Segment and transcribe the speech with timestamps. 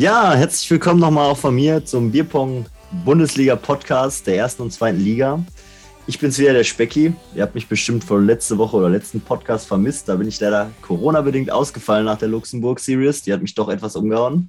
[0.00, 2.64] Ja, herzlich willkommen nochmal auch von mir zum Bierpong
[3.04, 5.44] Bundesliga Podcast der ersten und zweiten Liga.
[6.06, 7.12] Ich bin's wieder, der Specki.
[7.34, 10.08] Ihr habt mich bestimmt vor letzte Woche oder letzten Podcast vermisst.
[10.08, 13.24] Da bin ich leider Corona-bedingt ausgefallen nach der Luxemburg Series.
[13.24, 14.48] Die hat mich doch etwas umgehauen.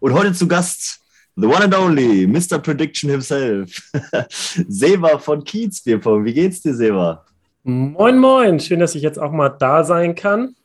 [0.00, 1.00] Und heute zu Gast
[1.36, 2.58] the one and only Mr.
[2.58, 3.92] Prediction himself,
[4.66, 6.24] Seva von Kiez Bierpong.
[6.24, 7.22] Wie geht's dir, Seva?
[7.64, 8.58] Moin, moin.
[8.60, 10.56] Schön, dass ich jetzt auch mal da sein kann.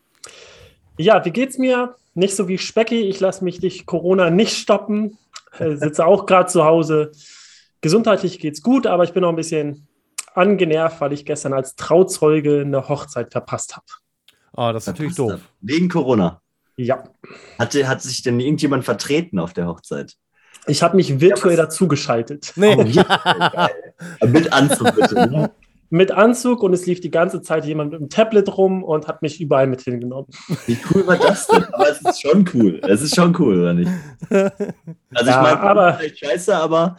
[0.97, 1.95] Ja, wie geht's mir?
[2.13, 3.01] Nicht so wie Specki.
[3.01, 5.17] Ich lasse mich durch Corona nicht stoppen.
[5.57, 7.11] Äh, sitze auch gerade zu Hause.
[7.81, 9.87] Gesundheitlich geht's gut, aber ich bin noch ein bisschen
[10.33, 13.85] angenervt, weil ich gestern als Trauzeuge eine Hochzeit verpasst habe.
[14.53, 15.39] Oh, das ist natürlich doof.
[15.61, 16.41] Wegen Corona.
[16.77, 17.03] Ja.
[17.59, 20.15] Hatte, hat sich denn irgendjemand vertreten auf der Hochzeit?
[20.67, 22.53] Ich habe mich virtuell ja, dazugeschaltet.
[22.55, 22.75] Nee.
[22.77, 23.69] Oh, ja.
[24.27, 25.51] Mit Anzug bitte.
[25.93, 29.21] Mit Anzug und es lief die ganze Zeit jemand mit dem Tablet rum und hat
[29.21, 30.27] mich überall mit hingenommen.
[30.65, 31.65] Wie cool war das denn?
[31.65, 32.79] Aber es ist schon cool.
[32.87, 33.91] Es ist schon cool, oder nicht?
[34.29, 34.49] Also
[35.11, 36.97] ja, ich meine, aber scheiße, aber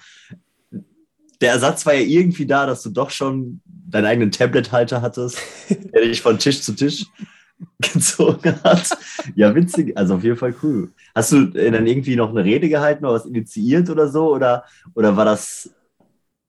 [1.40, 5.38] der Ersatz war ja irgendwie da, dass du doch schon deinen eigenen Tablet-Halter hattest,
[5.70, 7.06] der dich von Tisch zu Tisch
[7.80, 8.90] gezogen hat.
[9.34, 9.96] Ja, witzig.
[9.96, 10.92] Also auf jeden Fall cool.
[11.14, 14.34] Hast du dann irgendwie noch eine Rede gehalten oder was initiiert oder so?
[14.34, 15.70] Oder, oder war das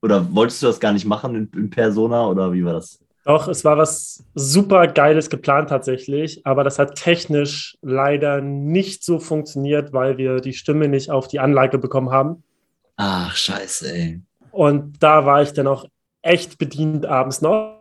[0.04, 3.00] oder wolltest du das gar nicht machen in, in Persona oder wie war das?
[3.26, 9.18] Doch, es war was super Geiles geplant tatsächlich, aber das hat technisch leider nicht so
[9.18, 12.44] funktioniert, weil wir die Stimme nicht auf die Anlage bekommen haben.
[12.98, 14.22] Ach, scheiße, ey.
[14.52, 15.86] Und da war ich dann auch
[16.22, 17.80] echt bedient abends noch.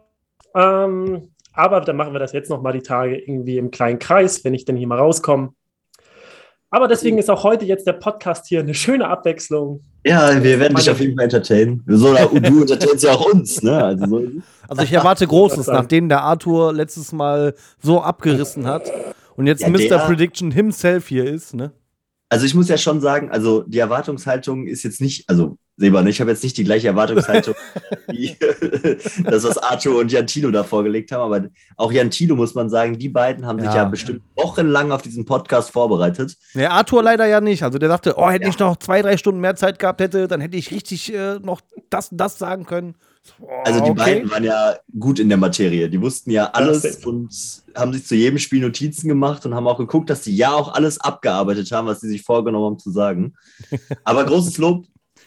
[0.55, 4.45] Ähm, aber dann machen wir das jetzt noch mal die Tage irgendwie im kleinen Kreis,
[4.45, 5.53] wenn ich dann hier mal rauskomme.
[6.75, 9.83] Aber deswegen ist auch heute jetzt der Podcast hier eine schöne Abwechslung.
[10.07, 11.85] Ja, wir werden dich auf jeden Fall entertainen.
[11.87, 13.63] So, du entertainst ja auch uns.
[13.63, 13.85] Ne?
[13.85, 14.23] Also, so.
[14.69, 18.91] also ich erwarte Großes, nachdem der Arthur letztes Mal so abgerissen hat
[19.37, 19.79] und jetzt ja, Mr.
[19.81, 21.53] Der, Prediction himself hier ist.
[21.53, 21.73] Ne?
[22.31, 26.21] Also ich muss ja schon sagen, also die Erwartungshaltung ist jetzt nicht, also Seba, ich
[26.21, 27.55] habe jetzt nicht die gleiche Erwartungshaltung
[28.09, 28.37] wie
[29.25, 33.09] das, was Arthur und Jantino da vorgelegt haben, aber auch Jantino muss man sagen, die
[33.09, 33.65] beiden haben ja.
[33.65, 36.37] sich ja bestimmt wochenlang auf diesen Podcast vorbereitet.
[36.55, 37.63] Ja, Arthur leider ja nicht.
[37.63, 38.51] Also der sagte, oh, hätte ja.
[38.51, 41.61] ich noch zwei, drei Stunden mehr Zeit gehabt hätte, dann hätte ich richtig äh, noch
[41.89, 42.95] das und das sagen können.
[43.41, 44.01] Oh, also die okay.
[44.05, 45.89] beiden waren ja gut in der Materie.
[45.89, 47.33] Die wussten ja alles und
[47.75, 50.75] haben sich zu jedem Spiel Notizen gemacht und haben auch geguckt, dass sie ja auch
[50.75, 53.35] alles abgearbeitet haben, was sie sich vorgenommen haben zu sagen.
[54.05, 54.87] Aber großes Lob,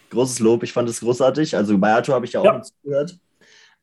[0.09, 0.63] großes Lob.
[0.63, 1.55] Ich fand es großartig.
[1.55, 2.61] Also bei Arthur habe ich ja auch ja.
[2.61, 3.17] zugehört.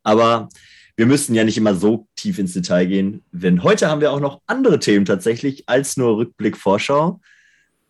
[0.02, 0.48] Aber
[0.96, 4.20] wir müssen ja nicht immer so tief ins Detail gehen, denn heute haben wir auch
[4.20, 7.20] noch andere Themen tatsächlich als nur Rückblick Vorschau,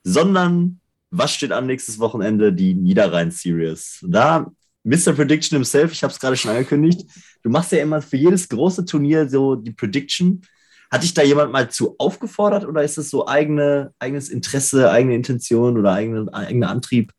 [0.04, 2.52] sondern was steht an nächstes Wochenende?
[2.52, 4.04] Die Niederrhein-Series.
[4.08, 4.50] Da
[4.84, 5.12] Mr.
[5.12, 7.02] Prediction himself, ich habe es gerade schon angekündigt.
[7.42, 10.42] Du machst ja immer für jedes große Turnier so die Prediction.
[10.90, 15.14] Hat dich da jemand mal zu aufgefordert oder ist es so eigene, eigenes Interesse, eigene
[15.14, 17.12] Intention oder eigene, eigener Antrieb?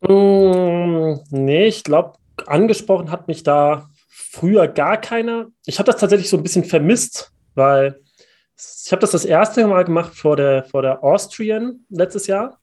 [0.00, 2.14] Mm, nee, ich glaube,
[2.46, 5.48] angesprochen hat mich da früher gar keiner.
[5.66, 8.00] Ich habe das tatsächlich so ein bisschen vermisst, weil
[8.56, 12.58] ich habe das das erste Mal gemacht vor der, vor der Austrian letztes Jahr.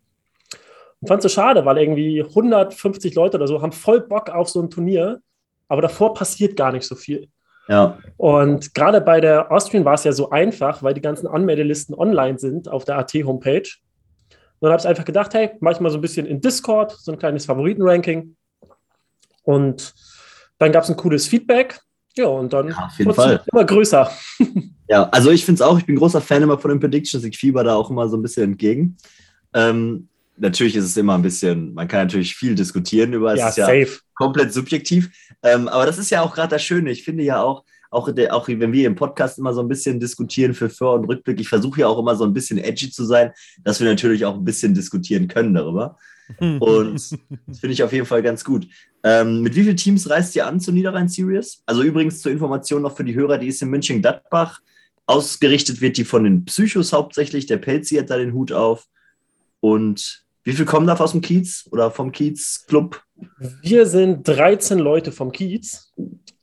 [1.00, 4.50] Und fand es so schade, weil irgendwie 150 Leute oder so haben voll Bock auf
[4.50, 5.22] so ein Turnier,
[5.68, 7.30] aber davor passiert gar nicht so viel.
[7.68, 7.98] Ja.
[8.16, 12.40] Und gerade bei der Austrian war es ja so einfach, weil die ganzen Anmeldelisten online
[12.40, 13.68] sind auf der AT-Homepage.
[14.60, 16.92] Und dann habe ich einfach gedacht, hey, mach ich mal so ein bisschen in Discord,
[16.92, 18.36] so ein kleines Favoritenranking.
[19.44, 19.94] Und
[20.58, 21.80] dann gab es ein cooles Feedback.
[22.16, 23.44] Ja, und dann ja, auf jeden Fall.
[23.52, 24.10] immer größer.
[24.90, 27.24] ja, also ich finde es auch, ich bin großer Fan immer von den Predictions.
[27.24, 28.98] Ich fieber da auch immer so ein bisschen entgegen.
[29.54, 33.40] Ähm, natürlich ist es immer ein bisschen, man kann natürlich viel diskutieren über es.
[33.40, 33.68] Ja, ist ja
[34.16, 35.12] komplett subjektiv.
[35.44, 36.90] Ähm, aber das ist ja auch gerade das Schöne.
[36.90, 40.00] Ich finde ja auch, auch, der, auch wenn wir im Podcast immer so ein bisschen
[40.00, 43.06] diskutieren für Vor- und Rückblick, ich versuche ja auch immer so ein bisschen edgy zu
[43.06, 43.32] sein,
[43.64, 45.98] dass wir natürlich auch ein bisschen diskutieren können darüber.
[46.40, 46.96] Und
[47.48, 48.68] das finde ich auf jeden Fall ganz gut.
[49.04, 51.64] Ähm, mit wie vielen Teams reist ihr an zur Niederrhein Series?
[51.66, 54.60] Also übrigens zur Information noch für die Hörer, die ist in München-Gladbach.
[55.06, 57.46] Ausgerichtet wird die von den Psychos hauptsächlich.
[57.46, 58.88] Der Pelzi hat da den Hut auf.
[59.62, 63.02] Und wie viel kommen da aus dem Kiez oder vom Kiez-Club?
[63.62, 65.94] Wir sind 13 Leute vom Kiez.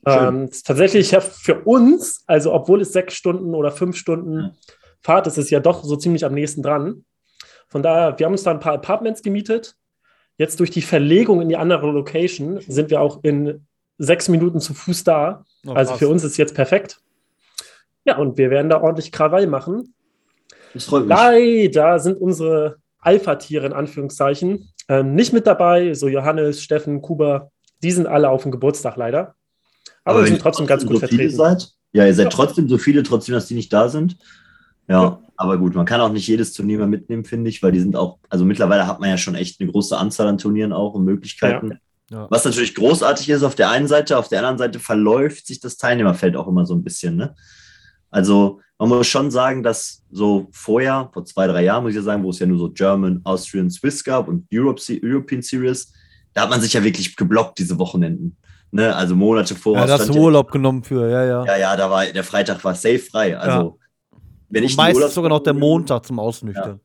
[0.06, 4.52] Ähm, tatsächlich ja für uns, also obwohl es sechs Stunden oder fünf Stunden ja.
[5.00, 7.04] Fahrt ist, ist es ja doch so ziemlich am nächsten dran.
[7.68, 9.76] Von daher, wir haben uns da ein paar Apartments gemietet.
[10.36, 13.66] Jetzt durch die Verlegung in die andere Location sind wir auch in
[13.98, 15.44] sechs Minuten zu Fuß da.
[15.66, 17.00] Oh, also für uns ist es jetzt perfekt.
[18.04, 19.94] Ja, und wir werden da ordentlich Krawall machen.
[20.72, 21.10] Das freut mich.
[21.10, 25.94] Leider sind unsere Alpha-Tiere in Anführungszeichen ähm, nicht mit dabei.
[25.94, 27.50] So Johannes, Steffen, Kuba,
[27.82, 29.34] die sind alle auf dem Geburtstag leider.
[30.04, 31.34] Aber, Aber wir sind trotzdem ganz gut so vertreten.
[31.34, 32.30] Seid, ja, ihr seid ja.
[32.30, 34.16] trotzdem so viele, trotzdem, dass die nicht da sind.
[34.86, 37.72] Ja, ja, aber gut, man kann auch nicht jedes Turnier mehr mitnehmen, finde ich, weil
[37.72, 40.72] die sind auch, also mittlerweile hat man ja schon echt eine große Anzahl an Turnieren
[40.72, 41.70] auch und Möglichkeiten.
[41.70, 41.76] Ja.
[42.10, 42.26] Ja.
[42.30, 45.78] Was natürlich großartig ist auf der einen Seite, auf der anderen Seite verläuft sich das
[45.78, 47.16] Teilnehmerfeld auch immer so ein bisschen.
[47.16, 47.34] Ne?
[48.10, 52.02] Also man muss schon sagen, dass so vorher, vor zwei, drei Jahren, muss ich ja
[52.02, 55.92] sagen, wo es ja nur so German, Austrian, Swiss gab und Europe, European Series,
[56.34, 58.36] da hat man sich ja wirklich geblockt, diese Wochenenden.
[58.74, 58.94] Ne?
[58.94, 59.80] Also Monate voraus.
[59.80, 61.44] Ja, da hast du Urlaub genommen für, ja, ja.
[61.46, 63.38] Ja, ja, da war, der Freitag war safe frei.
[63.38, 63.78] Also,
[64.12, 64.18] ja.
[64.48, 66.70] wenn ich Meistens sogar noch der Montag zum Ausnüchtern.
[66.70, 66.80] Ja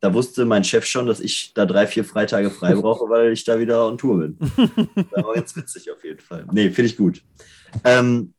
[0.00, 3.44] da wusste mein Chef schon, dass ich da drei, vier Freitage frei brauche, weil ich
[3.44, 4.38] da wieder on Tour bin.
[5.10, 6.46] das war jetzt witzig auf jeden Fall.
[6.52, 7.22] Nee, finde ich gut.
[7.84, 8.32] Ähm,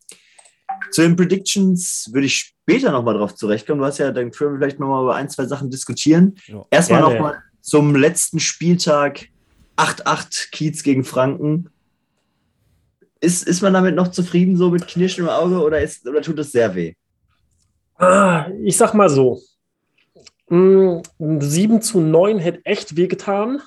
[0.92, 3.80] zu den Predictions würde ich später nochmal drauf zurechtkommen.
[3.80, 6.36] Du hast ja, dann können wir vielleicht nochmal über ein, zwei Sachen diskutieren.
[6.48, 6.66] Ja.
[6.70, 9.28] Erstmal nochmal zum letzten Spieltag
[9.76, 11.70] 8-8 Kiez gegen Franken.
[13.22, 16.40] Ist, ist man damit noch zufrieden, so mit Knirschen im Auge, oder, ist, oder tut
[16.40, 16.94] es sehr weh?
[17.98, 19.42] Ah, ich sag mal so,
[20.50, 23.62] 7 hm, zu 9 hätte echt wehgetan.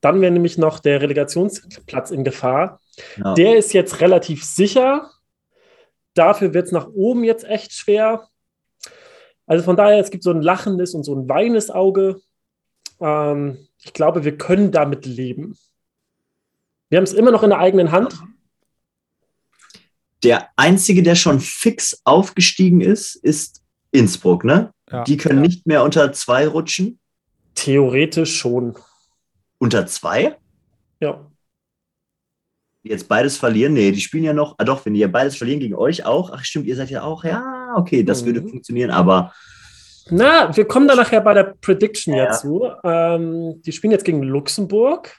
[0.00, 2.80] Dann wäre nämlich noch der Relegationsplatz in Gefahr.
[3.16, 3.34] Ja.
[3.34, 5.10] Der ist jetzt relativ sicher.
[6.14, 8.28] Dafür wird es nach oben jetzt echt schwer.
[9.46, 12.20] Also von daher, es gibt so ein lachendes und so ein weines Auge.
[13.00, 15.56] Ähm, ich glaube, wir können damit leben.
[16.88, 18.22] Wir haben es immer noch in der eigenen Hand.
[20.24, 24.72] Der einzige, der schon fix aufgestiegen ist, ist Innsbruck, ne?
[24.90, 25.04] Ja.
[25.04, 25.42] Die können ja.
[25.42, 26.98] nicht mehr unter zwei rutschen?
[27.54, 28.74] Theoretisch schon.
[29.58, 30.36] Unter zwei?
[31.00, 31.30] Ja.
[32.82, 33.74] Jetzt beides verlieren?
[33.74, 34.56] Nee, die spielen ja noch.
[34.58, 36.30] Ah, doch, wenn die ja beides verlieren gegen euch auch.
[36.30, 37.24] Ach, stimmt, ihr seid ja auch.
[37.24, 38.26] Ja, okay, das mhm.
[38.26, 39.32] würde funktionieren, aber.
[40.10, 42.70] Na, wir kommen da nachher bei der Prediction ja, zu.
[42.82, 45.16] Ähm, die spielen jetzt gegen Luxemburg.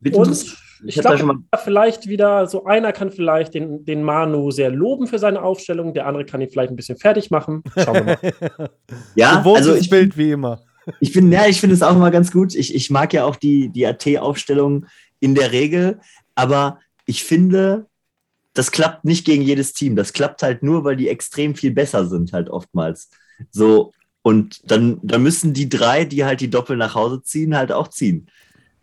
[0.00, 4.70] Bitte und ich, ich glaube, vielleicht wieder, so einer kann vielleicht den, den Manu sehr
[4.70, 7.62] loben für seine Aufstellung, der andere kann ihn vielleicht ein bisschen fertig machen.
[7.76, 8.70] Schauen wir mal.
[9.14, 10.60] ja, also ich Bild wie immer.
[11.00, 12.54] Ich finde, ja, ich finde es auch immer ganz gut.
[12.54, 14.86] Ich, ich mag ja auch die, die AT-Aufstellung
[15.20, 16.00] in der Regel,
[16.34, 17.86] aber ich finde,
[18.54, 19.96] das klappt nicht gegen jedes Team.
[19.96, 23.10] Das klappt halt nur, weil die extrem viel besser sind, halt oftmals.
[23.50, 23.92] So,
[24.22, 27.88] und dann, dann müssen die drei, die halt die Doppel nach Hause ziehen, halt auch
[27.88, 28.28] ziehen.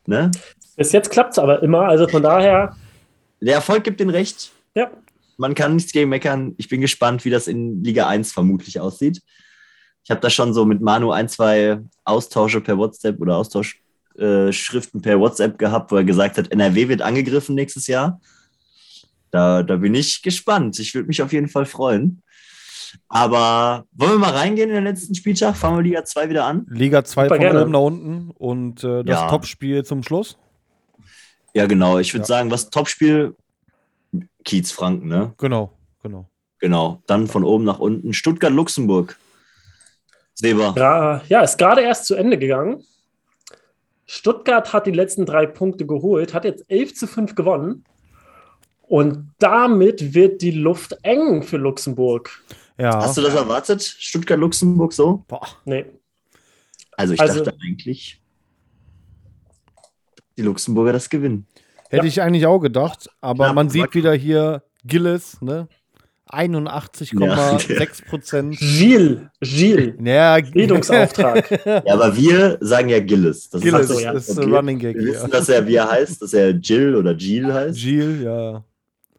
[0.06, 0.32] Ne?
[0.76, 2.76] Bis jetzt klappt es aber immer, also von daher.
[3.42, 4.52] Der Erfolg gibt den Recht.
[4.76, 4.92] Ja.
[5.38, 6.54] Man kann nichts gegen meckern.
[6.58, 9.22] Ich bin gespannt, wie das in Liga 1 vermutlich aussieht.
[10.04, 15.04] Ich habe da schon so mit Manu ein, zwei Austausche per WhatsApp oder Austauschschriften äh,
[15.04, 18.22] per WhatsApp gehabt, wo er gesagt hat, NRW wird angegriffen nächstes Jahr.
[19.32, 20.80] Da, da bin ich gespannt.
[20.80, 22.22] Ich würde mich auf jeden Fall freuen.
[23.10, 25.58] Aber wollen wir mal reingehen in den letzten Spieltag?
[25.58, 26.66] Fangen wir Liga 2 wieder an.
[26.70, 27.64] Liga 2 von gerne.
[27.64, 29.30] oben nach unten und äh, das ja.
[29.30, 30.38] Topspiel zum Schluss.
[31.56, 32.00] Ja, genau.
[32.00, 32.28] Ich würde ja.
[32.28, 33.36] sagen, was Topspiel?
[34.44, 35.34] Kiez Franken, ne?
[35.38, 35.74] Genau,
[36.04, 36.30] genau.
[36.60, 37.02] Genau.
[37.08, 38.14] Dann von oben nach unten.
[38.14, 39.18] Stuttgart-Luxemburg.
[40.34, 40.74] Seba.
[40.78, 42.84] Ja, ja, ist gerade erst zu Ende gegangen.
[44.06, 47.86] Stuttgart hat die letzten drei Punkte geholt, hat jetzt 11 zu 5 gewonnen.
[48.82, 52.44] Und damit wird die Luft eng für Luxemburg.
[52.78, 52.98] Ja.
[52.98, 53.82] Hast du das erwartet?
[53.82, 55.24] Stuttgart-Luxemburg so?
[55.28, 55.48] Boah.
[55.64, 55.86] Nee.
[56.98, 58.22] Also ich also, dachte eigentlich,
[60.38, 61.48] die Luxemburger das gewinnen.
[61.90, 62.10] Hätte ja.
[62.10, 65.68] ich eigentlich auch gedacht, aber Knapp, man sieht wieder hier Gilles, ne?
[66.32, 68.58] 81,6 Prozent.
[68.60, 69.94] Gilles, Gilles.
[70.04, 71.66] Ja, Bildungsauftrag.
[71.66, 73.50] ja, aber wir sagen ja Gilles.
[73.50, 74.50] Das Gilles ist, halt ist okay.
[74.50, 74.96] Running Gag.
[74.98, 77.78] Wir wissen, dass er wie er heißt, dass er Jill oder Jill heißt.
[77.78, 78.64] Jill, ja.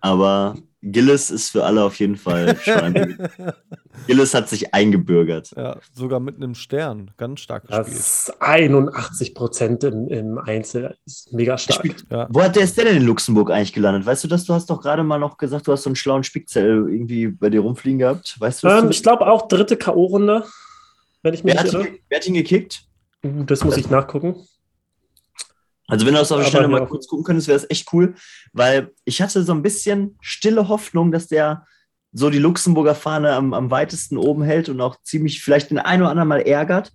[0.01, 2.57] Aber Gillis ist für alle auf jeden Fall
[4.07, 5.53] Gillis hat sich eingebürgert.
[5.57, 7.11] Ja, sogar mit einem Stern.
[7.17, 7.87] Ganz stark gespielt.
[7.87, 10.97] Das ist 81 Prozent im, im Einzel.
[11.07, 11.85] Ist mega stark.
[12.11, 12.29] Ja.
[12.31, 14.07] Wo hat der ist der denn in Luxemburg eigentlich gelandet?
[14.07, 14.45] Weißt du das?
[14.45, 17.51] Du hast doch gerade mal noch gesagt, du hast so einen schlauen Spickzettel irgendwie bei
[17.51, 18.37] dir rumfliegen gehabt.
[18.39, 20.45] Weißt du, ähm, Ich glaube auch dritte K.O.-Runde,
[21.23, 22.83] wenn ich mich wer, hat ihn, wer hat ihn gekickt?
[23.25, 24.37] Uh, das muss ich nachgucken.
[25.89, 28.15] Also wenn du das auf der Stelle mal kurz gucken könntest, wäre das echt cool,
[28.53, 31.65] weil ich hatte so ein bisschen stille Hoffnung, dass der
[32.17, 36.01] so die Luxemburger Fahne am, am weitesten oben hält und auch ziemlich vielleicht den ein
[36.01, 36.93] oder anderen Mal ärgert,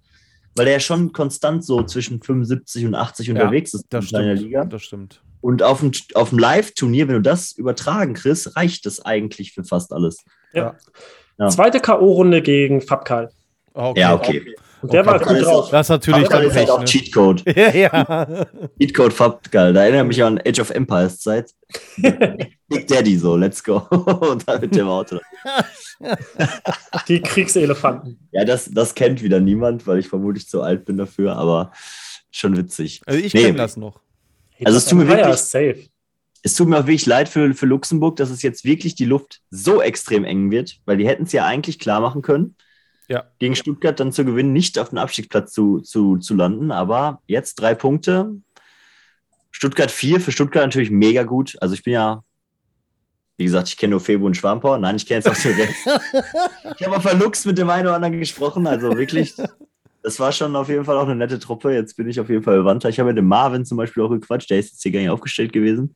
[0.55, 4.07] weil der ja schon konstant so zwischen 75 und 80 ja, unterwegs ist das in
[4.07, 4.65] stimmt, Liga.
[4.65, 5.21] Das stimmt.
[5.39, 9.63] Und auf dem, auf dem Live-Turnier, wenn du das übertragen kriegst, reicht das eigentlich für
[9.63, 10.25] fast alles.
[10.53, 10.75] Ja.
[11.37, 11.49] ja.
[11.49, 13.29] Zweite K.O.-Runde gegen Fabkal.
[13.73, 13.99] Okay.
[13.99, 14.55] Ja, okay.
[14.81, 15.69] Und der war gut drauf.
[15.69, 16.85] Das ist natürlich dann Pech, halt auch ne?
[16.85, 17.43] Cheatcode.
[17.55, 18.27] ja, ja.
[18.79, 19.73] Cheatcode geil.
[19.73, 21.53] Da erinnere ich mich an Age of Empires Zeit.
[22.67, 23.77] Big Daddy so, let's go.
[23.77, 25.19] Und dann mit dem Auto.
[27.07, 28.27] Die Kriegselefanten.
[28.31, 31.71] Ja, das, das kennt wieder niemand, weil ich vermutlich zu alt bin dafür, aber
[32.31, 33.01] schon witzig.
[33.05, 33.99] Also ich nee, kenne das noch.
[34.63, 35.87] Also es tut mir wirklich, safe.
[36.43, 39.41] es tut mir auch wirklich leid für, für Luxemburg, dass es jetzt wirklich die Luft
[39.49, 42.55] so extrem eng wird, weil die hätten es ja eigentlich klar machen können,
[43.07, 43.25] ja.
[43.39, 46.71] gegen Stuttgart dann zu gewinnen, nicht auf den Abstiegsplatz zu, zu, zu landen.
[46.71, 48.35] Aber jetzt drei Punkte.
[49.51, 51.57] Stuttgart vier, für Stuttgart natürlich mega gut.
[51.61, 52.23] Also ich bin ja,
[53.37, 54.77] wie gesagt, ich kenne nur Febo und Schwampor.
[54.77, 55.75] Nein, ich kenne jetzt auch den Rest.
[56.79, 58.65] ich habe auf Lux mit dem einen oder anderen gesprochen.
[58.65, 59.35] Also wirklich,
[60.03, 61.73] das war schon auf jeden Fall auch eine nette Truppe.
[61.73, 62.89] Jetzt bin ich auf jeden Fall bewandter.
[62.89, 64.49] Ich habe mit dem Marvin zum Beispiel auch gequatscht.
[64.49, 65.95] Der ist jetzt hier gar nicht aufgestellt gewesen.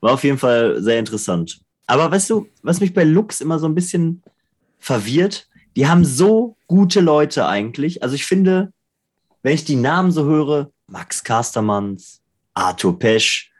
[0.00, 1.58] War auf jeden Fall sehr interessant.
[1.86, 4.22] Aber weißt du, was mich bei Lux immer so ein bisschen
[4.78, 8.02] verwirrt, die haben so gute Leute eigentlich.
[8.02, 8.72] Also ich finde,
[9.42, 12.22] wenn ich die Namen so höre, Max Kastermanns,
[12.54, 13.52] Arthur Pesch,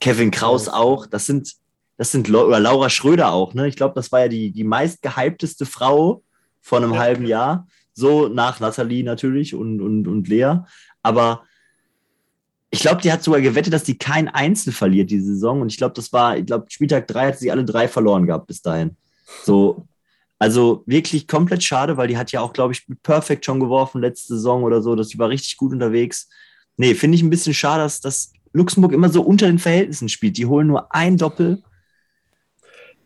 [0.00, 1.54] Kevin Kraus auch, das sind,
[1.96, 3.68] das sind, oder Laura Schröder auch, ne?
[3.68, 6.22] Ich glaube, das war ja die, die meist gehypteste Frau
[6.60, 6.98] vor einem ja.
[6.98, 7.68] halben Jahr.
[7.92, 10.56] So nach Nathalie natürlich und, und, und Lea.
[11.02, 11.44] Aber
[12.70, 15.60] ich glaube, die hat sogar gewettet, dass die kein Einzel verliert diese Saison.
[15.60, 18.48] Und ich glaube, das war, ich glaube, Spieltag 3 hat sie alle drei verloren gehabt
[18.48, 18.96] bis dahin.
[19.44, 19.86] So,
[20.38, 24.34] also wirklich komplett schade, weil die hat ja auch, glaube ich, perfekt schon geworfen letzte
[24.34, 24.94] Saison oder so.
[24.94, 26.28] Das war richtig gut unterwegs.
[26.76, 30.36] Nee, finde ich ein bisschen schade, dass, dass Luxemburg immer so unter den Verhältnissen spielt.
[30.36, 31.62] Die holen nur ein Doppel.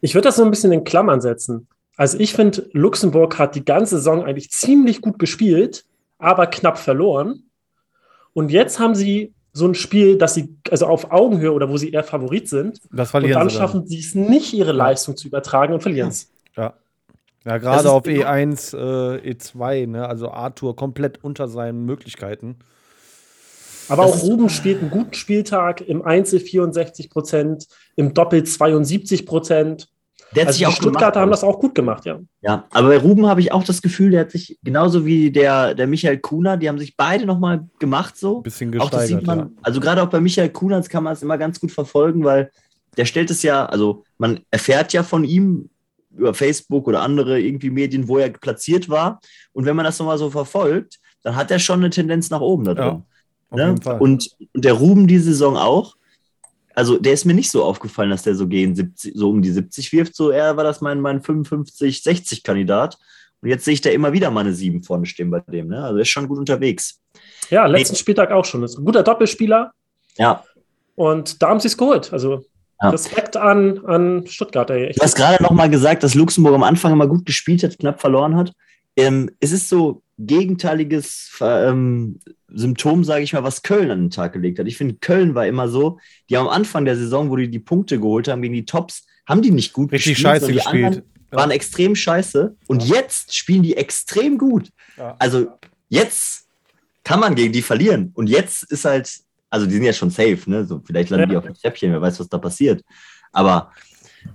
[0.00, 1.68] Ich würde das so ein bisschen in Klammern setzen.
[1.96, 5.84] Also ich finde, Luxemburg hat die ganze Saison eigentlich ziemlich gut gespielt,
[6.18, 7.44] aber knapp verloren.
[8.32, 11.90] Und jetzt haben sie so ein Spiel, dass sie, also auf Augenhöhe oder wo sie
[11.90, 12.80] eher Favorit sind.
[12.92, 16.30] Das verlieren und dann schaffen sie es nicht, ihre Leistung zu übertragen und verlieren es.
[16.56, 16.62] Ja.
[16.64, 16.74] Ja,
[17.56, 20.06] gerade auf E1, äh, E2, ne?
[20.06, 22.58] also Arthur komplett unter seinen Möglichkeiten.
[23.88, 29.24] Aber das auch Ruben spielt einen guten Spieltag, im Einzel 64 Prozent, im Doppel 72
[29.24, 29.88] Prozent.
[30.34, 32.20] Der hat also sich auch die Stuttgarter haben das auch gut gemacht, ja.
[32.42, 35.74] Ja, aber bei Ruben habe ich auch das Gefühl, der hat sich genauso wie der,
[35.74, 38.42] der Michael Kuhner, die haben sich beide nochmal gemacht so.
[38.42, 39.50] Bisschen gesteigert, man, ja.
[39.62, 42.50] Also gerade auch bei Michael Kuhner das kann man es immer ganz gut verfolgen, weil
[42.98, 45.70] der stellt es ja, also man erfährt ja von ihm
[46.18, 49.20] über Facebook oder andere irgendwie Medien, wo er platziert war.
[49.52, 52.64] Und wenn man das nochmal so verfolgt, dann hat er schon eine Tendenz nach oben
[52.64, 53.02] da drin.
[53.54, 53.74] Ja, ne?
[53.98, 55.94] und, und der Ruben die Saison auch
[56.78, 59.50] also der ist mir nicht so aufgefallen, dass der so gegen 70, so um die
[59.50, 60.14] 70 wirft.
[60.14, 62.96] So eher war das mein, mein 55, 60 Kandidat.
[63.42, 65.66] Und jetzt sehe ich da immer wieder meine 7 vorne stehen bei dem.
[65.66, 65.82] Ne?
[65.82, 67.00] Also er ist schon gut unterwegs.
[67.50, 67.98] Ja, letzten nee.
[67.98, 68.62] Spieltag auch schon.
[68.62, 69.72] Ist ein guter Doppelspieler.
[70.18, 70.44] Ja.
[70.94, 72.12] Und da haben sie es geholt.
[72.12, 72.44] Also
[72.80, 72.90] ja.
[72.90, 74.70] Respekt an, an Stuttgart.
[74.70, 74.92] Ey.
[74.92, 78.00] Du hast gerade noch mal gesagt, dass Luxemburg am Anfang immer gut gespielt hat, knapp
[78.00, 78.52] verloren hat.
[78.96, 82.18] Ähm, es ist so gegenteiliges ähm,
[82.48, 84.66] Symptom, sage ich mal, was Köln an den Tag gelegt hat.
[84.66, 87.60] Ich finde, Köln war immer so, die haben am Anfang der Saison, wo die die
[87.60, 90.42] Punkte geholt haben gegen die Tops, haben die nicht gut Richtig gespielt.
[90.42, 91.04] Richtig scheiße gespielt.
[91.30, 91.56] Waren ja.
[91.56, 92.56] extrem scheiße.
[92.66, 92.96] Und ja.
[92.96, 94.70] jetzt spielen die extrem gut.
[94.96, 95.14] Ja.
[95.18, 95.48] Also
[95.88, 96.48] jetzt
[97.04, 98.10] kann man gegen die verlieren.
[98.14, 99.20] Und jetzt ist halt,
[99.50, 100.64] also die sind ja schon safe, ne?
[100.64, 102.82] So, vielleicht landen die auf dem Treppchen, wer weiß, was da passiert.
[103.32, 103.72] Aber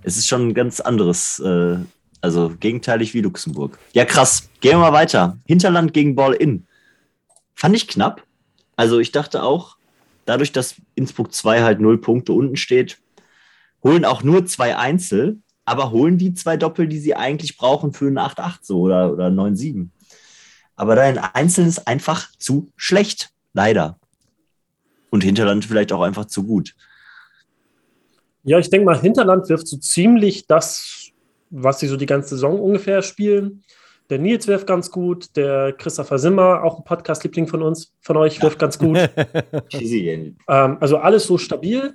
[0.02, 1.76] es ist schon ein ganz anderes, äh,
[2.20, 3.78] also gegenteilig wie Luxemburg.
[3.92, 4.48] Ja, krass.
[4.60, 5.38] Gehen wir mal weiter.
[5.46, 6.66] Hinterland gegen Ball-In.
[7.54, 8.22] Fand ich knapp.
[8.76, 9.76] Also ich dachte auch,
[10.24, 12.98] dadurch, dass Innsbruck 2 halt null Punkte unten steht,
[13.82, 18.06] holen auch nur zwei Einzel, aber holen die zwei Doppel, die sie eigentlich brauchen für
[18.06, 19.90] ein 8-8 so oder, oder 9-7.
[20.76, 23.98] Aber dein Einzel ist einfach zu schlecht, leider.
[25.14, 26.74] Und Hinterland vielleicht auch einfach zu gut.
[28.42, 31.12] Ja, ich denke mal, Hinterland wirft so ziemlich das,
[31.50, 33.62] was sie so die ganze Saison ungefähr spielen.
[34.10, 38.42] Der Nils wirft ganz gut, der Christopher Simmer, auch ein Podcast-Liebling von uns, von euch,
[38.42, 38.98] wirft ganz gut.
[40.48, 41.94] ähm, also alles so stabil.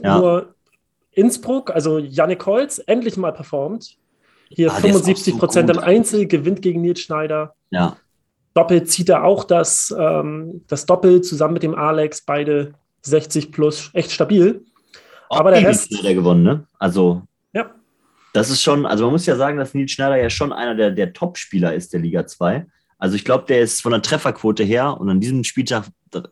[0.00, 0.18] Ja.
[0.18, 0.54] Nur
[1.10, 3.96] Innsbruck, also Yannick Holz, endlich mal performt.
[4.50, 7.56] Hier ah, 75 Prozent so im Einzel, gewinnt gegen Nils Schneider.
[7.70, 7.96] Ja.
[8.54, 13.90] Doppel zieht er auch das, ähm, das Doppel zusammen mit dem Alex, beide 60 plus,
[13.94, 14.64] echt stabil.
[15.28, 15.96] Auch Aber der Rest.
[15.96, 16.66] Hat er gewonnen, ne?
[16.78, 17.22] Also
[18.32, 20.90] das ist schon, also man muss ja sagen, dass Nils Schneider ja schon einer der,
[20.90, 22.66] der Top-Spieler ist der Liga 2.
[22.98, 25.86] Also ich glaube, der ist von der Trefferquote her und an diesem Spieltag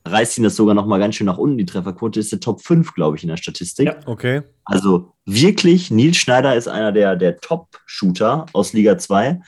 [0.06, 1.58] reißt ihn das sogar noch mal ganz schön nach unten.
[1.58, 3.86] Die Trefferquote ist der Top 5, glaube ich, in der Statistik.
[3.86, 4.42] Ja, okay.
[4.64, 9.40] Also wirklich, Nils Schneider ist einer der, der Top-Shooter aus Liga 2.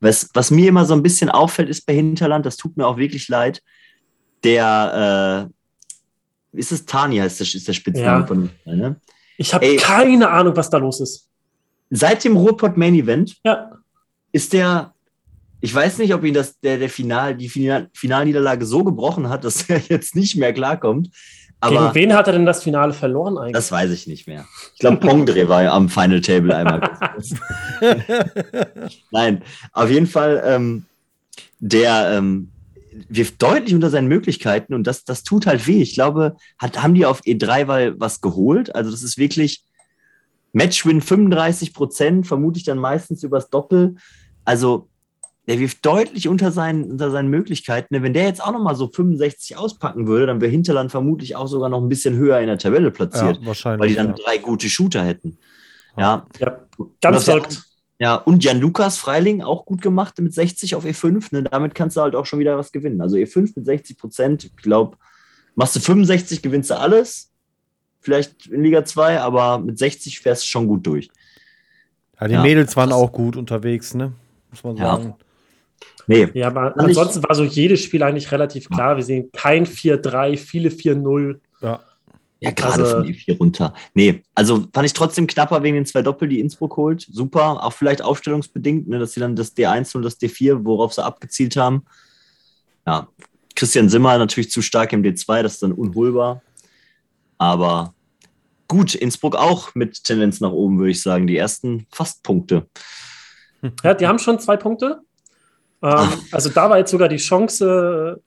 [0.00, 2.96] Was, was mir immer so ein bisschen auffällt, ist bei Hinterland, das tut mir auch
[2.96, 3.62] wirklich leid,
[4.44, 5.48] der,
[6.54, 8.26] äh, ist es Tani, heißt der, ist der Spitzname ja.
[8.26, 8.96] von ne?
[9.36, 11.30] Ich habe keine Ahnung, was da los ist
[11.90, 13.70] seit dem Ruhrpott Main Event ja.
[14.32, 14.94] ist der,
[15.60, 19.44] ich weiß nicht, ob ihn das, der, der Final, die Final, Finalniederlage so gebrochen hat,
[19.44, 21.10] dass er jetzt nicht mehr klarkommt.
[21.60, 23.52] Aber Gegen wen hat er denn das Finale verloren eigentlich?
[23.52, 24.46] Das weiß ich nicht mehr.
[24.74, 26.80] Ich glaube, Pongdre war ja am Final Table einmal.
[29.10, 30.86] Nein, auf jeden Fall, ähm,
[31.58, 32.50] der, ähm,
[33.08, 35.82] wirft deutlich unter seinen Möglichkeiten und das, das tut halt weh.
[35.82, 38.74] Ich glaube, hat, haben die auf E3 weil was geholt?
[38.74, 39.62] Also, das ist wirklich
[40.52, 43.96] Matchwin 35 Prozent, vermute ich dann meistens übers Doppel.
[44.44, 44.88] Also,
[45.46, 48.02] der wirft deutlich unter seinen, unter seinen Möglichkeiten.
[48.02, 51.68] Wenn der jetzt auch nochmal so 65 auspacken würde, dann wäre Hinterland vermutlich auch sogar
[51.68, 54.24] noch ein bisschen höher in der Tabelle platziert, ja, wahrscheinlich, weil die dann ja.
[54.24, 55.38] drei gute Shooter hätten.
[55.96, 56.60] Ja, ja
[57.00, 57.62] ganz verrückt.
[57.98, 61.26] Ja, und Jan Lukas Freiling auch gut gemacht mit 60 auf E5.
[61.32, 61.42] Ne?
[61.42, 63.02] Damit kannst du halt auch schon wieder was gewinnen.
[63.02, 64.96] Also E5 mit 60 Prozent, ich glaube,
[65.54, 67.30] machst du 65, gewinnst du alles.
[68.00, 71.10] Vielleicht in Liga 2, aber mit 60 fährst du schon gut durch.
[72.18, 74.12] Ja, die ja, Mädels waren auch gut unterwegs, ne?
[74.50, 75.04] Muss man sagen.
[75.08, 75.16] Ja.
[76.10, 76.26] Nee.
[76.34, 78.96] Ja, aber ansonsten war so jedes Spiel eigentlich relativ klar.
[78.96, 81.38] Wir sehen kein 4-3, viele 4-0.
[81.62, 81.78] Ja.
[82.40, 83.74] Ja, gerade also, von E4 runter.
[83.94, 87.02] Nee, also fand ich trotzdem knapper wegen den zwei Doppel, die Innsbruck holt.
[87.02, 91.04] Super, auch vielleicht aufstellungsbedingt, ne, dass sie dann das D1 und das D4, worauf sie
[91.04, 91.84] abgezielt haben.
[92.86, 93.06] Ja,
[93.54, 96.42] Christian Simmer natürlich zu stark im D2, das ist dann unholbar.
[97.38, 97.94] Aber
[98.66, 101.28] gut, Innsbruck auch mit Tendenz nach oben, würde ich sagen.
[101.28, 102.66] Die ersten fast Punkte.
[103.84, 105.02] Ja, die haben schon zwei Punkte.
[105.82, 108.20] Ähm, also da war jetzt sogar die Chance,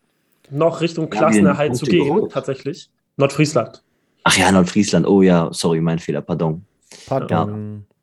[0.50, 2.32] noch Richtung Klassenerhalt zu gehen, geholt.
[2.32, 2.90] tatsächlich.
[3.18, 3.84] Nordfriesland.
[4.24, 5.08] Ach ja, Nordfriesland.
[5.08, 6.66] Oh ja, sorry, mein Fehler, pardon.
[7.06, 7.86] Pardon.
[7.88, 7.96] Ja,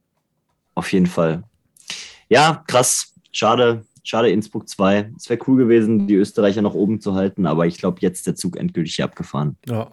[0.75, 1.43] auf jeden Fall.
[2.29, 3.15] Ja, krass.
[3.33, 5.13] Schade, schade Innsbruck 2.
[5.17, 8.35] Es wäre cool gewesen, die Österreicher noch oben zu halten, aber ich glaube, jetzt der
[8.35, 9.57] Zug endgültig hier abgefahren.
[9.67, 9.91] Ja.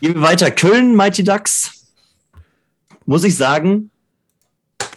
[0.00, 0.50] Gehen wir weiter.
[0.50, 1.92] Köln, Mighty Ducks.
[3.04, 3.90] Muss ich sagen,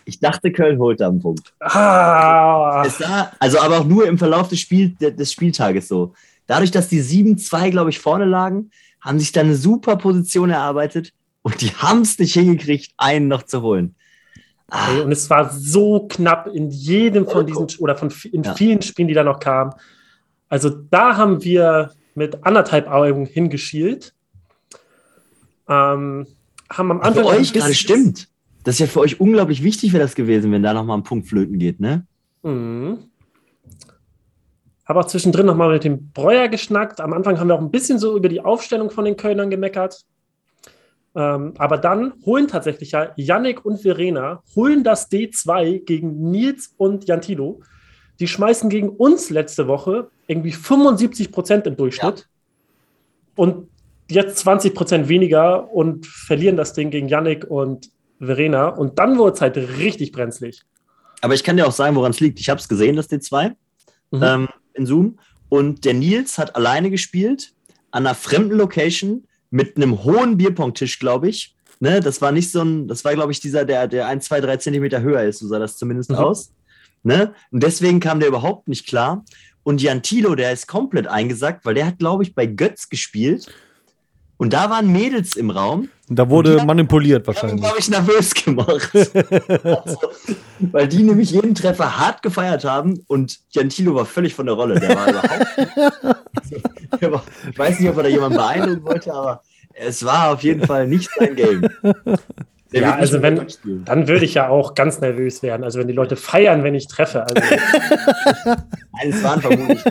[0.06, 1.54] ich dachte, Köln holt da einen Punkt.
[1.60, 2.88] Ah.
[2.90, 6.14] Sah, also aber auch nur im Verlauf des, Spiel, des Spieltages so.
[6.48, 11.14] Dadurch, dass die 7-2, glaube ich, vorne lagen, haben sich da eine super Position erarbeitet
[11.42, 13.96] und die haben es nicht hingekriegt, einen noch zu holen.
[14.74, 15.02] Ah.
[15.02, 18.54] und es war so knapp in jedem von diesen oder von in ja.
[18.54, 19.74] vielen Spielen, die da noch kamen.
[20.48, 24.14] Also da haben wir mit anderthalb Augen hingeschielt.
[25.68, 26.26] Ähm,
[26.70, 27.24] haben am Anfang.
[27.24, 28.30] Für euch gerade stimmt.
[28.64, 31.28] Das ist ja für euch unglaublich wichtig, wäre das gewesen, wenn da nochmal ein Punkt
[31.28, 32.06] flöten geht, ne?
[32.44, 33.00] Mhm.
[34.86, 37.00] Habe auch zwischendrin nochmal mit dem Breuer geschnackt.
[37.02, 40.06] Am Anfang haben wir auch ein bisschen so über die Aufstellung von den Kölnern gemeckert.
[41.16, 47.08] Ähm, aber dann holen tatsächlich ja Yannick und Verena, holen das D2 gegen Nils und
[47.08, 47.62] Jantilo.
[48.20, 52.20] Die schmeißen gegen uns letzte Woche irgendwie 75 Prozent im Durchschnitt.
[52.20, 52.26] Ja.
[53.36, 53.68] Und
[54.10, 57.90] jetzt 20 Prozent weniger und verlieren das Ding gegen Yannick und
[58.22, 58.68] Verena.
[58.68, 60.62] Und dann wurde es halt richtig brenzlig.
[61.22, 62.40] Aber ich kann dir auch sagen, woran es liegt.
[62.40, 63.54] Ich habe es gesehen, das D2.
[64.12, 64.24] Mhm.
[64.24, 65.20] Ähm, in Zoom.
[65.50, 67.54] Und der Nils hat alleine gespielt
[67.92, 71.56] an einer fremden Location mit einem hohen Bierpongtisch, glaube ich.
[71.80, 74.40] Ne, das war nicht so ein, das war, glaube ich, dieser, der, der ein, zwei,
[74.40, 76.18] drei Zentimeter höher ist, so sah das zumindest mhm.
[76.18, 76.54] aus.
[77.02, 77.34] Ne?
[77.50, 79.26] Und deswegen kam der überhaupt nicht klar.
[79.64, 83.52] Und Jan Thilo, der ist komplett eingesackt, weil der hat, glaube ich, bei Götz gespielt
[84.42, 85.90] und da waren Mädels im Raum.
[86.10, 87.64] Und da wurde und manipuliert wahrscheinlich.
[87.64, 88.92] habe ich nervös gemacht.
[89.64, 89.98] also,
[90.72, 94.80] weil die nämlich jeden Treffer hart gefeiert haben und Gentilo war völlig von der Rolle.
[94.80, 96.22] Der war überhaupt.
[97.02, 99.44] der war, ich weiß nicht, ob er da jemanden beeindrucken wollte, aber
[99.76, 101.70] es war auf jeden Fall nicht sein Game.
[102.72, 103.46] Der ja, also wenn,
[103.84, 105.64] dann würde ich ja auch ganz nervös werden.
[105.64, 107.24] Also wenn die Leute feiern, wenn ich treffe.
[107.24, 107.36] Also.
[108.46, 109.84] Nein, es waren vermutlich,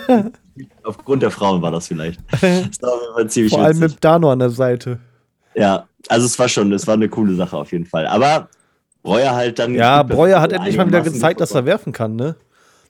[0.82, 2.20] aufgrund der Frauen war das vielleicht.
[2.40, 3.96] Das war ziemlich Vor allem witzig.
[3.96, 4.98] mit Dano an der Seite.
[5.54, 8.06] Ja, also es war schon, es war eine coole Sache auf jeden Fall.
[8.06, 8.48] Aber
[9.02, 9.74] Breuer halt dann.
[9.74, 12.36] Ja, Breuer hat endlich mal wieder gezeigt, dass er werfen kann, ne?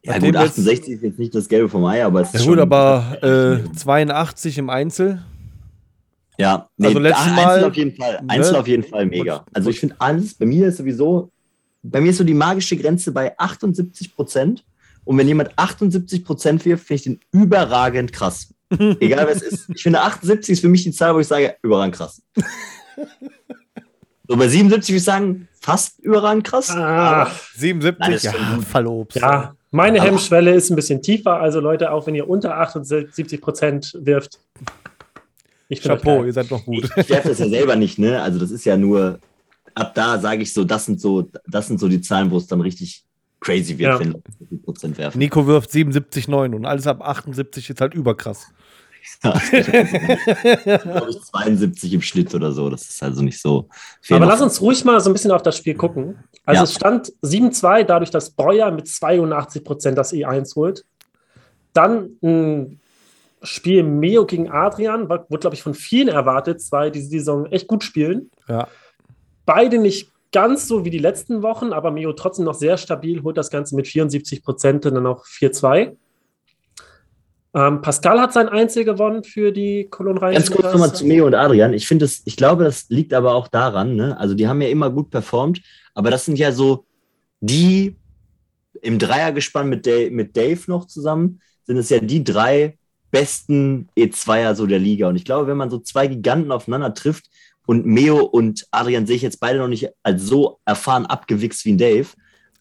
[0.02, 2.58] Ja, gut, 68 ist jetzt nicht das Gelbe vom Ei, aber es ist ja, gut,
[2.58, 5.22] aber äh, 82 im Einzel.
[6.40, 8.20] Ja, nee, also letztes Mal, Einzel auf jeden Fall.
[8.26, 8.58] Einzel ne?
[8.58, 9.44] auf jeden Fall mega.
[9.52, 11.30] Also ich finde alles, bei mir ist sowieso,
[11.82, 14.64] bei mir ist so die magische Grenze bei 78 Prozent.
[15.04, 18.54] Und wenn jemand 78 Prozent wirft, finde ich den überragend krass.
[19.00, 19.70] Egal was es ist.
[19.74, 22.22] Ich finde 78 ist für mich die Zahl, wo ich sage, überragend krass.
[24.28, 26.70] so bei 77 würde ich sagen, fast überragend krass.
[26.70, 28.32] Ah, 77, ja,
[28.66, 29.18] Fallobst.
[29.18, 31.40] Ja, meine Hemmschwelle ist ein bisschen tiefer.
[31.40, 34.38] Also Leute, auch wenn ihr unter 78 Prozent wirft,
[35.70, 36.84] ich Chapeau, ihr seid noch gut.
[36.96, 38.20] Ich, werfe das ja selber nicht, ne?
[38.20, 39.20] Also das ist ja nur,
[39.74, 42.46] ab da sage ich so, das sind so, das sind so die Zahlen, wo es
[42.48, 43.04] dann richtig
[43.40, 44.00] crazy wird, ja.
[44.00, 45.18] wenn Leute so viel Prozent werfen.
[45.18, 48.48] Nico wirft 77,9 und alles ab 78 ist halt überkrass.
[49.22, 52.68] Ja, glaube ich 72 im Schnitt oder so.
[52.68, 53.68] Das ist also nicht so.
[54.10, 56.16] Aber lass uns ruhig mal so ein bisschen auf das Spiel gucken.
[56.44, 56.64] Also ja.
[56.64, 60.84] es stand 7-2, dadurch, dass Breuer mit 82 Prozent das E1 holt.
[61.72, 62.79] Dann ein
[63.42, 67.84] Spiel Meo gegen Adrian, wurde, glaube ich, von vielen erwartet, zwei diese Saison echt gut
[67.84, 68.30] spielen.
[68.48, 68.68] Ja.
[69.46, 73.36] Beide nicht ganz so wie die letzten Wochen, aber Meo trotzdem noch sehr stabil, holt
[73.36, 75.96] das Ganze mit 74 Prozent und dann auch 4-2.
[77.52, 80.34] Ähm, Pascal hat sein Einzel gewonnen für die Cologne Rhein.
[80.34, 81.72] Ganz kurz nochmal zu Meo und Adrian.
[81.72, 84.16] Ich finde es, ich glaube, das liegt aber auch daran, ne?
[84.20, 85.60] Also die haben ja immer gut performt,
[85.94, 86.84] aber das sind ja so
[87.40, 87.96] die
[88.82, 92.78] im Dreiergespann mit Dave, mit Dave noch zusammen, sind es ja die drei
[93.10, 95.08] besten E2er so der Liga.
[95.08, 97.30] Und ich glaube, wenn man so zwei Giganten aufeinander trifft
[97.66, 101.72] und Meo und Adrian sehe ich jetzt beide noch nicht als so erfahren abgewichst wie
[101.72, 102.08] ein Dave,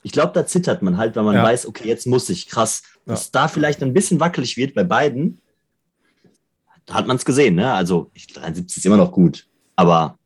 [0.02, 1.44] ich glaube, da zittert man halt, weil man ja.
[1.44, 2.84] weiß, okay, jetzt muss ich, krass.
[3.06, 3.14] Ja.
[3.14, 5.42] Dass da vielleicht ein bisschen wackelig wird bei beiden,
[6.86, 7.72] da hat man es gesehen, ne?
[7.74, 10.18] Also 73 ist immer noch gut, aber.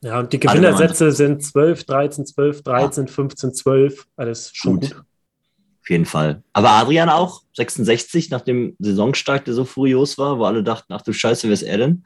[0.00, 3.12] Ja, und die Gewinnersätze sind 12, 13, 12, 13, ja.
[3.12, 4.06] 15, 12.
[4.16, 4.94] Alles schon gut.
[4.94, 5.04] gut.
[5.88, 6.42] Auf jeden Fall.
[6.52, 11.00] Aber Adrian auch, 66, nach dem Saisonstart, der so furios war, wo alle dachten, ach
[11.00, 12.04] du Scheiße, wer ist er denn?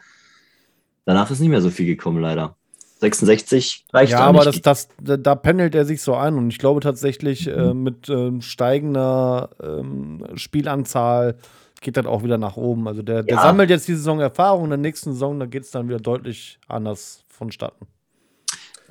[1.05, 2.55] Danach ist nicht mehr so viel gekommen, leider.
[3.01, 6.79] 66 reicht Ja, aber das, das, da pendelt er sich so ein und ich glaube
[6.79, 7.53] tatsächlich mhm.
[7.53, 11.35] äh, mit ähm, steigender ähm, Spielanzahl
[11.81, 12.87] geht das auch wieder nach oben.
[12.87, 13.43] Also der, der ja.
[13.43, 16.61] sammelt jetzt die Saison Erfahrung, in der nächsten Saison, da geht es dann wieder deutlich
[16.69, 17.89] anders vonstatten.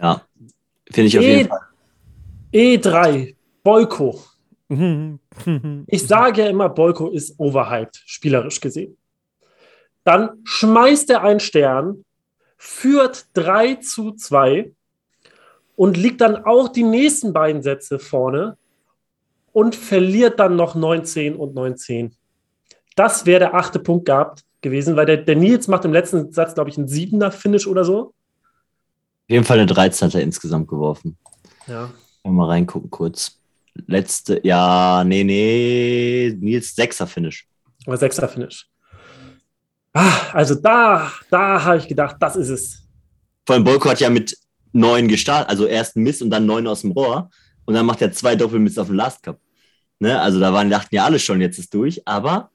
[0.01, 0.21] Ja,
[0.91, 1.61] finde ich auf e jeden Fall.
[2.53, 4.19] E3, Boyko.
[5.87, 8.97] Ich sage ja immer, Boyko ist overhyped, spielerisch gesehen.
[10.03, 12.05] Dann schmeißt er einen Stern
[12.63, 14.71] führt 3 zu 2
[15.75, 18.55] und liegt dann auch die nächsten beiden Sätze vorne
[19.51, 22.15] und verliert dann noch 19 und 19.
[22.95, 26.53] Das wäre der achte Punkt gehabt gewesen, weil der, der Nils macht im letzten Satz,
[26.53, 27.99] glaube ich, einen siebener Finish oder so.
[27.99, 28.13] Auf
[29.29, 31.17] jeden Fall eine 13 hat er insgesamt geworfen.
[31.65, 31.89] Ja.
[32.23, 33.40] Mal reingucken kurz.
[33.87, 37.47] Letzte, ja, nee, nee, Nils sechser Finish.
[37.85, 38.67] Aber sechser Finish.
[39.93, 42.87] Ah, also da, da habe ich gedacht, das ist es.
[43.45, 44.37] Vor allem Bolko hat ja mit
[44.71, 47.29] neun gestartet, also erst ein Miss und dann neun aus dem Rohr.
[47.65, 49.39] Und dann macht er zwei Doppelmiss auf dem Last Cup.
[49.99, 50.19] Ne?
[50.19, 52.51] Also da waren, dachten ja alle schon, jetzt ist durch, aber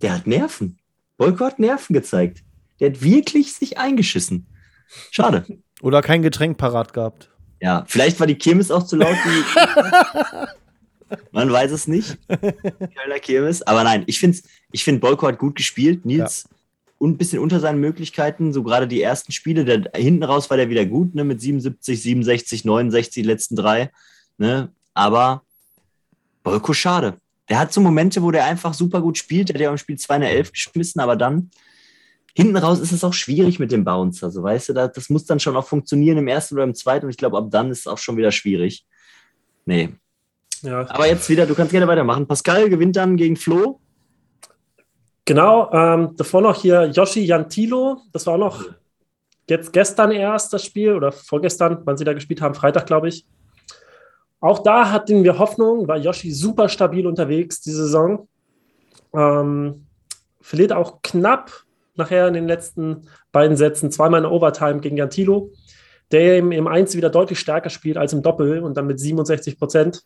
[0.00, 0.78] der hat Nerven.
[1.16, 2.42] Bolko hat Nerven gezeigt.
[2.80, 4.46] Der hat wirklich sich eingeschissen.
[5.10, 5.44] Schade.
[5.80, 7.30] Oder kein Getränk parat gehabt.
[7.62, 9.14] Ja, vielleicht war die Kirmes auch zu laut.
[11.30, 12.18] Man weiß es nicht.
[12.28, 13.62] Kölner Kirmes.
[13.62, 14.38] Aber nein, ich finde,
[14.72, 16.04] ich find Bolko hat gut gespielt.
[16.04, 17.06] Nils ja.
[17.06, 18.52] ein bisschen unter seinen Möglichkeiten.
[18.52, 19.64] So gerade die ersten Spiele.
[19.64, 21.22] Der, hinten raus war der wieder gut, ne?
[21.22, 23.92] Mit 77, 67, 69, die letzten drei.
[24.38, 24.72] Ne?
[24.92, 25.42] Aber
[26.42, 27.14] Bolko schade.
[27.48, 29.50] Der hat so Momente, wo der einfach super gut spielt.
[29.50, 31.50] Der hat ja im Spiel 2 eine 11 geschmissen, aber dann
[32.34, 34.30] hinten raus ist es auch schwierig mit dem Bouncer.
[34.30, 37.06] So, weißt du, das, das muss dann schon auch funktionieren im ersten oder im zweiten.
[37.06, 38.86] Und ich glaube, ab dann ist es auch schon wieder schwierig.
[39.64, 39.90] Nee,
[40.62, 40.88] ja.
[40.88, 42.26] Aber jetzt wieder, du kannst gerne weitermachen.
[42.26, 43.80] Pascal gewinnt dann gegen Flo.
[45.24, 47.98] Genau, ähm, davor noch hier Yoshi Jantilo.
[48.12, 48.64] Das war auch noch
[49.48, 53.26] jetzt gestern erst das Spiel oder vorgestern, wann sie da gespielt haben, Freitag, glaube ich.
[54.40, 58.28] Auch da hatten wir Hoffnung, war Yoshi super stabil unterwegs diese Saison.
[59.14, 59.86] Ähm,
[60.40, 65.52] verliert auch knapp nachher in den letzten beiden Sätzen zweimal in Overtime gegen Jantilo,
[66.10, 69.58] der im, im Einzel wieder deutlich stärker spielt als im Doppel und dann mit 67
[69.58, 70.02] Prozent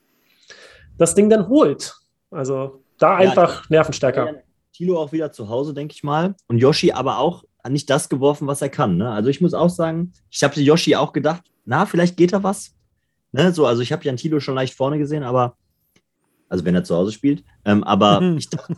[0.98, 1.94] das Ding dann holt.
[2.30, 4.42] Also da einfach ja, nervenstärker.
[4.72, 6.34] Tilo auch wieder zu Hause, denke ich mal.
[6.48, 8.96] Und Yoshi aber auch nicht das geworfen, was er kann.
[8.96, 9.10] Ne?
[9.10, 12.74] Also ich muss auch sagen, ich habe Yoshi auch gedacht, na, vielleicht geht da was.
[13.32, 13.52] Ne?
[13.52, 15.56] So, also ich habe Jan Tilo schon leicht vorne gesehen, aber
[16.48, 17.44] also wenn er zu Hause spielt.
[17.64, 18.76] Ähm, aber ich dachte,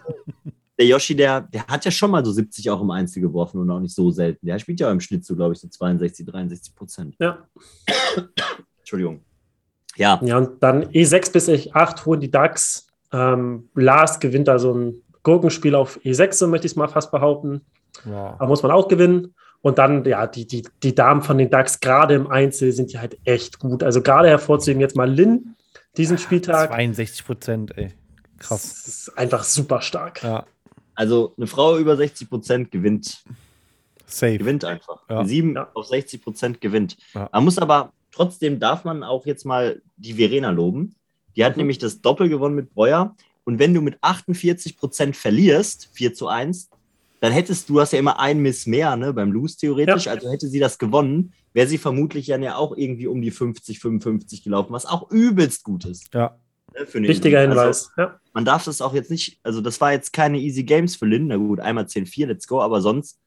[0.78, 3.70] der Yoshi, der, der hat ja schon mal so 70 auch im Einzel geworfen und
[3.70, 4.46] auch nicht so selten.
[4.46, 7.16] Der spielt ja auch im Schnitt so, glaube ich, so 62, 63 Prozent.
[7.18, 7.46] Ja.
[8.78, 9.20] Entschuldigung.
[9.96, 10.20] Ja.
[10.22, 12.86] Ja, und dann E6 bis E8 holen die DAX.
[13.12, 17.10] Ähm, Lars gewinnt da so ein Gurkenspiel auf E6, so möchte ich es mal fast
[17.10, 17.62] behaupten.
[18.04, 18.36] Ja.
[18.38, 19.34] Da muss man auch gewinnen.
[19.60, 23.00] Und dann, ja, die, die, die Damen von den DAX, gerade im Einzel, sind die
[23.00, 23.82] halt echt gut.
[23.82, 25.56] Also gerade hervorzuheben jetzt mal Lin
[25.96, 26.70] diesen Spieltag.
[26.70, 27.92] 62 Prozent, ey.
[28.38, 28.62] Krass.
[28.62, 30.22] Das ist einfach super stark.
[30.22, 30.46] Ja.
[30.98, 33.22] Also eine Frau über 60 Prozent gewinnt.
[34.06, 34.38] Safe.
[34.38, 35.02] Gewinnt einfach.
[35.08, 35.24] Ja.
[35.24, 35.70] Sieben ja.
[35.74, 36.96] auf 60 Prozent gewinnt.
[37.14, 37.28] Ja.
[37.32, 40.96] Man muss aber Trotzdem darf man auch jetzt mal die Verena loben.
[41.36, 41.60] Die hat mhm.
[41.60, 43.14] nämlich das Doppel gewonnen mit Breuer.
[43.44, 46.68] Und wenn du mit 48 Prozent verlierst, 4 zu 1,
[47.20, 50.06] dann hättest du hast ja immer ein Miss mehr ne, beim Lose theoretisch.
[50.06, 50.12] Ja.
[50.12, 53.78] Also hätte sie das gewonnen, wäre sie vermutlich dann ja auch irgendwie um die 50,
[53.78, 56.12] 55 gelaufen, was auch übelst gut ist.
[56.12, 56.36] Ja.
[56.78, 57.90] Ne, Wichtiger also, Hinweis.
[57.96, 58.20] Also, ja.
[58.32, 61.26] Man darf das auch jetzt nicht, also das war jetzt keine easy Games für Lynn.
[61.26, 63.18] Na gut, einmal 10-4, let's go, aber sonst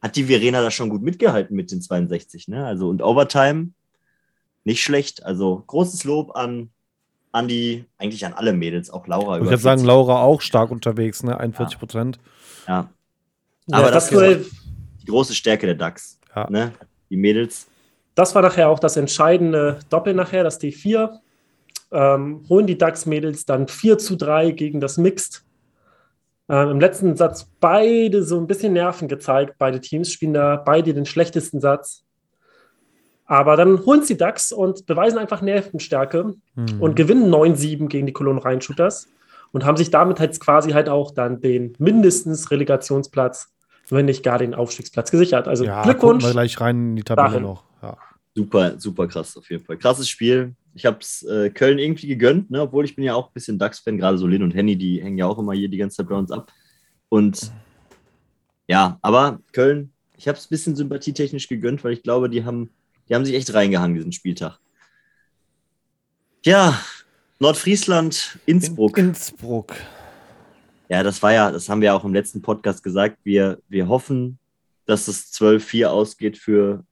[0.00, 2.48] hat die Verena da schon gut mitgehalten mit den 62.
[2.48, 2.66] Ne?
[2.66, 3.68] Also und Overtime
[4.64, 5.24] nicht schlecht.
[5.24, 6.70] Also großes Lob an,
[7.30, 9.38] an die, eigentlich an alle Mädels, auch Laura.
[9.38, 11.38] Ich würde sagen, Laura auch stark unterwegs, ne?
[11.38, 12.18] 41 Prozent.
[12.66, 12.90] Ja.
[13.66, 13.78] ja.
[13.78, 14.50] Aber das, das ist
[15.02, 16.18] die große Stärke der DAX.
[16.34, 16.48] Ja.
[16.50, 16.72] Ne?
[17.10, 17.66] Die Mädels.
[18.14, 21.20] Das war nachher auch das entscheidende Doppel nachher, dass die vier
[21.92, 25.44] ähm, holen die DAX-Mädels dann 4 zu 3 gegen das Mixed.
[26.48, 29.54] Ähm, Im letzten Satz beide so ein bisschen Nerven gezeigt.
[29.58, 32.04] Beide Teams spielen da beide den schlechtesten Satz.
[33.26, 36.80] Aber dann holen sie DAX und beweisen einfach Nervenstärke mhm.
[36.80, 39.08] und gewinnen 9-7 gegen die Cologne Rhein Shooters
[39.52, 43.52] und haben sich damit halt quasi halt auch dann den mindestens Relegationsplatz,
[43.88, 45.46] wenn nicht gar den Aufstiegsplatz gesichert.
[45.46, 46.24] Also ja, Glückwunsch.
[46.24, 47.42] wir gleich rein in die Tabelle dahin.
[47.42, 47.64] noch.
[47.82, 47.96] Ja.
[48.34, 49.76] Super, super krass auf jeden Fall.
[49.76, 50.54] Krasses Spiel.
[50.74, 52.62] Ich habe es äh, Köln irgendwie gegönnt, ne?
[52.62, 55.18] obwohl ich bin ja auch ein bisschen DAX-Fan, gerade so Lin und Henny, die hängen
[55.18, 56.50] ja auch immer hier die ganze Zeit bei uns ab.
[57.08, 57.52] Und
[58.68, 62.70] ja, aber Köln, ich habe es ein bisschen sympathietechnisch gegönnt, weil ich glaube, die haben,
[63.08, 64.58] die haben sich echt reingehangen diesen Spieltag.
[66.44, 66.80] Ja,
[67.38, 68.96] Nordfriesland, Innsbruck.
[68.98, 69.74] In Innsbruck.
[70.88, 73.18] Ja, das war ja, das haben wir auch im letzten Podcast gesagt.
[73.24, 74.38] Wir, wir hoffen,
[74.86, 76.84] dass es 12-4 ausgeht für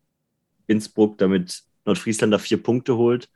[0.67, 3.29] Innsbruck, damit Nordfriesland da vier Punkte holt.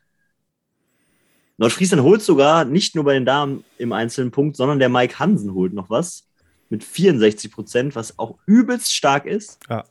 [1.56, 5.54] Nordfriesland holt sogar nicht nur bei den Damen im einzelnen Punkt, sondern der Mike Hansen
[5.54, 6.26] holt noch was
[6.68, 9.58] mit 64 Prozent, was auch übelst stark ist.
[9.68, 9.84] Ja.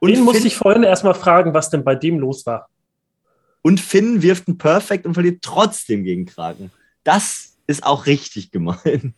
[0.00, 2.68] Und den musste ich vorhin erstmal fragen, was denn bei dem los war.
[3.62, 6.70] Und Finn wirft ein Perfect und verliert trotzdem gegen Kraken.
[7.02, 9.14] Das ist auch richtig gemein.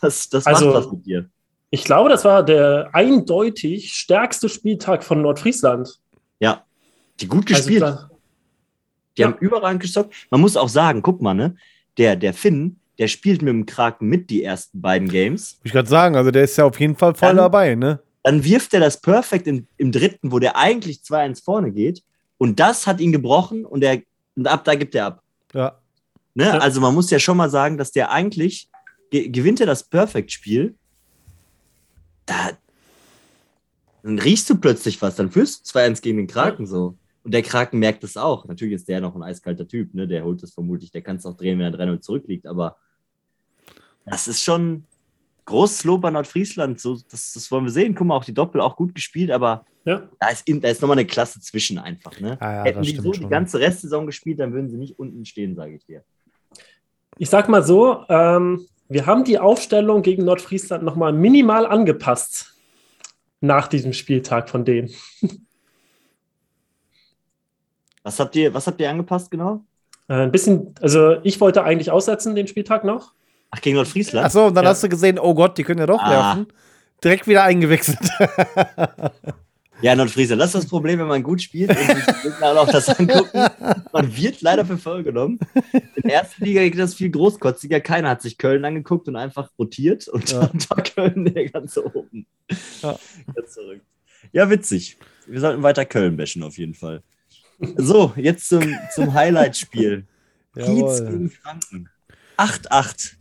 [0.00, 1.30] Das, das also, macht was mit dir.
[1.70, 5.98] Ich glaube, das war der eindeutig stärkste Spieltag von Nordfriesland.
[6.38, 6.64] Ja,
[7.20, 7.82] die gut also gespielt.
[7.82, 8.06] Also,
[9.16, 9.28] die ja.
[9.28, 10.14] haben überall gestockt.
[10.30, 11.56] Man muss auch sagen, guck mal, ne?
[11.98, 15.58] Der, der Finn, der spielt mit dem Kraken mit die ersten beiden Games.
[15.62, 18.00] Ich gerade sagen, also der ist ja auf jeden Fall voll dann, dabei, ne?
[18.22, 22.02] Dann wirft er das Perfect in, im dritten, wo der eigentlich 2-1 vorne geht
[22.38, 24.02] und das hat ihn gebrochen und, er,
[24.34, 25.22] und ab da gibt er ab.
[25.52, 25.78] Ja.
[26.34, 26.44] Ne?
[26.44, 26.58] ja.
[26.58, 28.68] Also man muss ja schon mal sagen, dass der eigentlich
[29.10, 30.74] ge gewinnt er das Perfect-Spiel.
[32.26, 32.50] Da
[34.02, 36.68] dann riechst du plötzlich was, dann führst du 2-1 gegen den Kraken ja.
[36.68, 36.96] so.
[37.24, 38.46] Und der Kraken merkt es auch.
[38.46, 40.06] Natürlich ist der noch ein eiskalter Typ, ne?
[40.06, 42.76] Der holt es vermutlich, der kann es auch drehen, wenn er 3-0 zurückliegt, aber
[44.04, 44.84] das ist schon,
[45.44, 46.80] großes Lob an Nordfriesland.
[46.80, 47.94] So, das, das wollen wir sehen.
[47.94, 50.08] Guck mal, auch die Doppel auch gut gespielt, aber ja.
[50.18, 52.18] da ist, da ist nochmal eine Klasse zwischen einfach.
[52.20, 52.36] Ne?
[52.40, 53.24] Ah, ja, Hätten die so schon.
[53.24, 56.02] die ganze Restsaison gespielt, dann würden sie nicht unten stehen, sage ich dir.
[57.18, 62.54] Ich sag mal so, ähm, wir haben die Aufstellung gegen Nordfriesland nochmal minimal angepasst
[63.40, 64.90] nach diesem Spieltag von denen.
[68.04, 69.64] Was habt ihr, was habt ihr angepasst genau?
[70.08, 73.12] Äh, ein bisschen, also ich wollte eigentlich aussetzen den Spieltag noch.
[73.50, 74.26] Ach, gegen Nordfriesland?
[74.26, 74.70] Achso, und dann ja.
[74.70, 76.10] hast du gesehen, oh Gott, die können ja doch ah.
[76.10, 76.46] werfen.
[77.02, 77.98] Direkt wieder eingewechselt.
[79.80, 83.46] ja, Nordfriesland, das ist das Problem, wenn man gut spielt und sich auch das angucken.
[83.92, 85.38] Man wird leider für voll genommen.
[85.72, 87.80] In der ersten Liga geht das viel großkotziger.
[87.80, 90.40] Keiner hat sich Köln angeguckt und einfach rotiert und ja.
[90.40, 92.26] dann war Köln der ganz oben.
[92.82, 92.98] Ja.
[93.34, 93.80] Ganz zurück.
[94.32, 94.98] Ja, witzig.
[95.26, 97.02] Wir sollten weiter Köln bashen auf jeden Fall.
[97.76, 98.62] So, jetzt zum,
[98.94, 100.06] zum Highlight-Spiel.
[100.54, 101.88] Kiez gegen Franken.
[102.36, 103.14] 8-8.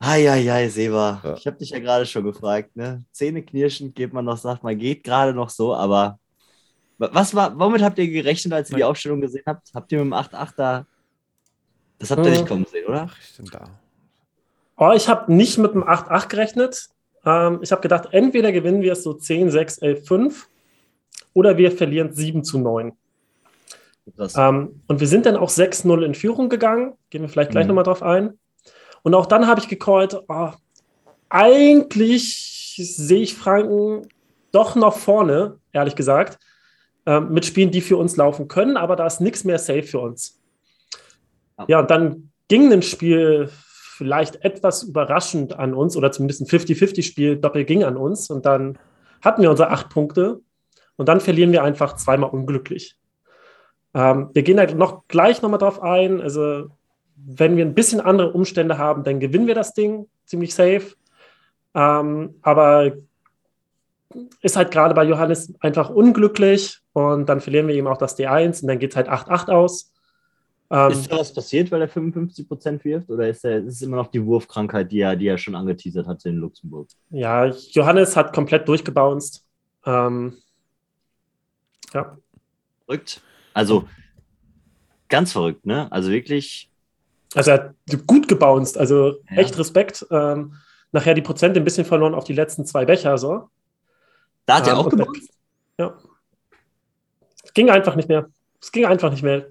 [0.00, 1.20] Eieiei, Seba.
[1.24, 1.34] Ja.
[1.36, 3.04] Ich habe dich ja gerade schon gefragt, ne?
[3.10, 6.18] Zähneknirschend geht man noch, sagt man, geht gerade noch so, aber
[6.98, 9.70] was war, womit habt ihr gerechnet, als ihr die Aufstellung gesehen habt?
[9.74, 10.86] Habt ihr mit dem 8-8 da.
[11.98, 13.10] Das habt ihr nicht kommen sehen, oder?
[14.76, 16.88] Oh, ich habe nicht mit dem 8-8 gerechnet.
[17.24, 20.48] Ähm, ich habe gedacht, entweder gewinnen wir es so 10, 6, 11, 5
[21.38, 22.92] oder wir verlieren 7 zu 9.
[24.36, 26.94] Ähm, und wir sind dann auch 6-0 in Führung gegangen.
[27.10, 27.68] Gehen wir vielleicht gleich mhm.
[27.68, 28.36] nochmal drauf ein.
[29.02, 30.50] Und auch dann habe ich gecallt, oh,
[31.28, 34.08] eigentlich sehe ich Franken
[34.50, 36.40] doch noch vorne, ehrlich gesagt,
[37.06, 40.00] äh, mit Spielen, die für uns laufen können, aber da ist nichts mehr safe für
[40.00, 40.40] uns.
[41.68, 43.48] Ja, und dann ging ein Spiel
[43.96, 48.76] vielleicht etwas überraschend an uns oder zumindest ein 50-50-Spiel doppelt ging an uns und dann
[49.22, 50.40] hatten wir unsere acht Punkte
[50.98, 52.98] und dann verlieren wir einfach zweimal unglücklich.
[53.94, 56.20] Ähm, wir gehen da noch gleich nochmal drauf ein.
[56.20, 56.66] Also
[57.16, 60.94] wenn wir ein bisschen andere Umstände haben, dann gewinnen wir das Ding ziemlich safe.
[61.74, 62.92] Ähm, aber
[64.42, 68.62] ist halt gerade bei Johannes einfach unglücklich und dann verlieren wir eben auch das D1
[68.62, 69.92] und dann geht es halt 8-8 aus.
[70.70, 73.96] Ähm, ist da was passiert, weil er 55% wirft oder ist, er, ist es immer
[73.96, 76.88] noch die Wurfkrankheit, die er, die er schon angeteasert hat in Luxemburg?
[77.10, 79.44] Ja, Johannes hat komplett durchgebounced.
[79.86, 80.34] Ähm,
[81.92, 82.16] ja.
[82.84, 83.20] Verrückt.
[83.54, 83.88] Also
[85.08, 85.90] ganz verrückt, ne?
[85.90, 86.68] Also wirklich
[87.34, 89.36] also er hat gut gebounced, also ja.
[89.36, 90.06] echt Respekt.
[90.10, 90.54] Ähm,
[90.92, 93.18] nachher die Prozente ein bisschen verloren auf die letzten zwei Becher.
[93.18, 93.48] So.
[94.46, 95.30] Da hat ähm, er auch gebounced?
[95.78, 95.96] Ja.
[97.44, 98.30] Es ging einfach nicht mehr.
[98.60, 99.48] Es ging einfach nicht mehr.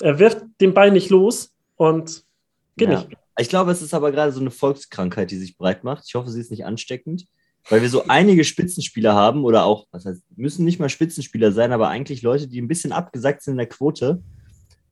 [0.00, 2.24] Er wirft den Ball nicht los und
[2.76, 3.00] geht ja.
[3.00, 3.16] nicht.
[3.38, 6.04] Ich glaube, es ist aber gerade so eine Volkskrankheit, die sich breit macht.
[6.06, 7.26] Ich hoffe, sie ist nicht ansteckend,
[7.68, 11.72] weil wir so einige Spitzenspieler haben oder auch, was heißt, müssen nicht mal Spitzenspieler sein,
[11.72, 14.22] aber eigentlich Leute, die ein bisschen abgesagt sind in der Quote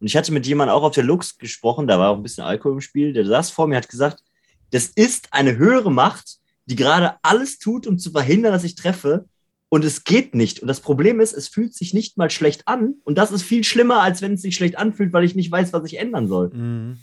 [0.00, 2.44] und ich hatte mit jemandem auch auf der Lux gesprochen, da war auch ein bisschen
[2.44, 4.22] Alkohol im Spiel, der saß vor mir, hat gesagt,
[4.70, 9.26] Das ist eine höhere Macht, die gerade alles tut, um zu verhindern, dass ich treffe.
[9.68, 10.60] Und es geht nicht.
[10.60, 12.94] Und das Problem ist, es fühlt sich nicht mal schlecht an.
[13.04, 15.72] Und das ist viel schlimmer, als wenn es sich schlecht anfühlt, weil ich nicht weiß,
[15.72, 16.50] was ich ändern soll.
[16.50, 16.98] Mhm.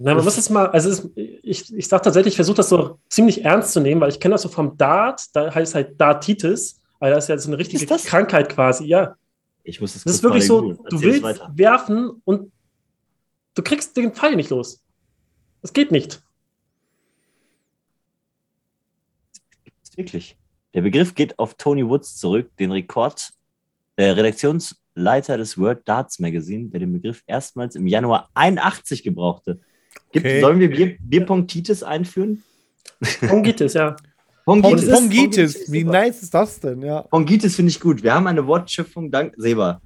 [0.00, 3.00] Na, man muss das mal, also es, ich, ich sage tatsächlich, ich versuche das so
[3.08, 6.80] ziemlich ernst zu nehmen, weil ich kenne das so vom Dart, da heißt halt Dartitis,
[7.00, 9.16] weil das ist ja so eine richtige Krankheit quasi, ja.
[9.64, 12.52] Ich muss das Das ist wirklich so, du willst werfen und
[13.54, 14.80] du kriegst den Pfeil nicht los.
[15.62, 16.22] Das geht nicht.
[19.96, 20.36] Wirklich.
[20.74, 23.30] Der Begriff geht auf Tony Woods zurück, den Rekord,
[23.96, 29.60] äh, Redaktionsleiter des World Darts Magazine, der den Begriff erstmals im Januar 81 gebrauchte.
[30.12, 30.40] Gibt, okay.
[30.40, 32.42] Sollen wir Bier, Bierpongitis einführen?
[33.28, 33.96] Pongitis, ja.
[34.44, 34.90] Pongitis.
[34.90, 35.72] Pongitis.
[35.72, 36.80] Wie nice ist das denn?
[36.80, 37.02] Ja.
[37.02, 38.02] Pongitis finde ich gut.
[38.02, 39.80] Wir haben eine Wortschöpfung dank Seba.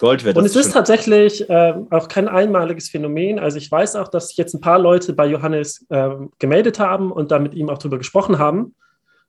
[0.00, 3.38] Gold wird Und es ist tatsächlich äh, auch kein einmaliges Phänomen.
[3.38, 7.12] Also ich weiß auch, dass sich jetzt ein paar Leute bei Johannes äh, gemeldet haben
[7.12, 8.74] und da mit ihm auch drüber gesprochen haben,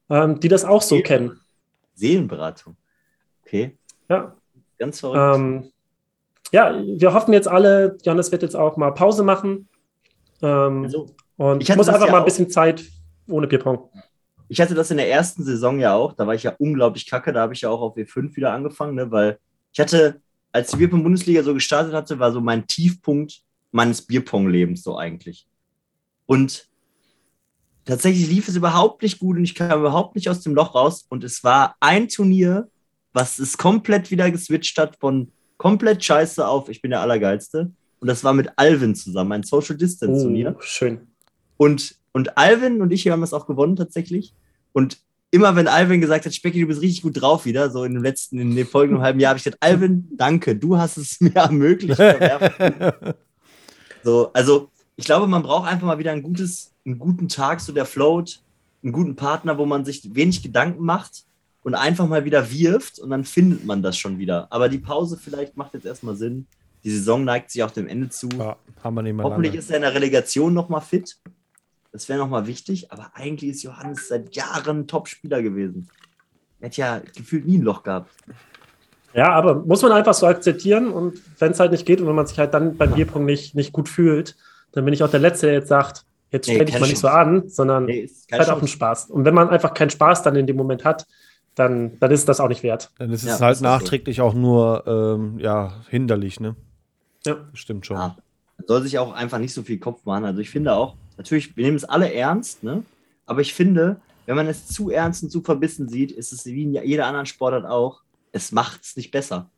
[0.10, 1.40] ähm, die das auch so Seelen kennen.
[1.94, 2.76] Seelenberatung.
[3.46, 3.78] Okay.
[4.10, 4.36] Ja.
[4.80, 5.36] Ganz verrückt.
[5.36, 5.72] Ähm,
[6.52, 9.68] ja, wir hoffen jetzt alle, Johannes wird jetzt auch mal Pause machen.
[10.44, 12.84] Ähm, also, und ich muss einfach ja mal ein bisschen Zeit
[13.28, 13.90] ohne Bierpong.
[14.50, 17.34] Ich hatte das in der ersten Saison ja auch, da war ich ja unglaublich kacke,
[17.34, 19.40] da habe ich ja auch auf W5 wieder angefangen, ne, weil
[19.72, 24.98] ich hatte, als die Bierpong-Bundesliga so gestartet hatte, war so mein Tiefpunkt meines Bierpong-Lebens so
[24.98, 25.48] eigentlich.
[26.26, 26.68] Und
[27.86, 31.06] tatsächlich lief es überhaupt nicht gut und ich kam überhaupt nicht aus dem Loch raus.
[31.10, 32.70] Und es war ein Turnier,
[33.14, 37.72] was es komplett wieder geswitcht hat von komplett scheiße auf, ich bin der Allergeilste.
[38.04, 40.56] Und das war mit Alvin zusammen, ein Social Distance Turnier.
[40.58, 41.08] Oh, schön.
[41.56, 44.34] Und und Alvin und ich haben das auch gewonnen tatsächlich.
[44.74, 45.00] Und
[45.32, 48.04] immer wenn Alvin gesagt hat, Specki, du bist richtig gut drauf wieder, so in dem
[48.04, 51.34] letzten, in den folgenden halben Jahr, habe ich gesagt, Alvin, danke, du hast es mir
[51.36, 51.98] ermöglicht.
[54.04, 57.72] so, also ich glaube, man braucht einfach mal wieder ein gutes, einen guten Tag, so
[57.72, 58.42] der Float,
[58.84, 61.24] einen guten Partner, wo man sich wenig Gedanken macht
[61.64, 64.48] und einfach mal wieder wirft und dann findet man das schon wieder.
[64.52, 66.46] Aber die Pause vielleicht macht jetzt erstmal Sinn.
[66.84, 68.30] Die Saison neigt sich auch dem Ende zu.
[68.38, 69.60] Ja, haben wir nicht mehr Hoffentlich lange.
[69.60, 71.18] ist er in der Relegation nochmal fit.
[71.92, 75.90] Das wäre nochmal wichtig, aber eigentlich ist Johannes seit Jahren Top-Spieler gewesen.
[76.60, 78.12] Er hat ja gefühlt nie ein Loch gehabt.
[79.14, 82.16] Ja, aber muss man einfach so akzeptieren und wenn es halt nicht geht und wenn
[82.16, 84.36] man sich halt dann beim Bierpunkt nicht, nicht gut fühlt,
[84.72, 86.98] dann bin ich auch der Letzte, der jetzt sagt, jetzt stell nee, dich mal nicht
[86.98, 89.12] so an, sondern nee, halt auch einen Spaß.
[89.12, 91.06] Und wenn man einfach keinen Spaß dann in dem Moment hat,
[91.54, 92.92] dann, dann ist das auch nicht wert.
[92.98, 94.24] Dann ist es ja, halt nachträglich so.
[94.24, 96.56] auch nur ähm, ja, hinderlich, ne?
[97.26, 97.48] Ja.
[97.54, 97.98] Stimmt schon.
[97.98, 98.18] Ja.
[98.68, 100.26] Soll sich auch einfach nicht so viel Kopf machen.
[100.26, 102.84] Also ich finde auch, Natürlich, wir nehmen es alle ernst, ne?
[103.26, 106.64] aber ich finde, wenn man es zu ernst und zu verbissen sieht, ist es wie
[106.64, 109.50] in jeder anderen Sportart auch, es macht es nicht besser.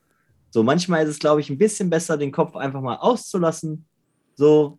[0.49, 3.85] So, manchmal ist es, glaube ich, ein bisschen besser, den Kopf einfach mal auszulassen,
[4.35, 4.77] so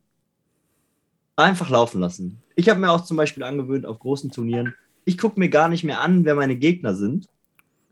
[1.36, 2.42] einfach laufen lassen.
[2.56, 5.84] Ich habe mir auch zum Beispiel angewöhnt, auf großen Turnieren, ich gucke mir gar nicht
[5.84, 7.28] mehr an, wer meine Gegner sind.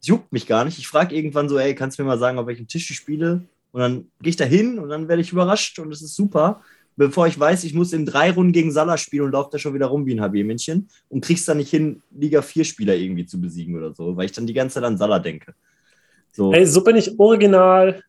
[0.00, 0.78] Es juckt mich gar nicht.
[0.78, 3.44] Ich frage irgendwann so, ey, kannst du mir mal sagen, auf welchem Tisch ich spiele?
[3.74, 6.62] Und dann gehe ich da hin und dann werde ich überrascht und es ist super
[6.96, 9.74] bevor ich weiß, ich muss in drei Runden gegen Salah spielen und laufe da schon
[9.74, 13.76] wieder rum wie ein HB-Männchen und krieg's dann nicht hin, Liga 4-Spieler irgendwie zu besiegen
[13.76, 15.54] oder so, weil ich dann die ganze Zeit an Salah denke.
[16.32, 16.52] So.
[16.52, 18.02] Ey, so bin ich original.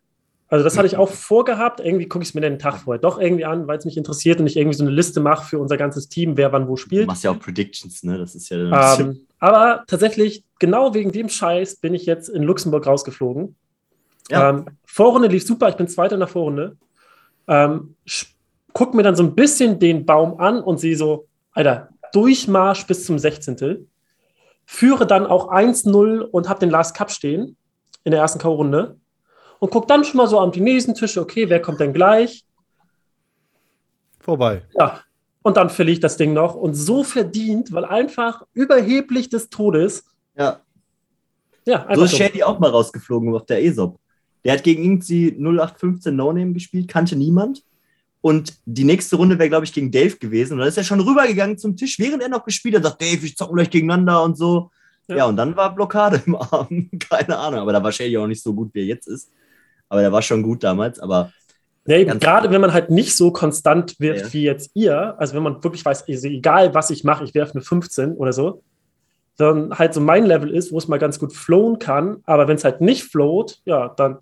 [0.48, 1.80] Also, das hatte ich auch vorgehabt.
[1.80, 4.40] Irgendwie gucke ich es mir den Tag vorher doch irgendwie an, weil es mich interessiert
[4.40, 7.04] und ich irgendwie so eine Liste mache für unser ganzes Team, wer wann wo spielt.
[7.04, 8.18] Du machst ja auch Predictions, ne?
[8.18, 9.00] Das ist ja.
[9.00, 13.56] Ähm, aber tatsächlich, genau wegen dem Scheiß bin ich jetzt in Luxemburg rausgeflogen.
[14.30, 14.50] Ja.
[14.50, 16.78] Ähm, Vorrunde lief super, ich bin Zweiter in der Vorrunde.
[17.48, 17.96] Ähm,
[18.74, 23.06] gucke mir dann so ein bisschen den Baum an und sehe so, Alter, Durchmarsch bis
[23.06, 23.88] zum 16.
[24.66, 27.56] Führe dann auch 1-0 und habe den Last Cup stehen
[28.04, 28.96] in der ersten K.O.-Runde
[29.60, 32.46] und gucke dann schon mal so am die nächsten Tische, okay, wer kommt denn gleich?
[34.20, 34.64] Vorbei.
[34.74, 35.02] Ja,
[35.44, 40.04] und dann verliere ich das Ding noch und so verdient, weil einfach überheblich des Todes.
[40.36, 40.62] Ja.
[41.66, 44.00] Ja, einfach so ist Shady auch mal rausgeflogen auf der ESOP.
[44.46, 47.64] Der hat gegen irgendwie 0815 No-Name gespielt, kannte niemand
[48.22, 50.54] und die nächste Runde wäre, glaube ich, gegen Dave gewesen.
[50.54, 53.24] Und dann ist er schon rübergegangen zum Tisch, während er noch gespielt hat, sagt, Dave,
[53.24, 54.72] ich zocken gleich gegeneinander und so.
[55.08, 55.18] Ja.
[55.18, 55.26] ja.
[55.26, 56.90] und dann war Blockade im Arm.
[57.08, 57.60] Keine Ahnung.
[57.60, 59.30] Aber da war Shady auch nicht so gut, wie er jetzt ist.
[59.90, 61.00] Aber der war schon gut damals.
[61.00, 61.32] Aber
[61.88, 64.34] Nee, gerade wenn man halt nicht so konstant wirft ja.
[64.34, 67.54] wie jetzt ihr, also wenn man wirklich weiß, also egal was ich mache, ich werfe
[67.54, 68.64] eine 15 oder so,
[69.38, 72.56] dann halt so mein Level ist, wo es mal ganz gut flowen kann, aber wenn
[72.56, 74.18] es halt nicht float, ja, dann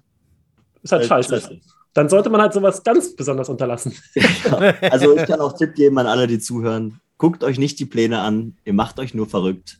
[0.83, 1.59] ist halt, halt scheiße
[1.93, 3.93] dann sollte man halt sowas ganz besonders unterlassen.
[4.45, 6.99] Ja, also ich kann auch Tipp geben an alle, die zuhören.
[7.17, 9.79] Guckt euch nicht die Pläne an, ihr macht euch nur verrückt.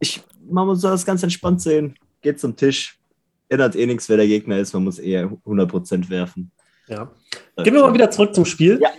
[0.00, 1.94] Ich, man muss das ganz entspannt sehen.
[2.20, 2.98] Geht zum Tisch.
[3.48, 4.74] Ändert eh nichts, wer der Gegner ist.
[4.74, 6.50] Man muss eher 100% werfen.
[6.88, 7.10] Ja.
[7.56, 8.80] Gehen wir mal wieder zurück zum Spiel.
[8.82, 8.90] Ja.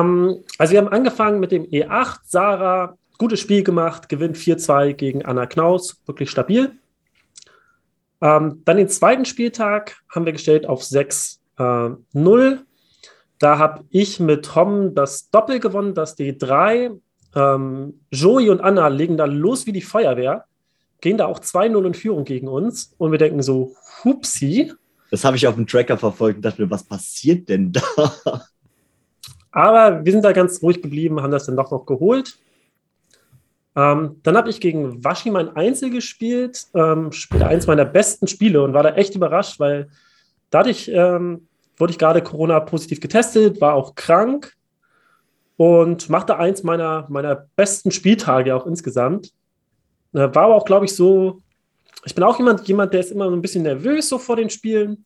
[0.00, 2.18] Ähm, also wir haben angefangen mit dem E8.
[2.24, 6.72] Sarah, gutes Spiel gemacht, gewinnt 4-2 gegen Anna Knaus, wirklich stabil.
[8.20, 11.38] Ähm, dann den zweiten Spieltag haben wir gestellt auf 6-0.
[11.58, 12.58] Äh,
[13.38, 16.98] da habe ich mit Tom das Doppel gewonnen, das D3.
[17.34, 20.46] Ähm, Joey und Anna legen da los wie die Feuerwehr,
[21.02, 24.72] gehen da auch 2-0 in Führung gegen uns und wir denken so, hupsi.
[25.10, 27.82] Das habe ich auf dem Tracker verfolgt und dachte mir, was passiert denn da?
[29.50, 32.38] Aber wir sind da ganz ruhig geblieben, haben das dann doch noch geholt.
[33.76, 38.62] Ähm, dann habe ich gegen Waschi mein Einzel gespielt, ähm, spielte eins meiner besten Spiele
[38.62, 39.88] und war da echt überrascht, weil
[40.50, 41.46] dadurch ähm,
[41.76, 44.56] wurde ich gerade Corona-positiv getestet, war auch krank
[45.58, 49.32] und machte eins meiner, meiner besten Spieltage auch insgesamt.
[50.14, 51.42] Äh, war aber auch, glaube ich, so,
[52.06, 54.48] ich bin auch jemand, jemand, der ist immer so ein bisschen nervös so vor den
[54.48, 55.04] Spielen.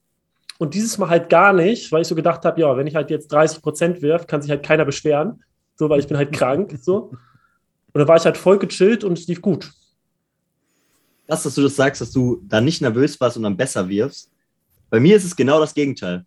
[0.58, 3.10] Und dieses Mal halt gar nicht, weil ich so gedacht habe, ja, wenn ich halt
[3.10, 5.42] jetzt 30 Prozent wirf, kann sich halt keiner beschweren.
[5.74, 6.78] So, weil ich bin halt krank.
[6.82, 7.12] So.
[7.93, 9.72] Und dann war ich halt voll gechillt und es lief gut.
[11.26, 14.30] Das, dass du das sagst, dass du da nicht nervös warst und dann besser wirfst.
[14.91, 16.24] Bei mir ist es genau das Gegenteil.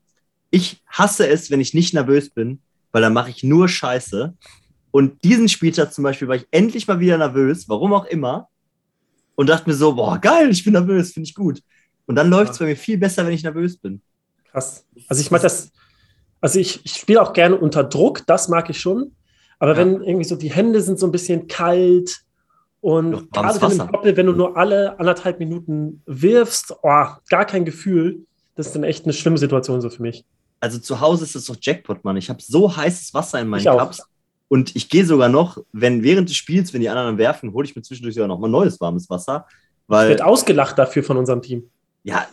[0.50, 2.62] Ich hasse es, wenn ich nicht nervös bin,
[2.92, 4.34] weil dann mache ich nur Scheiße.
[4.92, 8.48] Und diesen Spieltag zum Beispiel war ich endlich mal wieder nervös, warum auch immer.
[9.36, 11.62] Und dachte mir so, boah, geil, ich bin nervös, finde ich gut.
[12.06, 12.66] Und dann läuft es ja.
[12.66, 14.02] bei mir viel besser, wenn ich nervös bin.
[14.52, 14.86] Krass.
[15.08, 15.72] Also ich mag das,
[16.40, 19.16] also ich, ich spiele auch gerne unter Druck, das mag ich schon.
[19.64, 19.78] Aber ja.
[19.78, 22.22] wenn irgendwie so die Hände sind so ein bisschen kalt
[22.82, 28.26] und gerade wenn, Doppel, wenn du nur alle anderthalb Minuten wirfst, oh, gar kein Gefühl,
[28.56, 30.26] das ist dann echt eine schlimme Situation so für mich
[30.64, 32.16] also zu Hause ist es doch Jackpot, Mann.
[32.16, 34.02] Ich habe so heißes Wasser in meinen Cups.
[34.48, 37.76] Und ich gehe sogar noch, wenn während des Spiels, wenn die anderen werfen, hole ich
[37.76, 39.46] mir zwischendurch sogar noch mal neues warmes Wasser.
[39.88, 41.70] Weil, wird ausgelacht dafür von unserem Team.
[42.04, 42.26] Ja,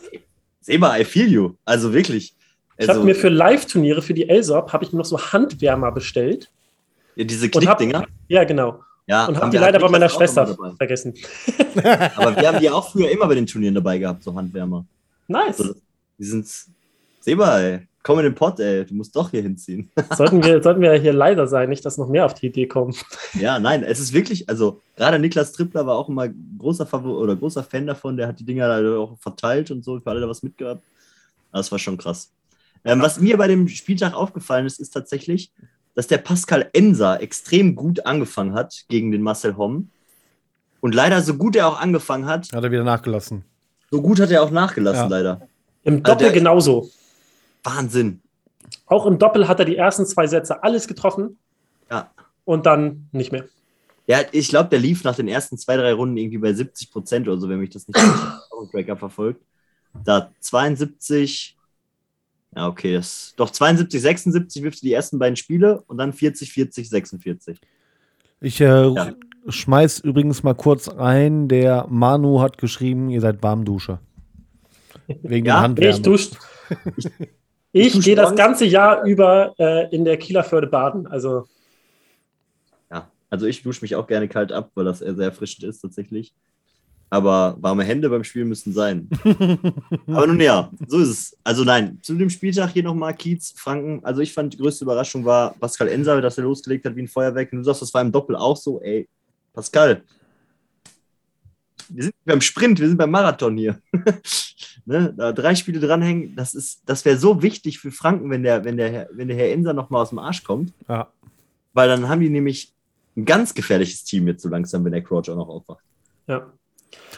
[0.61, 1.55] Seba, I feel you.
[1.65, 2.33] Also wirklich.
[2.77, 5.91] Ich also, habe mir für Live-Turniere, für die LSOP, habe ich mir noch so Handwärmer
[5.91, 6.49] bestellt.
[7.21, 8.07] Ja, diese Klickdinger?
[8.29, 8.79] Ja, genau.
[9.05, 11.13] Ja, und habe die leider bei meiner Schwester vergessen.
[12.15, 14.85] Aber wir haben die auch früher immer bei den Turnieren dabei gehabt, so Handwärmer.
[15.27, 15.59] Nice.
[15.59, 15.75] Also,
[16.17, 16.47] die sind,
[17.19, 17.87] Seba, ey.
[18.01, 19.91] Komm in den Pott, ey, du musst doch hier hinziehen.
[20.17, 22.95] Sollten wir, sollten wir hier leider sein, nicht, dass noch mehr auf die Idee kommen.
[23.39, 27.35] Ja, nein, es ist wirklich, also gerade Niklas Trippler war auch immer großer Favor oder
[27.35, 28.67] großer Fan davon, der hat die Dinger
[28.97, 30.81] auch verteilt und so, für alle da was mitgehabt.
[31.51, 32.31] Das war schon krass.
[32.83, 35.51] Ähm, was mir bei dem Spieltag aufgefallen ist, ist tatsächlich,
[35.95, 39.89] dass der Pascal Enser extrem gut angefangen hat gegen den Marcel Homm.
[40.79, 42.51] Und leider, so gut er auch angefangen hat.
[42.53, 43.43] Hat er wieder nachgelassen.
[43.91, 45.07] So gut hat er auch nachgelassen, ja.
[45.07, 45.47] leider.
[45.83, 46.89] Im Doppel also genauso.
[47.63, 48.21] Wahnsinn.
[48.85, 51.37] Auch im Doppel hat er die ersten zwei Sätze alles getroffen.
[51.89, 52.11] Ja.
[52.45, 53.45] Und dann nicht mehr.
[54.07, 57.27] Ja, ich glaube, der lief nach den ersten zwei, drei Runden irgendwie bei 70 Prozent
[57.27, 57.99] oder so, wenn mich das nicht
[58.71, 59.41] Tracker verfolgt.
[60.05, 61.57] Da 72,
[62.55, 66.89] ja, okay, das, doch 72, 76 wirft die ersten beiden Spiele und dann 40, 40,
[66.89, 67.59] 46.
[68.41, 69.13] Ich äh, ja.
[69.47, 73.99] schmeiß übrigens mal kurz rein, der Manu hat geschrieben, ihr seid Warmdusche.
[75.07, 75.95] Wegen ja, der Handwärme.
[75.95, 76.31] Ich dusche
[77.71, 81.07] ich, ich gehe das ganze Jahr über äh, in der Kieler Förde baden.
[81.07, 81.47] Also.
[82.89, 86.33] Ja, also ich dusche mich auch gerne kalt ab, weil das sehr erfrischend ist tatsächlich.
[87.13, 89.09] Aber warme Hände beim Spiel müssen sein.
[90.07, 91.37] Aber nun ja, so ist es.
[91.43, 93.99] Also nein, zu dem Spieltag hier nochmal Kiez, Franken.
[94.05, 97.09] Also ich fand, die größte Überraschung war Pascal Enser, dass er losgelegt hat wie ein
[97.09, 97.51] Feuerwerk.
[97.51, 98.79] Und du sagst, das war im Doppel auch so.
[98.81, 99.09] Ey,
[99.53, 100.03] Pascal,
[101.89, 103.81] wir sind beim Sprint, wir sind beim Marathon hier.
[104.85, 105.13] ne?
[105.17, 109.09] Da drei Spiele dranhängen, das das wäre so wichtig für Franken, wenn der, wenn der,
[109.11, 110.71] wenn der Herr Enser nochmal aus dem Arsch kommt.
[110.87, 111.11] Ja.
[111.73, 112.73] Weil dann haben die nämlich
[113.17, 115.83] ein ganz gefährliches Team jetzt so langsam, wenn der Crouch auch noch aufwacht.
[116.27, 116.53] Ja.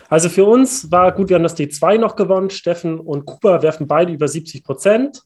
[0.09, 2.49] Also für uns war gut, wir haben das D2 noch gewonnen.
[2.49, 5.23] Steffen und Cooper werfen beide über 70 Prozent.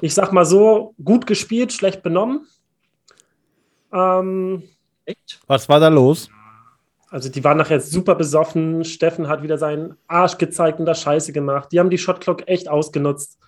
[0.00, 2.46] Ich sag mal so, gut gespielt, schlecht benommen.
[3.92, 4.62] Ähm,
[5.04, 5.40] Echt?
[5.46, 6.30] Was war da los?
[7.10, 8.84] Also die waren nachher super besoffen.
[8.84, 11.70] Steffen hat wieder seinen Arsch gezeigt und da Scheiße gemacht.
[11.72, 13.38] Die haben die Shotclock echt ausgenutzt.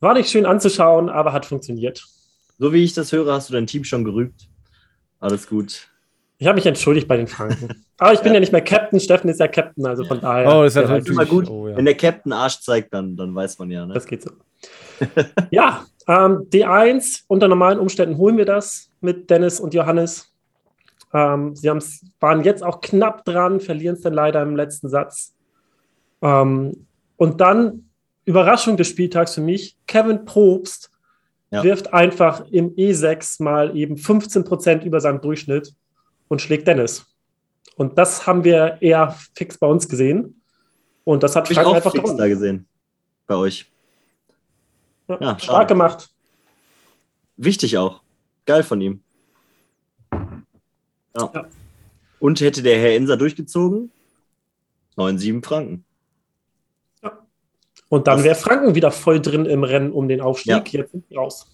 [0.00, 2.04] War nicht schön anzuschauen, aber hat funktioniert.
[2.58, 4.48] So wie ich das höre, hast du dein Team schon gerügt.
[5.18, 5.88] Alles gut.
[6.40, 7.84] Ich habe mich entschuldigt bei den Franken.
[7.98, 8.34] aber ich bin ja.
[8.34, 8.40] ja.
[8.40, 9.00] nicht mehr Captain.
[9.00, 10.54] Steffen ist ja Captain, also von daher.
[10.54, 11.50] Oh, ist ja natürlich immer gut.
[11.50, 11.76] Oh, ja.
[11.76, 13.84] Wenn der Captain Arsch zeigt, dann, dann weiß man ja.
[13.84, 13.94] Ne?
[13.94, 14.30] Das geht so.
[15.50, 20.32] ja, ähm, D1, unter normalen Umständen holen wir das mit Dennis und Johannes.
[21.12, 21.68] Ähm, sie
[22.20, 25.34] waren jetzt auch knapp dran, verlieren es dann leider im letzten Satz.
[26.22, 26.86] Ähm,
[27.16, 27.84] und dann,
[28.24, 30.90] Überraschung des Spieltags für mich, Kevin Probst
[31.50, 31.62] ja.
[31.64, 35.74] wirft einfach im E6 mal eben 15 Prozent über seinem Durchschnitt
[36.28, 37.06] und schlägt Dennis.
[37.76, 40.40] Und das haben wir eher fix bei uns gesehen.
[41.04, 42.66] Und das hat Frank auch einfach fix da gesehen.
[43.26, 43.70] Bei euch.
[45.08, 46.10] Ja, ja stark gemacht.
[47.36, 48.02] Wichtig auch.
[48.46, 49.02] Geil von ihm.
[50.12, 51.30] Ja.
[51.34, 51.46] ja.
[52.18, 53.92] Und hätte der Herr Inser durchgezogen?
[54.96, 55.84] 9,7 Franken.
[57.02, 57.26] Ja.
[57.88, 60.72] Und dann wäre Franken wieder voll drin im Rennen um den Aufstieg.
[60.72, 60.80] Ja.
[60.80, 61.46] Jetzt sind raus.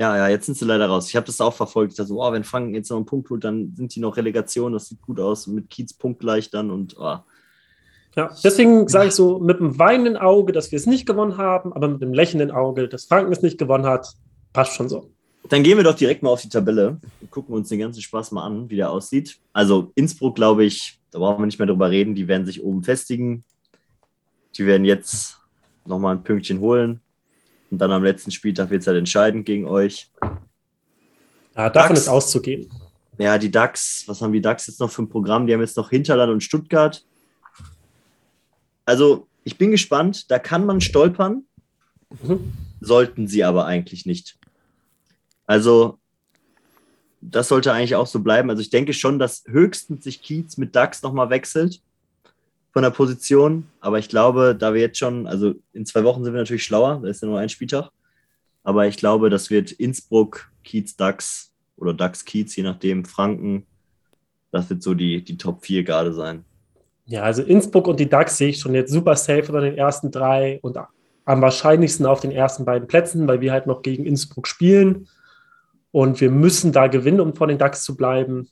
[0.00, 1.10] Ja, ja, jetzt sind sie leider raus.
[1.10, 1.92] Ich habe das auch verfolgt.
[1.92, 4.16] Ich dachte so, oh, wenn Franken jetzt noch einen Punkt holt, dann sind die noch
[4.16, 4.72] Relegation.
[4.72, 5.46] Das sieht gut aus.
[5.46, 7.18] Mit Kiez punktgleich dann und oh.
[8.16, 11.74] Ja, deswegen sage ich so mit einem weinenden Auge, dass wir es nicht gewonnen haben,
[11.74, 14.14] aber mit einem lächelnden Auge, dass Franken es nicht gewonnen hat,
[14.54, 15.10] passt schon so.
[15.50, 18.32] Dann gehen wir doch direkt mal auf die Tabelle und gucken uns den ganzen Spaß
[18.32, 19.38] mal an, wie der aussieht.
[19.52, 22.82] Also Innsbruck, glaube ich, da brauchen wir nicht mehr drüber reden, die werden sich oben
[22.82, 23.44] festigen.
[24.56, 25.36] Die werden jetzt
[25.84, 27.02] nochmal ein Pünktchen holen.
[27.70, 30.10] Und dann am letzten Spieltag wird es halt entscheidend gegen euch.
[31.56, 32.70] Ja, davon DAX, ist auszugehen.
[33.18, 35.46] Ja, die DAX, was haben die DAX jetzt noch für ein Programm?
[35.46, 37.04] Die haben jetzt noch Hinterland und Stuttgart.
[38.84, 40.30] Also, ich bin gespannt.
[40.30, 41.44] Da kann man stolpern.
[42.22, 42.52] Mhm.
[42.80, 44.38] Sollten sie aber eigentlich nicht.
[45.46, 45.98] Also,
[47.20, 48.50] das sollte eigentlich auch so bleiben.
[48.50, 51.80] Also, ich denke schon, dass höchstens sich Kiez mit DAX nochmal wechselt
[52.72, 53.66] von der Position.
[53.80, 57.00] Aber ich glaube, da wir jetzt schon, also in zwei Wochen sind wir natürlich schlauer,
[57.02, 57.90] da ist ja nur ein Spieltag.
[58.62, 63.66] Aber ich glaube, das wird Innsbruck, Kiez, DAX oder DAX, Kiez, je nachdem, Franken.
[64.52, 66.44] Das wird so die, die Top 4 gerade sein.
[67.06, 70.10] Ja, also Innsbruck und die DAX sehe ich schon jetzt super safe unter den ersten
[70.10, 70.76] drei und
[71.24, 75.08] am wahrscheinlichsten auf den ersten beiden Plätzen, weil wir halt noch gegen Innsbruck spielen.
[75.92, 78.48] Und wir müssen da gewinnen, um vor den DAX zu bleiben.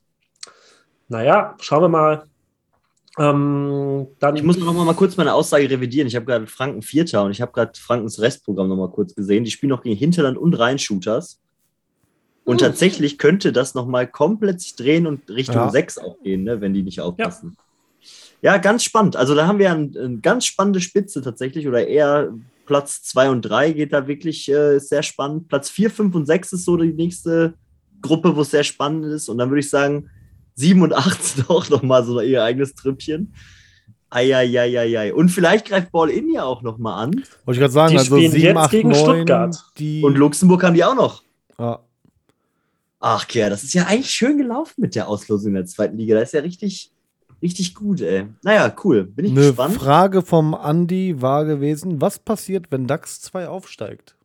[1.08, 2.24] Naja, schauen wir mal.
[3.18, 6.06] Ähm, dann ich muss noch mal kurz meine Aussage revidieren.
[6.06, 9.44] Ich habe gerade Franken Vierter und ich habe gerade Frankens Restprogramm noch mal kurz gesehen.
[9.44, 11.40] Die spielen noch gegen Hinterland und Rhein-Shooters.
[12.44, 12.68] Und hm.
[12.68, 15.70] tatsächlich könnte das noch mal komplett sich drehen und Richtung ja.
[15.70, 17.56] 6 auch gehen, ne, wenn die nicht aufpassen.
[18.40, 18.54] Ja.
[18.54, 18.58] ja.
[18.58, 19.16] ganz spannend.
[19.16, 22.32] Also da haben wir eine ein ganz spannende Spitze tatsächlich oder eher
[22.66, 25.48] Platz 2 und 3 geht da wirklich äh, sehr spannend.
[25.48, 27.54] Platz 4, 5 und 6 ist so die nächste
[28.00, 29.28] Gruppe, wo es sehr spannend ist.
[29.28, 30.08] Und dann würde ich sagen,
[30.58, 33.32] 7 und 8 sind auch nochmal so ihr eigenes Trüppchen.
[34.10, 35.14] Eieieiei.
[35.14, 37.12] Und vielleicht greift Ball in ja auch nochmal an.
[37.44, 39.64] Wollte ich gerade sagen, die also spielen 7, jetzt 8, gegen 9, Stuttgart.
[40.02, 41.22] Und Luxemburg haben die auch noch.
[41.58, 41.80] Ja.
[43.00, 46.18] Ach, Kerr, das ist ja eigentlich schön gelaufen mit der Auslosung in der zweiten Liga.
[46.18, 46.90] Das ist ja richtig,
[47.40, 48.26] richtig gut, ey.
[48.42, 49.04] Naja, cool.
[49.04, 49.76] Bin ich Eine gespannt.
[49.76, 54.16] Frage vom Andi war gewesen: Was passiert, wenn DAX 2 aufsteigt?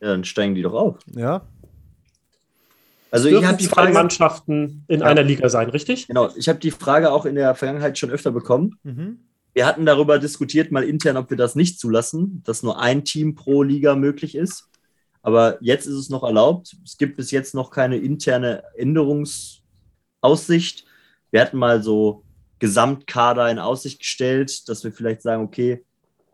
[0.00, 0.98] Ja, dann steigen die doch auf.
[1.14, 1.42] Ja.
[3.12, 6.06] Also ich habe die zwei Frage, Mannschaften in ja, einer Liga sein, richtig?
[6.06, 6.30] Genau.
[6.34, 8.78] Ich habe die Frage auch in der Vergangenheit schon öfter bekommen.
[8.84, 9.18] Mhm.
[9.52, 13.34] Wir hatten darüber diskutiert, mal intern, ob wir das nicht zulassen, dass nur ein Team
[13.34, 14.70] pro Liga möglich ist.
[15.20, 16.74] Aber jetzt ist es noch erlaubt.
[16.86, 20.86] Es gibt bis jetzt noch keine interne Änderungsaussicht.
[21.30, 22.24] Wir hatten mal so
[22.60, 25.84] Gesamtkader in Aussicht gestellt, dass wir vielleicht sagen, okay,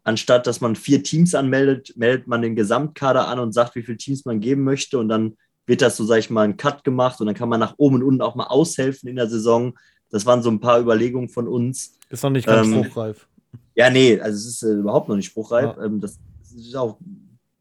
[0.04, 3.98] anstatt dass man vier Teams anmeldet, meldet man den Gesamtkader an und sagt, wie viele
[3.98, 5.34] Teams man geben möchte und dann
[5.68, 7.96] wird das so, sag ich mal, ein Cut gemacht und dann kann man nach oben
[7.96, 9.78] und unten auch mal aushelfen in der Saison.
[10.10, 11.98] Das waren so ein paar Überlegungen von uns.
[12.08, 13.28] Ist noch nicht ganz ähm, spruchreif.
[13.74, 15.76] Ja, nee, also es ist äh, überhaupt noch nicht spruchreif.
[15.76, 15.84] Ja.
[15.84, 16.18] Ähm, das
[16.56, 16.98] ist auch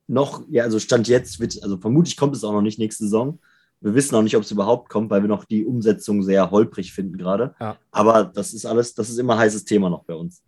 [0.07, 3.39] noch, ja, also Stand jetzt wird, also vermutlich kommt es auch noch nicht nächste Saison.
[3.81, 6.93] Wir wissen auch nicht, ob es überhaupt kommt, weil wir noch die Umsetzung sehr holprig
[6.93, 7.55] finden gerade.
[7.59, 7.77] Ja.
[7.91, 10.43] Aber das ist alles, das ist immer ein heißes Thema noch bei uns.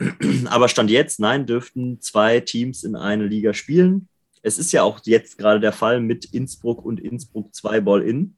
[0.46, 4.08] Aber Stand jetzt, nein, dürften zwei Teams in eine Liga spielen
[4.42, 8.36] es ist ja auch jetzt gerade der Fall mit Innsbruck und Innsbruck 2 Ball-In.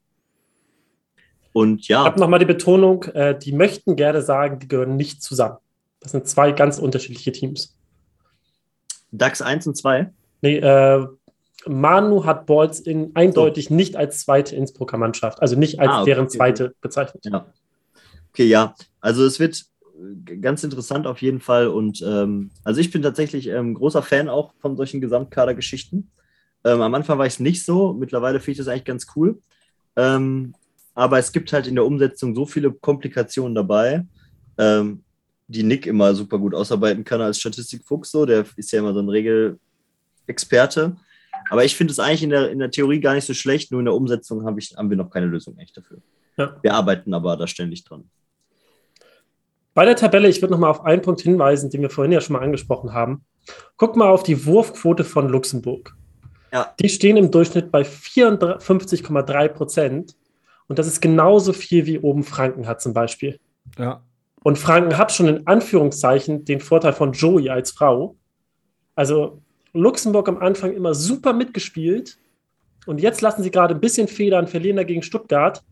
[1.53, 2.01] Und ja.
[2.01, 5.57] Ich habe nochmal die Betonung, äh, die möchten gerne sagen, die gehören nicht zusammen.
[5.99, 7.77] Das sind zwei ganz unterschiedliche Teams.
[9.11, 10.11] DAX 1 und 2?
[10.41, 11.05] Nee, äh,
[11.67, 13.75] Manu hat Balls in eindeutig so.
[13.75, 17.25] nicht als zweite Innsbrucker Mannschaft, also nicht als ah, okay, deren zweite bezeichnet.
[17.25, 17.45] Ja.
[18.29, 18.73] Okay, ja.
[18.99, 19.65] Also es wird
[20.41, 21.67] ganz interessant auf jeden Fall.
[21.67, 26.11] Und ähm, also ich bin tatsächlich ähm, großer Fan auch von solchen Gesamtkadergeschichten.
[26.63, 29.39] Ähm, am Anfang war ich es nicht so, mittlerweile finde ich das eigentlich ganz cool.
[29.95, 30.53] Ähm,
[30.93, 34.05] aber es gibt halt in der Umsetzung so viele Komplikationen dabei,
[34.57, 35.03] ähm,
[35.47, 38.11] die Nick immer super gut ausarbeiten kann als Statistikfuchs.
[38.11, 40.95] So, der ist ja immer so ein Regelexperte.
[41.49, 43.81] Aber ich finde es eigentlich in der, in der Theorie gar nicht so schlecht, nur
[43.81, 45.97] in der Umsetzung hab ich, haben wir noch keine Lösung echt dafür.
[46.37, 46.57] Ja.
[46.61, 48.09] Wir arbeiten aber da ständig dran.
[49.73, 52.21] Bei der Tabelle, ich würde noch mal auf einen Punkt hinweisen, den wir vorhin ja
[52.21, 53.23] schon mal angesprochen haben.
[53.77, 55.95] Guck mal auf die Wurfquote von Luxemburg.
[56.51, 56.73] Ja.
[56.79, 60.15] Die stehen im Durchschnitt bei 54,3 Prozent.
[60.67, 63.39] Und das ist genauso viel wie oben Franken hat zum Beispiel.
[63.77, 64.03] Ja.
[64.43, 68.15] Und Franken hat schon in Anführungszeichen den Vorteil von Joey als Frau.
[68.95, 69.41] Also
[69.73, 72.17] Luxemburg am Anfang immer super mitgespielt.
[72.85, 75.63] Und jetzt lassen sie gerade ein bisschen federn, verlieren dagegen Stuttgart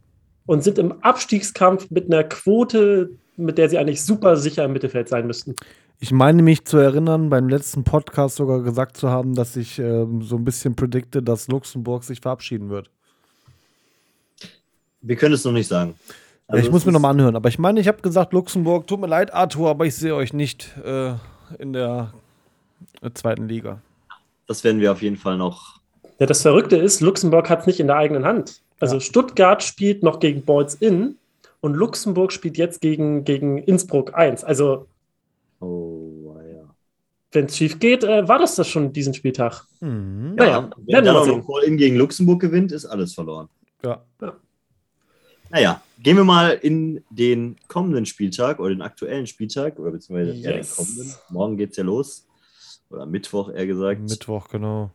[0.45, 3.11] und sind im Abstiegskampf mit einer Quote,
[3.45, 5.55] mit der sie eigentlich super sicher im Mittelfeld sein müssten.
[5.99, 10.21] Ich meine mich zu erinnern, beim letzten Podcast sogar gesagt zu haben, dass ich ähm,
[10.21, 12.89] so ein bisschen predikte, dass Luxemburg sich verabschieden wird.
[15.01, 15.95] Wir können es noch nicht sagen.
[16.47, 17.35] Also ja, ich muss mir nochmal anhören.
[17.35, 20.33] Aber ich meine, ich habe gesagt, Luxemburg, tut mir leid, Arthur, aber ich sehe euch
[20.33, 21.13] nicht äh,
[21.59, 22.13] in der
[23.01, 23.81] äh, zweiten Liga.
[24.47, 25.79] Das werden wir auf jeden Fall noch.
[26.19, 28.61] Ja, das Verrückte ist, Luxemburg hat es nicht in der eigenen Hand.
[28.79, 29.01] Also ja.
[29.01, 31.15] Stuttgart spielt noch gegen Boys In
[31.61, 34.43] und Luxemburg spielt jetzt gegen, gegen Innsbruck 1.
[34.43, 34.87] Also,
[35.59, 36.73] oh, ja.
[37.31, 39.65] wenn es schief geht, äh, war das das schon diesen Spieltag.
[39.81, 40.35] Mhm.
[40.35, 43.49] Naja, wenn dann auch noch All-In gegen Luxemburg gewinnt, ist alles verloren.
[43.83, 44.03] Ja.
[44.21, 44.35] ja.
[45.51, 50.43] Naja, gehen wir mal in den kommenden Spieltag oder den aktuellen Spieltag oder beziehungsweise yes.
[50.43, 51.15] ja, den kommenden.
[51.29, 52.25] Morgen geht es ja los.
[52.89, 54.01] Oder Mittwoch eher gesagt.
[54.01, 54.91] Mittwoch, genau.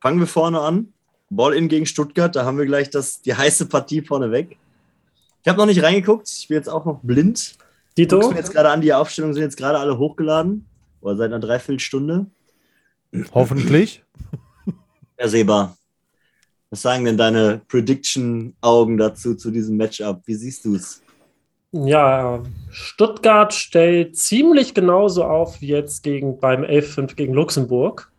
[0.00, 0.92] Fangen wir vorne an.
[1.30, 4.58] Ball-In gegen Stuttgart, da haben wir gleich das, die heiße Partie vorne weg.
[5.42, 7.56] Ich habe noch nicht reingeguckt, ich bin jetzt auch noch blind.
[7.98, 8.16] Dito?
[8.16, 10.66] Guckst mir jetzt gerade an, die Aufstellungen sind jetzt gerade alle hochgeladen.
[11.00, 12.26] Oder seit einer Dreiviertelstunde.
[13.34, 14.04] Hoffentlich.
[15.16, 15.76] Herr Seba,
[16.70, 20.22] was sagen denn deine Prediction-Augen dazu, zu diesem Matchup?
[20.26, 21.02] Wie siehst du es?
[21.72, 28.12] Ja, Stuttgart stellt ziemlich genauso auf wie jetzt gegen, beim 11-5 gegen Luxemburg.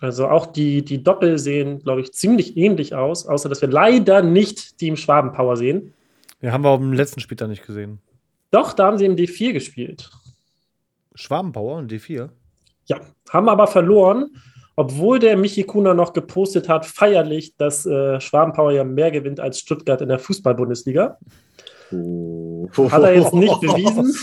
[0.00, 4.22] Also auch die, die Doppel sehen, glaube ich, ziemlich ähnlich aus, außer dass wir leider
[4.22, 5.94] nicht Team Schwabenpower sehen.
[6.40, 8.00] Ja, haben wir auch im letzten Spiel da nicht gesehen.
[8.50, 10.10] Doch, da haben sie im D4 gespielt.
[11.14, 12.28] Schwabenpower und D4?
[12.86, 14.30] Ja, haben aber verloren,
[14.76, 19.60] obwohl der Michi Kuna noch gepostet hat, feierlich, dass äh, Schwabenpower ja mehr gewinnt als
[19.60, 21.18] Stuttgart in der Fußball-Bundesliga.
[21.92, 22.68] Oh.
[22.90, 24.14] Hat er jetzt nicht bewiesen.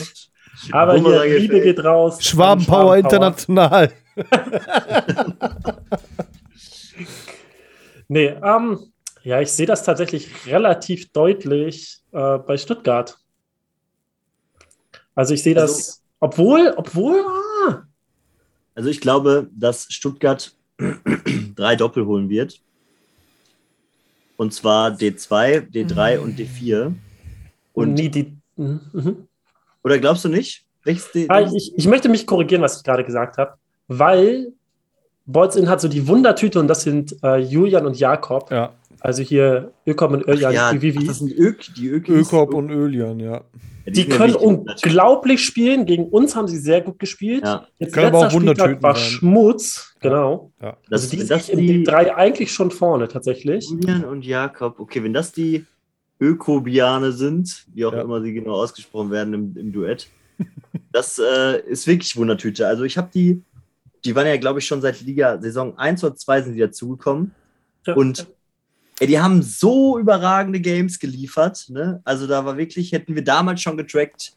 [0.71, 2.23] Aber hier, Liebe geht raus.
[2.23, 3.91] Schwabenpower international.
[8.07, 8.92] nee, ähm,
[9.23, 13.17] ja, ich sehe das tatsächlich relativ deutlich äh, bei Stuttgart.
[15.15, 17.23] Also ich sehe das, also, obwohl, obwohl.
[17.67, 17.83] Ah.
[18.75, 20.53] Also ich glaube, dass Stuttgart
[21.55, 22.61] drei Doppel holen wird.
[24.35, 26.23] Und zwar D2, D3 mhm.
[26.23, 26.85] und D4.
[26.85, 26.97] Und,
[27.73, 28.35] und nie die.
[28.57, 29.27] Mhm.
[29.83, 30.65] Oder glaubst du nicht?
[31.29, 33.53] Ah, ich, ich, möchte mich korrigieren, was ich gerade gesagt habe,
[33.87, 34.51] weil
[35.25, 38.51] Bolzin hat so die Wundertüte und das sind äh, Julian und Jakob.
[38.51, 38.73] Ja.
[39.03, 40.53] Also hier Ökop und Öljan.
[40.53, 41.05] Ja, wie, wie?
[41.05, 42.27] das sind Ök, die Ökis.
[42.27, 43.43] Ökop und Öljan, ja.
[43.85, 45.45] ja die, die können unglaublich natürlich.
[45.45, 45.85] spielen.
[45.85, 47.43] Gegen uns haben sie sehr gut gespielt.
[47.43, 47.67] Ja.
[47.79, 49.03] Jetzt können aber auch war sein.
[49.03, 50.53] Schmutz, genau.
[50.61, 50.77] Ja.
[50.89, 53.69] Das, also die sind im die drei eigentlich schon vorne tatsächlich.
[53.69, 54.79] Julian und Jakob.
[54.79, 55.65] Okay, wenn das die
[56.21, 58.03] Ökobiane sind, wie auch ja.
[58.03, 60.07] immer sie genau ausgesprochen werden im, im Duett,
[60.93, 62.65] das äh, ist wirklich Wundertüte.
[62.65, 63.43] Also ich habe die,
[64.05, 67.35] die waren ja, glaube ich, schon seit Liga Saison 1 oder 2 sind die dazugekommen.
[67.85, 67.95] Ja.
[67.95, 68.27] Und
[68.99, 71.65] ey, die haben so überragende Games geliefert.
[71.69, 72.01] Ne?
[72.03, 74.33] Also da war wirklich, hätten wir damals schon getrackt,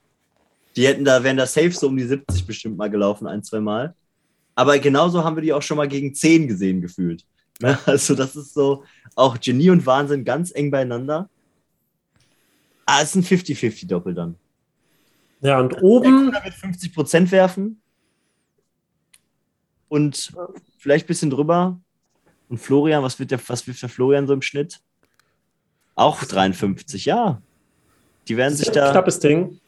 [0.76, 3.60] die hätten da, wären da safe so um die 70 bestimmt mal gelaufen, ein, zwei
[3.60, 3.94] Mal.
[4.54, 7.24] Aber genauso haben wir die auch schon mal gegen 10 gesehen gefühlt.
[7.60, 7.78] Ne?
[7.86, 8.84] Also das ist so
[9.14, 11.28] auch Genie und Wahnsinn ganz eng beieinander.
[12.84, 14.36] Ah, es ist ein 50-50-Doppel dann.
[15.40, 16.30] Ja, und oben.
[16.30, 17.80] Der wird 50 Prozent werfen.
[19.88, 20.32] Und
[20.78, 21.80] vielleicht ein bisschen drüber.
[22.48, 24.80] Und Florian, was, wird der, was wirft der Florian so im Schnitt?
[25.94, 27.40] Auch 53, ja.
[28.28, 28.90] Die werden sich da.
[28.90, 29.60] Knappes Ding.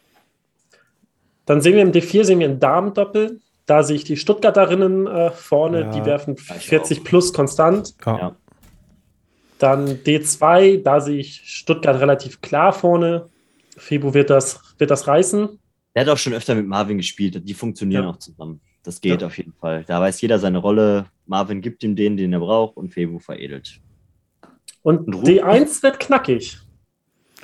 [1.47, 3.41] Dann sehen wir im D4 sehen wir ein Damendoppel.
[3.67, 7.95] Da sehe ich die Stuttgarterinnen äh, vorne, ja, die werfen 40 plus konstant.
[8.05, 8.37] Ja.
[9.59, 13.27] Dann D2, da sehe ich Stuttgart relativ klar vorne.
[13.77, 15.59] Febu wird das, wird das reißen.
[15.95, 17.41] Er hat auch schon öfter mit Marvin gespielt.
[17.47, 18.11] Die funktionieren ja.
[18.11, 18.61] auch zusammen.
[18.83, 19.27] Das geht ja.
[19.27, 19.85] auf jeden Fall.
[19.87, 21.07] Da weiß jeder seine Rolle.
[21.27, 23.81] Marvin gibt ihm den, den er braucht und Febu veredelt.
[24.83, 26.59] Und, und D1 wird knackig.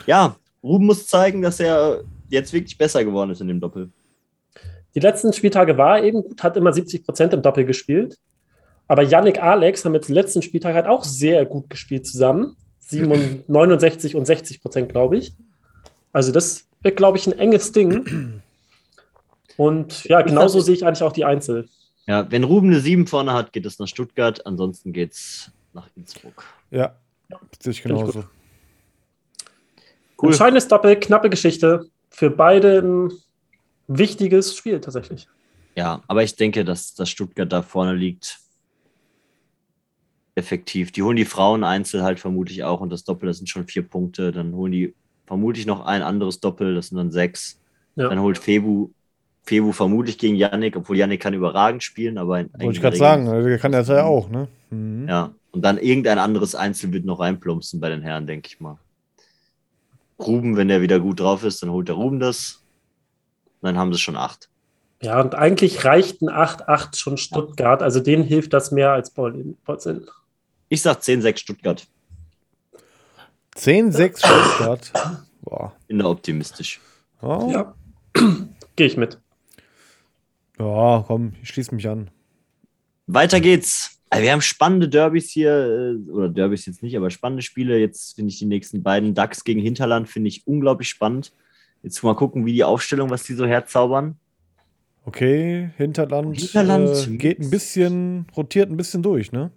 [0.07, 3.91] Ja, Ruben muss zeigen, dass er jetzt wirklich besser geworden ist in dem Doppel.
[4.95, 8.19] Die letzten Spieltage war er eben gut, hat immer 70 Prozent im Doppel gespielt.
[8.87, 12.57] Aber Yannick Alex haben jetzt den letzten Spieltag halt auch sehr gut gespielt zusammen.
[12.91, 15.35] 69 und 60 Prozent, glaube ich.
[16.13, 18.43] Also das wird, glaube ich, ein enges Ding.
[19.57, 21.69] Und ja, genauso sehe ich eigentlich auch die Einzel.
[22.07, 25.89] Ja, wenn Ruben eine 7 vorne hat, geht es nach Stuttgart, ansonsten geht es nach
[25.97, 26.45] Innsbruck.
[26.71, 26.97] Ja,
[27.61, 28.25] sehe ich genauso.
[30.21, 30.31] Cool.
[30.31, 31.87] Entscheidendes Doppel, knappe Geschichte.
[32.11, 33.13] Für beide ein
[33.89, 35.29] wichtiges Spiel tatsächlich.
[35.75, 38.39] Ja, aber ich denke, dass, dass Stuttgart da vorne liegt.
[40.37, 40.93] Effektiv.
[40.93, 43.83] Die holen die Frauen Einzel halt vermutlich auch und das Doppel, das sind schon vier
[43.83, 44.33] Punkte.
[44.33, 44.95] Dann holen die
[45.27, 47.61] vermutlich noch ein anderes Doppel, das sind dann sechs.
[47.97, 48.09] Ja.
[48.09, 48.91] Dann holt Febu,
[49.45, 52.47] Febu vermutlich gegen Yannick, obwohl Yannick kann überragend spielen, aber.
[52.55, 54.49] Wollte ich gerade sagen, also kann das ja auch, ne?
[54.71, 55.09] Mhm.
[55.09, 58.79] Ja, und dann irgendein anderes Einzel wird noch reinplumpsen bei den Herren, denke ich mal.
[60.19, 62.63] Ruben, wenn der wieder gut drauf ist, dann holt der Ruben das.
[63.61, 64.49] dann haben sie schon acht.
[65.03, 67.83] Ja, und eigentlich reicht ein 8-8 schon Stuttgart.
[67.83, 70.07] Also denen hilft das mehr als Bolzin.
[70.69, 71.87] Ich sag 10-6 Stuttgart.
[73.57, 74.93] 10-6 Stuttgart.
[75.43, 75.73] Boah.
[75.87, 76.81] Bin da optimistisch.
[77.21, 77.51] Oh.
[77.53, 77.75] Ja.
[78.77, 79.19] Gehe ich mit.
[80.59, 82.11] Ja, komm, ich schließe mich an.
[83.07, 84.01] Weiter geht's.
[84.11, 87.79] Also wir haben spannende Derbys hier, äh, oder Derbys jetzt nicht, aber spannende Spiele.
[87.79, 89.15] Jetzt finde ich die nächsten beiden.
[89.15, 91.33] DAX gegen Hinterland finde ich unglaublich spannend.
[91.83, 94.17] Jetzt mal gucken, wie die Aufstellung, was die so herzaubern.
[95.05, 99.51] Okay, Hinterland, Hinterland äh, geht ein bisschen, rotiert ein bisschen durch, ne?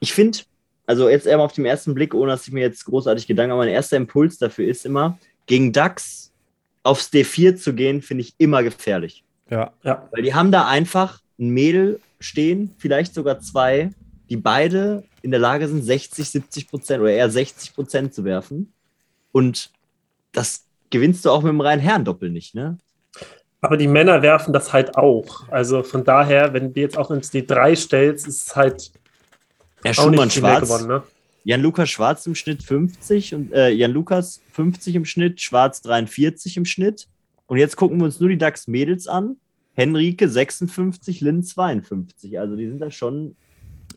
[0.00, 0.40] Ich finde,
[0.86, 3.50] also jetzt eher mal auf den ersten Blick, ohne dass ich mir jetzt großartig Gedanken
[3.56, 6.32] mache, mein erster Impuls dafür ist immer, gegen DAX
[6.82, 9.24] aufs D4 zu gehen, finde ich immer gefährlich.
[9.52, 9.70] Ja.
[9.82, 10.08] ja.
[10.10, 13.90] Weil die haben da einfach ein Mädel stehen, vielleicht sogar zwei,
[14.30, 18.72] die beide in der Lage sind, 60, 70 Prozent oder eher 60 Prozent zu werfen.
[19.30, 19.70] Und
[20.32, 22.78] das gewinnst du auch mit dem reinen Herrendoppel nicht, ne?
[23.60, 25.48] Aber die Männer werfen das halt auch.
[25.48, 28.90] Also von daher, wenn du jetzt auch ins D3 stellst, ist es halt.
[29.84, 30.62] Ja, Schumann Schwarz.
[30.62, 31.02] Gewonnen, ne?
[31.44, 37.06] Jan-Lukas Schwarz im Schnitt 50 und äh, Jan-Lukas 50 im Schnitt, Schwarz 43 im Schnitt.
[37.46, 39.36] Und jetzt gucken wir uns nur die DAX-Mädels an.
[39.74, 42.38] Henrike 56, Lynn 52.
[42.38, 43.36] Also die sind da schon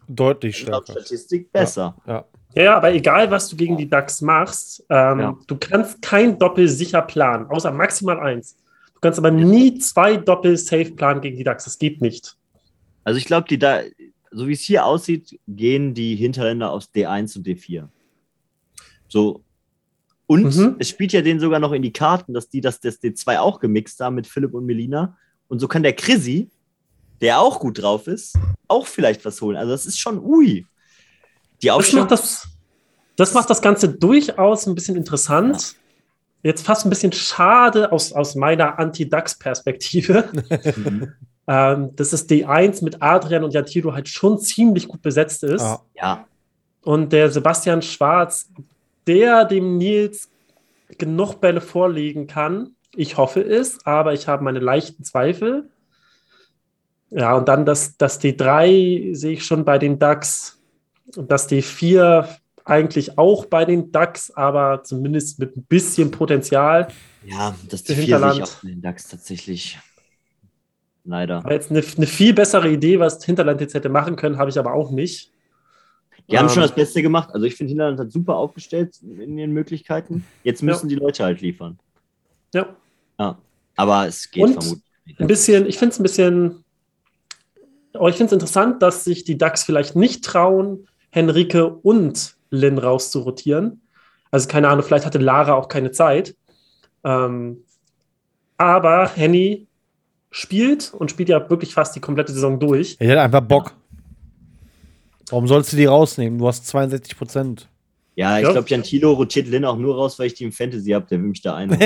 [0.08, 0.94] deutlich stärker.
[0.94, 1.96] Statistik besser.
[2.06, 2.64] Ja, ja.
[2.64, 5.38] ja, aber egal, was du gegen die DAX machst, ähm, ja.
[5.48, 8.58] du kannst kein Doppel sicher planen, außer maximal eins.
[8.94, 11.66] Du kannst aber nie zwei Doppel safe planen gegen die DAX.
[11.66, 12.38] Das geht nicht.
[13.04, 13.82] Also ich glaube, die da,
[14.32, 17.88] so wie es hier aussieht, gehen die Hinterländer aus D1 und D4.
[19.08, 19.42] So.
[20.28, 20.76] Und mhm.
[20.80, 23.60] es spielt ja denen sogar noch in die Karten, dass die das, das D2 auch
[23.60, 25.16] gemixt haben mit Philipp und Melina.
[25.48, 26.50] Und so kann der Chrissy,
[27.22, 28.38] der auch gut drauf ist,
[28.68, 29.58] auch vielleicht was holen.
[29.58, 30.66] Also das ist schon ui.
[31.62, 32.48] Die das macht das,
[33.16, 35.74] das macht das Ganze durchaus ein bisschen interessant.
[35.74, 35.80] Ja.
[36.44, 40.30] Jetzt fast ein bisschen schade aus, aus meiner Anti-DAX-Perspektive.
[40.76, 41.14] mhm.
[41.48, 45.62] ähm, dass das D1 mit Adrian und Yatiro halt schon ziemlich gut besetzt ist.
[45.62, 45.82] Ah.
[45.96, 46.28] Ja.
[46.84, 48.50] Und der Sebastian Schwarz,
[49.08, 50.30] der dem Nils
[50.98, 55.70] genug Bälle vorlegen kann, ich hoffe es, aber ich habe meine leichten Zweifel.
[57.12, 60.60] Ja, und dann das, das D3 sehe ich schon bei den DAX
[61.16, 62.28] und das D4
[62.66, 66.88] eigentlich auch bei den DAX, aber zumindest mit ein bisschen Potenzial.
[67.26, 69.80] Ja, das D4 sehe ich auch bei den DAX tatsächlich.
[71.06, 71.38] Leider.
[71.38, 74.58] Aber jetzt eine, eine, viel bessere Idee, was Hinterland jetzt hätte machen können, habe ich
[74.58, 75.32] aber auch nicht.
[76.28, 77.30] Die ähm, haben schon das Beste gemacht.
[77.32, 80.26] Also ich finde, Hinterland hat super aufgestellt in ihren Möglichkeiten.
[80.44, 80.96] Jetzt müssen ja.
[80.96, 81.78] die Leute halt liefern.
[82.56, 82.76] Ja.
[83.20, 83.38] Ja,
[83.76, 84.84] aber es geht Und vermutlich.
[85.20, 86.64] Ein bisschen, ich finde es ein bisschen,
[87.94, 92.78] aber ich finde es interessant, dass sich die DAX vielleicht nicht trauen, Henrike und Lynn
[92.78, 93.82] rauszurotieren.
[94.32, 96.36] Also keine Ahnung, vielleicht hatte Lara auch keine Zeit.
[97.04, 97.64] Ähm,
[98.58, 99.68] aber Henny
[100.32, 102.98] spielt und spielt ja wirklich fast die komplette Saison durch.
[103.00, 103.74] Er hat einfach Bock.
[105.30, 106.40] Warum sollst du die rausnehmen?
[106.40, 107.70] Du hast 62 Prozent.
[108.16, 111.06] Ja, ich glaube, Jantilo rotiert Lin auch nur raus, weil ich die im Fantasy habe.
[111.10, 111.70] Der will mich da ein.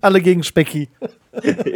[0.00, 0.88] alle gegen Specki.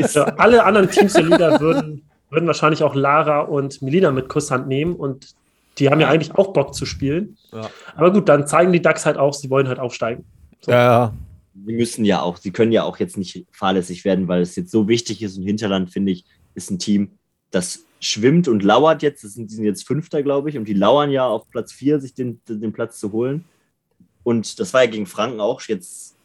[0.01, 4.67] Also, alle anderen Teams der Liga würden, würden wahrscheinlich auch Lara und Melina mit Kusshand
[4.67, 5.37] nehmen und
[5.79, 7.37] die haben ja eigentlich auch Bock zu spielen.
[7.53, 7.71] Ja.
[7.95, 10.25] Aber gut, dann zeigen die DAX halt auch, sie wollen halt aufsteigen.
[10.63, 10.73] So.
[10.73, 11.13] Ja,
[11.55, 14.71] Sie müssen ja auch, sie können ja auch jetzt nicht fahrlässig werden, weil es jetzt
[14.71, 17.11] so wichtig ist und Hinterland, finde ich, ist ein Team,
[17.51, 19.25] das schwimmt und lauert jetzt.
[19.25, 22.01] Das sind, die sind jetzt Fünfter, glaube ich, und die lauern ja auf Platz vier,
[22.01, 23.45] sich den, den Platz zu holen.
[24.25, 26.17] Und das war ja gegen Franken auch jetzt.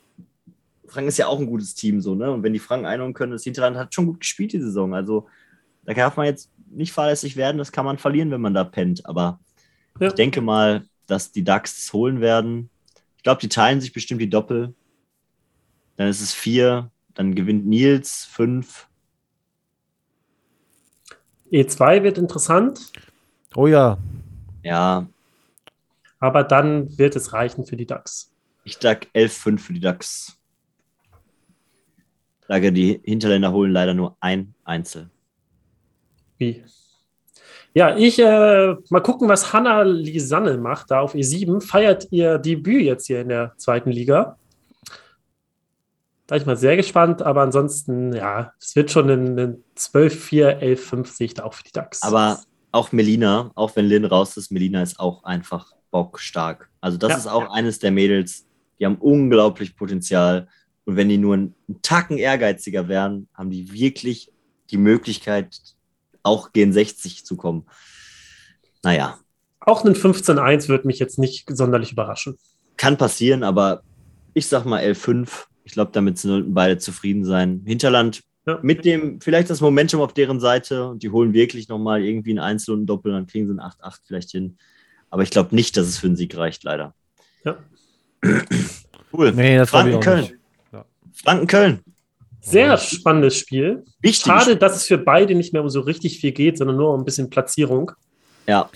[0.88, 2.32] Franken ist ja auch ein gutes Team, so, ne?
[2.32, 4.94] Und wenn die Franken einholen können, das Hinterland hat schon gut gespielt die Saison.
[4.94, 5.28] Also
[5.86, 9.06] da darf man jetzt nicht fahrlässig werden, das kann man verlieren, wenn man da pennt.
[9.06, 9.40] Aber
[10.00, 10.08] ja.
[10.08, 12.70] ich denke mal, dass die es holen werden.
[13.18, 14.74] Ich glaube, die teilen sich bestimmt die Doppel.
[15.96, 18.87] Dann ist es vier, dann gewinnt Nils fünf,
[21.52, 22.91] E2 wird interessant.
[23.56, 23.98] Oh ja.
[24.64, 25.08] Ja.
[26.20, 28.32] Aber dann wird es reichen für die DAX.
[28.64, 30.38] Ich sag 11,5 für die DAX.
[32.41, 35.10] Ich sage, die Hinterländer holen leider nur ein Einzel.
[36.38, 36.64] Wie?
[37.74, 41.62] Ja, ich äh, mal gucken, was Hanna Lisanne macht da auf E7.
[41.62, 44.38] Feiert ihr Debüt jetzt hier in der zweiten Liga?
[46.28, 51.08] Da bin ich mal sehr gespannt, aber ansonsten, ja, es wird schon ein, 12-4, 11-5
[51.08, 52.04] sehe ich da auch für die DAX.
[52.04, 52.42] Aber
[52.74, 56.70] auch Melina, auch wenn Lynn raus ist, Melina ist auch einfach bockstark.
[56.82, 57.52] Also das ja, ist auch ja.
[57.52, 58.46] eines der Mädels,
[58.78, 60.50] die haben unglaublich Potenzial.
[60.84, 64.32] Und wenn die nur einen Tacken ehrgeiziger wären, haben die wirklich
[64.70, 65.58] die Möglichkeit,
[66.24, 67.66] auch gen 60 zu kommen.
[68.84, 69.18] Naja.
[69.62, 72.38] Auch ein 15-1 würde mich jetzt nicht sonderlich überraschen.
[72.76, 73.82] Kann passieren, aber
[74.34, 77.61] ich sag mal L5 Ich glaube, damit sollten beide zufrieden sein.
[77.65, 78.57] Hinterland ja.
[78.61, 82.39] mit dem, vielleicht das Momentum auf deren Seite und die holen wirklich nochmal irgendwie einen
[82.39, 84.57] Einzel und einen Doppel, dann kriegen sie ein 8-8 vielleicht hin.
[85.09, 86.95] Aber ich glaube nicht, dass es für einen Sieg reicht, leider.
[87.43, 87.57] Ja.
[89.13, 89.32] Cool.
[89.32, 90.28] Nee, Franken-Köln.
[90.74, 90.86] Ja.
[91.13, 91.80] Franken-Köln.
[92.41, 93.86] Sehr spannendes Spiel.
[94.01, 94.26] Wichtig.
[94.26, 97.01] Schade, dass es für beide nicht mehr um so richtig viel geht, sondern nur um
[97.01, 97.93] ein bisschen Platzierung.
[98.47, 98.70] Ja.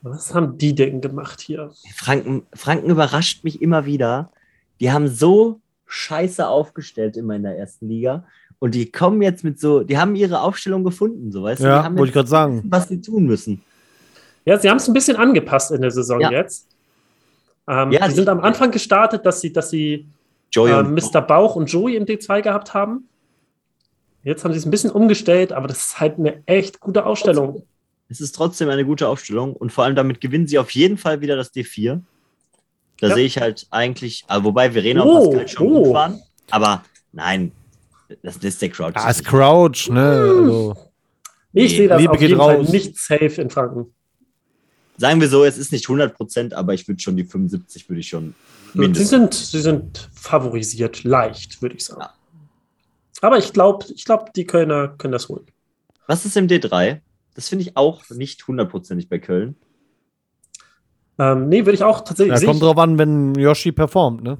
[0.00, 1.72] Was haben die denn gemacht hier?
[1.94, 4.32] Franken, Franken überrascht mich immer wieder.
[4.80, 8.24] Die haben so scheiße aufgestellt immer in der ersten Liga.
[8.58, 11.96] Und die kommen jetzt mit so, die haben ihre Aufstellung gefunden, so weißt ja, du?
[11.98, 12.62] wollte ich gerade sagen.
[12.68, 13.62] Was sie tun müssen.
[14.44, 16.30] Ja, sie haben es ein bisschen angepasst in der Saison ja.
[16.30, 16.66] jetzt.
[17.68, 20.06] Ähm, ja, die sind am Anfang gestartet, dass sie, dass sie
[20.54, 21.20] äh, Mr.
[21.20, 23.08] Bauch und Joey im D2 gehabt haben.
[24.22, 27.62] Jetzt haben sie es ein bisschen umgestellt, aber das ist halt eine echt gute Ausstellung.
[28.08, 31.20] Es ist trotzdem eine gute Aufstellung und vor allem damit gewinnen sie auf jeden Fall
[31.20, 32.00] wieder das D4.
[33.00, 33.14] Da ja.
[33.14, 35.82] sehe ich halt eigentlich, also wobei Verena oh, und Pascal schon oh.
[35.84, 37.52] gut waren, aber nein,
[38.22, 38.92] das, ist der Crouch.
[38.94, 40.00] Ah, ist Crouch, ne?
[40.00, 40.76] Also,
[41.52, 43.92] ich nee, sehe das Liebe auf jeden Fall nicht safe in Franken.
[44.98, 48.08] Sagen wir so, es ist nicht 100% aber ich würde schon die 75 würde ich
[48.08, 48.34] schon
[48.72, 49.08] mindestens.
[49.08, 52.00] Sie sind, sie sind favorisiert, leicht, würde ich sagen.
[52.02, 52.14] Ja.
[53.22, 55.46] Aber ich glaube, ich glaub, die Kölner können das holen.
[56.06, 57.00] Was ist im D3?
[57.34, 59.56] Das finde ich auch nicht hundertprozentig bei Köln.
[61.18, 62.40] Ähm, nee, würde ich auch tatsächlich.
[62.40, 64.38] Ja, kommt drauf an, wenn Yoshi performt, ne?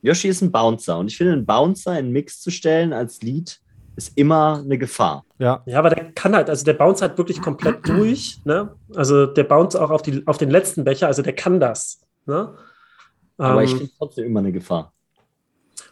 [0.00, 3.60] Yoshi ist ein Bouncer und ich finde, einen Bouncer in Mix zu stellen als Lead
[3.98, 5.24] ist immer eine Gefahr.
[5.40, 5.62] Ja.
[5.66, 8.76] ja, aber der kann halt, also der bounce halt wirklich komplett durch, ne?
[8.94, 12.54] Also der bounce auch auf, die, auf den letzten Becher, also der kann das, ne?
[13.36, 14.92] Aber ähm, ich finde trotzdem immer eine Gefahr.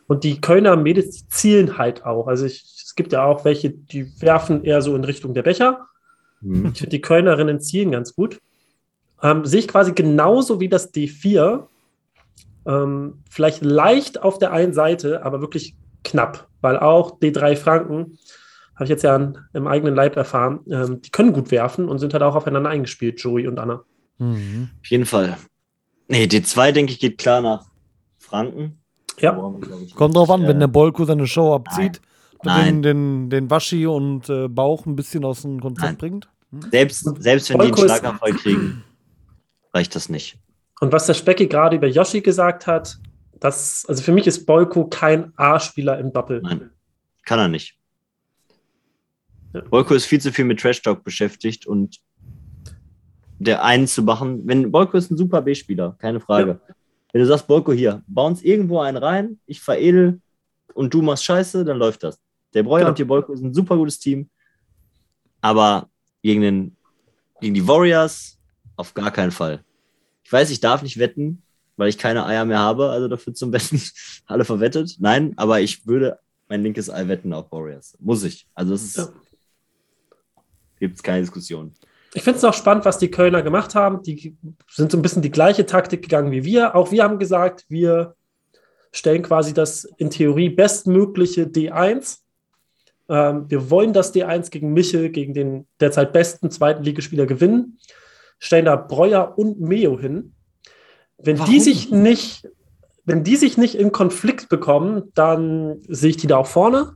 [0.07, 2.29] Und die Kölner Mädels, die zielen halt auch.
[2.29, 5.87] Also ich, es gibt ja auch welche, die werfen eher so in Richtung der Becher.
[6.41, 6.71] Mhm.
[6.73, 8.41] Ich finde die Kölnerinnen zielen ganz gut.
[9.23, 11.67] Ähm, sehe ich quasi genauso wie das D4.
[12.67, 18.19] Ähm, vielleicht leicht auf der einen Seite, aber wirklich knapp, weil auch D3 Franken,
[18.75, 21.99] habe ich jetzt ja an, im eigenen Leib erfahren, ähm, die können gut werfen und
[21.99, 23.83] sind halt auch aufeinander eingespielt, Joey und Anna.
[24.19, 24.71] Mhm.
[24.81, 25.37] Auf jeden Fall.
[26.09, 27.67] Nee, D2, denke ich, geht klar nach
[28.19, 28.79] Franken.
[29.19, 29.33] Ja.
[29.95, 32.01] Kommt drauf an, wenn der Bolko seine Show abzieht,
[32.43, 32.83] Nein.
[32.83, 35.97] Den, den, den Waschi und äh, Bauch ein bisschen aus dem Konzept Nein.
[35.97, 36.29] bringt.
[36.53, 36.71] Hm?
[36.71, 38.85] Selbst, selbst wenn Bolko die einen Schlaganfall kriegen,
[39.77, 40.39] reicht das nicht.
[40.81, 42.99] Und was der Specki gerade über Yoshi gesagt hat,
[43.39, 46.41] das, also für mich ist Bolko kein A-Spieler im Doppel.
[46.43, 46.71] Nein,
[47.25, 47.79] kann er nicht.
[49.53, 49.61] Ja.
[49.61, 52.01] Bolko ist viel zu viel mit Trash Talk beschäftigt und
[53.39, 54.47] der einen zu machen.
[54.47, 56.59] Wenn Bolko ist ein super B-Spieler, keine Frage.
[56.67, 56.75] Ja.
[57.13, 60.21] Wenn du sagst, Bolko hier, bounce irgendwo einen rein, ich veredel
[60.75, 62.19] und du machst Scheiße, dann läuft das.
[62.55, 62.89] Der Breuer genau.
[62.91, 64.31] und die Bolko sind ein super gutes Team.
[65.43, 65.89] Aber
[66.23, 66.77] gegen, den,
[67.41, 68.39] gegen die Warriors
[68.77, 69.63] auf gar keinen Fall.
[70.27, 71.45] Ich weiß, ich darf nicht wetten,
[71.77, 73.81] weil ich keine Eier mehr habe, also dafür zum Wetten
[74.27, 74.97] alle verwettet.
[74.99, 76.19] Nein, aber ich würde
[76.49, 77.97] mein linkes Ei wetten auf Warriors.
[78.01, 78.49] Muss ich.
[78.53, 78.97] Also es ist.
[78.97, 79.09] Ja.
[80.81, 81.73] Gibt es keine Diskussion.
[82.13, 84.03] Ich finde es auch spannend, was die Kölner gemacht haben.
[84.03, 84.37] Die
[84.69, 86.75] sind so ein bisschen die gleiche Taktik gegangen wie wir.
[86.75, 88.17] Auch wir haben gesagt, wir
[88.91, 92.19] stellen quasi das in Theorie bestmögliche D1.
[93.09, 97.79] Ähm, wir wollen das D1 gegen Michel, gegen den derzeit besten zweiten Ligaspieler gewinnen.
[98.39, 100.35] Stellen da Breuer und Meo hin.
[101.19, 101.51] Wenn Warum?
[101.51, 102.49] die sich nicht,
[103.05, 106.93] wenn die sich nicht in Konflikt bekommen, dann sehe ich die da auch vorne.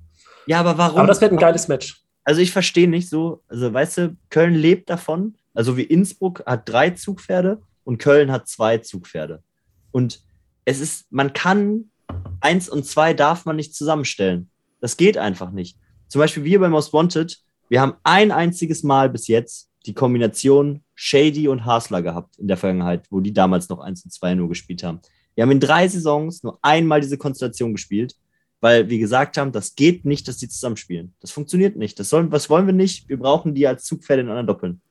[0.46, 0.98] Ja, aber warum?
[0.98, 2.02] Aber das wird ein geiles Match.
[2.24, 6.68] Also ich verstehe nicht so, also weißt du, Köln lebt davon, also wie Innsbruck hat
[6.68, 9.42] drei Zugpferde und Köln hat zwei Zugpferde.
[9.90, 10.20] Und
[10.64, 11.90] es ist, man kann
[12.40, 14.50] eins und zwei darf man nicht zusammenstellen.
[14.80, 15.78] Das geht einfach nicht.
[16.08, 17.38] Zum Beispiel wir bei Most Wanted,
[17.68, 22.56] wir haben ein einziges Mal bis jetzt die Kombination Shady und Hasler gehabt in der
[22.56, 25.00] Vergangenheit, wo die damals noch 1 und 2 nur gespielt haben.
[25.34, 28.14] Wir haben in drei Saisons nur einmal diese Konstellation gespielt,
[28.60, 31.14] weil wir gesagt haben, das geht nicht, dass die zusammenspielen.
[31.20, 31.98] Das funktioniert nicht.
[31.98, 33.08] Das sollen, was wollen wir nicht?
[33.08, 34.82] Wir brauchen die als Zugpferde in anderen Doppeln.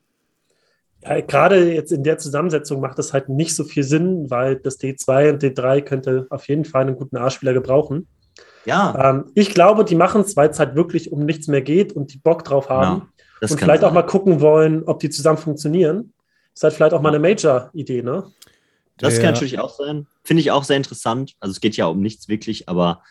[1.04, 4.80] Ja, gerade jetzt in der Zusammensetzung macht das halt nicht so viel Sinn, weil das
[4.80, 8.08] D2 und D3 könnte auf jeden Fall einen guten A-Spieler gebrauchen.
[8.66, 9.12] Ja.
[9.12, 12.14] Ähm, ich glaube, die machen es, weil es halt wirklich um nichts mehr geht und
[12.14, 13.02] die Bock drauf haben.
[13.02, 13.08] Ja,
[13.42, 13.90] und vielleicht sein.
[13.90, 16.14] auch mal gucken wollen, ob die zusammen funktionieren.
[16.54, 18.32] Ist halt vielleicht auch mal eine Major-Idee, ne?
[18.98, 19.22] Das ja.
[19.22, 20.08] kann natürlich auch sein.
[20.24, 21.36] Finde ich auch sehr interessant.
[21.40, 23.02] Also es geht ja um nichts wirklich, aber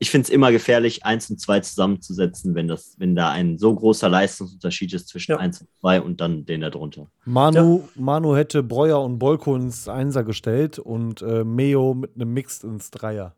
[0.00, 3.74] ich finde es immer gefährlich, eins und zwei zusammenzusetzen, wenn das, wenn da ein so
[3.74, 5.38] großer Leistungsunterschied ist zwischen ja.
[5.38, 7.08] eins und zwei und dann den da drunter.
[7.24, 8.02] Manu, ja.
[8.02, 12.90] Manu hätte Breuer und Bolko ins Einser gestellt und äh, Meo mit einem Mixed ins
[12.90, 13.34] Dreier.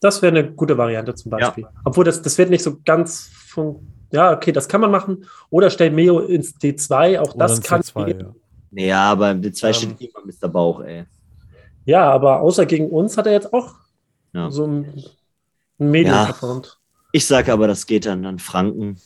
[0.00, 1.64] Das wäre eine gute Variante zum Beispiel.
[1.64, 1.72] Ja.
[1.84, 3.80] Obwohl das, das wird nicht so ganz von.
[4.10, 5.26] Ja, okay, das kann man machen.
[5.50, 7.82] Oder stell Meo ins D2, auch Oder das kann.
[7.82, 8.20] C2,
[8.72, 8.86] ja.
[8.86, 9.02] ja.
[9.12, 10.48] aber im D2 ähm, steht immer Mr.
[10.48, 11.04] Bauch, ey.
[11.84, 13.74] Ja, aber außer gegen uns hat er jetzt auch
[14.32, 14.50] Ja.
[14.50, 15.04] so ein
[15.78, 16.24] Medium Ja.
[16.26, 16.78] performt.
[17.12, 18.98] Ich sage aber, das geht dann an Franken.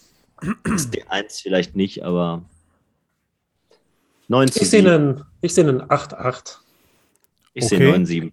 [0.64, 2.42] Das D1 vielleicht nicht, aber
[4.28, 4.92] 9 zu Ich sehe 7.
[4.92, 6.58] einen, ich sehe einen 8-8.
[7.54, 7.90] Ich sehe Okay.
[7.92, 8.32] 9 7.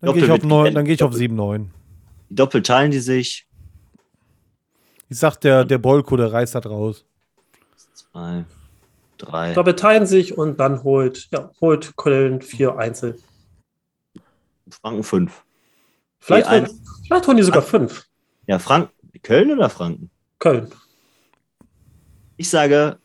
[0.00, 1.66] Dann gehe ich, auf Doppel- neun- dann geh ich auf Doppel- 7-9.
[2.28, 3.46] Doppelt teilen die sich.
[5.12, 7.04] Ich sag, der, der Bolko, der reißt das raus.
[7.92, 8.46] 2,
[9.18, 9.52] 3.
[9.52, 13.18] Da beteilen sich und dann holt, ja, holt Köln vier Einzel.
[14.70, 15.44] Franken 5.
[16.18, 18.06] Vielleicht, holen, vielleicht holen die sogar fünf.
[18.46, 18.90] Ja, Franken.
[19.22, 20.10] Köln oder Franken?
[20.38, 20.72] Köln.
[22.38, 22.96] Ich sage,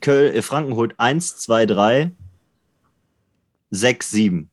[0.00, 2.12] Köln, äh, Franken holt 1, 2, 3,
[3.70, 4.50] 6, 7.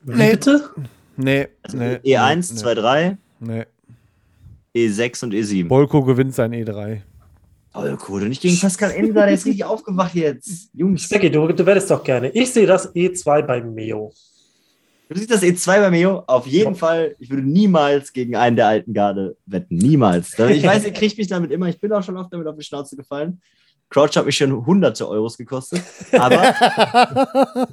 [0.00, 0.30] Wie Nee.
[0.30, 0.70] bitte?
[1.18, 1.48] Nee.
[1.62, 3.66] Also nee E1, nee, 2, 3, Nee.
[4.76, 5.68] E6 und E7.
[5.68, 7.00] Bolko gewinnt sein E E3.
[7.72, 8.22] Toll, cool.
[8.22, 10.70] Und nicht gegen Pascal Enser, der ist richtig aufgewacht jetzt.
[10.74, 11.08] Jungs.
[11.08, 12.30] Becky, du, du werdest doch gerne.
[12.30, 14.12] Ich sehe das E2 bei Meo.
[15.08, 16.24] Du siehst das E2 bei Meo?
[16.26, 17.16] Auf jeden Fall.
[17.18, 19.76] Ich würde niemals gegen einen der alten Garde wetten.
[19.76, 20.38] Niemals.
[20.38, 21.68] Ich weiß, ihr kriegt mich damit immer.
[21.68, 23.40] Ich bin auch schon oft damit auf die Schnauze gefallen.
[23.88, 25.80] Crouch hat mich schon hunderte Euros gekostet.
[26.12, 26.54] Aber,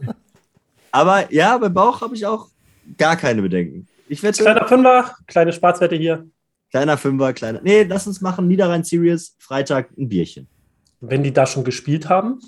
[0.91, 2.49] aber ja, beim Bauch habe ich auch
[2.97, 3.87] gar keine Bedenken.
[4.07, 6.27] Ich wette, Kleiner Fünfer, kleine Spaßwette hier.
[6.73, 7.61] Kleiner Fünfer, kleiner.
[7.61, 8.47] Nee, lass uns machen.
[8.47, 10.47] Niederrhein Series, Freitag ein Bierchen.
[11.01, 12.39] Wenn die da schon gespielt haben,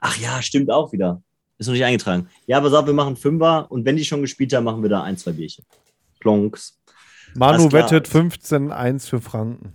[0.00, 1.20] Ach ja, stimmt auch wieder.
[1.58, 2.28] Ist noch nicht eingetragen.
[2.46, 5.02] Ja, pass auf, wir machen Fünfer und wenn die schon gespielt haben, machen wir da
[5.02, 5.64] ein, zwei Bierchen.
[6.20, 6.78] Plonks.
[7.34, 9.72] Manu wettet 15-1 für Franken.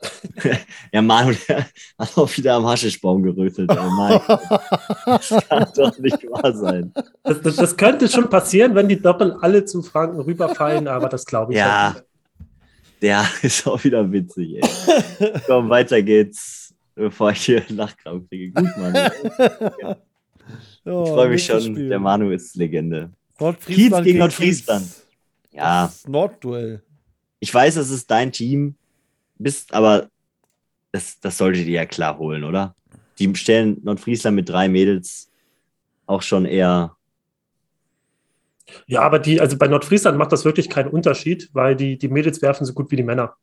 [0.92, 1.66] Ja, Manu, der
[1.98, 3.70] hat auch wieder am Haschischbaum gerötet.
[3.70, 4.40] Oh mein Gott.
[5.06, 6.92] Das kann doch nicht wahr sein.
[7.22, 11.24] das, das, das könnte schon passieren, wenn die Doppel alle zu Franken rüberfallen, aber das
[11.26, 11.84] glaube ich Ja.
[11.92, 12.06] halt nicht.
[13.02, 15.40] Der ist auch wieder witzig, ey.
[15.46, 18.52] Komm, weiter geht's, bevor ich hier Lachkrampf kriege.
[18.52, 19.10] Gut, Mann.
[20.84, 21.60] Ich Oh, freue mich schon.
[21.60, 21.88] Spiel.
[21.88, 23.12] Der Manu ist Legende.
[23.38, 24.82] Nordfriesland Kiez gegen Nordfriesland.
[24.84, 25.06] Kiez.
[25.52, 26.82] Ja, Das Nordduell.
[27.38, 28.74] ich weiß, es ist dein Team,
[29.38, 30.08] bist, aber
[30.90, 32.74] das, das solltet ihr ja klar holen, oder?
[33.20, 35.30] Die stellen Nordfriesland mit drei Mädels
[36.06, 36.96] auch schon eher.
[38.86, 42.42] Ja, aber die, also bei Nordfriesland macht das wirklich keinen Unterschied, weil die, die Mädels
[42.42, 43.34] werfen so gut wie die Männer.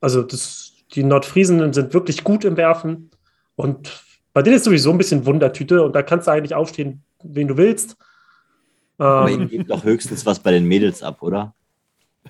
[0.00, 3.10] Also das, die Nordfriesen sind wirklich gut im Werfen
[3.56, 4.02] und
[4.32, 7.56] bei denen ist sowieso ein bisschen Wundertüte und da kannst du eigentlich aufstehen, wen du
[7.56, 7.96] willst.
[8.98, 11.54] Aber ihr Ähm, gebt doch höchstens was bei den Mädels ab, oder?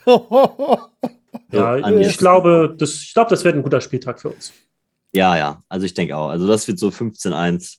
[0.07, 2.09] ja, Anja.
[2.09, 4.53] ich glaube, das, ich glaube, das wird ein guter Spieltag für uns.
[5.12, 5.62] Ja, ja.
[5.68, 6.28] Also ich denke auch.
[6.28, 7.78] Also das wird so 15-1.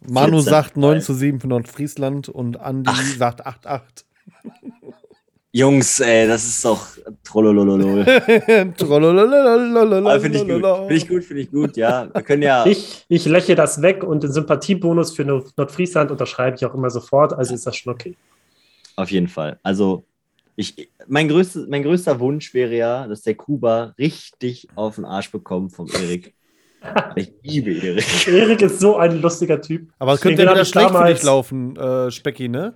[0.00, 3.16] Manu sagt 9 zu 7 für Nordfriesland und Andi Ach.
[3.16, 4.04] sagt 8 8.
[5.56, 6.86] Jungs, ey, das ist doch
[7.24, 8.04] Trollolololol.
[8.76, 10.20] Trollololololol.
[10.20, 12.10] Finde ich gut, finde ich gut, ich gut, ja.
[12.12, 12.66] Wir können ja.
[12.66, 17.32] Ich, ich lächle das weg und den Sympathiebonus für Nordfriesland unterschreibe ich auch immer sofort,
[17.32, 18.14] also ist das schon okay.
[18.96, 19.58] Auf jeden Fall.
[19.62, 20.04] Also,
[20.56, 25.32] ich, mein, größtes, mein größter Wunsch wäre ja, dass der Kuba richtig auf den Arsch
[25.32, 26.34] bekommt vom Erik.
[27.16, 28.28] Ich liebe Erik.
[28.28, 29.88] Erik ist so ein lustiger Typ.
[29.98, 32.74] Aber es könnte Den wieder schlecht für dich laufen, äh, Specki, ne?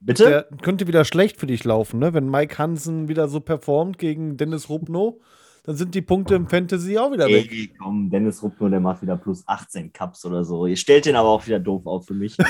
[0.00, 0.24] Bitte?
[0.24, 2.14] Der könnte wieder schlecht für dich laufen, ne?
[2.14, 5.20] Wenn Mike Hansen wieder so performt gegen Dennis Rubno,
[5.64, 7.48] dann sind die Punkte im Fantasy auch wieder weg.
[7.50, 10.66] Ey, komm, Dennis Ruppner, der macht wieder plus 18 Cups oder so.
[10.66, 12.36] Ihr stellt den aber auch wieder doof auf für mich.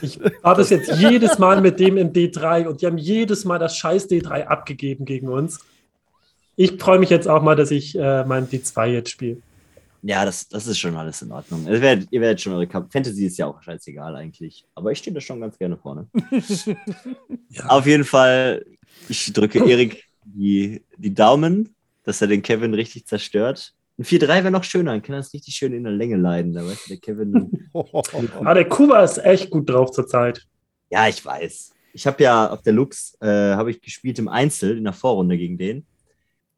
[0.00, 3.58] Ich war das jetzt jedes Mal mit dem im D3 und die haben jedes Mal
[3.58, 5.58] das scheiß D3 abgegeben gegen uns.
[6.60, 9.40] Ich freue mich jetzt auch mal, dass ich äh, mein D2 jetzt spiele.
[10.02, 11.64] Ja, das, das ist schon alles in Ordnung.
[11.68, 12.92] Ihr werdet, ihr werdet schon eure Cup.
[12.92, 14.64] Fantasy ist ja auch scheißegal eigentlich.
[14.74, 16.08] Aber ich stehe da schon ganz gerne vorne.
[17.50, 17.66] Ja.
[17.66, 18.66] Auf jeden Fall,
[19.08, 23.72] ich drücke Erik die, die Daumen, dass er den Kevin richtig zerstört.
[23.96, 26.52] Ein 4-3 wäre noch schöner, dann kann er es richtig schön in der Länge leiden.
[26.52, 27.68] Da weißt du, der Kevin.
[28.44, 30.44] Ah, der Kuba ist echt gut drauf zurzeit.
[30.90, 31.72] ja, ich weiß.
[31.92, 35.38] Ich habe ja auf der Lux äh, habe ich gespielt im Einzel in der Vorrunde
[35.38, 35.86] gegen den.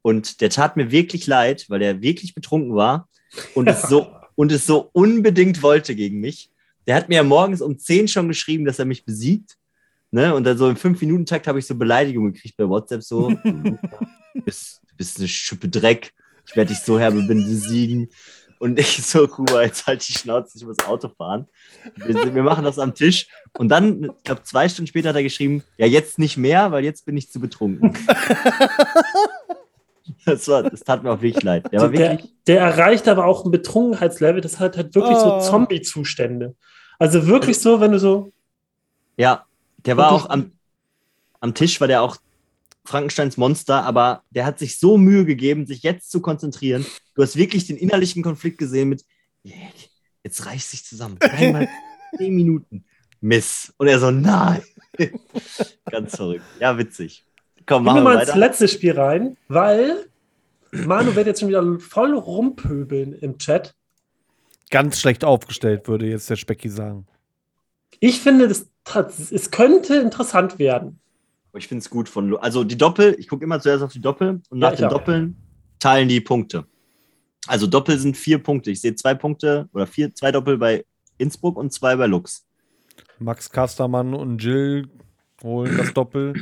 [0.01, 3.07] Und der tat mir wirklich leid, weil er wirklich betrunken war
[3.53, 6.49] und es so und es so unbedingt wollte gegen mich.
[6.87, 9.57] Der hat mir ja morgens um 10 schon geschrieben, dass er mich besiegt.
[10.09, 10.33] Ne?
[10.33, 13.29] Und dann so im 5-Minuten-Takt habe ich so Beleidigungen gekriegt bei WhatsApp so.
[13.43, 13.77] du,
[14.43, 16.11] bist, du bist eine Schippe Dreck.
[16.47, 18.09] Ich werde dich so herbe besiegen.
[18.61, 21.47] Und ich so, Kuba, jetzt halt die Schnauze, ich muss Auto fahren.
[21.95, 23.27] Wir, wir machen das am Tisch.
[23.57, 26.83] Und dann, ich glaube, zwei Stunden später hat er geschrieben, ja, jetzt nicht mehr, weil
[26.83, 27.97] jetzt bin ich zu betrunken.
[30.25, 31.71] Das, war, das tat mir auch wirklich leid.
[31.71, 35.39] Der war Der, wirklich, der erreicht aber auch ein Betrunkenheitslevel, das hat halt wirklich Oh.
[35.41, 36.55] so Zombie-Zustände.
[36.99, 38.31] Also wirklich so, wenn du so,
[39.17, 39.45] ja,
[39.85, 40.51] der war auch am,
[41.39, 42.17] am Tisch, war der auch
[42.85, 46.85] Frankensteins Monster, aber der hat sich so Mühe gegeben, sich jetzt zu konzentrieren.
[47.15, 49.03] Du hast wirklich den innerlichen Konflikt gesehen mit,
[50.23, 51.17] jetzt reicht sich zusammen.
[51.21, 51.67] Einmal
[52.17, 52.85] zehn Minuten.
[53.21, 53.71] Miss.
[53.77, 54.63] Und er so, nein.
[55.91, 56.43] Ganz verrückt.
[56.59, 57.23] Ja, witzig.
[57.71, 58.33] Komm, machen wir mal weiter.
[58.33, 60.05] ins letzte Spiel rein, weil
[60.73, 63.73] Manu wird jetzt schon wieder voll rumpöbeln im Chat.
[64.69, 67.07] Ganz schlecht aufgestellt, würde jetzt der Specki sagen.
[68.01, 68.67] Ich finde, das,
[69.31, 70.99] es könnte interessant werden.
[71.53, 72.35] Ich finde es gut von.
[72.39, 74.91] Also die Doppel, ich gucke immer zuerst auf die Doppel und nach ja, den auch.
[74.91, 75.37] Doppeln
[75.79, 76.65] teilen die Punkte.
[77.47, 78.71] Also Doppel sind vier Punkte.
[78.71, 80.83] Ich sehe zwei Punkte oder vier, zwei Doppel bei
[81.17, 82.45] Innsbruck und zwei bei Lux.
[83.19, 84.89] Max Kastermann und Jill
[85.41, 86.33] holen das Doppel.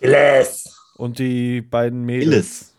[0.00, 0.64] Gilles.
[0.96, 2.30] Und die beiden Mädels.
[2.30, 2.70] Gilles.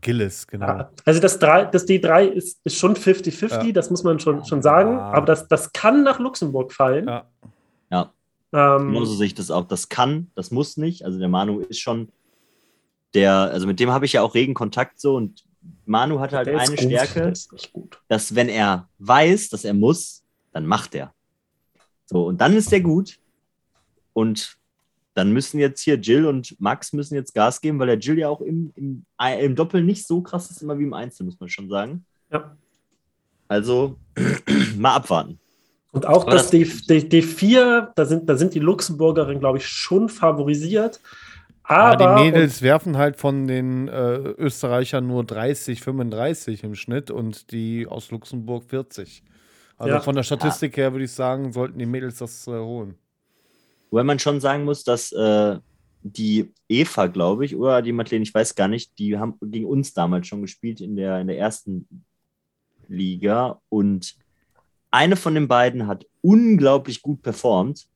[0.00, 0.66] Gilles, genau.
[0.66, 3.72] Ja, also das, drei, das D3 ist, ist schon 50-50, ja.
[3.72, 4.92] das muss man schon, schon sagen.
[4.92, 5.12] Ja.
[5.12, 7.08] Aber das, das kann nach Luxemburg fallen.
[7.08, 7.26] Ja.
[7.90, 8.12] ja.
[8.52, 9.66] Ähm, Genauso sehe ich das auch.
[9.66, 11.04] Das kann, das muss nicht.
[11.04, 12.08] Also der Manu ist schon
[13.14, 15.44] der, also mit dem habe ich ja auch regen Kontakt so und
[15.84, 17.32] Manu hat halt eine Stärke,
[18.08, 20.22] dass wenn er weiß, dass er muss,
[20.52, 21.12] dann macht er.
[22.04, 23.18] So, und dann ist der gut.
[24.12, 24.55] Und
[25.16, 28.28] dann müssen jetzt hier Jill und Max müssen jetzt Gas geben, weil der Jill ja
[28.28, 29.06] auch im, im,
[29.40, 32.04] im Doppel nicht so krass ist immer wie im Einzel, muss man schon sagen.
[32.30, 32.54] Ja.
[33.48, 33.96] Also
[34.76, 35.40] mal abwarten.
[35.92, 36.64] Und auch das, das D,
[37.00, 41.00] D, D4, da sind, da sind die Luxemburgerinnen, glaube ich, schon favorisiert.
[41.62, 47.10] Aber ja, die Mädels werfen halt von den äh, Österreichern nur 30, 35 im Schnitt
[47.10, 49.22] und die aus Luxemburg 40.
[49.78, 50.00] Also ja.
[50.00, 52.96] von der Statistik her würde ich sagen, sollten die Mädels das äh, holen.
[53.96, 55.58] Wobei man schon sagen muss, dass äh,
[56.02, 59.94] die Eva, glaube ich, oder die Madeleine, ich weiß gar nicht, die haben gegen uns
[59.94, 61.88] damals schon gespielt in der, in der ersten
[62.88, 64.14] Liga und
[64.90, 67.88] eine von den beiden hat unglaublich gut performt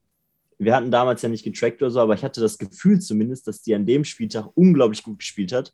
[0.61, 3.63] wir hatten damals ja nicht getrackt oder so, aber ich hatte das Gefühl zumindest, dass
[3.63, 5.73] die an dem Spieltag unglaublich gut gespielt hat.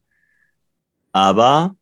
[1.10, 1.74] Aber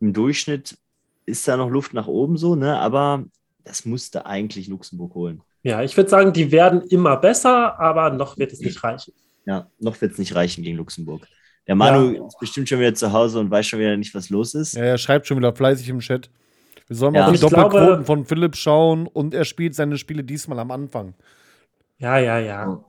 [0.00, 0.76] im Durchschnitt
[1.24, 2.78] ist da noch Luft nach oben so, ne?
[2.78, 3.24] Aber
[3.64, 5.42] das musste eigentlich Luxemburg holen.
[5.66, 9.12] Ja, ich würde sagen, die werden immer besser, aber noch wird es nicht reichen.
[9.46, 11.26] Ja, noch wird es nicht reichen gegen Luxemburg.
[11.66, 12.24] Der Manu ja.
[12.24, 14.74] ist bestimmt schon wieder zu Hause und weiß schon wieder nicht, was los ist.
[14.74, 16.30] Ja, er schreibt schon wieder fleißig im Chat.
[16.86, 17.26] Wir sollen mal ja.
[17.26, 21.14] auf die Doppelquoten glaube, von Philipp schauen und er spielt seine Spiele diesmal am Anfang.
[21.98, 22.84] Ja, ja, ja.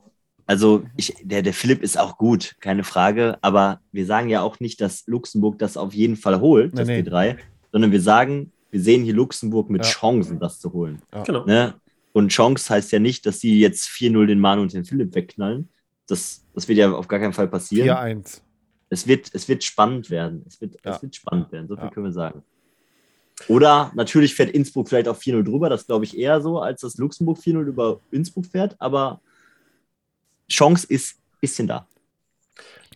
[0.46, 3.38] Also ich, der, der Philipp ist auch gut, keine Frage.
[3.40, 6.86] Aber wir sagen ja auch nicht, dass Luxemburg das auf jeden Fall holt, nee, das
[6.86, 7.00] nee.
[7.00, 7.38] P3,
[7.72, 9.90] sondern wir sagen, wir sehen hier Luxemburg mit ja.
[9.90, 11.02] Chancen, das zu holen.
[11.12, 11.24] Ja.
[11.24, 11.44] Genau.
[11.44, 11.74] Ne?
[12.12, 15.68] Und Chance heißt ja nicht, dass sie jetzt 4-0 den Manu und den Philipp wegknallen.
[16.06, 17.88] Das, das wird ja auf gar keinen Fall passieren.
[17.88, 18.40] 4-1.
[18.90, 20.44] Es wird, es wird spannend werden.
[20.46, 20.94] Es wird, ja.
[20.94, 22.42] es wird spannend werden, so viel können wir sagen.
[23.46, 26.96] Oder natürlich fährt Innsbruck vielleicht auf 4-0 drüber, das glaube ich eher so, als dass
[26.96, 29.20] Luxemburg 4-0 über Innsbruck fährt, aber
[30.50, 31.86] Chance ist ein bisschen da.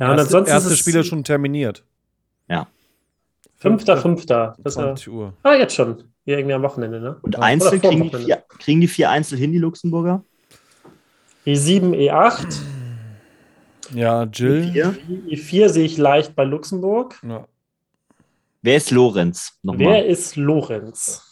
[0.00, 1.84] Ja, und ansonsten erste Spiele schon terminiert.
[2.48, 2.66] Ja.
[3.62, 4.56] Fünfter, fünfter.
[4.66, 5.34] 20 Uhr.
[5.44, 6.02] Ah, jetzt schon.
[6.24, 7.16] Hier irgendwie am Wochenende, ne?
[7.22, 7.40] Und ja.
[7.40, 10.24] Einzel kriegen die, vier, kriegen die vier Einzel hin, die Luxemburger?
[11.46, 12.60] E7, E8.
[13.94, 14.64] Ja, Jill.
[14.64, 14.94] E4,
[15.28, 17.20] E4 sehe ich leicht bei Luxemburg.
[17.22, 17.46] Ja.
[18.62, 19.58] Wer ist Lorenz?
[19.62, 19.86] Nochmal.
[19.86, 21.22] Wer ist Lorenz?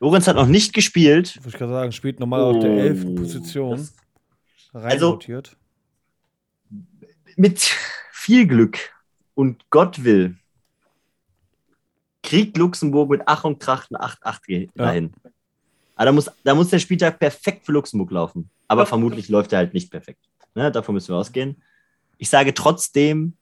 [0.00, 1.36] Lorenz hat noch nicht gespielt.
[1.36, 2.56] Würde ich gerade sagen, spielt normal oh.
[2.56, 3.14] auf der 11.
[3.14, 3.88] Position.
[4.74, 5.18] Also,
[7.36, 7.58] mit
[8.12, 8.78] viel Glück
[9.34, 10.36] und Gott will,
[12.28, 15.12] kriegt Luxemburg mit Ach und Krachten 8-8 dahin.
[15.24, 15.30] Ja.
[15.96, 18.50] Aber da muss, da muss der Spieltag perfekt für Luxemburg laufen.
[18.68, 18.86] Aber ja.
[18.86, 20.20] vermutlich läuft er halt nicht perfekt.
[20.54, 21.62] Ne, davon müssen wir ausgehen.
[22.18, 23.32] Ich sage trotzdem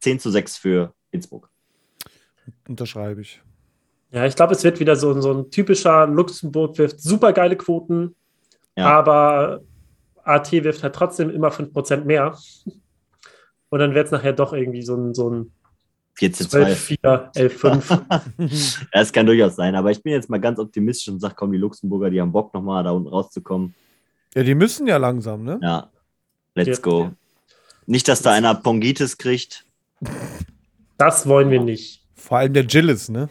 [0.00, 1.50] 10 zu 6 für Innsbruck.
[2.68, 3.42] Unterschreibe ich.
[4.12, 8.14] Ja, ich glaube, es wird wieder so, so ein typischer Luxemburg wirft super geile Quoten,
[8.76, 8.86] ja.
[8.86, 9.62] aber
[10.22, 12.38] AT wirft halt trotzdem immer 5% mehr.
[13.68, 15.52] Und dann wird es nachher doch irgendwie so ein, so ein
[16.18, 18.02] 14 12, 4, 11, 5.
[18.92, 21.58] das kann durchaus sein, aber ich bin jetzt mal ganz optimistisch und sage, komm, die
[21.58, 23.74] Luxemburger, die haben Bock nochmal da unten rauszukommen.
[24.34, 25.60] Ja, die müssen ja langsam, ne?
[25.62, 25.90] Ja,
[26.54, 27.12] let's go.
[27.86, 29.64] Nicht, dass da einer Pongitis kriegt.
[30.96, 32.04] Das wollen wir nicht.
[32.16, 33.30] Vor allem der Gillis, ne?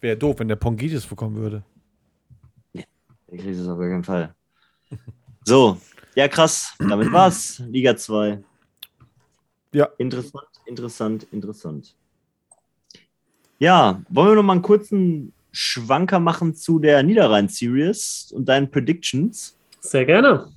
[0.00, 1.62] Wäre doof, wenn der Pongitis bekommen würde.
[2.72, 2.84] Ja,
[3.30, 4.34] der kriegt es auf jeden Fall.
[5.44, 5.78] So,
[6.14, 6.72] ja, krass.
[6.78, 7.62] Damit war's.
[7.68, 8.42] Liga 2.
[9.72, 9.88] Ja.
[9.98, 11.94] Interessant, interessant, interessant.
[13.58, 19.56] Ja, wollen wir noch mal einen kurzen Schwanker machen zu der Niederrhein-Series und deinen Predictions?
[19.80, 20.52] Sehr gerne.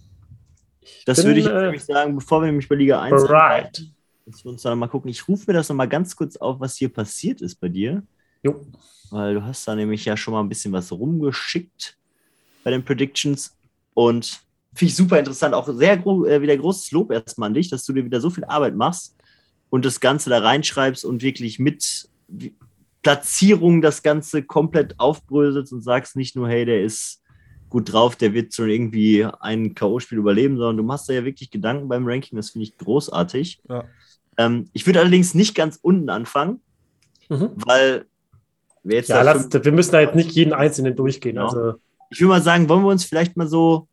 [0.82, 3.86] Ich das bin, würde ich äh, nämlich sagen, bevor wir nämlich bei Liga 1 bereit.
[4.26, 5.10] Dass wir uns da mal gucken.
[5.10, 8.04] Ich rufe mir das noch mal ganz kurz auf, was hier passiert ist bei dir.
[8.44, 8.66] Jo.
[9.10, 11.98] Weil du hast da nämlich ja schon mal ein bisschen was rumgeschickt
[12.64, 13.56] bei den Predictions.
[13.94, 14.42] Und
[14.74, 15.56] finde ich super interessant.
[15.56, 18.44] Auch sehr äh, wieder großes Lob erstmal an dich, dass du dir wieder so viel
[18.44, 19.16] Arbeit machst
[19.70, 22.10] und das Ganze da reinschreibst und wirklich mit
[23.02, 27.22] Platzierung das Ganze komplett aufbröselst und sagst nicht nur, hey, der ist
[27.70, 31.52] gut drauf, der wird schon irgendwie ein K.O.-Spiel überleben, sondern du machst da ja wirklich
[31.52, 33.62] Gedanken beim Ranking, das finde ich großartig.
[33.70, 33.86] Ja.
[34.38, 36.62] Ähm, ich würde allerdings nicht ganz unten anfangen,
[37.30, 37.52] mhm.
[37.56, 38.06] weil
[38.84, 39.10] wir jetzt.
[39.10, 41.36] Ja, lass, wir müssen da jetzt nicht jeden Einzelnen durchgehen.
[41.36, 41.48] Genau.
[41.48, 41.80] Also.
[42.10, 43.88] Ich würde mal sagen, wollen wir uns vielleicht mal so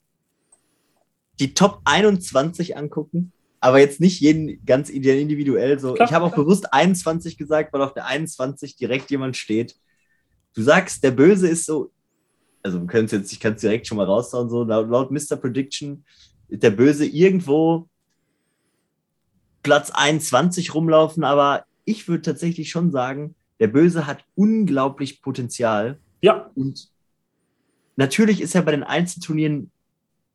[1.38, 3.32] die Top 21 angucken?
[3.66, 5.94] Aber jetzt nicht jeden ganz individuell so.
[5.94, 9.74] Klar, ich habe auch bewusst 21 gesagt, weil auf der 21 direkt jemand steht.
[10.54, 11.90] Du sagst, der Böse ist so,
[12.62, 15.10] also wir können es jetzt, ich kann es direkt schon mal raushauen, so laut, laut
[15.10, 15.34] Mr.
[15.34, 16.04] Prediction,
[16.48, 17.88] der Böse irgendwo
[19.64, 25.98] Platz 21 rumlaufen, aber ich würde tatsächlich schon sagen, der Böse hat unglaublich Potenzial.
[26.22, 26.52] Ja.
[26.54, 26.88] Und
[27.96, 29.72] natürlich ist er bei den Einzelturnieren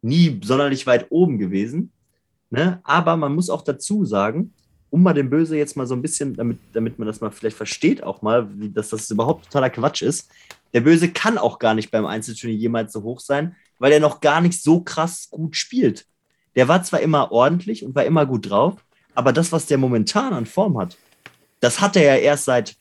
[0.01, 1.93] nie sonderlich weit oben gewesen.
[2.51, 2.79] Ne?
[2.83, 4.53] Aber man muss auch dazu sagen,
[4.89, 7.55] um mal den Böse jetzt mal so ein bisschen, damit, damit man das mal vielleicht
[7.55, 10.29] versteht, auch mal, wie, dass das überhaupt totaler Quatsch ist.
[10.73, 14.19] Der Böse kann auch gar nicht beim Einzelturnier jemals so hoch sein, weil er noch
[14.19, 16.05] gar nicht so krass gut spielt.
[16.55, 18.83] Der war zwar immer ordentlich und war immer gut drauf,
[19.15, 20.97] aber das, was der momentan an Form hat,
[21.61, 22.75] das hat er ja erst seit,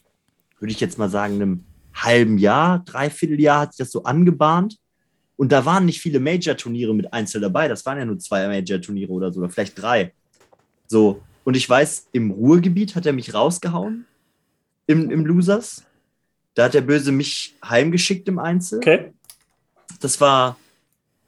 [0.59, 4.77] würde ich jetzt mal sagen, einem halben Jahr, dreiviertel Jahr hat sich das so angebahnt.
[5.41, 7.67] Und da waren nicht viele Major-Turniere mit Einzel dabei.
[7.67, 10.13] Das waren ja nur zwei Major-Turniere oder so, oder vielleicht drei.
[10.85, 11.23] So.
[11.43, 14.05] Und ich weiß, im Ruhrgebiet hat er mich rausgehauen.
[14.85, 15.83] Im, im Losers.
[16.53, 18.77] Da hat der Böse mich heimgeschickt im Einzel.
[18.77, 19.13] Okay.
[19.99, 20.57] Das war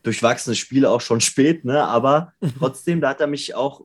[0.04, 1.84] durchwachsenes Spiel auch schon spät, ne?
[1.84, 3.82] Aber trotzdem, da hat er mich auch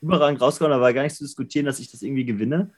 [0.00, 0.72] überragend rausgehauen.
[0.72, 2.70] Da war gar nicht zu diskutieren, dass ich das irgendwie gewinne.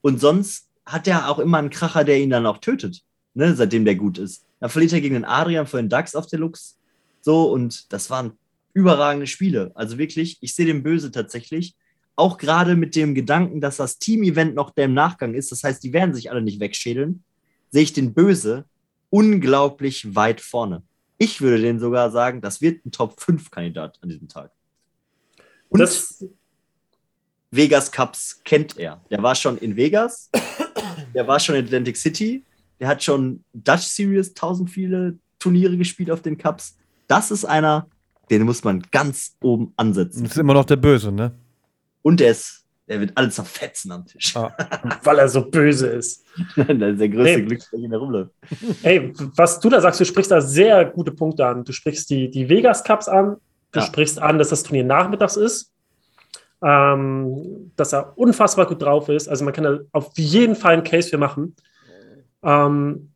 [0.00, 3.02] Und sonst hat er auch immer einen Kracher, der ihn dann auch tötet,
[3.34, 3.56] ne?
[3.56, 4.46] seitdem der gut ist.
[4.62, 6.74] Dann verliert er gegen den Adrian für den DAX auf Deluxe.
[7.20, 8.38] So, und das waren
[8.74, 9.72] überragende Spiele.
[9.74, 11.74] Also wirklich, ich sehe den Böse tatsächlich.
[12.14, 15.50] Auch gerade mit dem Gedanken, dass das Team-Event noch der im Nachgang ist.
[15.50, 17.24] Das heißt, die werden sich alle nicht wegschädeln.
[17.70, 18.64] Sehe ich den Böse
[19.10, 20.84] unglaublich weit vorne.
[21.18, 24.52] Ich würde den sogar sagen, das wird ein Top-5-Kandidat an diesem Tag.
[25.70, 26.24] Und das
[27.50, 29.04] Vegas Cups kennt er.
[29.10, 30.30] Der war schon in Vegas,
[31.12, 32.44] der war schon in Atlantic City,
[32.82, 36.76] der hat schon Dutch Series tausend viele Turniere gespielt auf den Cups.
[37.06, 37.86] Das ist einer,
[38.28, 40.24] den muss man ganz oben ansetzen.
[40.24, 41.30] Das ist immer noch der Böse, ne?
[42.02, 44.36] Und der ist, der wird alles zerfetzen am Tisch.
[44.36, 44.52] Ah.
[45.04, 46.24] Weil er so böse ist.
[46.56, 47.44] das ist der größte hey.
[47.44, 48.32] Glücksfall, der rumläuft.
[48.82, 51.62] Ey, was du da sagst, du sprichst da sehr gute Punkte an.
[51.62, 53.36] Du sprichst die, die Vegas Cups an,
[53.70, 53.86] du ja.
[53.86, 55.70] sprichst an, dass das Turnier nachmittags ist.
[56.64, 59.28] Ähm, dass er unfassbar gut drauf ist.
[59.28, 61.54] Also man kann da auf jeden Fall einen Case für machen.
[62.42, 63.10] Ähm,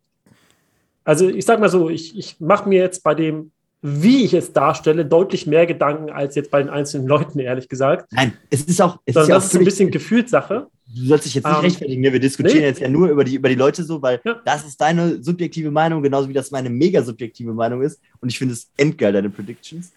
[1.04, 4.52] also ich sag mal so, ich, ich mache mir jetzt bei dem, wie ich es
[4.52, 8.10] darstelle, deutlich mehr Gedanken als jetzt bei den einzelnen Leuten, ehrlich gesagt.
[8.10, 8.98] Nein, es ist auch.
[9.04, 10.66] Es ist ja das ist so ein bisschen Gefühlssache.
[10.88, 12.02] Du sollst dich jetzt nicht um, ähm, rechtfertigen.
[12.02, 12.12] Ne?
[12.12, 12.66] Wir diskutieren nee.
[12.66, 14.40] jetzt ja nur über die, über die Leute so, weil ja.
[14.44, 18.00] das ist deine subjektive Meinung, genauso wie das meine mega subjektive Meinung ist.
[18.20, 19.92] Und ich finde es endgeil, deine Predictions.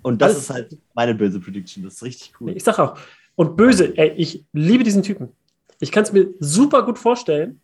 [0.00, 1.82] Und das, das ist halt meine böse Prediction.
[1.84, 2.52] Das ist richtig cool.
[2.56, 2.96] Ich sag auch.
[3.36, 5.28] Und böse, ey, ich liebe diesen Typen.
[5.80, 7.60] Ich kann es mir super gut vorstellen,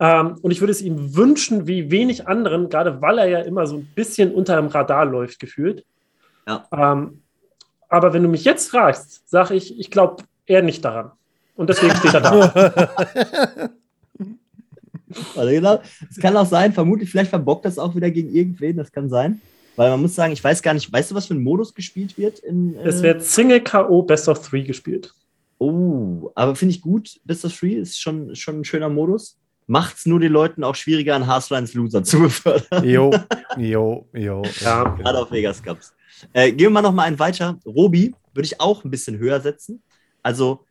[0.00, 3.66] ähm, und ich würde es ihm wünschen, wie wenig anderen, gerade weil er ja immer
[3.66, 5.84] so ein bisschen unter dem Radar läuft, gefühlt.
[6.46, 6.66] Ja.
[6.72, 7.22] Ähm,
[7.88, 11.10] aber wenn du mich jetzt fragst, sage ich, ich glaube eher nicht daran.
[11.56, 12.30] Und deswegen steht er da.
[15.36, 18.92] also genau, es kann auch sein, vermutlich, vielleicht verbockt das auch wieder gegen irgendwen, das
[18.92, 19.40] kann sein.
[19.74, 22.16] Weil man muss sagen, ich weiß gar nicht, weißt du, was für ein Modus gespielt
[22.18, 22.38] wird?
[22.40, 24.02] In, äh es wird Single K.O.
[24.02, 25.12] Best of Three gespielt.
[25.58, 27.20] Oh, aber finde ich gut.
[27.24, 29.38] Best of Three ist schon, schon ein schöner Modus
[29.68, 32.88] macht es nur den Leuten auch schwieriger, an Haarslines Loser zu befördern.
[32.88, 33.12] Jo,
[33.56, 34.42] jo, jo.
[34.60, 35.94] Ja, gerade auf Vegas Cups.
[36.32, 37.60] Äh, gehen wir mal noch mal einen weiter.
[37.64, 39.82] Robi würde ich auch ein bisschen höher setzen.
[40.22, 40.64] Also,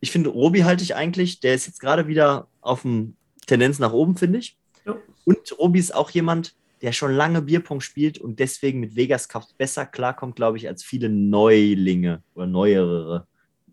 [0.00, 3.16] ich finde, Robi halte ich eigentlich, der ist jetzt gerade wieder auf dem
[3.46, 4.58] Tendenz nach oben, finde ich.
[4.84, 4.96] Ja.
[5.24, 9.52] Und Robi ist auch jemand, der schon lange Bierpong spielt und deswegen mit Vegas Cups
[9.52, 13.26] besser klarkommt, glaube ich, als viele Neulinge oder Neuere,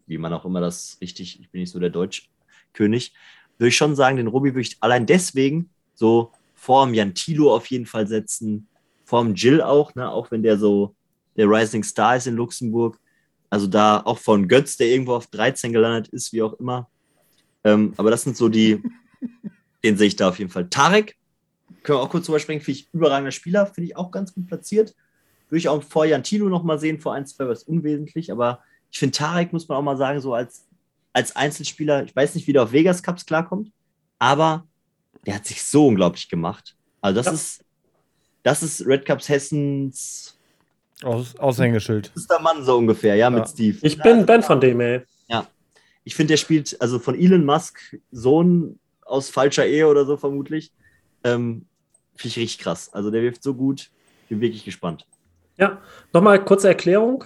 [0.05, 3.13] wie man auch immer das richtig, ich bin nicht so der Deutschkönig
[3.57, 7.67] würde ich schon sagen, den Robi würde ich allein deswegen so vorm Jan Tilo auf
[7.67, 8.67] jeden Fall setzen,
[9.05, 10.95] vorm Jill auch, ne, auch wenn der so
[11.35, 12.99] der Rising Star ist in Luxemburg.
[13.49, 16.89] Also da auch von Götz, der irgendwo auf 13 gelandet ist, wie auch immer.
[17.63, 18.81] Ähm, aber das sind so die,
[19.83, 20.69] den sehe ich da auf jeden Fall.
[20.69, 21.15] Tarek,
[21.83, 24.47] können wir auch kurz drüber sprechen, finde ich überragender Spieler, finde ich auch ganz gut
[24.47, 24.95] platziert.
[25.49, 28.61] Würde ich auch vor Jan Tilo nochmal sehen, vor 1, 2 was unwesentlich, aber
[28.91, 30.65] ich finde Tarek, muss man auch mal sagen, so als
[31.17, 33.71] als Einzelspieler, ich weiß nicht, wie der auf Vegas Cups klarkommt,
[34.19, 34.67] aber
[35.25, 36.75] der hat sich so unglaublich gemacht.
[37.01, 37.31] Also das ja.
[37.31, 37.65] ist,
[38.43, 40.37] das ist Red Cups Hessens
[41.01, 42.11] Aus, Aushängeschild.
[42.13, 43.29] Das ist der Mann so ungefähr, ja, ja.
[43.31, 43.79] mit Steve.
[43.81, 45.01] Ich bin Ben von dem, ey.
[45.27, 45.47] Ja.
[46.03, 47.79] Ich finde, der spielt, also von Elon Musk
[48.11, 50.71] Sohn aus falscher Ehe oder so vermutlich.
[51.23, 51.65] Ähm,
[52.15, 52.93] Finde ich richtig krass.
[52.93, 53.89] Also der wirft so gut.
[54.29, 55.07] Bin wirklich gespannt.
[55.57, 55.81] Ja,
[56.13, 57.23] nochmal kurze Erklärung.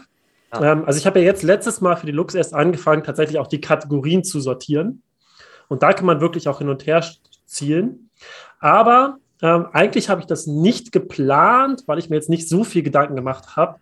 [0.53, 3.47] Ähm, also ich habe ja jetzt letztes Mal für die Lux erst angefangen, tatsächlich auch
[3.47, 5.03] die Kategorien zu sortieren.
[5.67, 7.03] Und da kann man wirklich auch hin und her
[7.45, 8.09] zielen.
[8.59, 12.83] Aber ähm, eigentlich habe ich das nicht geplant, weil ich mir jetzt nicht so viel
[12.83, 13.79] Gedanken gemacht habe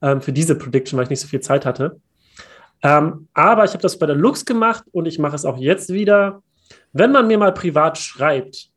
[0.00, 2.00] ähm, für diese Prediction, weil ich nicht so viel Zeit hatte.
[2.82, 5.92] Ähm, aber ich habe das bei der Lux gemacht und ich mache es auch jetzt
[5.92, 6.42] wieder.
[6.92, 8.70] Wenn man mir mal privat schreibt,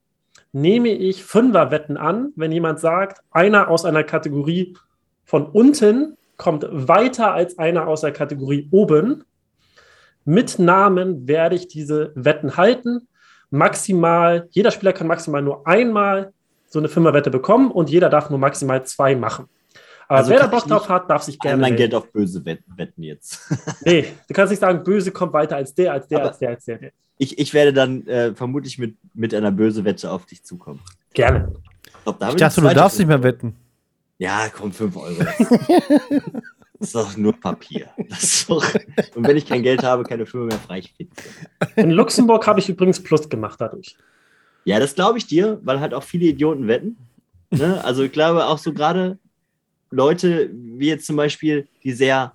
[0.52, 4.78] nehme ich Fünferwetten an, wenn jemand sagt, einer aus einer Kategorie
[5.26, 9.24] von unten kommt weiter als einer aus der Kategorie oben.
[10.26, 13.08] Mit Namen werde ich diese Wetten halten.
[13.52, 16.34] Maximal, jeder Spieler kann maximal nur einmal
[16.68, 19.48] so eine Fünferwette bekommen und jeder darf nur maximal zwei machen.
[20.08, 21.62] Aber also wer da Bock drauf hat, darf sich gerne.
[21.62, 23.40] mein Geld auf böse wetten jetzt.
[23.86, 26.50] nee, du kannst nicht sagen, böse kommt weiter als der, als der, Aber als der,
[26.50, 26.78] als der.
[26.78, 26.92] der.
[27.18, 30.82] Ich, ich werde dann äh, vermutlich mit, mit einer böse Wette auf dich zukommen.
[31.14, 31.54] Gerne.
[31.86, 33.56] Ich, glaub, ich dachte, du darfst nicht mehr wetten.
[34.18, 35.26] Ja, komm, 5 Euro.
[36.78, 37.90] Das ist doch nur Papier.
[38.50, 38.66] Doch,
[39.16, 40.84] und wenn ich kein Geld habe, keine Firma mehr frei.
[41.78, 43.96] In Luxemburg habe ich übrigens Plus gemacht dadurch.
[44.66, 46.98] Ja, das glaube ich dir, weil halt auch viele Idioten wetten.
[47.50, 47.82] Ne?
[47.84, 49.18] Also ich glaube auch so gerade
[49.90, 52.34] Leute wie jetzt zum Beispiel, die sehr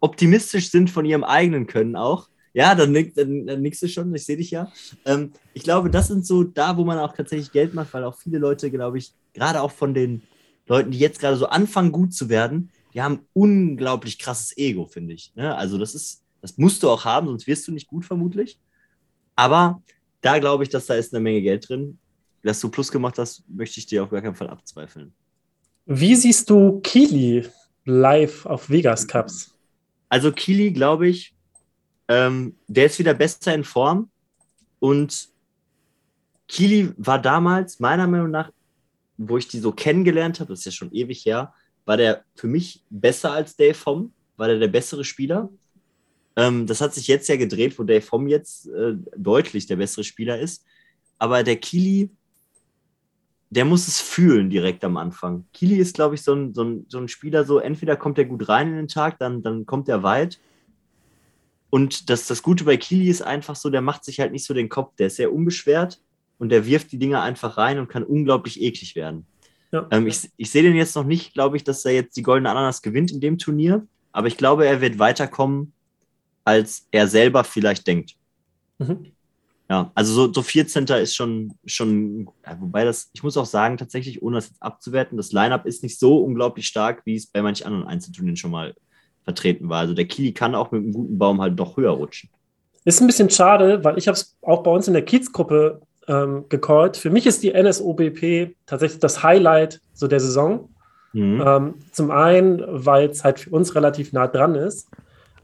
[0.00, 2.28] optimistisch sind von ihrem eigenen Können auch.
[2.52, 4.72] Ja, dann, dann, dann nickst du schon, ich sehe dich ja.
[5.04, 8.16] Ähm, ich glaube, das sind so da, wo man auch tatsächlich Geld macht, weil auch
[8.18, 10.22] viele Leute, glaube ich, gerade auch von den
[10.70, 15.14] Leuten, die jetzt gerade so anfangen, gut zu werden, die haben unglaublich krasses Ego, finde
[15.14, 15.32] ich.
[15.34, 15.54] Ne?
[15.54, 18.58] Also, das ist, das musst du auch haben, sonst wirst du nicht gut, vermutlich.
[19.36, 19.82] Aber
[20.20, 21.98] da glaube ich, dass da ist eine Menge Geld drin.
[22.42, 25.12] Dass du Plus gemacht hast, möchte ich dir auf gar keinen Fall abzweifeln.
[25.86, 27.46] Wie siehst du Kili
[27.84, 29.54] live auf Vegas Cups?
[30.08, 31.34] Also Kili, glaube ich,
[32.08, 34.10] ähm, der ist wieder besser in Form.
[34.78, 35.28] Und
[36.48, 38.50] Kili war damals, meiner Meinung nach,
[39.20, 41.52] wo ich die so kennengelernt habe, das ist ja schon ewig her,
[41.84, 45.50] war der für mich besser als Dave Homm, war der der bessere Spieler.
[46.36, 50.04] Ähm, das hat sich jetzt ja gedreht, wo Dave Homm jetzt äh, deutlich der bessere
[50.04, 50.64] Spieler ist.
[51.18, 52.10] Aber der Kili,
[53.50, 55.44] der muss es fühlen direkt am Anfang.
[55.52, 58.24] Kili ist, glaube ich, so ein, so, ein, so ein Spieler, so entweder kommt er
[58.24, 60.40] gut rein in den Tag, dann, dann kommt er weit.
[61.68, 64.54] Und das, das Gute bei Kili ist einfach so, der macht sich halt nicht so
[64.54, 66.00] den Kopf, der ist sehr unbeschwert
[66.40, 69.26] und der wirft die Dinger einfach rein und kann unglaublich eklig werden.
[69.72, 69.86] Ja.
[69.90, 72.50] Ähm, ich, ich sehe den jetzt noch nicht, glaube ich, dass er jetzt die Goldene
[72.50, 75.72] Ananas gewinnt in dem Turnier, aber ich glaube, er wird weiterkommen,
[76.44, 78.14] als er selber vielleicht denkt.
[78.78, 79.12] Mhm.
[79.68, 80.84] Ja, also so, so 14.
[80.86, 85.16] ist schon, schon ja, wobei das, ich muss auch sagen, tatsächlich, ohne das jetzt abzuwerten,
[85.16, 88.74] das Line-Up ist nicht so unglaublich stark, wie es bei manchen anderen Einzelturnieren schon mal
[89.22, 89.80] vertreten war.
[89.80, 92.30] Also der Kili kann auch mit einem guten Baum halt doch höher rutschen.
[92.84, 96.44] Ist ein bisschen schade, weil ich habe es auch bei uns in der Kiez-Gruppe ähm,
[96.48, 96.96] gecallt.
[96.96, 100.68] Für mich ist die NSOBP tatsächlich das Highlight so der Saison.
[101.12, 101.42] Mhm.
[101.44, 104.88] Ähm, zum einen, weil es halt für uns relativ nah dran ist,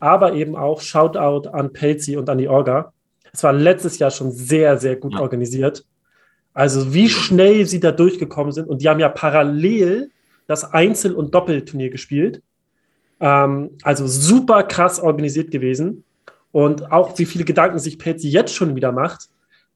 [0.01, 2.93] aber eben auch Shoutout an Pelzi und an die Orga.
[3.33, 5.21] Es war letztes Jahr schon sehr, sehr gut ja.
[5.21, 5.85] organisiert.
[6.53, 8.69] Also wie schnell sie da durchgekommen sind.
[8.69, 10.11] Und die haben ja parallel
[10.47, 12.43] das Einzel- und Doppelturnier gespielt.
[13.21, 16.05] Ähm, also super krass organisiert gewesen.
[16.51, 19.29] Und auch wie viele Gedanken sich Pelzi jetzt schon wieder macht.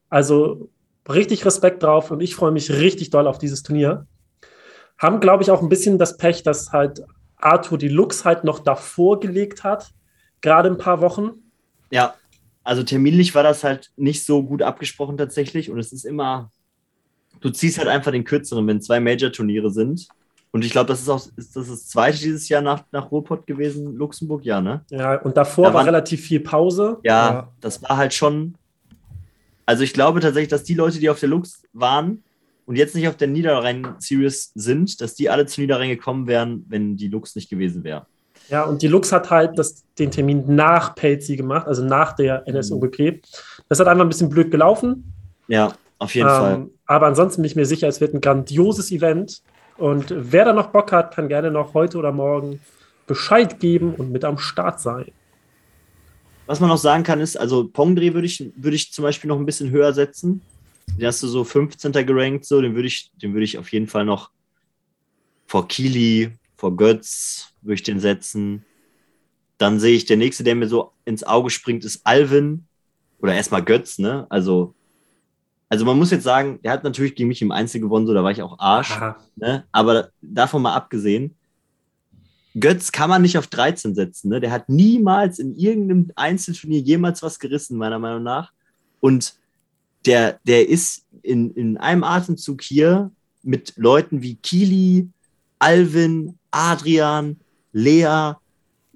[0.09, 0.69] Also
[1.09, 4.05] richtig Respekt drauf und ich freue mich richtig doll auf dieses Turnier.
[4.97, 7.03] Haben, glaube ich, auch ein bisschen das Pech, dass halt
[7.37, 9.91] Arthur die Lux halt noch davor gelegt hat,
[10.41, 11.31] gerade ein paar Wochen.
[11.89, 12.13] Ja,
[12.63, 16.51] also terminlich war das halt nicht so gut abgesprochen tatsächlich und es ist immer,
[17.39, 20.07] du ziehst halt einfach den kürzeren, wenn zwei Major-Turniere sind.
[20.53, 23.47] Und ich glaube, das ist auch ist das, das zweite dieses Jahr nach, nach Ruhrpott
[23.47, 24.83] gewesen, Luxemburg, ja, ne?
[24.89, 26.99] Ja, und davor da war relativ viel Pause.
[27.03, 28.55] Ja, ja, das war halt schon,
[29.71, 32.23] also ich glaube tatsächlich, dass die Leute, die auf der Lux waren
[32.65, 36.97] und jetzt nicht auf der Niederrhein-Series sind, dass die alle zu Niederrhein gekommen wären, wenn
[36.97, 38.05] die Lux nicht gewesen wäre.
[38.49, 42.43] Ja, und die Lux hat halt das, den Termin nach Pelzi gemacht, also nach der
[42.51, 43.21] NSOBP.
[43.69, 45.13] Das hat einfach ein bisschen blöd gelaufen.
[45.47, 46.67] Ja, auf jeden ähm, Fall.
[46.85, 49.41] Aber ansonsten bin ich mir sicher, es wird ein grandioses Event.
[49.77, 52.59] Und wer da noch Bock hat, kann gerne noch heute oder morgen
[53.07, 55.05] Bescheid geben und mit am Start sein.
[56.51, 59.39] Was man noch sagen kann, ist, also Pongdreh würde ich, würd ich zum Beispiel noch
[59.39, 60.41] ein bisschen höher setzen.
[60.99, 61.93] Den hast du so 15.
[62.05, 64.31] gerankt, so, den würde ich, den würde ich auf jeden Fall noch
[65.47, 68.65] vor Kili, vor Götz, würde ich den setzen.
[69.59, 72.65] Dann sehe ich, der nächste, der mir so ins Auge springt, ist Alvin.
[73.21, 74.27] Oder erstmal Götz, ne?
[74.27, 74.75] Also,
[75.69, 78.25] also man muss jetzt sagen, der hat natürlich gegen mich im Einzel gewonnen, so da
[78.25, 78.99] war ich auch Arsch.
[79.37, 79.63] Ne?
[79.71, 81.33] Aber davon mal abgesehen,
[82.59, 84.29] Götz kann man nicht auf 13 setzen.
[84.29, 84.41] Ne?
[84.41, 88.51] Der hat niemals in irgendeinem Einzelturnier jemals was gerissen, meiner Meinung nach.
[88.99, 89.35] Und
[90.05, 93.11] der, der ist in, in einem Atemzug hier
[93.43, 95.07] mit Leuten wie Kili,
[95.59, 97.39] Alvin, Adrian,
[97.71, 98.33] Lea,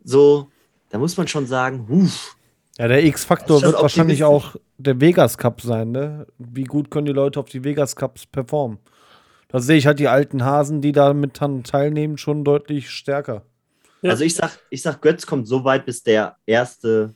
[0.03, 0.49] so,
[0.89, 2.35] da muss man schon sagen, huf.
[2.77, 6.27] Ja, der X-Faktor wird wahrscheinlich auch der Vegas Cup sein, ne?
[6.37, 8.79] Wie gut können die Leute auf die Vegas Cups performen?
[9.47, 13.43] Da sehe ich halt die alten Hasen, die da mit teilnehmen, schon deutlich stärker.
[14.01, 14.11] Ja.
[14.11, 17.13] Also ich sag, ich sag, Götz kommt so weit, bis der erste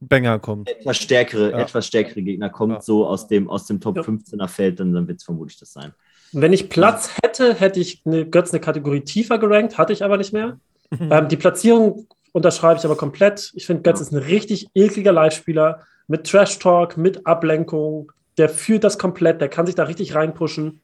[0.00, 0.68] Banger kommt.
[0.68, 1.58] Etwas stärkere, ja.
[1.58, 2.80] etwas stärkere Gegner kommt, ja.
[2.80, 5.92] so aus dem, aus dem Top 15er Feld, dann, dann wird es vermutlich das sein.
[6.32, 10.16] Wenn ich Platz hätte, hätte ich eine, Götz eine Kategorie tiefer gerankt, hatte ich aber
[10.16, 10.58] nicht mehr.
[10.90, 11.08] Mhm.
[11.10, 13.52] Ähm, die Platzierung unterschreibe ich aber komplett.
[13.54, 18.12] Ich finde, Götz ist ein richtig ekliger Live-Spieler mit Trash-Talk, mit Ablenkung.
[18.36, 20.80] Der fühlt das komplett, der kann sich da richtig reinpushen.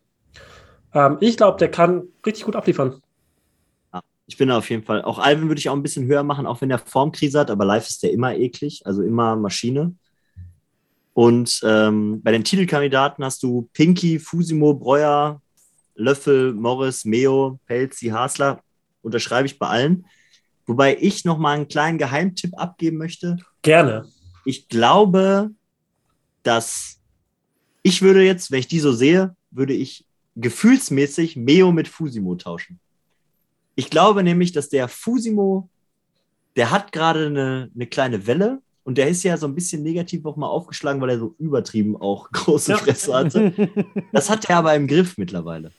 [0.95, 3.03] Ähm, ich glaube, der kann richtig gut abliefern.
[4.27, 6.61] Ich bin auf jeden Fall, auch Alvin würde ich auch ein bisschen höher machen, auch
[6.61, 9.97] wenn er Formkrise hat, aber live ist der immer eklig, also immer Maschine.
[11.15, 15.43] Und ähm, bei den Titelkandidaten hast du Pinky, Fusimo, Breuer,
[15.97, 18.63] Löffel, Morris, Meo, Pelzi, Hasler.
[19.03, 20.07] Unterschreibe ich bei allen.
[20.67, 23.37] Wobei ich noch mal einen kleinen Geheimtipp abgeben möchte.
[23.63, 24.07] Gerne.
[24.45, 25.51] Ich glaube,
[26.43, 27.01] dass
[27.83, 30.07] ich würde jetzt, wenn ich die so sehe, würde ich
[30.41, 32.79] gefühlsmäßig Meo mit Fusimo tauschen.
[33.75, 35.69] Ich glaube nämlich, dass der Fusimo,
[36.57, 40.25] der hat gerade eine, eine kleine Welle und der ist ja so ein bisschen negativ
[40.25, 43.53] auch mal aufgeschlagen, weil er so übertrieben auch große Fresse hatte.
[44.13, 45.73] Das hat er aber im Griff mittlerweile.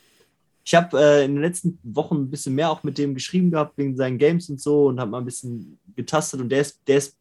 [0.64, 3.76] Ich habe äh, in den letzten Wochen ein bisschen mehr auch mit dem geschrieben gehabt,
[3.76, 6.98] wegen seinen Games und so, und habe mal ein bisschen getastet und der ist, der,
[6.98, 7.16] ist,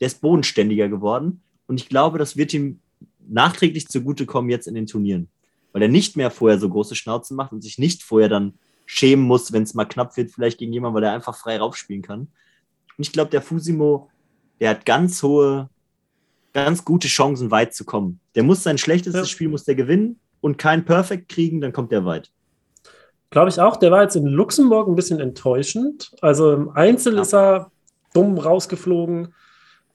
[0.00, 1.40] der ist bodenständiger geworden.
[1.68, 2.80] Und ich glaube, das wird ihm
[3.26, 5.28] nachträglich zugutekommen jetzt in den Turnieren.
[5.74, 8.54] Weil er nicht mehr vorher so große Schnauzen macht und sich nicht vorher dann
[8.86, 12.02] schämen muss, wenn es mal knapp wird, vielleicht gegen jemanden, weil er einfach frei raufspielen
[12.02, 12.20] kann.
[12.20, 14.08] Und ich glaube, der Fusimo,
[14.60, 15.68] der hat ganz hohe,
[16.52, 18.20] ganz gute Chancen, weit zu kommen.
[18.34, 19.32] Der muss sein schlechtestes ja.
[19.32, 22.30] Spiel muss der gewinnen und kein Perfect kriegen, dann kommt der weit.
[23.30, 23.76] Glaube ich auch.
[23.76, 26.12] Der war jetzt in Luxemburg ein bisschen enttäuschend.
[26.20, 27.22] Also im Einzel ja.
[27.22, 27.72] ist er
[28.12, 29.34] dumm rausgeflogen.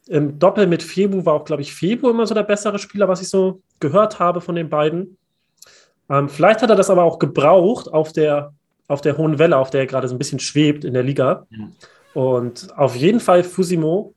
[0.07, 3.21] Im Doppel mit Febu war auch, glaube ich, Febu immer so der bessere Spieler, was
[3.21, 5.18] ich so gehört habe von den beiden.
[6.09, 8.53] Ähm, vielleicht hat er das aber auch gebraucht auf der
[8.89, 11.45] auf der hohen Welle, auf der er gerade so ein bisschen schwebt in der Liga.
[11.51, 11.69] Ja.
[12.15, 14.15] Und auf jeden Fall Fusimo,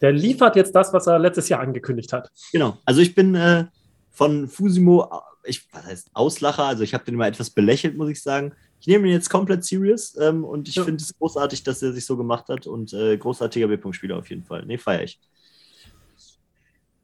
[0.00, 2.30] der liefert jetzt das, was er letztes Jahr angekündigt hat.
[2.50, 2.78] Genau.
[2.86, 3.66] Also ich bin äh,
[4.10, 5.10] von Fusimo,
[5.44, 8.54] ich, was heißt Auslacher, also ich habe den immer etwas belächelt, muss ich sagen.
[8.80, 10.84] Ich nehme ihn jetzt komplett serious ähm, und ich ja.
[10.84, 14.44] finde es großartig, dass er sich so gemacht hat und äh, großartiger B-Punkt-Spieler auf jeden
[14.44, 14.64] Fall.
[14.64, 15.20] Nee, feiere ich.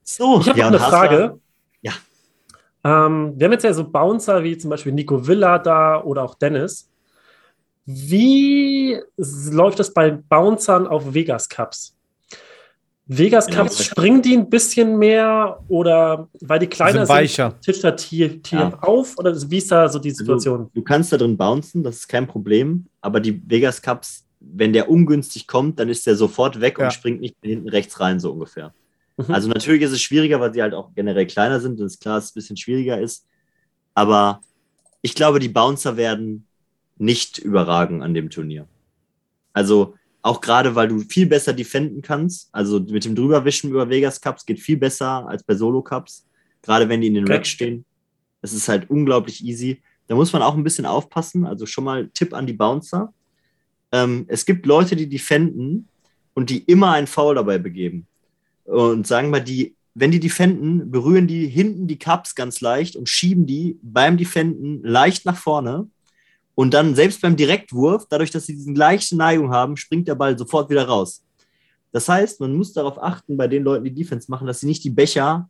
[0.03, 1.41] So, ich habe ja, eine Frage.
[2.85, 6.35] Ähm, wir haben jetzt ja so Bouncer wie zum Beispiel Nico Villa da oder auch
[6.35, 6.91] Dennis.
[7.87, 11.95] Wie läuft das bei Bouncern auf Vegas Cups?
[13.07, 13.47] Vegas.
[13.49, 17.61] Cups springen die ein bisschen mehr oder weil die kleiner sind, weicher.
[17.61, 18.79] tischt da Tier, Tier ja.
[18.81, 20.59] auf oder wie ist da so die also, Situation?
[20.61, 24.73] Also, du kannst da drin bouncen, das ist kein Problem, aber die Vegas Cups, wenn
[24.73, 26.87] der ungünstig kommt, dann ist der sofort weg ja.
[26.87, 28.73] und springt nicht hinten rechts rein, so ungefähr.
[29.17, 29.33] Mhm.
[29.33, 32.17] Also natürlich ist es schwieriger, weil sie halt auch generell kleiner sind und es klar,
[32.17, 33.27] dass es ein bisschen schwieriger ist.
[33.95, 34.41] Aber
[35.03, 36.47] ich glaube, die Bouncer werden
[36.97, 38.67] nicht überragen an dem Turnier.
[39.53, 42.49] Also auch gerade, weil du viel besser defenden kannst.
[42.53, 46.27] Also mit dem Drüberwischen über Vegas Cups geht viel besser als bei Solo Cups.
[46.63, 47.29] Gerade wenn die in den.
[47.29, 47.85] Racks stehen.
[48.41, 49.83] Das ist halt unglaublich easy.
[50.07, 51.45] Da muss man auch ein bisschen aufpassen.
[51.45, 53.13] Also schon mal Tipp an die Bouncer.
[53.93, 55.89] Ähm, es gibt Leute, die defenden
[56.33, 58.07] und die immer einen Foul dabei begeben.
[58.65, 63.09] Und sagen wir, die, wenn die defenden, berühren die hinten die Cups ganz leicht und
[63.09, 65.89] schieben die beim Defenden leicht nach vorne.
[66.55, 70.39] Und dann selbst beim Direktwurf, dadurch, dass sie diese leichte Neigung haben, springt der Ball
[70.39, 71.23] sofort wieder raus.
[71.93, 74.83] Das heißt, man muss darauf achten, bei den Leuten, die Defense machen, dass sie nicht
[74.83, 75.49] die Becher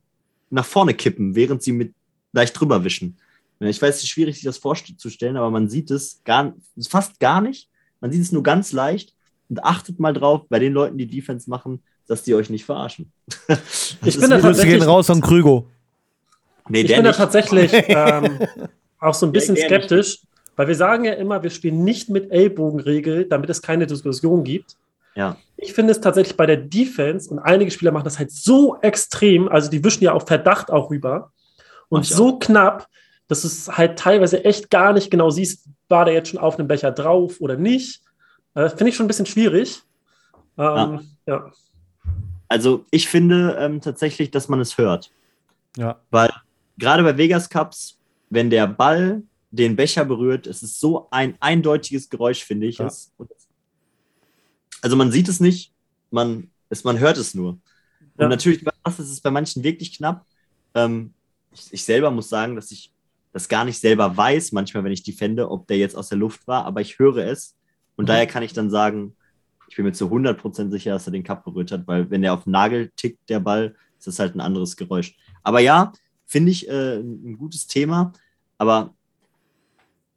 [0.50, 1.94] nach vorne kippen, während sie mit
[2.32, 3.16] leicht drüber wischen.
[3.60, 6.54] Ich weiß, es ist schwierig, sich das vorzustellen, aber man sieht es gar,
[6.88, 7.70] fast gar nicht.
[8.00, 9.14] Man sieht es nur ganz leicht
[9.48, 13.12] und achtet mal drauf, bei den Leuten, die Defense machen, dass die euch nicht verarschen.
[14.04, 15.66] ich bin da tatsächlich gehen raus an Krügo.
[16.68, 17.06] Nee, ich bin nicht.
[17.06, 18.40] da tatsächlich ähm,
[18.98, 20.26] auch so ein bisschen der, der skeptisch, nicht.
[20.56, 24.76] weil wir sagen ja immer, wir spielen nicht mit Ellbogenregel, damit es keine Diskussion gibt.
[25.14, 25.36] Ja.
[25.56, 29.48] Ich finde es tatsächlich bei der Defense, und einige Spieler machen das halt so extrem,
[29.48, 31.32] also die wischen ja auf Verdacht auch rüber
[31.88, 32.38] und so auch.
[32.40, 32.88] knapp,
[33.28, 36.58] dass du es halt teilweise echt gar nicht genau siehst, war der jetzt schon auf
[36.58, 38.02] einem Becher drauf oder nicht.
[38.54, 39.82] Das finde ich schon ein bisschen schwierig.
[40.58, 41.34] Ähm, ja.
[41.34, 41.52] ja.
[42.48, 45.10] Also ich finde ähm, tatsächlich, dass man es hört.
[45.76, 46.00] Ja.
[46.10, 46.30] Weil
[46.78, 47.98] gerade bei Vegas Cups,
[48.30, 52.78] wenn der Ball den Becher berührt, ist es so ein eindeutiges Geräusch, finde ich.
[52.78, 52.90] Ja.
[54.82, 55.72] also man sieht es nicht,
[56.10, 57.58] man, es, man hört es nur.
[58.18, 58.24] Ja.
[58.24, 60.26] Und natürlich, ist es bei manchen wirklich knapp,
[60.74, 61.14] Ähm,
[61.52, 62.92] ich, ich selber muss sagen, dass ich
[63.32, 66.46] das gar nicht selber weiß, manchmal, wenn ich defende, ob der jetzt aus der Luft
[66.46, 67.56] war, aber ich höre es.
[67.96, 68.08] Und mhm.
[68.08, 69.16] daher kann ich dann sagen,
[69.68, 72.34] ich bin mir zu 100% sicher, dass er den Cup berührt hat, weil wenn der
[72.34, 75.16] auf den Nagel tickt, der Ball, ist das halt ein anderes Geräusch.
[75.42, 75.92] Aber ja,
[76.26, 78.12] finde ich äh, ein gutes Thema.
[78.58, 78.94] Aber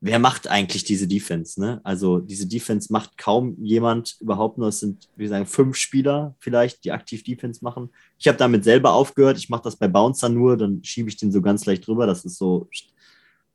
[0.01, 1.59] wer macht eigentlich diese Defense?
[1.59, 1.81] Ne?
[1.83, 4.69] Also diese Defense macht kaum jemand überhaupt nur.
[4.69, 7.89] Es sind, wie sagen, fünf Spieler vielleicht, die aktiv Defense machen.
[8.17, 9.37] Ich habe damit selber aufgehört.
[9.37, 12.05] Ich mache das bei Bouncer nur, dann schiebe ich den so ganz leicht drüber.
[12.05, 12.69] Das ist so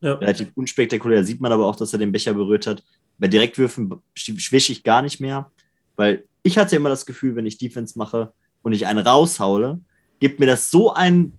[0.01, 0.15] ja.
[0.15, 1.21] relativ unspektakulär.
[1.21, 2.83] Da sieht man aber auch, dass er den Becher berührt hat.
[3.19, 5.51] Bei Direktwürfen schwische ich gar nicht mehr,
[5.97, 8.33] weil ich hatte immer das Gefühl, wenn ich Defense mache
[8.63, 9.81] und ich einen raushaule,
[10.21, 11.39] gibt mir das so ein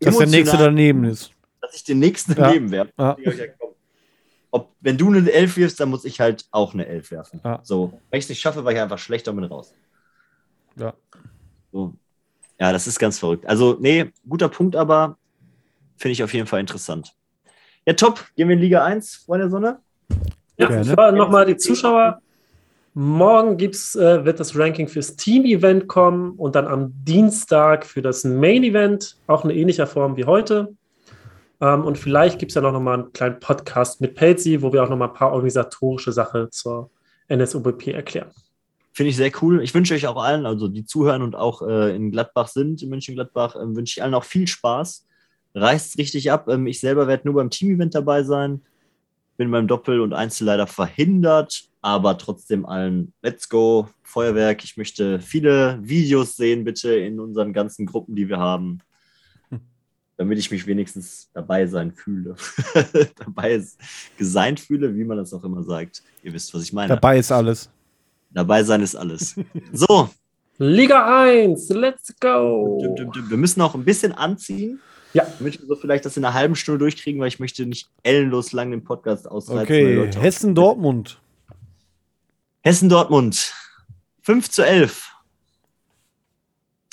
[0.00, 1.32] dass der nächste daneben ist.
[1.60, 2.92] Dass ich den nächsten daneben werfe.
[2.98, 3.16] Ja.
[4.50, 7.40] Ob, wenn du eine Elf wirfst, dann muss ich halt auch eine Elf werfen.
[7.44, 7.60] Ja.
[7.62, 9.74] So, wenn ich es nicht schaffe, war ich einfach schlechter mit raus.
[10.76, 10.94] Ja.
[11.72, 11.94] So.
[12.58, 13.46] Ja, das ist ganz verrückt.
[13.46, 15.18] Also, nee, guter Punkt, aber
[15.96, 17.14] finde ich auf jeden Fall interessant.
[17.86, 18.24] Ja, top.
[18.36, 19.80] Gehen wir in Liga 1, Freunde der Sonne.
[20.56, 22.20] Ja, ja nochmal die Zuschauer.
[23.00, 28.24] Morgen gibt's, äh, wird das Ranking fürs Team-Event kommen und dann am Dienstag für das
[28.24, 30.74] Main-Event, auch in ähnlicher Form wie heute.
[31.60, 34.82] Ähm, und vielleicht gibt es ja noch mal einen kleinen Podcast mit Pelzi, wo wir
[34.82, 36.90] auch noch mal ein paar organisatorische Sachen zur
[37.32, 38.32] NSOBP erklären.
[38.92, 39.62] Finde ich sehr cool.
[39.62, 42.88] Ich wünsche euch auch allen, also die zuhören und auch äh, in Gladbach sind, in
[42.88, 45.06] München-Gladbach, äh, wünsche ich allen auch viel Spaß.
[45.54, 46.48] Reißt richtig ab.
[46.48, 48.62] Ähm, ich selber werde nur beim Team-Event dabei sein.
[49.36, 54.64] Bin beim Doppel und Einzel leider verhindert, aber trotzdem allen Let's go, Feuerwerk.
[54.64, 58.80] Ich möchte viele Videos sehen, bitte, in unseren ganzen Gruppen, die wir haben
[60.18, 62.34] damit ich mich wenigstens dabei sein fühle.
[63.16, 63.64] dabei
[64.18, 66.02] geseint fühle, wie man das auch immer sagt.
[66.22, 66.88] Ihr wisst, was ich meine.
[66.88, 67.70] Dabei ist alles.
[68.30, 69.36] Dabei sein ist alles.
[69.72, 70.10] So.
[70.58, 72.82] Liga 1, let's go.
[73.28, 74.80] Wir müssen auch ein bisschen anziehen.
[75.14, 75.24] Ja.
[75.38, 78.50] Damit wir so vielleicht das in einer halben Stunde durchkriegen, weil ich möchte nicht ellenlos
[78.52, 79.62] lang den Podcast ausreizen.
[79.62, 81.20] Okay, Hessen-Dortmund.
[82.68, 83.54] Hessen-Dortmund.
[84.24, 85.10] 5 zu 11.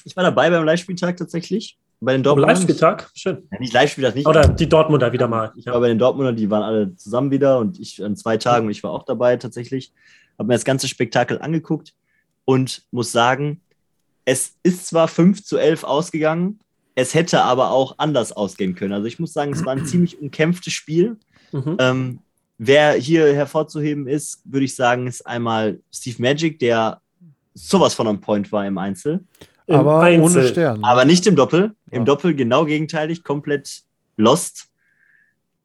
[0.05, 2.51] Ich war dabei beim Live-Spieltag tatsächlich bei den Dortmundern.
[2.51, 3.11] Oh, Live-Spieltag?
[3.13, 3.45] Schön.
[3.51, 4.25] Ja, nicht Live-Spieltag, nicht.
[4.25, 5.51] Oder die Dortmunder wieder mal.
[5.57, 8.67] Ich war bei den Dortmundern, die waren alle zusammen wieder und ich an zwei Tagen
[8.67, 9.91] und ich war auch dabei tatsächlich.
[10.39, 11.93] Habe mir das ganze Spektakel angeguckt
[12.45, 13.59] und muss sagen,
[14.23, 16.61] es ist zwar 5 zu 11 ausgegangen,
[16.95, 18.93] es hätte aber auch anders ausgehen können.
[18.93, 21.17] Also ich muss sagen, es war ein ziemlich umkämpftes Spiel.
[21.51, 21.75] Mhm.
[21.79, 22.19] Ähm,
[22.57, 27.01] wer hier hervorzuheben ist, würde ich sagen, ist einmal Steve Magic, der
[27.53, 29.25] sowas von on point war im Einzel
[29.67, 30.39] aber Einzel.
[30.39, 30.83] ohne Stern.
[30.83, 31.75] Aber nicht im Doppel.
[31.91, 32.05] Im ja.
[32.05, 33.83] Doppel genau gegenteilig, komplett
[34.17, 34.67] lost.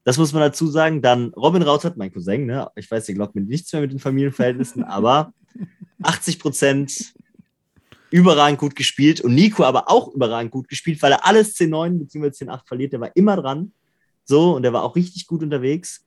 [0.04, 1.02] Das muss man dazu sagen.
[1.02, 2.68] Dann Robin Rautert, mein Cousin, ne?
[2.76, 5.32] ich weiß, ihr glaubt mir nichts mehr mit den Familienverhältnissen, aber
[6.02, 7.14] 80 Prozent
[8.10, 12.44] überragend gut gespielt und Nico aber auch überragend gut gespielt, weil er alles 10-9 bzw.
[12.44, 12.92] 10-8 verliert.
[12.92, 13.72] Der war immer dran.
[14.24, 16.04] So, und der war auch richtig gut unterwegs.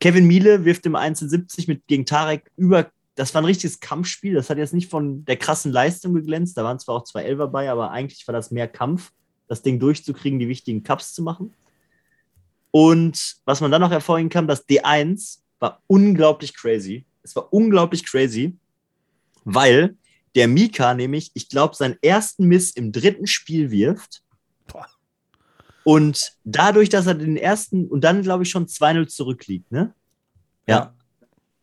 [0.00, 2.90] Kevin Miele wirft im Einzel 70 mit gegen Tarek über
[3.20, 4.34] das war ein richtiges Kampfspiel.
[4.34, 6.56] Das hat jetzt nicht von der krassen Leistung geglänzt.
[6.56, 9.12] Da waren zwar auch zwei Elfer bei, aber eigentlich war das mehr Kampf,
[9.46, 11.52] das Ding durchzukriegen, die wichtigen Cups zu machen.
[12.70, 17.04] Und was man dann noch hervorheben kann, das D1 war unglaublich crazy.
[17.22, 18.56] Es war unglaublich crazy,
[19.44, 19.96] weil
[20.34, 24.22] der Mika nämlich, ich glaube, seinen ersten Miss im dritten Spiel wirft.
[25.90, 29.92] Und dadurch, dass er den ersten und dann, glaube ich, schon 2-0 zurückliegt, ne?
[30.68, 30.76] Ja.
[30.76, 30.94] ja.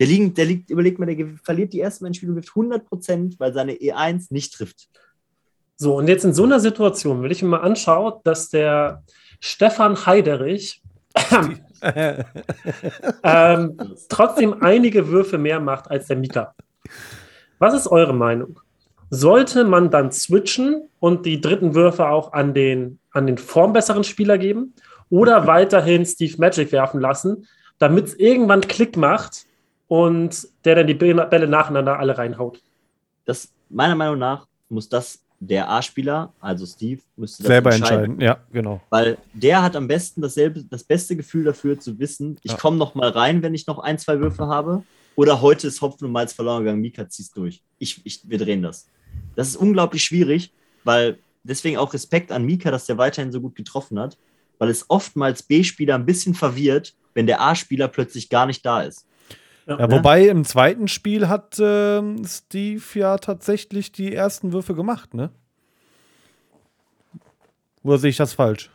[0.01, 3.53] Der, liegt, der liegt, überlegt mal, der verliert die ersten Endspiele und wirft 100%, weil
[3.53, 4.89] seine E1 nicht trifft.
[5.77, 9.01] So, und jetzt in so einer Situation, wenn ich mir mal anschaue, dass der
[9.39, 10.83] Stefan Heiderich
[13.23, 13.79] ähm,
[14.09, 16.53] trotzdem einige Würfe mehr macht als der Mika.
[17.59, 18.59] Was ist eure Meinung?
[19.09, 24.37] Sollte man dann switchen und die dritten Würfe auch an den, an den formbesseren Spieler
[24.37, 24.73] geben
[25.09, 27.47] oder weiterhin Steve Magic werfen lassen,
[27.79, 29.45] damit es irgendwann Klick macht
[29.87, 32.61] und der dann die Bälle nacheinander alle reinhaut.
[33.25, 38.13] Das, meiner Meinung nach muss das der A-Spieler, also Steve, müsste das selber entscheiden.
[38.13, 38.21] entscheiden.
[38.21, 38.81] Ja, genau.
[38.89, 42.57] Weil der hat am besten dasselbe, das beste Gefühl dafür zu wissen, ich ja.
[42.57, 44.83] komme noch mal rein, wenn ich noch ein, zwei Würfe habe.
[45.15, 47.63] Oder heute ist Hopfen und Malz verloren gegangen, Mika ziehst durch.
[47.79, 48.87] Ich, ich, wir drehen das.
[49.37, 50.51] Das ist unglaublich schwierig,
[50.83, 54.17] weil deswegen auch Respekt an Mika, dass der weiterhin so gut getroffen hat,
[54.57, 59.05] weil es oftmals B-Spieler ein bisschen verwirrt, wenn der A-Spieler plötzlich gar nicht da ist.
[59.67, 65.13] Ja, ja, wobei im zweiten Spiel hat äh, Steve ja tatsächlich die ersten Würfe gemacht,
[65.13, 65.29] ne?
[67.83, 68.71] Oder sehe ich das falsch?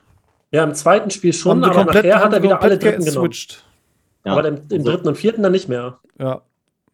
[0.52, 3.32] Ja, im zweiten Spiel schon, aber nachher hat er wieder alle dritten genommen.
[4.24, 4.32] Ja.
[4.32, 5.98] Aber im, im, also dritten und vierten dann nicht mehr.
[6.20, 6.42] Ja.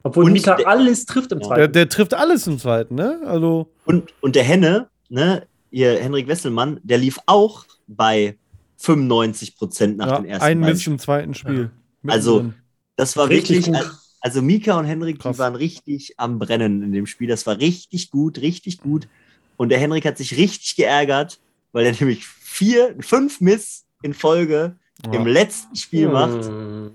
[0.09, 1.59] Obwohl und Mika alles trifft im zweiten.
[1.61, 3.21] Der, der, trifft alles im zweiten, ne?
[3.27, 5.47] Also und, und der Henne, ne?
[5.71, 8.37] hier Henrik Wesselmann, der lief auch bei
[8.79, 11.71] 95 Prozent nach Ja, den ersten ein Mist im zweiten Spiel.
[12.07, 12.63] Also, Mittendrin.
[12.97, 13.93] Das war Richtig wirklich, gut.
[14.21, 15.37] also Mika und Henrik, Krass.
[15.37, 17.29] die waren richtig am Brennen in dem Spiel.
[17.29, 19.09] Das war richtig gut, richtig gut.
[19.57, 21.39] Und der Henrik hat sich richtig geärgert,
[21.73, 25.23] weil er nämlich vier, fünf Miss in Folge im Ja.
[25.23, 26.45] letzten Spiel macht.
[26.47, 26.91] Hm.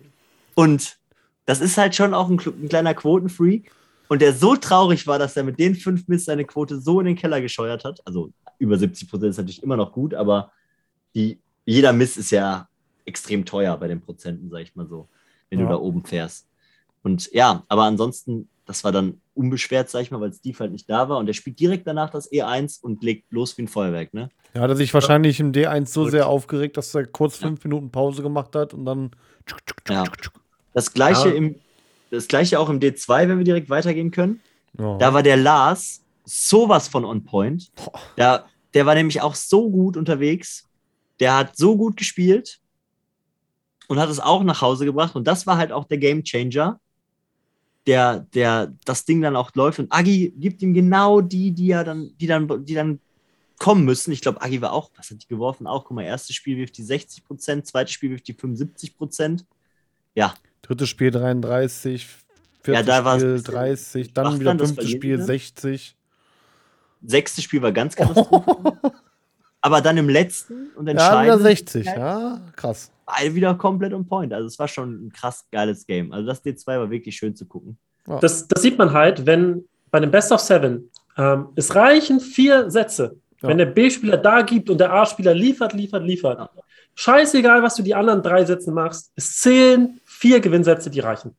[0.56, 0.98] Und
[1.46, 3.72] das ist halt schon auch ein, ein kleiner Quotenfreak.
[4.10, 7.06] Und der so traurig war, dass er mit den fünf Miss seine Quote so in
[7.08, 8.00] den Keller gescheuert hat.
[8.06, 10.52] Also über 70 Prozent ist natürlich immer noch gut, aber
[11.16, 12.68] die, jeder Miss ist ja
[13.06, 15.08] extrem teuer bei den Prozenten, sag ich mal so,
[15.50, 15.66] wenn Ja.
[15.66, 16.48] du da oben fährst.
[17.02, 20.90] Und ja, aber ansonsten, das war dann unbeschwert, sag ich mal, weil Steve halt nicht
[20.90, 21.18] da war.
[21.18, 24.30] Und der spielt direkt danach das E1 und legt los wie ein Feuerwerk, ne?
[24.54, 27.90] Ja, hat er sich wahrscheinlich im D1 so sehr aufgeregt, dass er kurz fünf Minuten
[27.92, 29.12] Pause gemacht hat und dann.
[29.46, 29.84] tschuk, tschuk,
[30.22, 30.43] tschuk.
[30.74, 31.36] Das gleiche, Ja.
[31.36, 31.56] im,
[32.10, 34.42] das gleiche auch im D2, wenn wir direkt weitergehen können.
[34.78, 34.98] Ja.
[34.98, 37.72] Da war der Lars sowas von on point.
[38.18, 40.68] Der, der war nämlich auch so gut unterwegs.
[41.20, 42.60] Der hat so gut gespielt
[43.88, 45.16] und hat es auch nach Hause gebracht.
[45.16, 46.80] Und das war halt auch der Game Changer,
[47.86, 49.80] der, der das Ding dann auch läuft.
[49.80, 53.00] Und Agi gibt ihm genau die, die er dann, die dann, die dann
[53.60, 54.12] kommen müssen.
[54.12, 55.68] Ich glaube, Agi war auch, was hat die geworfen?
[55.68, 59.46] Auch, guck mal, erstes Spiel wirft die 60 Prozent, zweites Spiel wirft die 75 Prozent.
[60.16, 60.34] Ja,
[60.64, 62.08] Drittes Spiel 33,
[62.64, 65.24] viertes Ja, Spiel ein bisschen 30, dann wieder fünftes Spiel wir.
[65.24, 65.96] 60.
[67.04, 68.78] sechstes Spiel war ganz katastrophal.
[69.62, 72.92] Aber dann im letzten und Ja, wieder entscheidenden 60, ja, krass.
[73.32, 74.34] wieder komplett on point.
[74.34, 76.12] Also es war schon ein krass geiles Game.
[76.12, 77.78] Also das D2 war wirklich schön zu gucken.
[78.20, 82.70] Das, das sieht man halt, wenn bei einem Best of Seven ähm, es reichen vier
[82.70, 83.18] Sätze.
[83.42, 83.50] Ja.
[83.50, 86.40] Wenn der B-Spieler da gibt und der A-Spieler liefert, liefert, liefert.
[86.40, 86.50] Ja.
[86.96, 89.12] Scheißegal, was du die anderen drei Sätze machst.
[89.16, 91.36] Es zählen vier Gewinnsätze, die reichen.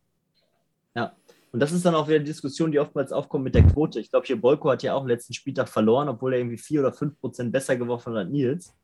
[1.53, 4.01] Und das ist dann auch wieder die Diskussion, die oftmals aufkommt mit der Quote.
[4.01, 6.93] Ich glaube, hier Bolko hat ja auch letzten Spieltag verloren, obwohl er irgendwie 4 oder
[6.93, 8.75] 5 Prozent besser geworfen hat als Nils.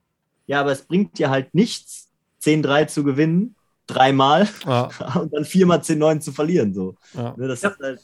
[0.47, 2.13] Ja, aber es bringt dir halt nichts,
[2.45, 3.57] 10-3 zu gewinnen,
[3.89, 4.89] dreimal Ja,
[5.21, 6.73] und dann viermal 10-9 zu verlieren.
[6.73, 6.95] So.
[7.13, 7.35] ja.
[7.37, 7.71] Ne, das Ja.
[7.71, 8.01] ist halt.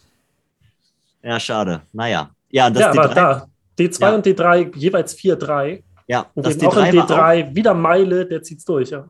[1.22, 1.82] Ja, schade.
[1.92, 2.30] Naja.
[2.50, 3.14] Ja, das ja, aber D3.
[3.14, 3.46] da,
[3.78, 4.14] D2 Ja.
[4.16, 5.84] und D3 jeweils 4-3.
[6.08, 8.90] Ja, Und das eben auch im D3 war auch D3 wieder Meile, der zieht's durch.
[8.90, 9.08] Ja.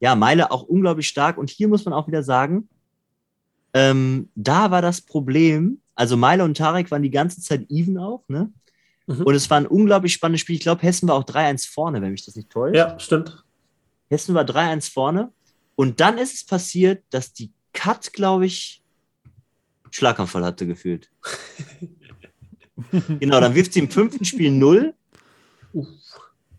[0.00, 1.38] Ja, Meile auch unglaublich stark.
[1.38, 2.68] Und hier muss man auch wieder sagen,
[3.72, 8.24] ähm, da war das Problem, also Meile und Tarek waren die ganze Zeit even auch,
[8.28, 8.50] ne?
[9.06, 9.22] Mhm.
[9.22, 10.56] Und es war ein unglaublich spannendes Spiel.
[10.56, 12.76] Ich glaube, Hessen war auch 3-1 vorne, wenn mich das nicht täuscht.
[12.76, 13.44] ja, stimmt.
[14.08, 15.32] Hessen war 3-1 vorne.
[15.74, 18.82] Und dann ist es passiert, dass die Cut, glaube ich,
[19.90, 21.10] Schlaganfall hatte gefühlt.
[23.20, 24.94] genau, dann wirft sie im fünften Spiel 0,
[25.72, 25.86] Uff.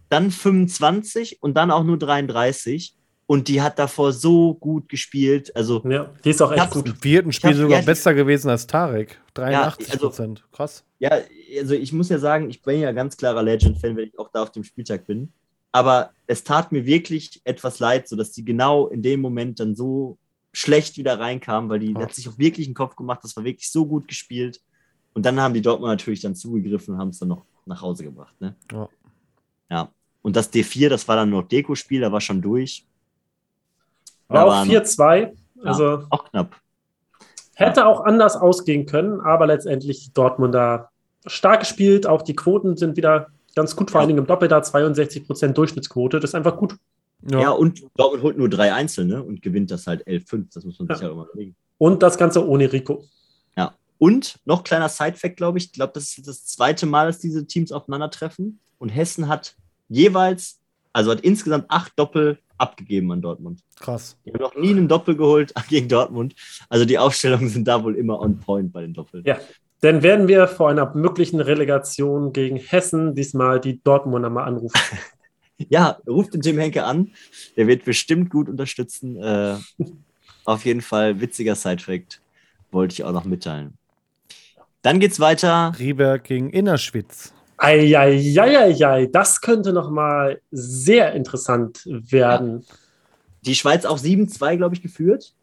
[0.10, 2.96] dann 25 und dann auch nur 33.
[3.30, 5.54] Und die hat davor so gut gespielt.
[5.56, 6.88] Also, Ja, die ist auch echt gut.
[6.88, 9.20] Im vierten Spiel hab- sogar ja, besser gewesen als Tarek.
[9.34, 10.46] 83 also- Prozent.
[10.54, 10.84] Krass.
[11.00, 11.12] ja,
[11.60, 14.44] also ich muss ja sagen, ich bin ja ganz klarer Legend-Fan, wenn ich auch da
[14.44, 15.32] auf dem Spieltag bin.
[15.74, 19.76] Aber es tat mir wirklich etwas leid, so dass die genau in dem Moment dann
[19.76, 20.18] so
[20.54, 22.00] schlecht wieder reinkam, weil die Ja.
[22.00, 23.20] hat sich auch wirklich einen Kopf gemacht.
[23.24, 24.62] Das war wirklich so gut gespielt.
[25.14, 28.06] Und dann haben die Dortmund natürlich dann zugegriffen und haben es dann noch nach Hause
[28.06, 28.34] gebracht.
[28.40, 28.56] Ne?
[28.72, 28.88] Ja.
[29.70, 29.92] ja.
[30.22, 32.86] Und das D4, das war dann noch Deko-Spiel, da war schon durch.
[34.28, 35.34] War auch waren- 4-2.
[35.64, 36.56] Also Auch knapp.
[37.56, 40.90] hätte auch anders ausgehen können, aber letztendlich die Dortmunder
[41.26, 42.06] stark gespielt.
[42.06, 44.02] Auch die Quoten sind wieder ganz gut, vor Ja.
[44.02, 46.20] allen Dingen im Doppel da 62% Durchschnittsquote.
[46.20, 46.76] Das ist einfach gut.
[47.28, 50.54] Ja, Ja, und Dortmund holt nur drei Einzelne und gewinnt das halt 11-5.
[50.54, 51.08] Das muss man sich Ja.
[51.08, 51.56] ja immer überlegen.
[51.80, 53.04] Und das Ganze ohne Rico.
[53.58, 53.74] Ja.
[53.98, 55.66] Und noch kleiner Side-Fact, glaube ich.
[55.66, 58.60] Ich glaube, das ist das zweite Mal, dass diese Teams aufeinandertreffen.
[58.78, 59.56] Und Hessen hat
[59.90, 60.60] jeweils,
[60.94, 63.62] also hat insgesamt acht Doppel abgegeben an Dortmund.
[63.80, 64.18] krass.
[64.26, 66.36] Die haben noch nie einen Doppel geholt gegen Dortmund.
[66.70, 69.24] Also die Aufstellungen sind da wohl immer on point bei den Doppeln.
[69.26, 69.38] Ja.
[69.84, 74.80] Denn werden wir vor einer möglichen Relegation gegen Hessen diesmal die Dortmunder mal anrufen.
[75.70, 77.14] Ja, ruft den Tim Henke an.
[77.56, 79.20] Der wird bestimmt gut unterstützen.
[79.20, 79.56] Äh,
[80.46, 82.22] auf jeden Fall witziger Side-Fact.
[82.70, 83.76] Wollte ich auch noch mitteilen.
[84.84, 85.74] Dann geht's weiter.
[85.80, 87.34] Rieberg gegen Innerschwitz.
[87.58, 92.66] Eieieiei, das könnte nochmal sehr interessant werden.
[93.46, 95.34] die Schweiz auch 7-2, glaube ich, geführt.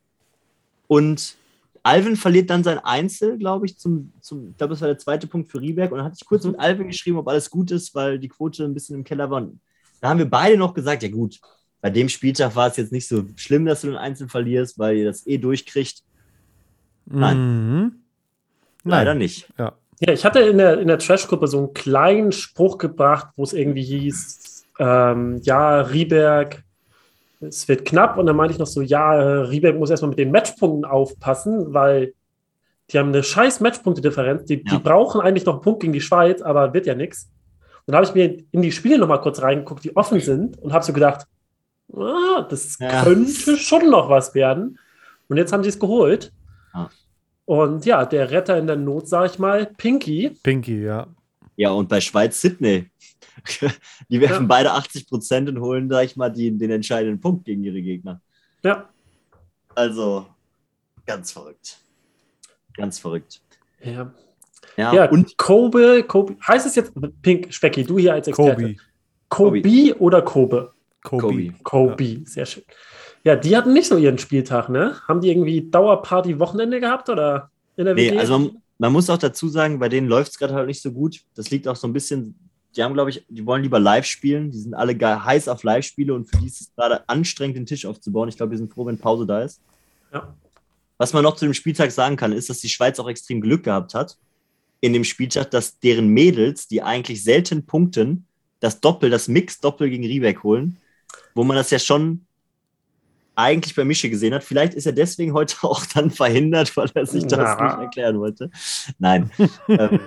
[0.86, 1.36] Und
[1.82, 5.26] Alvin verliert dann sein Einzel, glaube ich, zum, zum ich glaube, das war der zweite
[5.26, 5.90] Punkt für Rieberg.
[5.90, 6.52] Und dann hatte ich kurz Mhm.
[6.52, 9.42] mit Alvin geschrieben, ob alles gut ist, weil die Quote ein bisschen im Keller war.
[9.42, 9.58] Und
[10.00, 11.40] da haben wir beide noch gesagt, ja gut,
[11.80, 14.96] bei dem Spieltag war es jetzt nicht so schlimm, dass du den Einzel verlierst, weil
[14.98, 16.02] ihr das eh durchkriegt.
[17.06, 17.38] Nein.
[17.38, 17.92] Mhm.
[18.84, 19.18] Leider Nein.
[19.18, 19.48] nicht.
[19.58, 19.76] Ja.
[20.00, 23.52] Ja, ich hatte in der, in der Trash-Gruppe so einen kleinen Spruch gebracht, wo es
[23.52, 26.62] irgendwie hieß, ähm, ja, Rieberg,
[27.40, 28.18] es wird knapp.
[28.18, 29.12] Und dann meinte ich noch so, ja,
[29.42, 32.14] Rieberg muss erstmal mit den Matchpunkten aufpassen, weil
[32.90, 34.44] die haben eine scheiß Matchpunktedifferenz.
[34.44, 34.76] Die, Ja.
[34.76, 37.30] die brauchen eigentlich noch einen Punkt gegen die Schweiz, aber wird ja nichts.
[37.86, 40.84] Dann habe ich mir in die Spiele nochmal kurz reingeguckt, die offen sind und habe
[40.84, 41.26] so gedacht,
[41.94, 43.02] ah, das ja.
[43.02, 44.78] könnte schon noch was werden.
[45.28, 46.32] Und jetzt haben sie es geholt.
[46.74, 46.90] Ja.
[47.46, 50.30] Und ja, der Retter in der Not, sage ich mal, Pinky.
[50.42, 51.06] Pinky, ja.
[51.56, 52.90] Ja, und bei Schweiz Sydney.
[54.08, 54.46] die werfen ja.
[54.46, 58.20] beide 80 Prozent und holen, sag ich mal, die, den entscheidenden Punkt gegen ihre Gegner.
[58.62, 58.88] Ja.
[59.74, 60.26] Also,
[61.04, 61.78] ganz verrückt.
[62.74, 63.40] Ganz verrückt.
[63.82, 64.12] Ja.
[64.76, 66.92] Ja, ja und Kobe, Kobe, heißt es jetzt,
[67.22, 68.76] Pink, Specky, du hier als Experte.
[69.28, 69.62] Kobe.
[69.62, 70.72] Kobe oder Kobe?
[71.02, 71.54] Kobe.
[71.62, 72.20] Kobe, ja.
[72.24, 72.64] sehr schön.
[73.24, 74.96] Ja, die hatten nicht so ihren Spieltag, ne?
[75.08, 78.18] Haben die irgendwie Dauerparty-Wochenende gehabt oder in der nee, WG?
[78.18, 80.92] Also man, man, muss auch dazu sagen, bei denen läuft es gerade halt nicht so
[80.92, 81.20] gut.
[81.34, 82.34] Das liegt auch so ein bisschen,
[82.76, 84.50] die haben, glaube ich, die wollen lieber live spielen.
[84.50, 87.86] Die sind alle heiß auf Live-Spiele und für die ist es gerade anstrengend, den Tisch
[87.86, 88.28] aufzubauen.
[88.28, 89.60] Ich glaube, die sind froh, wenn Pause da ist.
[90.12, 90.34] Ja.
[90.98, 93.64] Was man noch zu dem Spieltag sagen kann, ist, dass die Schweiz auch extrem Glück
[93.64, 94.18] gehabt hat
[94.80, 98.26] in dem Spieltag, dass deren Mädels, die eigentlich selten punkten,
[98.60, 100.76] das Doppel, das Mix-Doppel gegen Riebeck holen,
[101.34, 102.26] wo man das ja schon
[103.36, 104.44] eigentlich bei Mische gesehen hat.
[104.44, 107.64] Vielleicht ist er deswegen heute auch dann verhindert, weil er sich das Na.
[107.64, 108.50] nicht erklären wollte.
[108.98, 109.30] Nein.
[109.68, 110.00] ähm.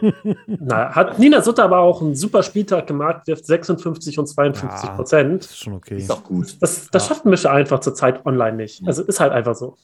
[0.45, 5.43] Na, hat Nina Sutter aber auch einen super Spieltag gemacht, wirft 56 und 52 Prozent.
[5.43, 5.97] Ja, ist schon okay.
[5.97, 6.57] Ist auch gut.
[6.59, 7.09] Das, das ja.
[7.09, 8.81] schafft Mische einfach zurzeit online nicht.
[8.85, 9.77] Also ist halt einfach so.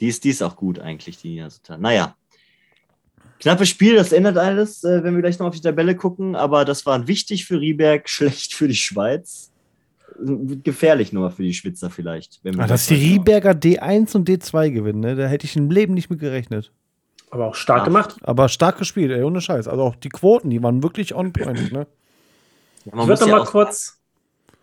[0.00, 1.78] Die ist, die ist auch gut eigentlich, die Nina Sutter.
[1.78, 2.14] Naja,
[3.40, 6.64] Knappes Spiel, das ändert alles, äh, wenn wir gleich noch auf die Tabelle gucken, aber
[6.64, 9.52] das war wichtig für Rieberg, schlecht für die Schweiz.
[10.62, 12.40] Gefährlich nur für die Schwitzer vielleicht.
[12.58, 15.16] Ah, dass die Rieberger D1 und D2 gewinnen, ne?
[15.16, 16.72] da hätte ich im Leben nicht mit gerechnet.
[17.30, 17.84] Aber auch stark Ach.
[17.84, 18.16] gemacht.
[18.22, 19.68] Aber stark gespielt, ey, ohne Scheiß.
[19.68, 21.72] Also auch die Quoten, die waren wirklich on point.
[21.72, 21.86] Ne?
[22.84, 23.96] Ja, ich würde noch mal kurz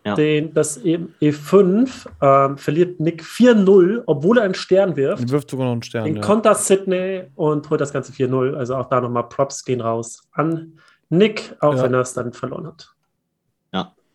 [0.06, 0.14] ja.
[0.14, 5.22] Den, das E5 ähm, verliert Nick 4-0, obwohl er einen Stern wirft.
[5.22, 6.04] Er wirft sogar noch einen Stern.
[6.04, 6.22] Den ja.
[6.22, 8.54] Konter Sydney und holt das Ganze 4-0.
[8.54, 10.78] Also auch da nochmal Props gehen raus an
[11.08, 11.84] Nick, auch ja.
[11.84, 12.93] wenn er es dann verloren hat.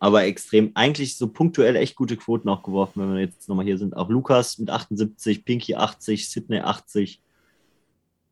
[0.00, 3.78] Aber extrem, eigentlich so punktuell echt gute Quoten auch geworfen, wenn wir jetzt nochmal hier
[3.78, 3.96] sind.
[3.96, 7.22] Auch Lukas mit 78, Pinky 80, Sydney 80.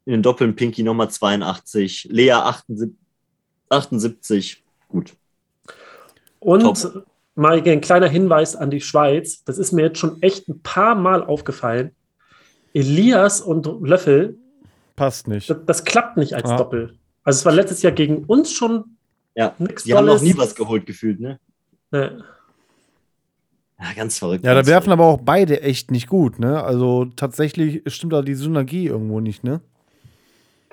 [0.06, 2.96] In den Doppeln Pinky nochmal 82, Lea 78.
[3.68, 4.64] 78.
[4.88, 5.14] Gut.
[6.40, 7.06] Und Top
[7.38, 9.44] mal ein kleiner Hinweis an die Schweiz.
[9.44, 11.92] Das ist mir jetzt schon echt ein paar Mal aufgefallen.
[12.74, 14.36] Elias und Löffel.
[14.96, 15.48] Passt nicht.
[15.48, 16.56] Das, das klappt nicht als ja.
[16.56, 16.98] Doppel.
[17.22, 18.96] Also es war letztes Jahr gegen uns schon
[19.36, 19.54] ja.
[19.58, 19.98] nichts Die Tolles.
[19.98, 21.38] haben noch nie was geholt gefühlt, ne?
[21.90, 22.24] Ne.
[23.80, 24.44] Ja, ganz verrückt.
[24.44, 25.00] Ja, da werfen verrückt.
[25.00, 26.62] aber auch beide echt nicht gut, ne?
[26.62, 29.60] Also tatsächlich stimmt da die Synergie irgendwo nicht, ne?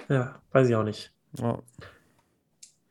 [0.09, 1.11] Ja, weiß ich auch nicht.
[1.39, 1.59] Ja.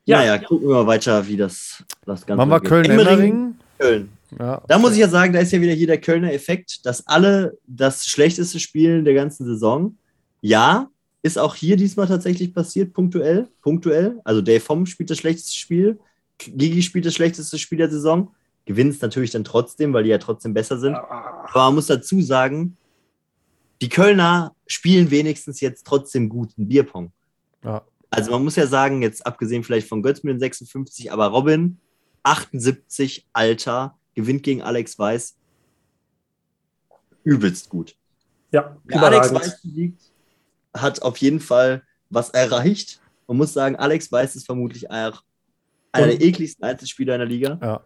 [0.07, 3.55] Ja, naja, gucken wir mal weiter, wie das, das Ganze Machen wir Köln-Emmering.
[3.79, 4.09] Köln.
[4.39, 4.61] Ja.
[4.67, 7.57] Da muss ich ja sagen, da ist ja wieder hier der Kölner Effekt, dass alle
[7.65, 9.97] das schlechteste spielen der ganzen Saison.
[10.41, 10.89] Ja,
[11.23, 13.47] ist auch hier diesmal tatsächlich passiert, punktuell.
[13.61, 14.19] punktuell.
[14.23, 15.99] Also Dave Vom spielt das schlechteste Spiel,
[16.37, 18.33] Gigi spielt das schlechteste Spiel der Saison.
[18.65, 20.95] Gewinnt es natürlich dann trotzdem, weil die ja trotzdem besser sind.
[20.95, 22.77] Aber man muss dazu sagen,
[23.81, 27.11] die Kölner spielen wenigstens jetzt trotzdem guten Bierpong.
[27.63, 27.85] Ja.
[28.09, 31.79] Also man muss ja sagen, jetzt abgesehen vielleicht von Götz mit den 56, aber Robin
[32.23, 35.35] 78, Alter, gewinnt gegen Alex Weiß.
[37.23, 37.95] Übelst gut.
[38.51, 40.01] Ja, Wer Alex Weiß liegt,
[40.73, 43.01] hat auf jeden Fall was erreicht.
[43.27, 45.23] Man muss sagen, Alex Weiß ist vermutlich auch
[45.95, 47.59] einer der ekligsten Einzelspieler in der Liga.
[47.61, 47.81] Ja.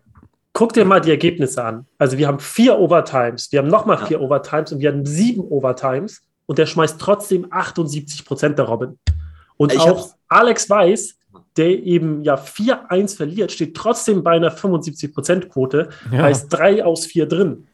[0.54, 1.86] Guck dir mal die Ergebnisse an.
[1.98, 4.06] Also wir haben vier Overtimes, wir haben nochmal ja.
[4.06, 8.98] vier Overtimes und wir haben sieben Overtimes und der schmeißt trotzdem 78 Prozent der Robin.
[9.58, 11.20] Und ich auch Alex Weiß
[11.58, 16.24] der eben ja 4-1 verliert, steht trotzdem bei einer 75%-Quote, ja.
[16.24, 17.68] heißt 3 aus 4 drin.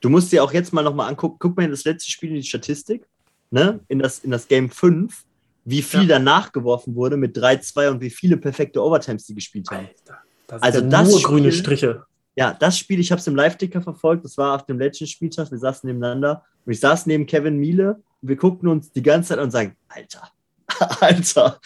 [0.00, 2.36] Du musst dir auch jetzt mal nochmal angucken, guck mal in das letzte Spiel in
[2.36, 3.06] die Statistik,
[3.50, 3.80] ne?
[3.88, 5.24] in, das, in das Game 5,
[5.64, 6.18] wie viel ja.
[6.18, 9.86] danach geworfen wurde mit 3-2 und wie viele perfekte Overtimes die gespielt haben.
[9.86, 12.04] Alter, das also das nur Spiel, grüne Striche.
[12.36, 15.50] Ja, das Spiel, ich habe es im Live-Ticker verfolgt, das war auf dem letzten Spieltag,
[15.50, 19.30] wir saßen nebeneinander und ich saß neben Kevin Miele und wir guckten uns die ganze
[19.30, 20.30] Zeit an und sagen, Alter,
[21.00, 21.60] Alter,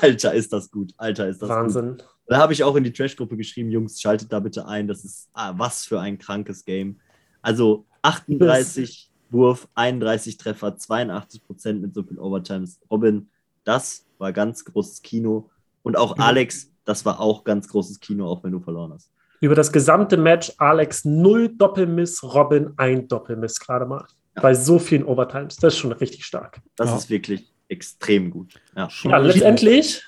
[0.00, 0.92] Alter, ist das gut.
[0.96, 1.90] Alter, ist das Wahnsinn.
[1.90, 2.04] Gut.
[2.26, 4.88] Da habe ich auch in die Trash-Gruppe geschrieben, Jungs, schaltet da bitte ein.
[4.88, 6.98] Das ist ah, was für ein krankes Game.
[7.42, 12.80] Also 38 Wurf, 31 Treffer, 82 Prozent mit so vielen Overtimes.
[12.90, 13.28] Robin,
[13.64, 15.50] das war ganz großes Kino.
[15.82, 19.10] Und auch Alex, das war auch ganz großes Kino, auch wenn du verloren hast.
[19.40, 24.06] Über das gesamte Match Alex null Doppelmiss, Robin ein Doppelmiss gerade mal.
[24.36, 24.42] Ja.
[24.42, 25.56] Bei so vielen Overtimes.
[25.56, 26.60] Das ist schon richtig stark.
[26.76, 26.96] Das ja.
[26.96, 28.54] ist wirklich extrem gut.
[28.76, 30.02] Ja, ja letztendlich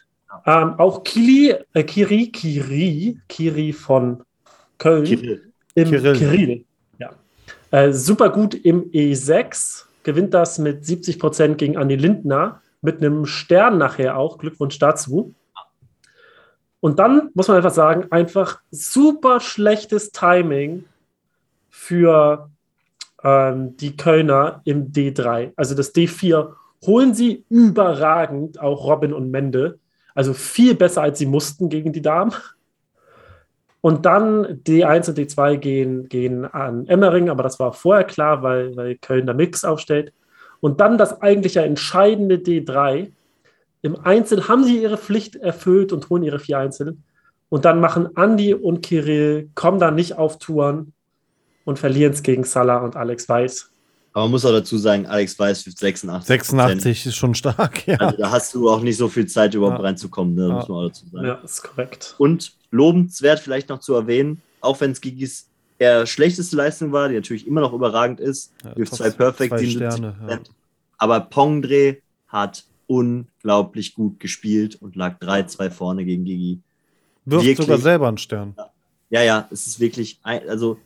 [0.44, 4.22] ähm, auch Kili, äh, Kiri, Kiri, Kiri von
[4.78, 5.04] Köln.
[5.04, 5.52] Kirill.
[5.74, 6.16] Im Kirill.
[6.16, 6.64] Kirill.
[6.98, 7.10] Ja.
[7.70, 13.26] Äh, super gut im E6, gewinnt das mit 70 Prozent gegen Andi Lindner, mit einem
[13.26, 14.38] Stern nachher auch.
[14.38, 15.34] Glückwunsch dazu.
[16.78, 20.84] Und dann muss man einfach sagen, einfach super schlechtes Timing
[21.68, 22.48] für
[23.24, 25.52] ähm, die Kölner im D3.
[25.56, 26.52] Also das D4
[26.86, 29.80] holen sie überragend, auch Robin und Mende.
[30.14, 32.32] Also viel besser, als sie mussten gegen die Damen.
[33.80, 38.76] Und dann D1 und D2 gehen, gehen an Emmering, aber das war vorher klar, weil,
[38.76, 40.12] weil Köln da Mix aufstellt.
[40.60, 43.12] Und dann das eigentlich ja entscheidende D3.
[43.82, 46.96] Im Einzel haben sie ihre Pflicht erfüllt und holen ihre vier Einzel.
[47.48, 50.92] Und dann machen Andy und Kirill, kommen da nicht auf Touren
[51.64, 53.70] und verlieren es gegen Salah und Alex Weiß.
[54.12, 56.26] Aber man muss auch dazu sagen, Alex Weiß 86.
[56.26, 57.98] 86 ist schon stark, ja.
[57.98, 59.84] Also da hast du auch nicht so viel Zeit, überhaupt ja.
[59.84, 60.48] reinzukommen, ne?
[60.48, 60.54] ja.
[60.54, 61.26] muss man auch dazu sagen.
[61.26, 62.14] Ja, ist korrekt.
[62.16, 67.14] Und lobenswert vielleicht noch zu erwähnen, auch wenn es Gigis eher schlechteste Leistung war, die
[67.14, 70.40] natürlich immer noch überragend ist, ja, durch zwei Perfect, zwei Sterne, ja.
[70.98, 71.98] aber Pongdre
[72.28, 76.60] hat unglaublich gut gespielt und lag 3-2 vorne gegen Gigi.
[77.24, 78.54] Wirft wirklich, sogar selber einen Stern.
[79.10, 80.78] Ja, ja, es ist wirklich, also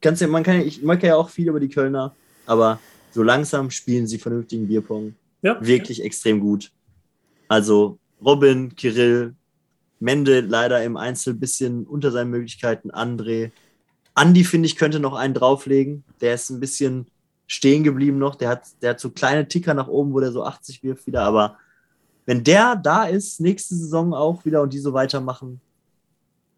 [0.00, 2.14] kannst ja, man kann ich mag ja auch viel über die Kölner,
[2.46, 2.78] aber
[3.12, 5.14] so langsam spielen sie vernünftigen Bierpong.
[5.42, 5.58] Ja.
[5.60, 6.70] Wirklich extrem gut.
[7.48, 9.34] Also Robin, Kirill,
[10.00, 12.90] Mende leider im Einzel ein bisschen unter seinen Möglichkeiten.
[12.90, 13.50] André.
[14.18, 16.04] Andi, finde ich, könnte noch einen drauflegen.
[16.20, 17.06] Der ist ein bisschen
[17.46, 18.34] stehen geblieben noch.
[18.34, 21.22] Der hat, der hat so kleine Ticker nach oben, wo der so 80 wirft wieder.
[21.22, 21.56] Aber
[22.26, 25.60] wenn der da ist, nächste Saison auch wieder und die so weitermachen,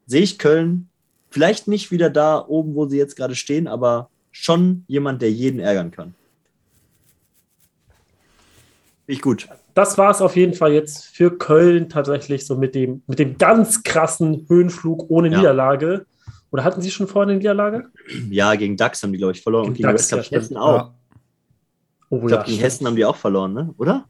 [0.07, 0.89] sehe ich Köln
[1.31, 5.61] vielleicht nicht wieder da oben, wo sie jetzt gerade stehen, aber schon jemand, der jeden
[5.61, 6.15] ärgern kann.
[9.07, 13.03] Ich gut das war es auf jeden Fall jetzt für Köln tatsächlich so mit dem,
[13.07, 15.39] mit dem ganz krassen Höhenflug ohne ja.
[15.39, 16.07] Niederlage.
[16.53, 17.91] Oder hatten Sie schon vorher eine Niederlage?
[18.31, 19.73] Ja, gegen DAX haben die, glaube ich, verloren.
[19.73, 20.77] Gegen und gegen DAX, ja, Hessen auch.
[20.77, 20.95] Ja.
[22.11, 23.75] Oh, ich glaube, gegen Hessen haben die auch verloren, ne?
[23.79, 24.05] oder?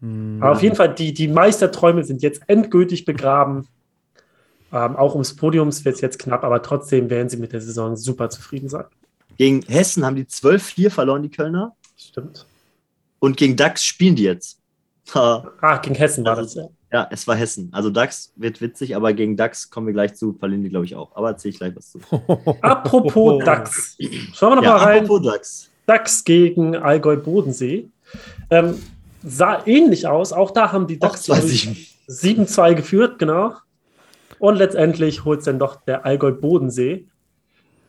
[0.00, 0.38] Hm.
[0.40, 3.68] Aber auf jeden Fall, die, die Meisterträume sind jetzt endgültig begraben.
[4.72, 7.96] Ähm, auch ums Podium wird es jetzt knapp, aber trotzdem werden sie mit der Saison
[7.96, 8.84] super zufrieden sein.
[9.36, 11.76] Gegen Hessen haben die 12-4 verloren, die Kölner.
[11.96, 12.46] Stimmt.
[13.18, 14.58] Und gegen DAX spielen die jetzt.
[15.12, 16.68] Ah, gegen Hessen war das, ja.
[16.92, 17.68] Ja, es war Hessen.
[17.72, 20.96] Also DAX wird witzig, aber gegen DAX kommen wir gleich zu, verlieren die, glaube ich,
[20.96, 21.14] auch.
[21.14, 22.00] Aber erzähle ich gleich was zu.
[22.62, 23.96] apropos DAX.
[24.34, 25.04] Schauen wir noch ja, mal rein.
[25.04, 25.70] Apropos DAX.
[25.86, 27.88] DAX gegen Allgäu Bodensee.
[28.50, 28.80] Ähm,
[29.22, 30.32] sah ähnlich aus.
[30.32, 33.54] Auch da haben die DAX 7-2 geführt, genau.
[34.40, 37.06] Und letztendlich holt es dann doch der Allgäu Bodensee.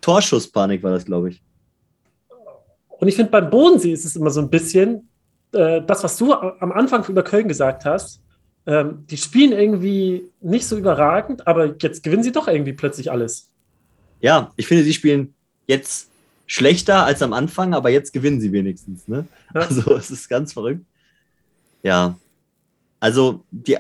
[0.02, 1.42] Torschusspanik war das, glaube ich.
[2.88, 5.10] Und ich finde, beim Bodensee ist es immer so ein bisschen,
[5.54, 8.22] äh, das, was du am Anfang über Köln gesagt hast,
[8.66, 13.50] ähm, die spielen irgendwie nicht so überragend, aber jetzt gewinnen sie doch irgendwie plötzlich alles.
[14.20, 15.34] Ja, ich finde, sie spielen
[15.68, 16.10] jetzt
[16.46, 19.08] schlechter als am Anfang, aber jetzt gewinnen sie wenigstens.
[19.08, 19.26] Ne?
[19.54, 19.62] Ja.
[19.62, 20.86] Also es ist ganz verrückt.
[21.82, 22.18] Ja,
[23.00, 23.78] also die,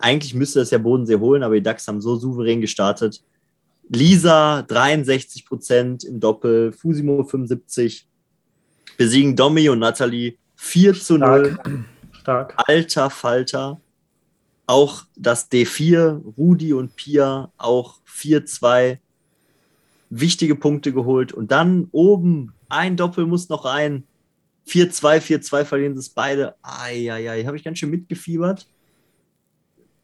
[0.00, 3.22] eigentlich müsste das ja Bodensee holen, aber die DAX haben so souverän gestartet.
[3.88, 8.06] Lisa 63 Prozent im Doppel, Fusimo 75,
[8.96, 11.52] besiegen Domi und Natalie 4 zu 0.
[11.52, 11.70] Stark.
[12.56, 13.80] Alter Falter.
[14.66, 18.98] Auch das D4, Rudi und Pia, auch 4-2.
[20.10, 21.32] Wichtige Punkte geholt.
[21.32, 24.04] Und dann oben ein Doppel muss noch rein.
[24.68, 26.54] 4-2, 4-2 verlieren sie es beide.
[26.62, 28.66] Eieiei, habe ich ganz schön mitgefiebert.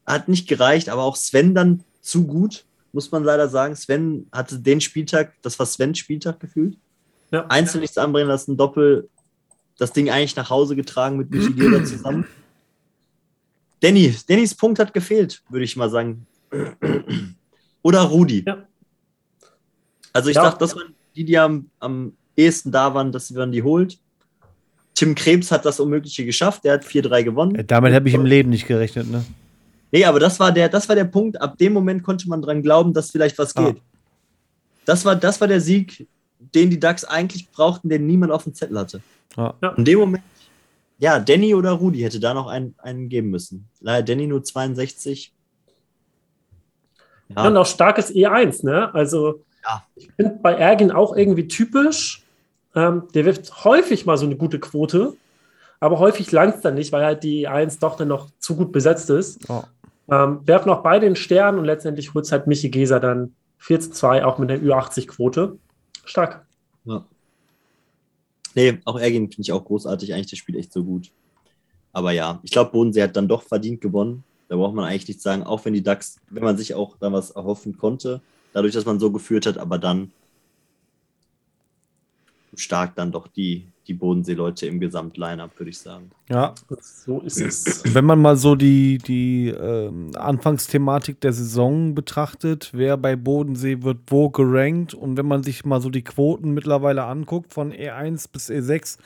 [0.05, 3.77] Hat nicht gereicht, aber auch Sven dann zu gut, muss man leider sagen.
[3.77, 6.77] Sven hatte den Spieltag, das war Svens Spieltag gefühlt.
[7.31, 7.47] Ja.
[7.47, 9.09] Einzel nichts anbringen lassen, Doppel
[9.79, 12.27] das Ding eigentlich nach Hause getragen mit Michi Gilder zusammen.
[13.81, 16.27] Danny, Dannys Punkt hat gefehlt, würde ich mal sagen.
[17.83, 18.45] Oder Rudi.
[18.47, 18.67] Ja.
[20.13, 20.45] Also ich ja.
[20.45, 23.99] dachte, das waren die, die am, am ehesten da waren, dass man die holt.
[24.95, 27.55] Tim Krebs hat das Unmögliche geschafft, der hat 4-3 gewonnen.
[27.55, 29.25] Ja, damit habe ich im Leben nicht gerechnet, ne?
[29.93, 32.63] Nee, aber das war, der, das war der Punkt, ab dem Moment konnte man dran
[32.63, 33.67] glauben, dass vielleicht was ah.
[33.67, 33.83] geht.
[34.85, 36.09] Das, war, das war der Sieg,
[36.39, 39.01] den die DAX eigentlich brauchten, den niemand auf dem Zettel hatte.
[39.37, 39.55] Ja.
[39.77, 40.25] In dem Moment,
[40.99, 43.69] ja, Danny oder Rudi hätte da noch einen, einen geben müssen.
[43.81, 45.33] Leider Danny nur 62.
[47.29, 47.47] Ja.
[47.47, 48.95] Und auch starkes E1, ne?
[48.95, 49.85] Also, ja.
[49.95, 52.23] ich finde bei Ergin auch irgendwie typisch.
[52.75, 55.15] Ähm, der wirft häufig mal so eine gute Quote,
[55.81, 58.73] aber häufig langt es dann nicht, weil halt die E1 doch dann noch zu gut
[58.73, 59.49] besetzt ist.
[59.49, 59.63] Oh.
[60.11, 63.81] Ähm, werfen auch beide den Stern und letztendlich holt es halt Michi Geser dann 4
[63.81, 65.59] zu 2, auch mit der Ü80-Quote.
[66.07, 66.47] Stark.
[66.85, 67.05] Ja.
[68.55, 70.15] Nee, auch Ergin finde ich auch großartig.
[70.15, 71.11] Eigentlich das Spiel echt so gut.
[71.93, 74.25] Aber ja, ich glaube, Bodensee hat dann doch verdient gewonnen.
[74.49, 77.13] Da braucht man eigentlich nichts sagen, auch wenn die DAX, wenn man sich auch da
[77.13, 78.23] was erhoffen konnte,
[78.53, 80.13] dadurch, dass man so geführt hat, aber dann
[82.55, 86.11] stark dann doch die, die Bodensee-Leute im Gesamtline-Up, würde ich sagen.
[86.29, 87.83] Ja, so ist es.
[87.95, 93.99] Wenn man mal so die, die ähm, Anfangsthematik der Saison betrachtet, wer bei Bodensee wird
[94.09, 98.51] wo gerankt und wenn man sich mal so die Quoten mittlerweile anguckt, von E1 bis
[98.51, 98.99] E6,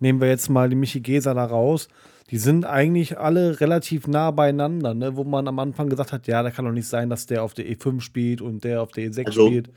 [0.00, 1.88] nehmen wir jetzt mal die Michi Geser da raus,
[2.30, 5.16] die sind eigentlich alle relativ nah beieinander, ne?
[5.16, 7.54] wo man am Anfang gesagt hat, ja, da kann doch nicht sein, dass der auf
[7.54, 9.70] der E5 spielt und der auf der E6 Also- spielt.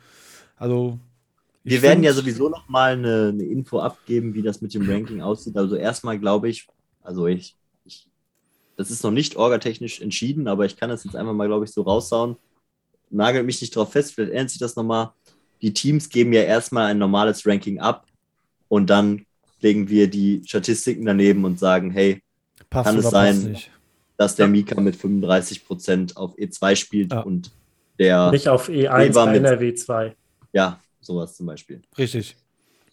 [0.57, 0.99] Also
[1.63, 4.89] Wir ich werden ja sowieso noch mal eine, eine Info abgeben, wie das mit dem
[4.89, 5.55] Ranking aussieht.
[5.57, 6.67] Also erstmal glaube ich,
[7.03, 7.55] also ich,
[7.85, 8.07] ich,
[8.77, 11.71] das ist noch nicht orgatechnisch entschieden, aber ich kann das jetzt einfach mal, glaube ich,
[11.71, 12.35] so raushauen.
[13.11, 15.11] Nagelt mich nicht drauf fest, vielleicht ändert sich das nochmal.
[15.61, 18.07] Die Teams geben ja erstmal ein normales Ranking ab
[18.67, 19.25] und dann
[19.59, 22.23] legen wir die Statistiken daneben und sagen, hey,
[22.71, 23.57] passt kann es sein,
[24.17, 27.19] dass der Mika mit 35% auf E2 spielt Ja.
[27.21, 27.51] und
[27.99, 30.15] der, Nicht auf E1 Nee, war bei mit- NRW 2.
[30.53, 31.81] ja, sowas zum Beispiel.
[31.97, 32.37] Richtig.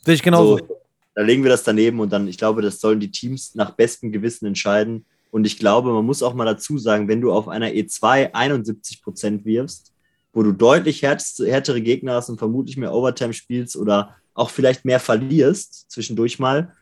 [0.04, 0.58] Sehe ich genauso.
[0.58, 0.80] So,
[1.14, 4.12] da legen wir das daneben und dann, ich glaube, das sollen die Teams nach bestem
[4.12, 5.04] Gewissen entscheiden.
[5.30, 9.02] Und ich glaube, man muss auch mal dazu sagen, wenn du auf einer E2 71
[9.02, 9.92] Prozent wirfst,
[10.32, 15.00] wo du deutlich härtere Gegner hast und vermutlich mehr Overtime spielst oder auch vielleicht mehr
[15.00, 16.72] verlierst, zwischendurch mal,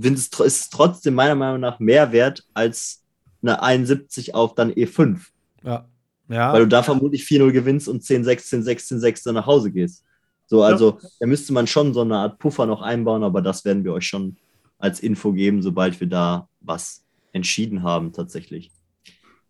[0.00, 3.02] ist es trotzdem meiner Meinung nach mehr wert als
[3.42, 5.18] eine 71 auf dann E5,
[5.64, 5.86] Ja.
[6.28, 6.52] Ja.
[6.52, 10.04] weil du da vermutlich 4-0 gewinnst und 10-6, 10-6, 10-6 dann nach Hause gehst.
[10.48, 13.84] So, also da müsste man schon so eine Art Puffer noch einbauen, aber das werden
[13.84, 14.36] wir euch schon
[14.78, 18.70] als Info geben, sobald wir da was entschieden haben, tatsächlich.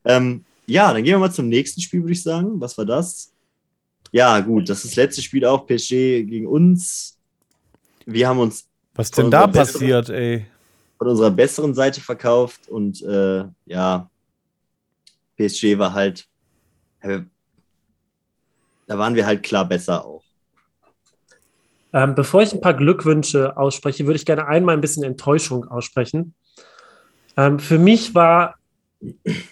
[0.05, 2.61] Ähm, ja, dann gehen wir mal zum nächsten Spiel, würde ich sagen.
[2.61, 3.33] Was war das?
[4.11, 7.17] Ja, gut, das ist das letzte Spiel auch, PSG gegen uns.
[8.05, 10.47] Wir haben uns Was denn da besseren- passiert, ey?
[10.99, 14.11] von unserer besseren Seite verkauft und äh, ja,
[15.37, 16.27] PSG war halt,
[17.03, 17.21] äh,
[18.89, 20.25] da waren wir halt klar besser auch.
[21.93, 26.35] Ähm, bevor ich ein paar Glückwünsche ausspreche, würde ich gerne einmal ein bisschen Enttäuschung aussprechen.
[27.37, 28.57] Ähm, für mich war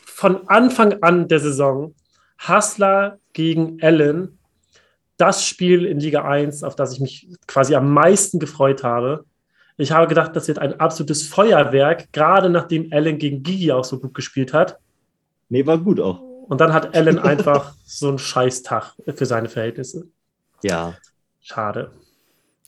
[0.04, 1.94] von Anfang an der Saison
[2.38, 4.38] Hassler gegen Allen
[5.16, 9.24] das Spiel in Liga 1, auf das ich mich quasi am meisten gefreut habe.
[9.78, 13.98] Ich habe gedacht, das wird ein absolutes Feuerwerk, gerade nachdem Allen gegen Gigi auch so
[13.98, 14.78] gut gespielt hat.
[15.48, 16.20] Nee, war gut auch.
[16.20, 20.06] Und dann hat Allen einfach so einen Scheißtag für seine Verhältnisse.
[20.62, 20.94] Ja.
[21.40, 21.92] Schade.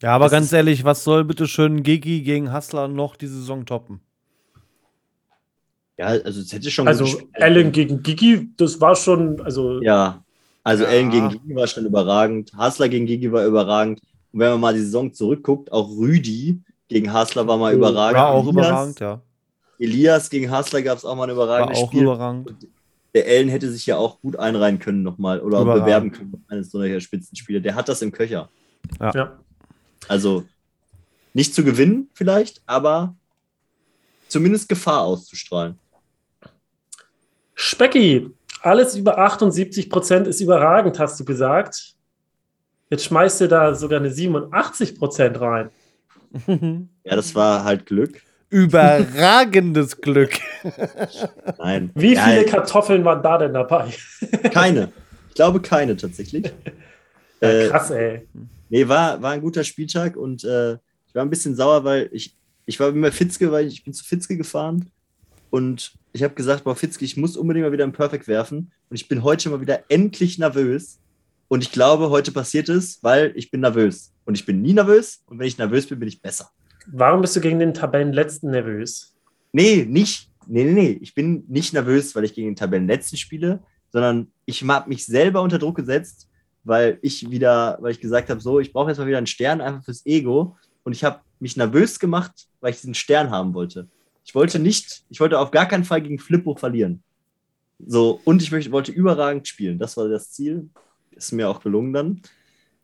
[0.03, 3.67] Ja, aber Das ganz ehrlich, was soll bitte schön Gigi gegen Hassler noch die Saison
[3.67, 4.01] toppen?
[5.97, 7.05] Ja, also es hätte schon Also.
[7.33, 10.23] Allen gegen Gigi, das war schon, also Ja,
[10.63, 10.91] also Ja.
[10.91, 12.53] Ellen gegen Gigi war schon überragend.
[12.57, 14.01] Hasler gegen Gigi war überragend.
[14.33, 18.19] Und wenn man mal die Saison zurückguckt, auch Rüdi gegen Hasler war mal Oh, überragend.
[18.21, 19.21] War auch Elias, überragend, ja.
[19.81, 22.03] Elias gegen Hasler gab es auch mal ein War überragendes auch Spiel.
[22.05, 22.55] überragend.
[23.15, 25.85] Der Ellen hätte sich ja auch gut einreihen können nochmal oder Überragend.
[25.85, 27.61] bewerben können eines solcher Spitzenspiele.
[27.61, 28.49] Der hat das im Köcher.
[29.01, 29.39] ja.
[30.09, 30.45] Also
[31.35, 33.15] nicht zu gewinnen vielleicht, aber
[34.29, 35.79] zumindest Gefahr auszustrahlen.
[37.55, 38.31] Specki,
[38.63, 41.95] alles über 78 Prozent ist überragend, hast du gesagt.
[42.91, 45.71] Jetzt schmeißt du da sogar eine 87 Prozent rein.
[47.05, 48.21] Ja, das war halt Glück.
[48.51, 50.39] Überragendes Glück.
[51.59, 51.91] Nein.
[51.95, 53.93] Wie ja, viele Kartoffeln waren da denn dabei?
[54.53, 54.93] Keine.
[55.29, 56.53] Ich glaube keine tatsächlich.
[57.41, 58.27] Ja, Äh, krass, ey.
[58.71, 60.75] Nee, war, war ein guter Spieltag und äh,
[61.07, 62.37] ich war ein bisschen sauer, weil ich,
[62.67, 64.91] ich war immer Fitzke, weil ich bin zu Fitzke gefahren
[65.51, 68.97] und ich habe gesagt, boah, Fitzke, ich muss unbedingt mal wieder ein Perfect werfen und
[68.97, 70.99] ich bin heute mal wieder endlich nervös
[71.49, 75.23] und ich glaube, heute passiert es, weil ich bin nervös und ich bin nie nervös
[75.27, 76.51] und wenn ich nervös bin, bin ich besser.
[76.87, 79.15] Warum bist du gegen den Tabellenletzten nervös?
[79.53, 80.31] Nee, nicht.
[80.47, 80.99] Nee, nee, nee.
[81.03, 85.43] Ich bin nicht nervös, weil ich gegen den Tabellenletzten spiele, sondern ich habe mich selber
[85.43, 86.28] unter Druck gesetzt,
[86.69, 89.61] weil ich wieder, weil ich gesagt habe, so, ich brauche jetzt mal wieder einen Stern
[89.61, 90.57] einfach fürs Ego.
[90.85, 93.89] Und ich habe mich nervös gemacht, weil ich diesen Stern haben wollte.
[94.25, 97.03] Ich wollte nicht, ich wollte auf gar keinen Fall gegen Flippo verlieren.
[97.85, 99.79] So, und ich möchte, wollte überragend spielen.
[99.79, 100.69] Das war das Ziel.
[101.13, 102.23] Ist mir auch gelungen dann.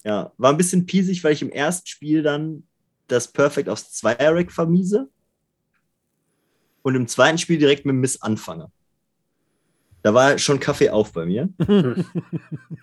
[0.03, 2.63] Ja, war ein bisschen piesig, weil ich im ersten Spiel dann
[3.07, 5.09] das Perfect aufs Zweier-Rack vermiese
[6.81, 8.71] und im zweiten Spiel direkt mit dem Miss anfange.
[10.05, 11.49] Da war schon Kaffee auf bei mir.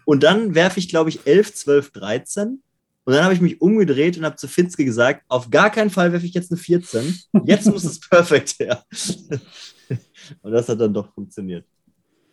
[0.04, 2.60] und dann werfe ich, glaube ich, 11, 12, 13.
[3.04, 6.12] Und dann habe ich mich umgedreht und habe zu Fitzke gesagt, auf gar keinen Fall
[6.12, 7.16] werfe ich jetzt eine 14.
[7.44, 8.84] Jetzt muss es perfekt her.
[10.42, 11.64] und das hat dann doch funktioniert.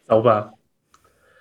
[0.07, 0.55] Sauber.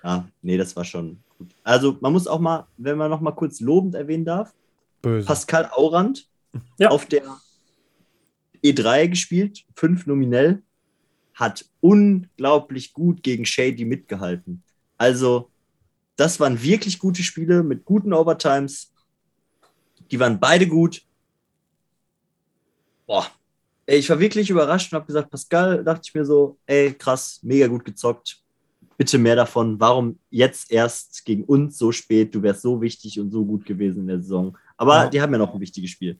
[0.03, 1.55] Ja, nee, das war schon gut.
[1.63, 4.53] Also man muss auch mal, wenn man noch mal kurz lobend erwähnen darf,
[5.01, 5.25] Böse.
[5.25, 6.27] Pascal Aurand
[6.77, 6.89] Ja.
[6.89, 7.23] auf der
[8.63, 10.61] E3 gespielt, fünf nominell,
[11.39, 14.61] hat unglaublich gut gegen Shady mitgehalten.
[14.97, 15.49] Also,
[16.17, 18.91] das waren wirklich gute Spiele mit guten Overtimes.
[20.11, 21.01] Die waren beide gut.
[23.09, 23.25] boah,
[23.87, 27.39] ey, ich war wirklich überrascht und habe gesagt, Pascal, dachte ich mir so, ey, krass,
[27.41, 28.37] mega gut gezockt.
[28.97, 29.79] Bitte mehr davon.
[29.79, 32.35] Warum jetzt erst gegen uns so spät?
[32.35, 34.55] Du wärst so wichtig und so gut gewesen in der Saison.
[34.77, 35.09] Aber ja.
[35.09, 36.19] die haben ja noch ein wichtiges Spiel.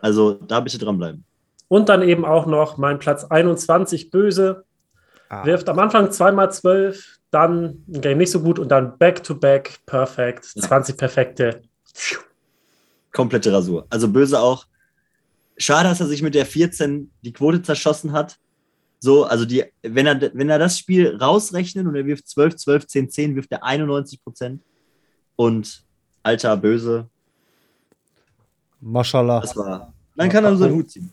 [0.00, 1.24] Also da bitte dranbleiben.
[1.72, 4.66] Und dann eben auch noch mein Platz 21, Böse.
[5.30, 5.46] Ah.
[5.46, 10.52] Wirft am Anfang zweimal zwölf, dann ein Game nicht so gut und dann Back-to-Back, perfekt,
[10.54, 10.60] ja.
[10.64, 11.62] 20 perfekte.
[13.10, 13.86] Komplette Rasur.
[13.88, 14.66] Also Böse auch.
[15.56, 18.36] Schade, dass er sich mit der 14 die Quote zerschossen hat.
[18.98, 22.86] So, also die, wenn er, wenn er das Spiel rausrechnet und er wirft 12, 12,
[22.86, 24.60] 10, 10, wirft er 91 Prozent.
[25.36, 25.82] Und
[26.22, 27.08] alter Böse.
[28.78, 29.40] Maschallah.
[29.40, 29.94] Das war.
[30.16, 31.10] Dann kann er so einen Hut ziehen.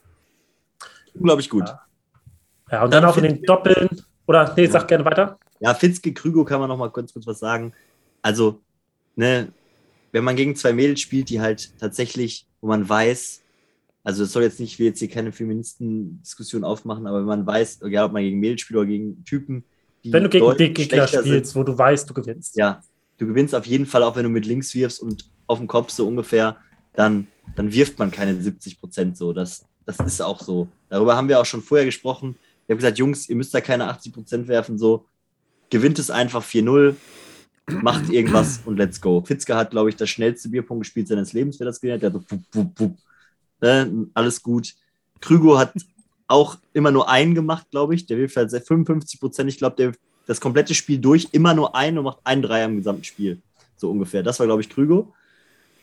[1.19, 1.67] Unglaublich gut.
[1.67, 1.81] Ja,
[2.71, 3.89] ja und dann, dann auch in den Doppeln.
[4.25, 5.37] Oder, nee, sag gerne weiter.
[5.59, 7.73] Ja, Fitzke Krügo kann man noch mal kurz, kurz was sagen.
[8.21, 8.61] Also,
[9.15, 9.51] ne,
[10.11, 13.41] wenn man gegen zwei Mädels spielt, die halt tatsächlich, wo man weiß,
[14.03, 17.81] also es soll jetzt nicht, wie jetzt hier keine Feministen-Diskussion aufmachen, aber wenn man weiß,
[17.83, 19.63] egal ob man gegen Mädels spielt oder gegen Typen,
[20.03, 22.55] die Wenn du gegen den Gegner spielst, sind, wo du weißt, du gewinnst.
[22.55, 22.81] Ja,
[23.17, 25.91] du gewinnst auf jeden Fall, auch wenn du mit links wirfst und auf dem Kopf
[25.91, 26.57] so ungefähr,
[26.93, 29.33] dann, dann wirft man keine 70 Prozent so.
[29.33, 29.65] Das,
[29.98, 30.68] das ist auch so.
[30.90, 32.36] Darüber haben wir auch schon vorher gesprochen.
[32.64, 35.06] Ich habe gesagt, Jungs, ihr müsst da keine 80 Prozent werfen, so
[35.70, 36.95] gewinnt es einfach 4-0,
[37.82, 39.24] macht irgendwas und let's go.
[39.26, 42.14] Fitzke hat, glaube ich, das schnellste Bierpunkt gespielt seines Lebens, wer das gelernt hat.
[42.14, 42.98] Der hat so, wupp, wupp, wupp.
[43.61, 44.07] Ne?
[44.14, 44.74] alles gut.
[45.20, 45.74] Krügo hat
[46.28, 48.06] auch immer nur einen gemacht, glaube ich.
[48.06, 49.49] Der wirft halt 55 Prozent.
[49.49, 49.91] Ich glaube, der
[50.28, 53.41] das komplette Spiel durch immer nur einen und macht einen Dreier im gesamten Spiel.
[53.78, 54.22] So ungefähr.
[54.22, 55.11] Das war, glaube ich, Krügo.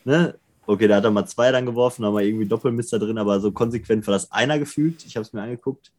[0.05, 0.35] Ne?
[0.67, 3.53] Okay, da hat er mal zwei dann geworfen, da war irgendwie Doppelmister drin, aber so
[3.53, 5.05] konsequent war das einer gefühlt.
[5.05, 5.93] Ich habe es mir angeguckt.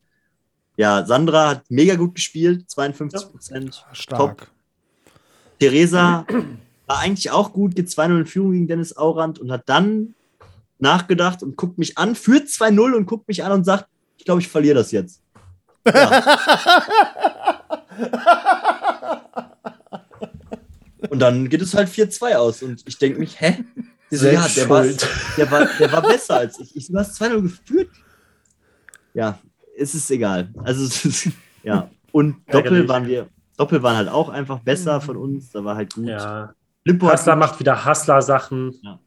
[0.77, 3.87] Ja, Sandra hat mega gut gespielt, 52 Prozent.
[3.93, 4.39] Stark.
[4.39, 4.47] Top.
[5.59, 6.27] Theresa
[6.87, 10.15] war eigentlich auch gut, geht 2-0 in Führung gegen Dennis Aurand und hat dann
[10.79, 13.89] nachgedacht und guckt mich an, führt 2-0 und guckt mich an und sagt,
[14.19, 15.23] ich glaube, ich verliere das jetzt.
[15.87, 16.39] Ja.
[21.09, 23.65] und dann geht es halt 4-2 aus und ich denke mich, hä?
[24.11, 26.75] So, ja, der war, der, war, der war besser als ich.
[26.75, 27.91] Ich du hast 2-0 geführt.
[29.13, 29.39] Ja,
[29.77, 30.49] es ist egal.
[30.65, 31.29] Also, ist,
[31.63, 31.91] ja.
[32.13, 35.51] Und Doppel waren wir, Doppel waren halt auch einfach besser von uns.
[35.51, 36.07] Da war halt gut.
[36.07, 36.55] Ja.
[36.85, 38.75] Flippo Hassler macht wieder Hassler-Sachen.
[38.83, 38.99] Ja.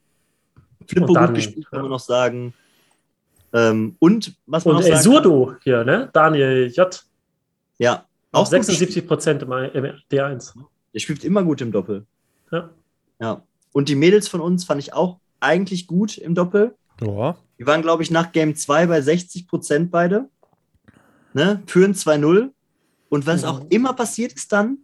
[0.87, 2.53] Flippo dann, gut gespielt, kann man noch sagen.
[3.53, 6.09] Ähm, und was man und noch sagen Surdo hier, ne?
[6.13, 7.05] Daniel J.
[7.79, 8.05] Ja.
[8.31, 10.53] Auch 76 Prozent im D1.
[10.93, 12.05] Der spielt immer gut im Doppel.
[12.51, 12.69] Ja.
[13.19, 13.41] Ja.
[13.73, 16.75] Und die Mädels von uns fand ich auch eigentlich gut im Doppel.
[17.01, 17.37] Ja.
[17.59, 20.29] Die waren, glaube ich, nach Game 2 bei 60 Prozent beide.
[21.33, 21.61] Ne?
[21.67, 22.49] Führen 2-0.
[23.09, 23.47] Und was mhm.
[23.47, 24.79] auch immer passiert ist dann,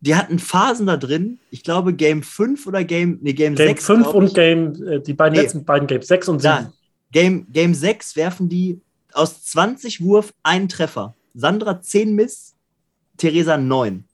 [0.00, 1.38] die hatten Phasen da drin.
[1.50, 3.86] Ich glaube, Game 5 oder Game, nee, Game, Game 6.
[3.86, 5.42] Game 5 und Game, äh, die beiden nee.
[5.42, 6.72] letzten beiden Games, 6 und 7.
[7.10, 8.80] Game, Game 6 werfen die
[9.12, 11.14] aus 20 Wurf einen Treffer.
[11.32, 12.54] Sandra 10 Miss,
[13.16, 14.04] Theresa 9.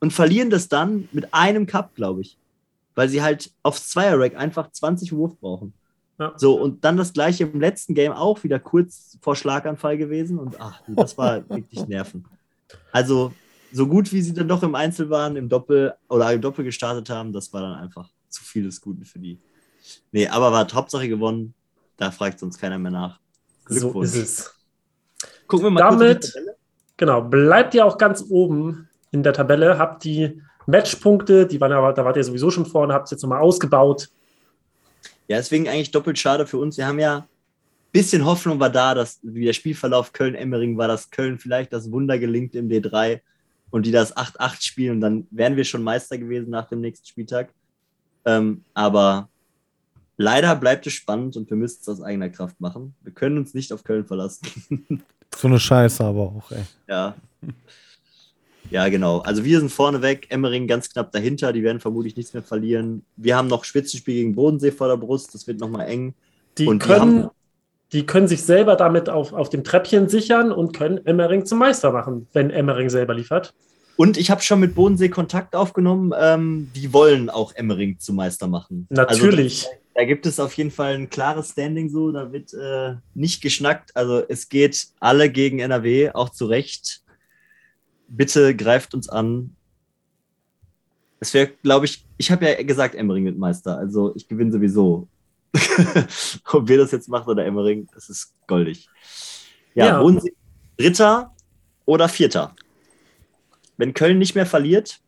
[0.00, 2.38] Und verlieren das dann mit einem Cup, glaube ich.
[2.94, 5.72] Weil sie halt aufs Zweier-Rack einfach 20 Wurf brauchen.
[6.18, 6.32] Ja.
[6.36, 10.38] So, und dann das gleiche im letzten Game auch wieder kurz vor Schlaganfall gewesen.
[10.38, 12.24] Und ach, das war wirklich Nerven.
[12.92, 13.32] Also,
[13.72, 17.10] so gut wie sie dann doch im Einzel waren, im Doppel oder im Doppel gestartet
[17.10, 19.38] haben, das war dann einfach zu viel des Guten für die.
[20.12, 21.54] Nee, aber war Hauptsache gewonnen.
[21.96, 23.20] Da fragt uns keiner mehr nach.
[23.68, 24.54] So ist es.
[25.46, 26.32] Gucken wir mal Damit,
[26.96, 31.92] genau, bleibt ihr auch ganz oben in der Tabelle, habt die Matchpunkte, die waren aber,
[31.92, 34.08] da wart ihr sowieso schon vorne, habt es jetzt nochmal ausgebaut.
[35.26, 36.76] Ja, deswegen eigentlich doppelt schade für uns.
[36.76, 37.24] Wir haben ja ein
[37.92, 42.18] bisschen Hoffnung war da, dass wie der Spielverlauf Köln-Emmering war, dass Köln vielleicht das Wunder
[42.18, 43.20] gelingt im D3
[43.70, 47.06] und die das 8-8 spielen und dann wären wir schon Meister gewesen nach dem nächsten
[47.06, 47.52] Spieltag.
[48.24, 49.28] Ähm, aber
[50.16, 52.94] leider bleibt es spannend und wir müssen es aus eigener Kraft machen.
[53.02, 55.02] Wir können uns nicht auf Köln verlassen.
[55.34, 56.64] so eine Scheiße aber auch, ey.
[56.86, 57.14] Ja.
[58.70, 59.18] Ja, genau.
[59.18, 63.02] Also wir sind vorne weg, Emmering ganz knapp dahinter, die werden vermutlich nichts mehr verlieren.
[63.16, 66.14] Wir haben noch Spitzenspiel gegen Bodensee vor der Brust, das wird nochmal eng.
[66.58, 67.28] Die und können,
[67.92, 71.58] die, die, können sich selber damit auf, auf dem Treppchen sichern und können Emmering zum
[71.58, 73.54] Meister machen, wenn Emmering selber liefert.
[73.96, 78.46] Und ich habe schon mit Bodensee Kontakt aufgenommen, ähm, die wollen auch Emmering zum Meister
[78.46, 78.86] machen.
[78.90, 79.66] Also Natürlich.
[79.66, 83.42] Also, da gibt es auf jeden Fall ein klares Standing so, da wird äh, nicht
[83.42, 83.96] geschnackt.
[83.96, 87.02] Also es geht alle gegen NRW, auch zu Recht
[88.08, 89.54] bitte greift uns an.
[91.20, 93.76] Es wäre, glaube ich, ich habe ja gesagt, Emmering wird Meister.
[93.76, 95.08] Also ich gewinne sowieso.
[96.52, 98.88] Ob wir das jetzt machen oder Emmering, das ist goldig.
[99.74, 100.00] Ja, ja.
[100.00, 100.34] Bodensee,
[100.76, 101.34] Dritter
[101.86, 102.54] oder Vierter.
[103.76, 105.00] Wenn Köln nicht mehr verliert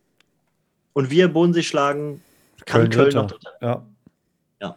[0.93, 2.23] und wir Bodensee schlagen,
[2.67, 3.53] kann Köln, Köln noch Dritter.
[3.61, 3.87] Ja.
[4.61, 4.77] ja.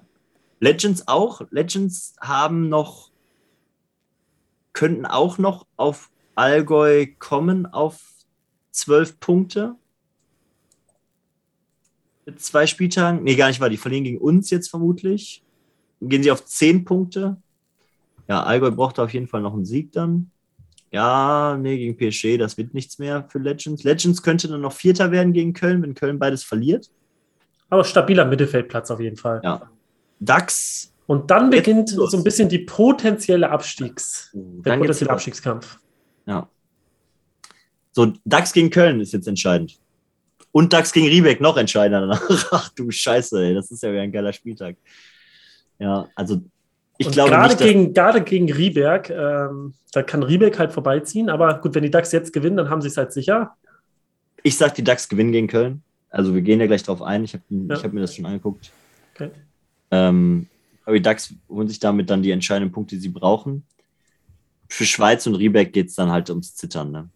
[0.59, 1.41] Legends auch.
[1.51, 3.11] Legends haben noch,
[4.73, 8.12] könnten auch noch auf Allgäu kommen auf
[8.73, 9.75] zwölf Punkte.
[12.25, 13.23] Mit zwei Spieltagen.
[13.23, 13.69] Nee, gar nicht wahr.
[13.69, 15.43] Die verlieren gegen uns jetzt vermutlich.
[16.01, 17.37] Gehen sie auf zehn Punkte.
[18.27, 20.31] Ja, Allgäu braucht auf jeden Fall noch einen Sieg dann.
[20.91, 23.83] Ja, nee, gegen PSG, das wird nichts mehr für Legends.
[23.83, 26.91] Legends könnte dann noch Vierter werden gegen Köln, wenn Köln beides verliert.
[27.69, 29.41] Aber stabiler Mittelfeldplatz auf jeden Fall.
[29.43, 29.69] Ja.
[30.19, 30.93] DAX.
[31.07, 35.79] Und dann beginnt so ein bisschen die potenzielle Abstiegs, der dann potenzielle Abstiegskampf.
[36.25, 36.47] Ja.
[37.93, 39.77] So, DAX gegen Köln ist jetzt entscheidend.
[40.51, 42.47] Und DAX gegen Riebeck noch entscheidender danach.
[42.51, 44.75] Ach du Scheiße, ey, das ist ja wieder ein geiler Spieltag.
[45.79, 46.41] Ja, also
[46.97, 51.29] ich und glaube gerade nicht, gegen, gerade gegen Rieberg, ähm, da kann Rieberg halt vorbeiziehen.
[51.29, 53.55] Aber gut, wenn die DAX jetzt gewinnen, dann haben sie es halt sicher.
[54.43, 55.81] ich sag, die DAX gewinnen gegen Köln.
[56.09, 57.23] Also wir gehen ja gleich drauf ein.
[57.23, 57.75] Ich habe Ja.
[57.75, 58.71] ich hab mir das schon angeguckt.
[59.15, 59.31] Okay.
[59.89, 60.47] Ähm,
[60.85, 63.63] aber die DAX holen sich damit dann die entscheidenden Punkte, die sie brauchen.
[64.69, 66.91] Für Schweiz und Riebeck geht es dann halt ums Zittern.
[66.91, 67.09] Ne?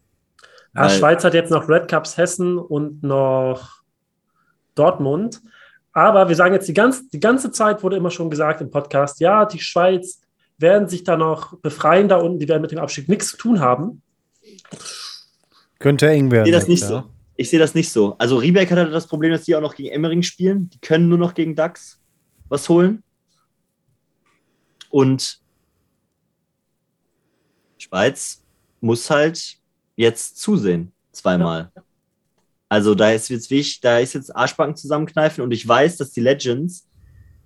[0.78, 3.82] Ja, Weil- Schweiz hat jetzt noch Red Cups Hessen und noch
[4.76, 5.42] Dortmund.
[5.92, 9.18] Aber wir sagen jetzt die, ganz, die ganze Zeit wurde immer schon gesagt im Podcast,
[9.18, 10.20] ja, die Schweiz
[10.58, 13.58] werden sich da noch befreien da unten, die werden mit dem Abstieg nichts zu tun
[13.58, 14.02] haben.
[15.80, 16.44] Könnte eng Ich werden.
[16.44, 16.88] sehe das nicht ja.
[16.88, 17.04] so.
[17.34, 18.14] Ich sehe das nicht so.
[18.18, 20.70] Also Riebeck hat halt das Problem, dass die auch noch gegen Emmering spielen.
[20.70, 22.00] Die können nur noch gegen DAX
[22.48, 23.02] was holen.
[24.90, 25.40] Und
[27.78, 28.44] Schweiz
[28.80, 29.57] muss halt
[29.98, 31.72] jetzt zusehen, zweimal.
[32.68, 36.20] Also da ist jetzt wichtig, da ist jetzt Arschbacken zusammenkneifen und ich weiß, dass die
[36.20, 36.86] Legends,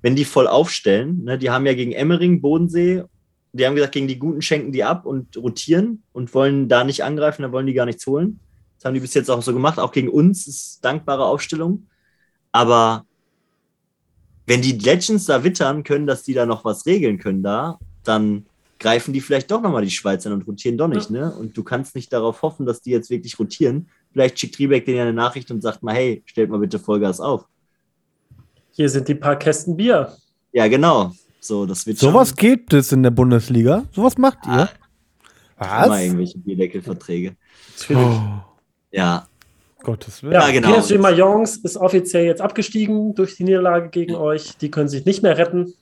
[0.02, 3.04] wenn die voll aufstellen, ne, die haben ja gegen Emmering, Bodensee,
[3.52, 7.04] die haben gesagt, gegen die Guten schenken die ab und rotieren und wollen da nicht
[7.04, 8.38] angreifen, da wollen die gar nichts holen.
[8.76, 11.86] Das haben die bis jetzt auch so gemacht, auch gegen uns ist dankbare Aufstellung.
[12.50, 13.06] Aber
[14.46, 18.44] wenn die Legends da wittern können, dass die da noch was regeln können da, dann
[18.82, 21.32] greifen die vielleicht doch nochmal die Schweiz an und rotieren doch nicht, ne?
[21.32, 23.88] Und du kannst nicht darauf hoffen, dass die jetzt wirklich rotieren.
[24.12, 27.20] Vielleicht schickt Riebeck denen ja eine Nachricht und sagt mal, hey, stellt mal bitte Vollgas
[27.20, 27.46] auf.
[28.72, 30.12] Hier sind die paar Kästen Bier.
[30.52, 31.12] Ja, genau.
[31.40, 33.84] So, das wird Sowas schon gibt es in der Bundesliga.
[33.94, 34.68] Sowas macht ihr.
[35.58, 36.02] immer Was?
[36.02, 37.36] irgendwelche Bierdeckelverträge.
[37.90, 38.20] Oh,
[38.90, 39.26] Ja,
[39.82, 40.34] Gottes Willen.
[40.34, 40.80] Ja, genau.
[40.80, 44.56] PSG Mayence ist offiziell jetzt abgestiegen durch die Niederlage gegen euch.
[44.58, 45.74] Die können sich nicht mehr retten.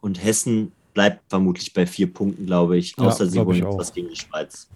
[0.00, 3.92] und Hessen bleibt vermutlich bei vier Punkten, glaube ich, Ja, außer sie glaub holen was
[3.92, 4.68] gegen die Schweiz.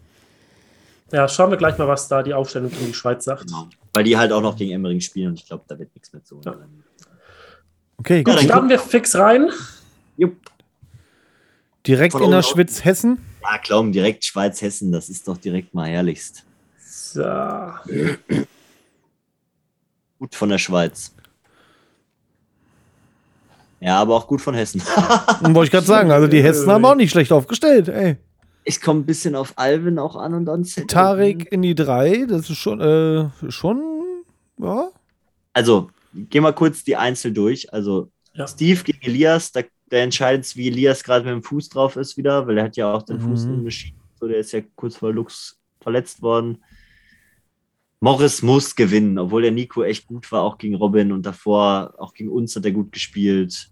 [1.13, 3.47] Ja, schauen wir gleich mal, was da die Aufstellung gegen die Schweiz sagt.
[3.47, 3.69] Genau.
[3.93, 6.25] Weil die halt auch noch gegen Emmering spielen und ich glaube, da wird nichts mehr
[6.25, 6.41] zu.
[6.45, 6.57] Ja.
[7.99, 8.35] Okay, Ja, gut.
[8.37, 9.51] dann Starten wir fix rein.
[10.17, 10.37] Jupp.
[11.87, 13.19] Direkt Von in der Schwitz Hessen.
[13.43, 16.45] Ja, glauben direkt Schweiz-Hessen, das ist doch direkt mal herrlichst.
[16.81, 17.23] So.
[20.19, 21.14] Gut von der Schweiz.
[23.85, 24.81] Ja, aber auch gut von Hessen.
[25.43, 26.11] Wollte ich gerade sagen.
[26.11, 27.89] Also die Hessen haben auch nicht schlecht aufgestellt.
[27.89, 28.17] Ey.
[28.65, 30.87] Ich komme ein bisschen auf Alvin auch an und dann Zettel.
[30.87, 33.83] Tarek in die drei, das ist schon, äh, schon,
[34.59, 34.89] ja.
[35.53, 37.71] Also, geh mal kurz die Einzel durch.
[37.75, 38.49] Also, Ja.
[38.49, 42.47] Steve gegen Elias, da, der entscheidet, wie Elias gerade mit dem Fuß drauf ist wieder,
[42.47, 43.21] weil er hat ja auch den Mhm.
[43.21, 43.99] Fuß in der Schiene.
[44.19, 46.65] So, der ist ja kurz vor Lux verletzt worden.
[48.01, 52.13] Morris muss gewinnen, obwohl der Nico echt gut war, auch gegen Robin und davor, auch
[52.15, 53.69] gegen uns hat er gut gespielt.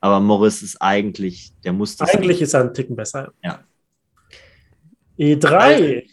[0.00, 2.14] Aber Morris ist eigentlich, der muss das.
[2.14, 3.32] Eigentlich ist er einen Ticken besser.
[3.44, 3.60] Ja.
[5.18, 6.04] E3.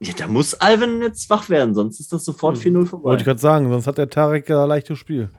[0.00, 2.62] Ja, da muss Alvin jetzt wach werden, sonst ist das sofort Hm.
[2.62, 3.16] 4-0 Wollte vorbei.
[3.16, 5.30] ich gerade sagen, sonst hat der Tarek ja leichtes Spiel.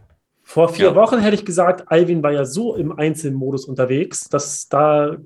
[0.42, 0.96] Vor vier Ja.
[0.96, 5.18] Wochen hätte ich gesagt, Alvin war ja so im Einzelmodus unterwegs, dass da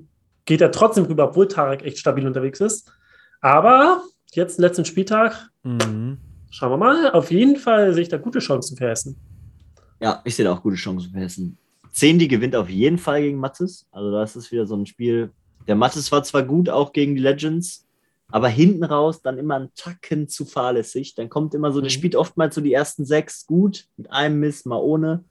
[0.44, 2.92] geht er trotzdem rüber, obwohl Tarek echt stabil unterwegs ist.
[3.40, 4.02] Aber
[4.32, 6.18] jetzt letzten Spieltag, Mhm.
[6.50, 7.12] schauen wir mal.
[7.12, 9.16] Auf jeden Fall sehe ich da gute Chancen für Hessen.
[10.00, 11.56] Ja, ich sehe da auch gute Chancen für Hessen.
[11.92, 13.86] Zendi gewinnt auf jeden Fall gegen Mattes.
[13.90, 15.30] Also da ist es wieder so ein Spiel.
[15.68, 17.86] Der Mattes war zwar gut, auch gegen die Legends,
[18.28, 21.14] aber hinten raus dann immer ein Tacken zu fahrlässig.
[21.14, 21.94] Dann kommt immer so, der Mhm.
[21.94, 25.24] spielt oftmals so die ersten sechs gut, mit einem Miss, mal ohne.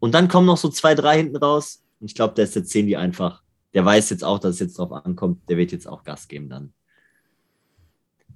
[0.00, 1.82] Und dann kommen noch so zwei, drei hinten raus.
[2.00, 3.42] Und ich glaube, der ist der Zendi einfach.
[3.72, 5.48] Der weiß jetzt auch, dass es jetzt drauf ankommt.
[5.48, 6.74] Der wird jetzt auch Gas geben dann.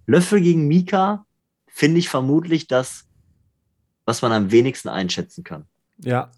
[0.06, 1.26] Löffel gegen Mika
[1.66, 3.06] finde ich vermutlich das,
[4.06, 5.66] was man am wenigsten einschätzen kann.
[5.98, 6.30] Ja,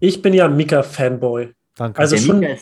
[0.00, 1.54] Ich bin ja Mika-Fanboy.
[1.74, 1.98] danke.
[1.98, 2.56] Also Der schon Mika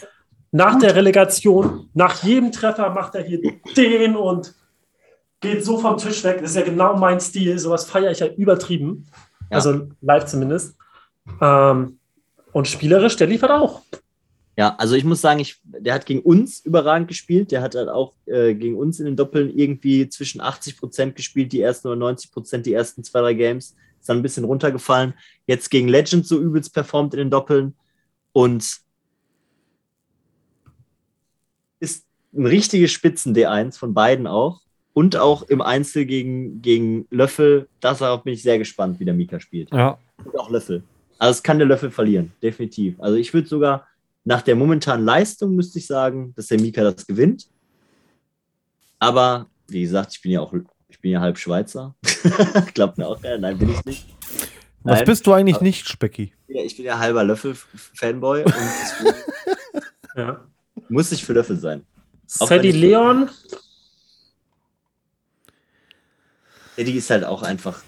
[0.54, 3.40] nach der Relegation, nach jedem Treffer macht er hier
[3.76, 4.54] den und
[5.40, 6.38] geht so vom Tisch weg.
[6.40, 7.58] Das ist ja genau mein Stil.
[7.58, 9.04] Sowas feiere ich ja übertrieben.
[9.50, 9.56] Ja.
[9.56, 10.76] Also live zumindest.
[11.40, 11.98] Ähm,
[12.52, 13.82] und spielerisch, der liefert auch.
[14.56, 17.50] Ja, also ich muss sagen, ich, der hat gegen uns überragend gespielt.
[17.50, 21.52] Der hat halt auch äh, gegen uns in den Doppeln irgendwie zwischen 80 Prozent gespielt,
[21.52, 23.74] die ersten oder 90 Prozent, die ersten zwei, drei Games.
[24.04, 25.14] Ist dann ein bisschen runtergefallen.
[25.46, 27.74] Jetzt gegen Legends so übelst performt in den Doppeln.
[28.32, 28.80] und
[31.80, 32.04] ist
[32.34, 34.60] ein richtiges Spitzen-D1 von beiden auch.
[34.92, 37.66] Und auch im Einzel gegen, gegen Löffel.
[37.80, 39.72] Darauf bin ich sehr gespannt, wie der Mika spielt.
[39.72, 39.96] Ja.
[40.22, 40.82] Und auch Löffel.
[41.18, 43.00] Also es kann der Löffel verlieren, definitiv.
[43.00, 43.88] Also ich würde sogar
[44.24, 47.48] nach der momentanen Leistung müsste ich sagen, dass der Mika das gewinnt.
[48.98, 50.52] Aber wie gesagt, ich bin ja auch,
[50.94, 51.94] ich bin ja halb Schweizer.
[52.74, 53.38] Glaubt mir auch keiner.
[53.38, 54.06] Nein, bin ich nicht.
[54.84, 55.04] Was Nein.
[55.06, 56.32] bist du eigentlich nicht, Specki?
[56.46, 58.44] Ja, ich bin ja halber Löffel-Fanboy
[60.16, 60.44] Ja.
[60.88, 61.84] muss ich für Löffel sein.
[62.26, 63.28] Sadie Leon,
[66.76, 67.82] Eddie ist halt auch einfach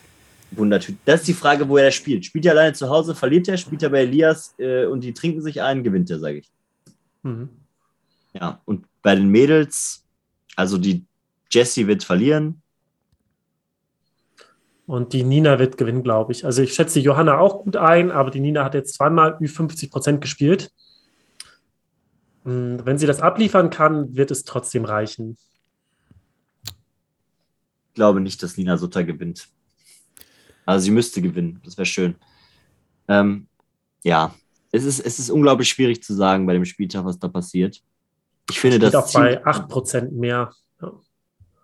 [0.50, 0.98] Wundertüte.
[1.04, 2.24] Das ist die Frage, wo er spielt.
[2.24, 5.42] Spielt er alleine zu Hause, verliert er, spielt er bei Elias äh, und die trinken
[5.42, 6.50] sich ein, gewinnt er, sage ich.
[7.22, 7.48] mhm.
[8.32, 10.04] Ja, und bei den Mädels,
[10.56, 11.04] also die
[11.50, 12.60] Jessie wird verlieren.
[14.86, 16.44] Und die Nina wird gewinnen, glaube ich.
[16.44, 20.20] Also ich schätze Johanna auch gut ein, aber die Nina hat jetzt zweimal Ü50 Prozent
[20.20, 20.70] gespielt.
[22.44, 25.36] Und Wenn sie das abliefern kann, wird es trotzdem reichen.
[27.88, 29.48] Ich glaube nicht, dass Nina Sutter gewinnt.
[30.64, 32.16] Also sie müsste gewinnen, das wäre schön.
[33.08, 33.48] Ähm,
[34.02, 34.34] ja,
[34.72, 37.82] es ist, es ist unglaublich schwierig zu sagen bei dem Spieltag, was da passiert.
[38.50, 40.52] Ich finde das auch bei ziemlich- 8 Prozent mehr.
[40.80, 40.92] Ja.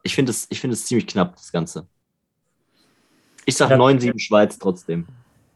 [0.03, 1.87] Ich finde es ich finde es ziemlich knapp, das Ganze.
[3.45, 3.77] Ich sag Ja.
[3.77, 5.07] 9-7 Schweiz trotzdem.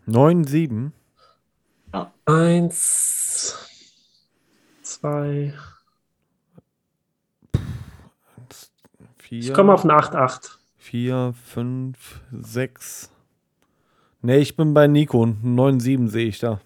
[0.09, 0.91] 9-7.
[2.27, 3.57] Eins,
[4.83, 5.55] zwei.
[9.29, 10.59] Ich 4, komme auf eine 8-8.
[10.79, 13.11] 4, 5, 6.
[14.23, 15.23] Nee, ich bin bei Nico.
[15.25, 16.61] 9-7 sehe ich da.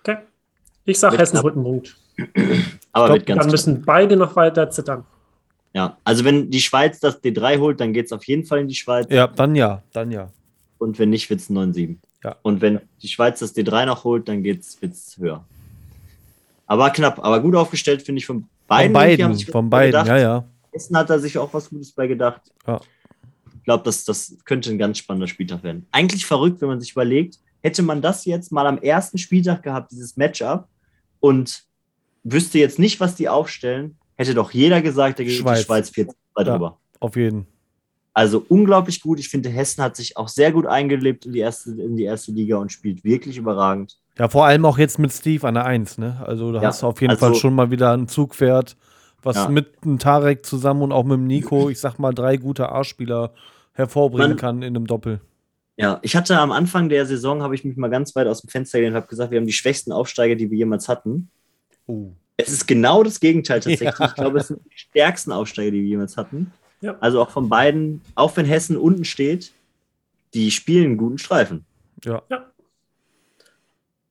[0.00, 0.18] Okay.
[0.84, 1.44] Ich sage, Wird Hessen knapp.
[1.44, 1.96] holt einen Punkt.
[2.92, 5.04] Aber glaub, Dann müssen beide noch weiter zittern.
[5.74, 8.68] Ja, also wenn die Schweiz das D3 holt, dann geht es auf jeden Fall in
[8.68, 9.06] die Schweiz.
[9.10, 10.30] Ja, dann ja, dann ja.
[10.78, 11.96] Und wenn nicht, wird es 9-7.
[12.24, 12.36] Ja.
[12.42, 15.44] Und wenn die Schweiz das D3 noch holt, dann wird es höher.
[16.66, 18.92] Aber knapp, aber gut aufgestellt, finde ich, von beiden.
[18.92, 20.44] von beiden, von bei beiden, ja, ja.
[20.72, 22.40] Essen hat er sich auch was Gutes bei gedacht.
[22.66, 22.80] Ja.
[23.56, 25.86] Ich glaube, das, das könnte ein ganz spannender Spieltag werden.
[25.92, 29.92] Eigentlich verrückt, wenn man sich überlegt, hätte man das jetzt mal am ersten Spieltag gehabt,
[29.92, 30.66] dieses Matchup,
[31.20, 31.62] und
[32.24, 35.60] wüsste jetzt nicht, was die aufstellen, hätte doch jeder gesagt, der geht Schweiz.
[35.60, 36.44] die Schweiz 14 Ja.
[36.44, 36.78] drüber.
[37.00, 37.46] Auf jeden.
[38.14, 39.18] Also unglaublich gut.
[39.18, 42.30] Ich finde, Hessen hat sich auch sehr gut eingelebt in die erste, in die erste
[42.32, 43.96] Liga und spielt wirklich überragend.
[44.18, 46.22] Ja, vor allem auch jetzt mit Steve an der 1, ne?
[46.26, 48.76] Also da Ja, hast du auf jeden also- Fall schon mal wieder ein Zugpferd,
[49.22, 49.48] was Ja.
[49.48, 53.32] mit dem Tarek zusammen und auch mit dem Nico, ich sag mal, drei gute A-Spieler
[53.72, 55.22] hervorbringen Man- kann in einem Doppel.
[55.78, 58.50] Ja, ich hatte am Anfang der Saison, habe ich mich mal ganz weit aus dem
[58.50, 61.30] Fenster gelehnt und habe gesagt, wir haben die schwächsten Aufsteiger, die wir jemals hatten.
[61.86, 62.10] Oh.
[62.36, 63.98] Es ist genau das Gegenteil tatsächlich.
[63.98, 64.06] Ja.
[64.06, 66.52] Ich glaube, es sind die stärksten Aufsteiger, die wir jemals hatten.
[66.80, 66.96] Ja.
[67.00, 69.52] Also auch von beiden, auch wenn Hessen unten steht,
[70.34, 71.64] die spielen einen guten Streifen.
[72.04, 72.22] Ja.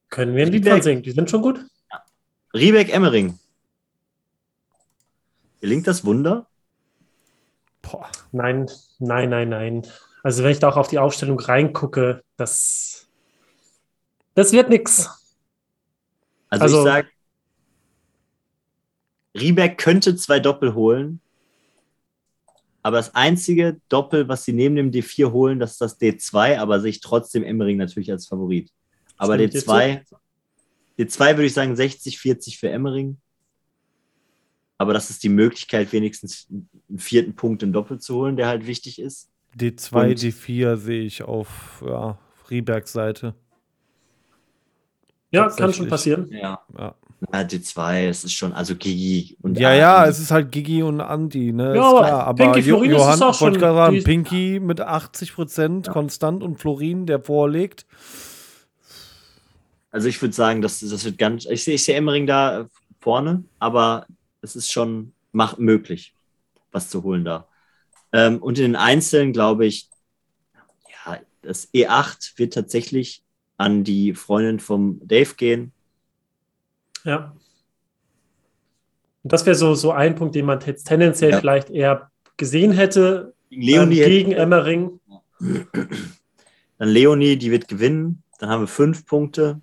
[0.09, 1.03] Können wir ein Lied von singen?
[1.03, 1.59] Die sind schon gut.
[2.53, 3.39] Riebeck Emmering.
[5.61, 6.47] Gelingt das Wunder?
[7.81, 8.09] Boah.
[8.31, 8.69] Nein,
[8.99, 9.87] nein, nein, nein.
[10.23, 13.07] Also wenn ich da auch auf die Aufstellung reingucke, das,
[14.35, 15.09] das wird nix.
[16.49, 17.07] Also, Also- ich sage,
[19.37, 21.21] Riebeck könnte zwei Doppel holen,
[22.83, 26.79] aber das einzige Doppel, was sie neben dem D4 holen, das ist das D2, aber
[26.79, 28.71] sehe ich trotzdem Emmering natürlich als Favorit.
[29.17, 30.03] Aber Stimmt, jetzt D2,
[30.97, 33.17] D2 würde ich sagen 60, 40 für Emmering.
[34.79, 38.65] Aber das ist die Möglichkeit, wenigstens einen vierten Punkt im Doppel zu holen, der halt
[38.65, 39.29] wichtig ist.
[39.55, 42.17] D2, Und- D4 sehe ich auf ja,
[42.49, 43.35] Riebergs Seite.
[45.31, 46.29] Ja, kann schon passieren.
[46.31, 46.61] Ja.
[46.77, 46.95] Ja,
[47.31, 50.81] Na, D2, das ist schon, also Gigi und ja, Ah, ja es ist halt Gigi
[50.83, 51.75] und Anti, ne?
[51.75, 52.23] Ja, ist aber klar.
[52.27, 55.87] Aber Pinky Jo- Florin ist Johann, es auch schon- sagen, die- Pinky mit 80 Prozent
[55.89, 57.85] konstant und Florin, der vorlegt.
[59.91, 61.45] Also ich würde sagen, das, das wird ganz.
[61.45, 62.67] Ich sehe ich sehe Emmering da
[62.99, 64.05] vorne, aber
[64.41, 66.13] es ist schon mach, möglich,
[66.71, 67.47] was zu holen da.
[68.13, 69.89] Ähm, und in den Einzelnen glaube ich,
[71.05, 73.23] ja, das E8 wird tatsächlich
[73.61, 75.71] an die Freundin vom Dave gehen.
[77.03, 77.35] Ja.
[79.23, 81.39] Und das wäre so, so ein Punkt, den man jetzt tendenziell Ja.
[81.39, 84.99] vielleicht eher gesehen hätte Gegen Leonie, ähm, gegen hätte- Emmering.
[86.77, 88.23] dann Leonie, die wird gewinnen.
[88.39, 89.61] Dann haben wir fünf Punkte.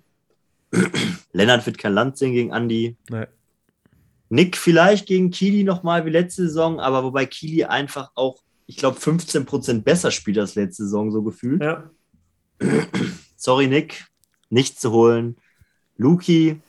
[1.33, 2.95] Lennart wird kein Land sehen gegen Andi.
[3.09, 3.25] Nee.
[4.29, 8.99] Nick vielleicht gegen Kili nochmal wie letzte Saison, aber wobei Kili einfach auch, ich glaube,
[8.99, 11.61] 15% besser spielt als letzte Saison, so gefühlt.
[11.63, 11.89] Ja.
[13.41, 14.05] Sorry, Nick,
[14.49, 15.37] nicht zu holen.
[15.95, 16.59] Luki,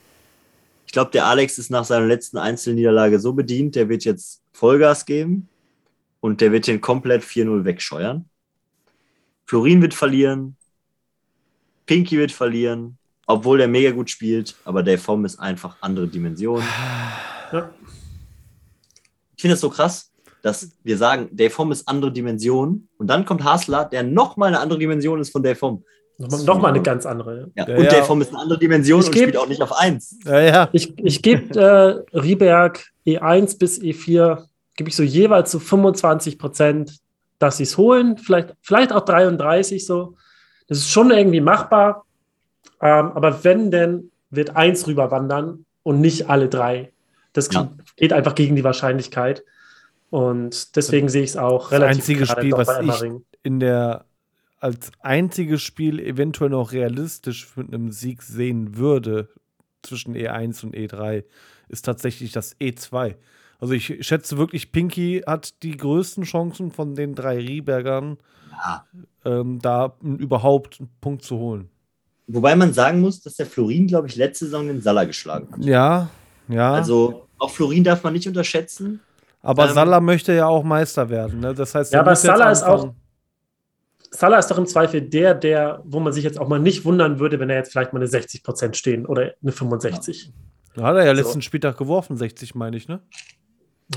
[0.86, 5.04] ich glaube, der Alex ist nach seiner letzten Einzelniederlage so bedient, der wird jetzt Vollgas
[5.04, 5.48] geben
[6.20, 8.30] und der wird den komplett 4-0 wegscheuern.
[9.46, 10.56] Florin wird verlieren.
[11.86, 12.98] Pinky wird verlieren.
[13.26, 16.62] obwohl der mega gut spielt, aber Dave Vom ist einfach andere Dimension.
[17.52, 17.72] Ja.
[19.36, 23.24] Ich finde es so krass, dass wir sagen, Dave Vom ist andere Dimension und dann
[23.24, 25.84] kommt Hasler, der nochmal eine andere Dimension ist von Dave Vom.
[26.20, 27.50] Nochmal eine ganz andere.
[27.54, 27.90] Ja, ja, und ja.
[27.90, 30.18] Dave Vom ist eine andere Dimension ich und geb, spielt auch nicht auf 1.
[30.24, 34.44] Ja, ich ich gebe äh, Rieberg E1 bis E4,
[34.76, 36.98] gebe ich so jeweils so 25 Prozent,
[37.38, 40.16] dass sie es holen, vielleicht, vielleicht auch 33 so.
[40.68, 42.04] Das ist schon irgendwie machbar.
[42.82, 46.92] Ähm, aber wenn, denn wird eins rüberwandern und nicht alle drei.
[47.32, 47.70] Das ja.
[47.96, 49.42] geht einfach gegen die Wahrscheinlichkeit.
[50.10, 53.10] Und deswegen sehe ich es auch relativ Das einzige Spiel, was ich
[53.42, 54.04] in der
[54.60, 59.28] als einziges Spiel eventuell noch realistisch mit einem Sieg sehen würde
[59.82, 61.24] zwischen E1 und E3,
[61.68, 63.16] ist tatsächlich das E2.
[63.58, 68.18] Also ich schätze wirklich, Pinky hat die größten Chancen von den drei Riebergern,
[68.52, 68.86] ja.
[69.24, 71.70] ähm, da überhaupt einen Punkt zu holen.
[72.26, 75.64] Wobei man sagen muss, dass der Florin, glaube ich, letzte Saison den Salah geschlagen hat.
[75.64, 76.10] Ja,
[76.48, 76.72] ja.
[76.72, 79.00] Also auch Florin darf man nicht unterschätzen.
[79.42, 81.40] Aber ähm, Salah möchte ja auch Meister werden.
[81.40, 81.54] Ne?
[81.54, 82.94] Das heißt, ja, aber Salah ist auch.
[84.10, 87.20] Salah ist doch im Zweifel der, der, wo man sich jetzt auch mal nicht wundern
[87.20, 90.32] würde, wenn er jetzt vielleicht mal eine 60 Prozent stehen oder eine 65.
[90.74, 91.22] Da hat er ja so.
[91.22, 93.00] letzten Spieltag geworfen, 60 meine ich, ne?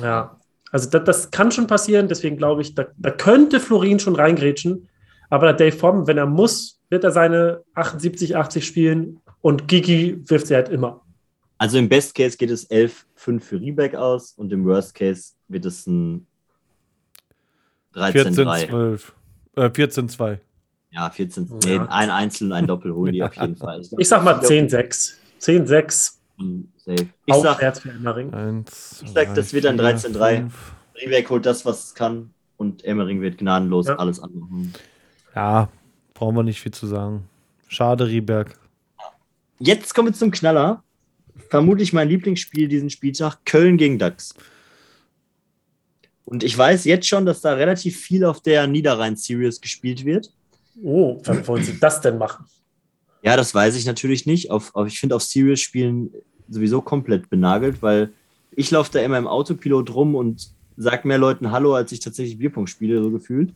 [0.02, 0.40] Ja,
[0.72, 4.90] also das, das kann schon passieren, deswegen glaube ich, da, da, könnte Florin schon reingrätschen.
[5.30, 10.18] Aber der Dave Form, wenn er muss, wird er seine 78, 80 spielen und Gigi
[10.30, 11.02] wirft sie halt immer.
[11.58, 15.66] Also im Best Case geht es 11-5 für Riebeck aus und im Worst Case wird
[15.66, 16.28] es ein
[17.96, 19.00] 13-3.
[19.56, 20.40] Äh, 14-2.
[20.92, 21.48] Ja, 14.
[21.48, 21.58] Ja.
[21.66, 23.82] Nee, ein Einzel und ein Doppel holen die auf jeden Fall.
[23.98, 25.14] Ich sag mal 10-6.
[25.42, 26.14] 10-6.
[26.78, 27.08] Safe.
[27.26, 30.50] Ich sag, ich sag, das wird ein 13-3.
[31.02, 33.96] Riebeck holt das, was es kann und Emmering wird gnadenlos ja.
[33.96, 34.74] alles anmachen.
[35.36, 35.70] Ja,
[36.14, 37.28] brauchen wir nicht viel zu sagen.
[37.68, 38.58] Schade, Rieberg.
[39.60, 40.84] Jetzt kommen wir zum Knaller
[41.50, 44.36] vermutlich mein Lieblingsspiel diesen Spieltag, Köln gegen DAX.
[46.26, 50.32] Und ich weiß jetzt schon, dass da relativ viel auf der Niederrhein-Series gespielt wird.
[50.82, 52.46] Oh, wann wollen Sie das denn machen?
[53.22, 54.52] Ja, das weiß ich natürlich nicht.
[54.52, 56.12] Auf, auf ich finde auf Series spielen
[56.50, 58.12] sowieso komplett benagelt, weil
[58.52, 62.38] ich laufe da immer im Autopilot rum und sage mehr Leuten Hallo, als ich tatsächlich
[62.38, 63.54] Bierpunkt spiele, so gefühlt.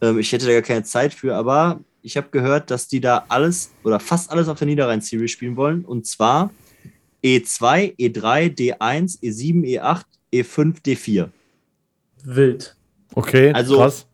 [0.00, 3.24] Ähm, ich hätte da gar keine Zeit für, aber ich habe gehört, dass die da
[3.28, 5.84] alles oder fast alles auf der Niederrhein-Series spielen wollen.
[5.84, 6.50] Und zwar
[7.22, 11.28] E2, E3, D1, E7, E8, E5, D4.
[12.24, 12.76] Wild.
[13.14, 14.06] Okay, also, krass.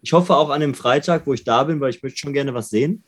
[0.00, 2.54] Ich hoffe auch an dem Freitag, wo ich da bin, weil ich möchte schon gerne
[2.54, 3.02] was sehen.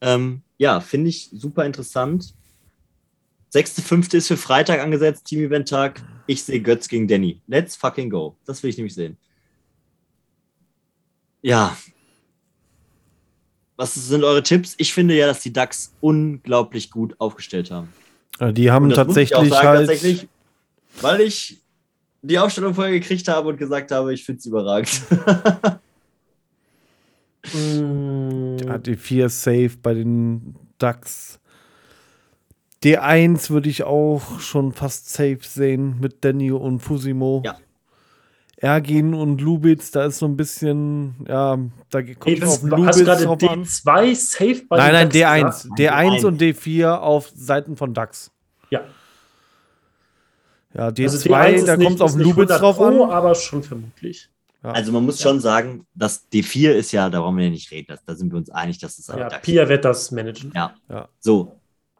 [0.00, 2.34] Ähm, ja, finde ich super interessant.
[3.54, 4.14] 6.5.
[4.14, 6.02] ist für Freitag angesetzt, Team-Event-Tag.
[6.26, 7.40] Ich sehe Götz gegen Danny.
[7.46, 8.36] Let's fucking go.
[8.44, 9.16] Das will ich nämlich sehen.
[11.42, 11.76] Ja,
[13.82, 14.74] was sind eure Tipps?
[14.78, 17.92] Ich finde ja, dass die DAX unglaublich gut aufgestellt haben.
[18.40, 19.88] die haben tatsächlich sagen, halt.
[19.88, 20.28] Tatsächlich,
[21.00, 21.61] weil ich
[22.22, 25.02] die Aufstellung vorher gekriegt habe und gesagt habe, ich finde es überragend.
[28.60, 31.40] ja, die 4 safe bei den DAX.
[32.82, 37.42] D1 würde ich auch schon fast safe sehen mit Danny und Fusimo.
[37.44, 37.56] Ja.
[38.56, 41.58] Ergin und Lubitz, da ist so ein bisschen, ja,
[41.90, 45.66] da kommt hey, auf Lubitz hast du gerade D2 safe bei Nein, nein, D1.
[45.66, 45.74] Oder?
[45.74, 48.30] D1 und D4 auf Seiten von DAX.
[48.70, 48.82] Ja.
[50.74, 53.10] Ja, D2, also da kommt es auf Lubitz drauf Pro, an.
[53.10, 54.28] aber schon vermutlich.
[54.62, 54.70] Ja.
[54.70, 55.28] Also man muss ja.
[55.28, 58.38] schon sagen, dass D4 ist ja, da wollen wir ja nicht reden, da sind wir
[58.38, 60.52] uns einig, dass es das ja, DAX Pia wird das managen.
[60.54, 60.74] Ja.
[60.88, 61.08] ja.
[61.18, 61.56] So.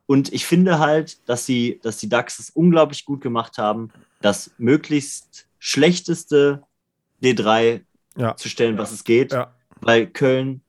[0.06, 3.90] Und ich finde halt, dass sie, dass die DAX es unglaublich gut gemacht haben,
[4.20, 6.62] dass möglichst schlechteste
[7.22, 7.82] D3
[8.16, 8.36] ja.
[8.36, 9.54] zu stellen, was es geht, ja.
[9.80, 10.62] weil Köln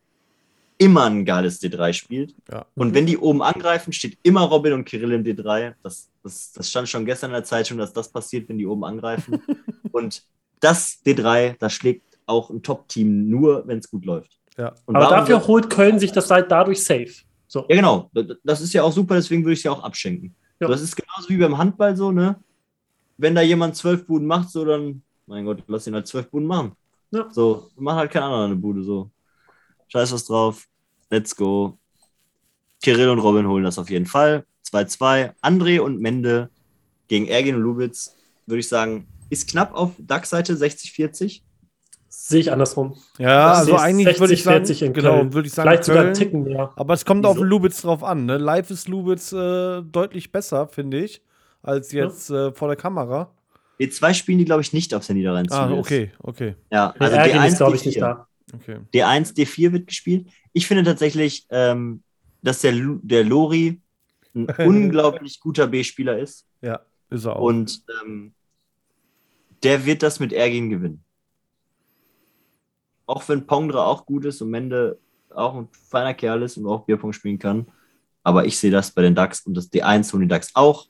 [0.77, 2.35] immer ein geiles D3 spielt.
[2.51, 2.65] Ja.
[2.75, 5.73] Und wenn die oben angreifen, steht immer Robin und Kirill im D3.
[5.83, 8.83] Das, das, das stand schon gestern in der Zeitung, dass das passiert, wenn die oben
[8.83, 9.41] angreifen.
[9.91, 10.23] und
[10.59, 14.39] das D3, das schlägt auch ein Top-Team nur, wenn es gut läuft.
[14.57, 14.73] Ja.
[14.87, 17.11] Aber dafür holt Köln sich das halt dadurch safe.
[17.47, 17.65] So.
[17.69, 18.09] Ja, genau.
[18.43, 20.33] Das ist ja auch super, deswegen würde ich es ja auch abschenken.
[20.59, 20.67] Ja.
[20.67, 22.39] Das ist genauso wie beim Handball so, ne?
[23.17, 26.47] wenn da jemand zwölf Buden macht, so dann, mein Gott, lass ihn halt zwölf Buden
[26.47, 26.73] machen.
[27.11, 27.29] Ja.
[27.31, 29.11] So, mach halt kein anderer eine Bude, so.
[29.87, 30.67] Scheiß was drauf.
[31.09, 31.77] Let's go.
[32.81, 34.45] Kirill und Robin holen das auf jeden Fall.
[34.73, 35.31] 2-2.
[35.41, 36.49] André und Mende
[37.07, 41.41] gegen Ergin und Lubitz, würde ich sagen, ist knapp auf DAX-Seite 60-40.
[42.09, 42.95] Sehe ich andersrum.
[43.17, 46.43] Ja, also eigentlich würde ich sagen, genau, würde ich sagen, Vielleicht Köln, sogar einen Ticken
[46.43, 46.71] mehr.
[46.75, 47.31] Aber es kommt Wieso?
[47.31, 48.25] auf Lubitz drauf an.
[48.25, 48.37] Ne?
[48.37, 51.21] Live ist Lubitz äh, deutlich besser, finde ich
[51.63, 52.47] als jetzt ja.
[52.47, 53.31] äh, vor der Kamera.
[53.79, 55.49] D2 spielen die, glaube ich, nicht auf der Niederrhein.
[55.49, 56.55] Ah, okay, okay.
[56.71, 58.27] Ja, also D1, glaube ich, nicht da.
[58.53, 58.77] Okay.
[58.93, 60.27] D1, D4 wird gespielt.
[60.51, 62.03] Ich finde tatsächlich, ähm,
[62.43, 63.81] dass der, der Lori
[64.33, 66.47] ein unglaublich guter B-Spieler ist.
[66.61, 67.41] Ja, ist er auch.
[67.41, 68.33] Und ähm,
[69.63, 71.03] der wird das mit Ergin gewinnen.
[73.05, 74.97] Auch wenn Pongre auch gut ist und Mende
[75.29, 77.67] auch ein feiner Kerl ist und auch Bierpong spielen kann.
[78.23, 80.87] Aber ich sehe das bei den DAX und das D1 und die DAX auch.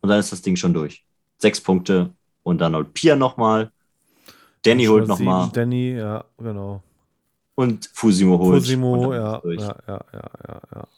[0.00, 1.04] Und dann ist das Ding schon durch.
[1.38, 3.70] Sechs Punkte und dann holt Pia nochmal.
[4.62, 5.50] Danny holt nochmal.
[5.52, 6.82] Danny, ja, genau.
[7.54, 8.62] Und Fusimo holt.
[8.62, 10.88] Fusimo, ja, ja, ja, ja, ja.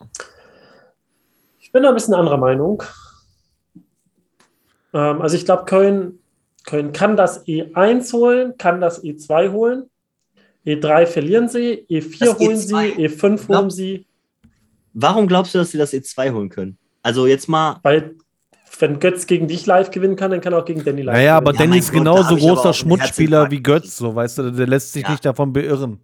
[1.66, 2.80] Ich bin da ein bisschen anderer Meinung.
[4.94, 6.20] Ähm, also ich glaube, Köln,
[6.64, 9.90] Köln kann das E1 holen, kann das E2 holen.
[10.64, 12.60] E3 verlieren sie, E4 das holen E2.
[12.60, 14.06] sie, E5 holen sie.
[14.94, 16.78] Warum glaubst du, dass sie das E2 holen können?
[17.02, 17.80] Also jetzt mal.
[17.82, 18.14] Weil,
[18.78, 21.40] wenn Götz gegen dich live gewinnen kann, dann kann er auch gegen Danny live naja,
[21.40, 21.48] gewinnen.
[21.48, 25.10] aber Danny ist genauso großer Schmutzspieler wie Götz, so weißt du, der lässt sich ja.
[25.10, 25.98] nicht davon beirren.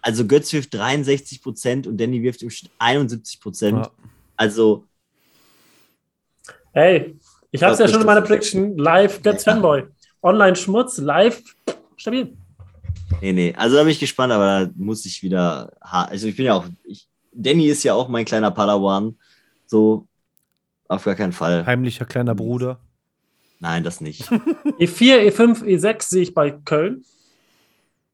[0.00, 3.78] Also Götz wirft 63 Prozent und Danny wirft im Schnitt 71 Prozent.
[3.78, 3.90] Ja.
[4.36, 4.84] Also.
[6.78, 7.18] Hey,
[7.50, 8.78] ich habe es ja schon in meiner Prediction.
[8.78, 9.52] Live Götz ja.
[9.52, 9.82] Fanboy.
[10.22, 11.42] Online Schmutz, live
[11.96, 12.36] stabil.
[13.20, 15.72] Nee, nee, also da bin ich gespannt, aber da muss ich wieder.
[15.80, 16.66] Also ich bin ja auch.
[16.84, 19.18] Ich, Danny ist ja auch mein kleiner Padawan.
[19.66, 20.06] So,
[20.86, 21.66] auf gar keinen Fall.
[21.66, 22.78] Heimlicher kleiner Bruder.
[23.58, 24.30] Nein, das nicht.
[24.30, 27.04] E4, E5, E6 sehe ich bei Köln.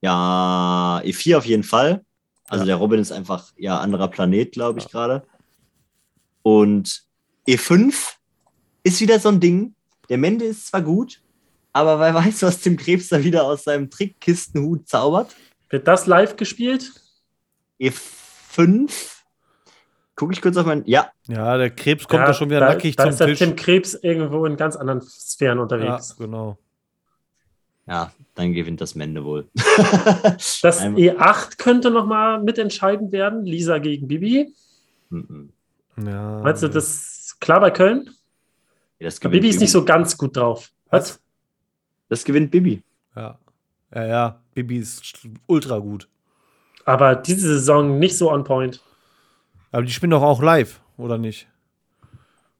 [0.01, 2.03] Ja, E4 auf jeden Fall.
[2.49, 2.69] Also ja.
[2.69, 4.91] der Robin ist einfach ja anderer Planet, glaube ich, ja.
[4.91, 5.27] gerade.
[6.43, 7.05] Und
[7.47, 8.15] E5
[8.85, 9.74] ist wieder so ein Ding.
[10.09, 11.20] Der Mende ist zwar gut,
[11.73, 15.35] aber wer weiß, was Tim Krebs da wieder aus seinem Trickkistenhut zaubert.
[15.70, 16.93] Wird das live gespielt?
[17.81, 18.93] E5.
[20.15, 20.85] Gucke ich kurz auf mein.
[20.86, 21.11] Ja.
[21.27, 23.56] Ja, der Krebs kommt ja, da schon wieder da, nackig da zum ist der Tim
[23.56, 26.15] Krebs irgendwo in ganz anderen Sphären unterwegs.
[26.16, 26.59] Ja, genau.
[27.86, 29.48] Ja, dann gewinnt das Mende wohl.
[29.55, 33.44] das E8 könnte nochmal mitentscheidend werden.
[33.44, 34.55] Lisa gegen Bibi.
[35.11, 35.51] Mhm.
[35.97, 36.40] Ja.
[36.43, 38.11] Meinst du, das ist klar bei Köln?
[38.99, 40.71] Ja, Bibi ist nicht so ganz gut drauf.
[40.91, 41.21] Was?
[42.09, 42.83] Das gewinnt Bibi.
[43.16, 43.39] Ja.
[43.95, 44.41] Ja, ja.
[44.55, 46.09] Bibi ist ultra gut.
[46.85, 48.81] Aber diese Saison nicht so on point.
[49.73, 51.49] Aber die spielen doch auch live, oder nicht?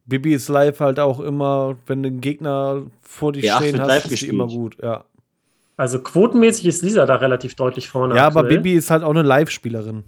[0.05, 4.11] Bibi ist live halt auch immer, wenn du einen Gegner vor dich ja, stehen hast,
[4.11, 5.05] ist die immer gut, ja.
[5.77, 8.15] Also quotenmäßig ist Lisa da relativ deutlich vorne.
[8.15, 8.45] Ja, aktuell.
[8.45, 10.05] aber Bibi ist halt auch eine Live-Spielerin.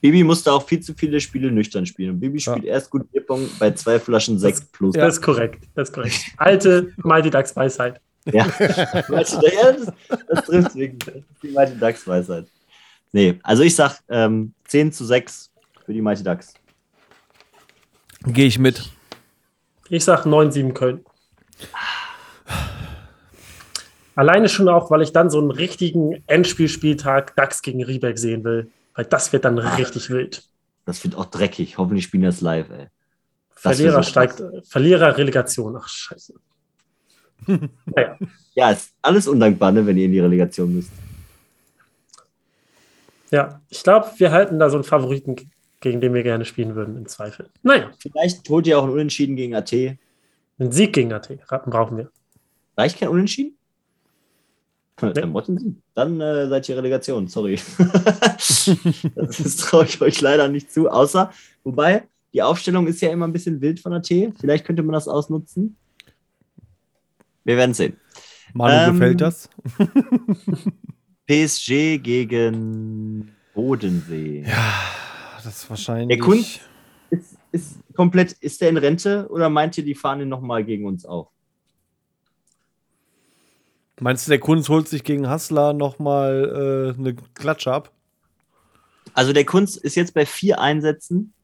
[0.00, 2.10] Bibi musste auch viel zu viele Spiele nüchtern spielen.
[2.10, 2.72] Und Bibi spielt ja.
[2.72, 4.94] erst gut Bierpong bei zwei Flaschen Sekt plus.
[4.94, 5.64] Das ist korrekt.
[5.74, 6.20] Das ist korrekt.
[6.38, 8.00] Alte Mighty Ducks Weisheit.
[8.26, 8.46] Ja,
[9.08, 9.38] das,
[10.28, 11.24] das trifft wirklich.
[11.42, 12.46] Die Mighty Ducks Weisheit.
[13.12, 15.50] Nee, also ich sag ähm, 10 zu 6
[15.84, 16.54] für die Mighty Ducks.
[18.26, 18.90] Gehe ich mit.
[19.88, 21.04] Ich sag 9-7 Köln.
[24.14, 28.70] Alleine schon auch, weil ich dann so einen richtigen Endspielspieltag DAX gegen Riebeck sehen will.
[29.00, 30.44] Weil das wird dann Ach, richtig wild.
[30.84, 31.78] Das wird auch dreckig.
[31.78, 32.88] Hoffentlich spielen das live, ey.
[33.54, 35.74] Das Verlierer so steigt, Verlierer Relegation.
[35.74, 36.34] Ach, scheiße.
[37.46, 38.18] naja.
[38.54, 40.90] Ja, ist alles undankbar, ne, wenn ihr in die Relegation müsst.
[43.30, 45.34] Ja, ich glaube, wir halten da so einen Favoriten,
[45.80, 47.48] gegen den wir gerne spielen würden, im Zweifel.
[47.62, 47.92] Naja.
[47.98, 49.72] Vielleicht holt ihr auch einen Unentschieden gegen AT.
[49.72, 52.10] Einen Sieg gegen AT brauchen wir.
[52.76, 53.56] Reicht kein Unentschieden?
[55.00, 57.58] Dann, dann äh, seid ihr Relegation, sorry.
[59.14, 60.88] das traue ich euch leider nicht zu.
[60.88, 61.32] Außer,
[61.64, 64.32] wobei, die Aufstellung ist ja immer ein bisschen wild von der T.
[64.38, 65.76] Vielleicht könnte man das ausnutzen.
[67.44, 67.96] Wir werden sehen.
[68.52, 69.48] Manu ähm, gefällt das.
[71.26, 74.44] PSG gegen Bodensee.
[74.46, 74.74] Ja,
[75.36, 76.18] das ist wahrscheinlich.
[76.18, 76.60] Der Kunst
[77.10, 80.86] ist, ist komplett, ist der in Rente oder meint ihr, die fahren ihn nochmal gegen
[80.86, 81.28] uns auf?
[84.00, 87.92] Meinst du, der Kunz holt sich gegen Hassler nochmal äh, eine Klatsche ab?
[89.12, 91.34] Also der Kunz ist jetzt bei vier Einsätzen.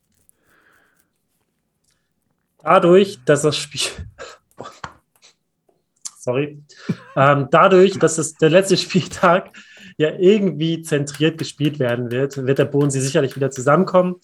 [2.62, 3.82] Dadurch, dass das Spiel.
[6.18, 6.62] Sorry.
[7.14, 9.50] ähm, dadurch, dass es der letzte Spieltag
[9.98, 14.16] ja irgendwie zentriert gespielt werden wird, wird der Bodensee sicherlich wieder zusammenkommen.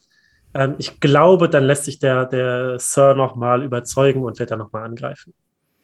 [0.54, 4.84] Ähm, ich glaube, dann lässt sich der, der Sir nochmal überzeugen und wird dann nochmal
[4.84, 5.34] angreifen.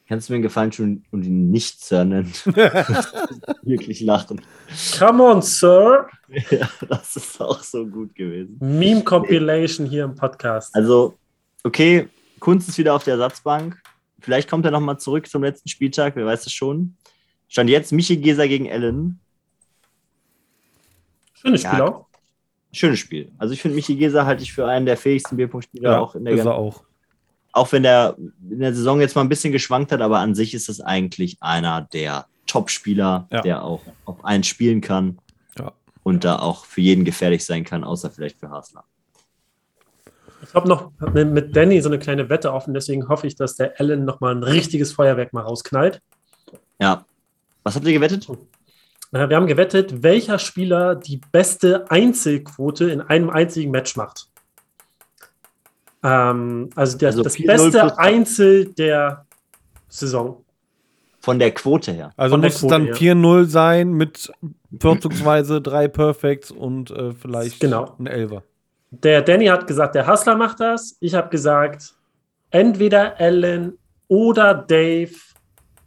[0.09, 2.33] Kannst du mir einen Gefallen tun und ihn nicht Sir nennen?
[3.63, 4.41] Wirklich lachen.
[4.99, 6.09] Come on, Sir.
[6.51, 8.57] Ja, das ist auch so gut gewesen.
[8.61, 10.75] Meme Compilation hier im Podcast.
[10.75, 11.17] Also,
[11.65, 12.09] okay,
[12.39, 13.81] Kunst ist wieder auf der Ersatzbank.
[14.21, 16.97] Vielleicht kommt er nochmal zurück zum letzten Spieltag, wer weiß es schon.
[17.49, 19.21] Stand jetzt Michi Geser gegen Ellen.
[21.35, 22.07] Schönes Spiel ja, auch.
[22.73, 23.33] Schönes Spiel.
[23.39, 26.25] Also ich finde Michi Geser halte ich für einen der fähigsten Bierpunktspieler ja, auch in
[26.25, 26.85] der ist er auch
[27.53, 28.17] auch wenn der
[28.51, 31.39] in der Saison jetzt mal ein bisschen geschwankt hat, aber an sich ist es eigentlich
[31.41, 33.41] einer der Top-Spieler, ja.
[33.43, 35.19] der auch auf allen spielen kann
[35.59, 35.73] ja.
[36.03, 38.85] und da auch für jeden gefährlich sein kann, außer vielleicht für Hasler.
[40.43, 43.79] Ich habe noch mit Danny so eine kleine Wette offen, deswegen hoffe ich, dass der
[43.81, 46.01] Allen nochmal ein richtiges Feuerwerk mal rausknallt.
[46.81, 47.05] Ja.
[47.65, 48.29] Was habt ihr gewettet?
[49.11, 54.29] Wir haben gewettet, welcher Spieler die beste Einzelquote in einem einzigen Match macht.
[56.03, 59.27] Ähm, also, der, also das beste Einzel der
[59.89, 60.45] Saison.
[61.21, 62.13] Von der Quote her.
[62.17, 64.31] Also Von muss es dann 4-0 sein mit
[64.81, 67.97] vorzugsweise drei Perfects und äh, vielleicht genau.
[67.99, 68.45] ein Elver.
[68.91, 70.97] Der Danny hat gesagt, der Hustler macht das.
[71.01, 71.95] Ich habe gesagt,
[72.51, 73.77] entweder Allen
[74.07, 75.13] oder Dave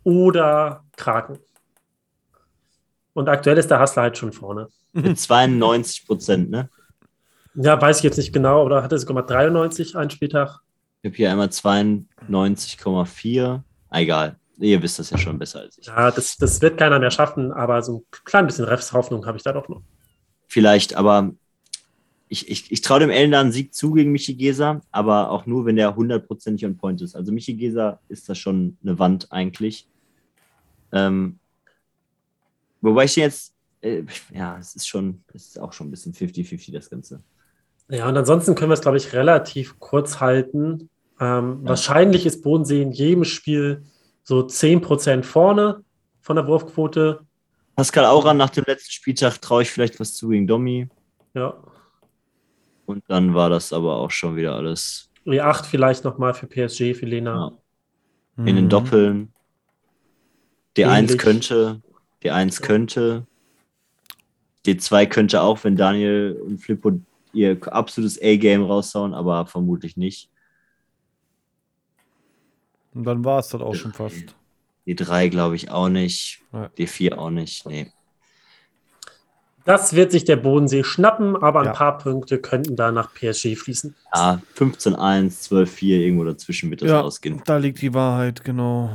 [0.03, 1.39] oder Kraken.
[3.13, 4.67] Und aktuell ist der Hustler halt schon vorne.
[4.93, 6.69] Mit 92 Prozent, ne?
[7.55, 10.59] Ja, weiß ich jetzt nicht genau, oder hat er sogar mal 93 einen Spieltag?
[11.01, 13.61] Ich habe hier einmal 92,4.
[13.91, 15.87] Egal, ihr wisst das ja schon besser als ich.
[15.87, 19.43] Ja, das, das wird keiner mehr schaffen, aber so ein klein bisschen Refs-Hoffnung habe ich
[19.43, 19.81] da doch noch.
[20.47, 21.33] Vielleicht, aber
[22.29, 25.45] ich, ich, ich traue dem Ellen da einen Sieg zu gegen Michi Geser, aber auch
[25.45, 27.15] nur, wenn der hundertprozentig on point ist.
[27.15, 29.89] Also Michi Geser ist da schon eine Wand eigentlich.
[30.93, 31.39] Ähm,
[32.79, 34.03] wobei ich jetzt, äh,
[34.33, 37.21] ja, es ist schon, es ist auch schon ein bisschen 50-50 das Ganze.
[37.91, 40.89] Ja, und ansonsten können wir es, glaube ich, relativ kurz halten.
[41.19, 41.69] Ähm, ja.
[41.69, 43.83] Wahrscheinlich ist Bodensee in jedem Spiel
[44.23, 45.83] so 10% vorne
[46.21, 47.19] von der Wurfquote.
[47.75, 50.87] Pascal Auran nach dem letzten Spieltag traue ich vielleicht was zu gegen Domi.
[51.33, 51.55] Ja.
[52.85, 55.09] Und dann war das aber auch schon wieder alles.
[55.25, 57.51] E8 vielleicht nochmal für PSG, für Lena.
[58.37, 58.45] Ja.
[58.45, 58.69] In den mhm.
[58.69, 59.33] Doppeln.
[60.77, 61.17] D1 Ähnlich.
[61.17, 61.81] könnte.
[62.23, 63.27] D1 könnte.
[64.65, 67.01] D2 könnte auch, wenn Daniel und Flippo
[67.33, 70.29] ihr absolutes A-Game raushauen, aber vermutlich nicht.
[72.93, 74.35] Und dann war es das auch schon fast.
[74.87, 76.41] D3 glaube ich auch nicht.
[76.51, 76.69] Ja.
[76.77, 77.65] D4 auch nicht.
[77.65, 77.91] Nee.
[79.63, 81.71] Das wird sich der Bodensee schnappen, aber ja.
[81.71, 83.95] ein paar Punkte könnten da nach PSG fließen.
[84.13, 87.41] Ja, 15-1, 12-4, irgendwo dazwischen wird das ja, ausgehen.
[87.45, 88.89] Da liegt die Wahrheit, genau.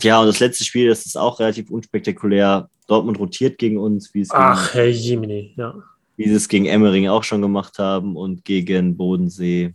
[0.00, 2.70] Ja, und das letzte Spiel, das ist auch relativ unspektakulär.
[2.86, 4.30] Dortmund rotiert gegen uns, wie es.
[4.30, 5.74] Ach, Herr Jimini, ja.
[6.18, 9.72] Wie sie es gegen Emmering auch schon gemacht haben und gegen Bodensee.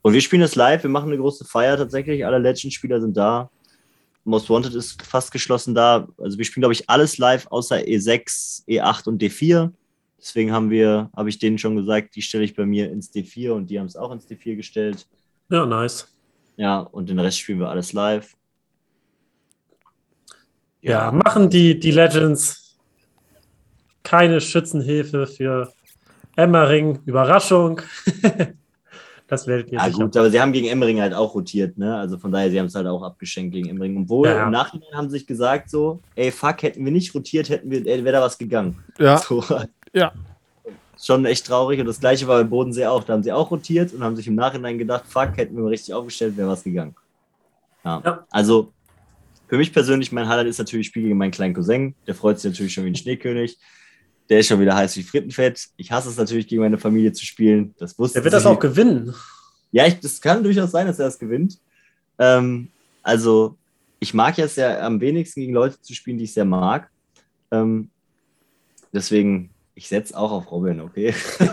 [0.00, 2.24] Und wir spielen das live, wir machen eine große Feier tatsächlich.
[2.24, 3.50] Alle Legend-Spieler sind da.
[4.24, 6.06] Most Wanted ist fast geschlossen da.
[6.18, 9.72] Also wir spielen, glaube ich, alles live außer E6, E8 und D4.
[10.20, 13.50] Deswegen haben wir, habe ich denen schon gesagt, die stelle ich bei mir ins D4
[13.50, 15.08] und die haben es auch ins D4 gestellt.
[15.50, 16.06] Ja, nice.
[16.56, 18.36] Ja, und den Rest spielen wir alles live.
[20.80, 22.67] Ja, machen die, die Legends
[24.08, 25.72] keine Schützenhilfe für
[26.36, 27.00] Emmering.
[27.04, 27.80] Überraschung.
[29.30, 31.94] Das werdet ihr Ja, gut, aber sie haben gegen Emmering halt auch rotiert, ne?
[31.98, 33.98] Also von daher, sie haben es halt auch abgeschenkt gegen Emmering.
[33.98, 37.50] Obwohl, ja, im Nachhinein haben sie sich gesagt, so, ey, fuck, hätten wir nicht rotiert,
[37.50, 38.82] hätten wir, wäre da was gegangen.
[38.98, 39.18] Ja.
[39.18, 39.44] So.
[39.92, 40.12] Ja.
[40.98, 41.78] Schon echt traurig.
[41.78, 43.04] Und das gleiche war beim Bodensee auch.
[43.04, 45.68] Da haben sie auch rotiert und haben sich im Nachhinein gedacht, fuck, hätten wir mal
[45.68, 46.96] richtig aufgestellt, wäre was gegangen.
[47.84, 48.00] Ja.
[48.02, 48.26] ja.
[48.30, 48.72] Also,
[49.46, 51.94] für mich persönlich, mein Highlight ist natürlich Spiel gegen meinen kleinen Cousin.
[52.06, 53.58] Der freut sich natürlich schon wie ein Schneekönig.
[54.28, 55.68] Der ist schon wieder heiß wie Frittenfett.
[55.76, 57.74] Ich hasse es natürlich, gegen meine Familie zu spielen.
[57.78, 59.14] Das wusste Er wird das auch gewinnen.
[59.72, 61.58] Ja, ich, das kann durchaus sein, dass er das gewinnt.
[62.18, 62.68] Ähm,
[63.02, 63.56] also,
[64.00, 66.90] ich mag es ja am wenigsten gegen Leute zu spielen, die ich sehr mag.
[67.50, 67.90] Ähm,
[68.92, 71.14] deswegen, ich setze auch auf Robin, okay?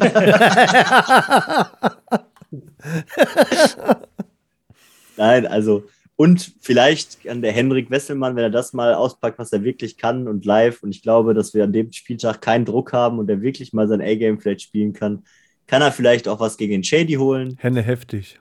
[5.18, 5.86] Nein, also
[6.18, 10.28] und vielleicht kann der Henrik Wesselmann, wenn er das mal auspackt, was er wirklich kann
[10.28, 13.42] und live, und ich glaube, dass wir an dem Spieltag keinen Druck haben und er
[13.42, 15.24] wirklich mal sein A-Game vielleicht spielen kann,
[15.68, 17.58] kann er vielleicht auch was gegen den Shady holen.
[17.60, 18.40] Hände heftig.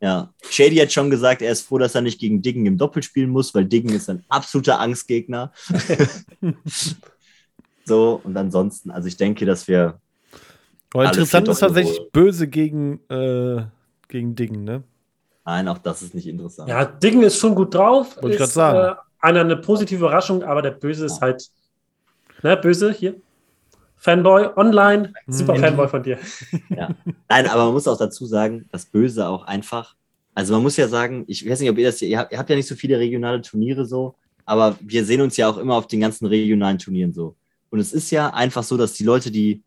[0.00, 3.02] Ja, Shady hat schon gesagt, er ist froh, dass er nicht gegen Diggen im Doppel
[3.02, 5.52] spielen muss, weil Diggen ist ein absoluter Angstgegner.
[7.84, 9.98] so, und ansonsten, also ich denke, dass wir.
[10.92, 13.64] Aber interessant ist tatsächlich böse gegen, äh,
[14.08, 14.84] gegen Diggen, ne?
[15.46, 16.68] Nein, auch das ist nicht interessant.
[16.68, 18.16] Ja, Dingen ist schon gut drauf.
[18.16, 18.78] Wollte ich gerade sagen.
[18.78, 21.48] Äh, einer eine positive Überraschung, aber der Böse ist halt.
[22.42, 23.14] Ne, Böse hier.
[23.96, 25.60] Fanboy online, super mhm.
[25.60, 26.18] Fanboy von dir.
[26.68, 26.90] Ja.
[27.28, 29.94] Nein, aber man muss auch dazu sagen, das Böse auch einfach.
[30.34, 32.50] Also man muss ja sagen, ich weiß nicht, ob ihr das, ihr habt, ihr habt
[32.50, 35.86] ja nicht so viele regionale Turniere so, aber wir sehen uns ja auch immer auf
[35.86, 37.36] den ganzen regionalen Turnieren so.
[37.70, 39.62] Und es ist ja einfach so, dass die Leute, die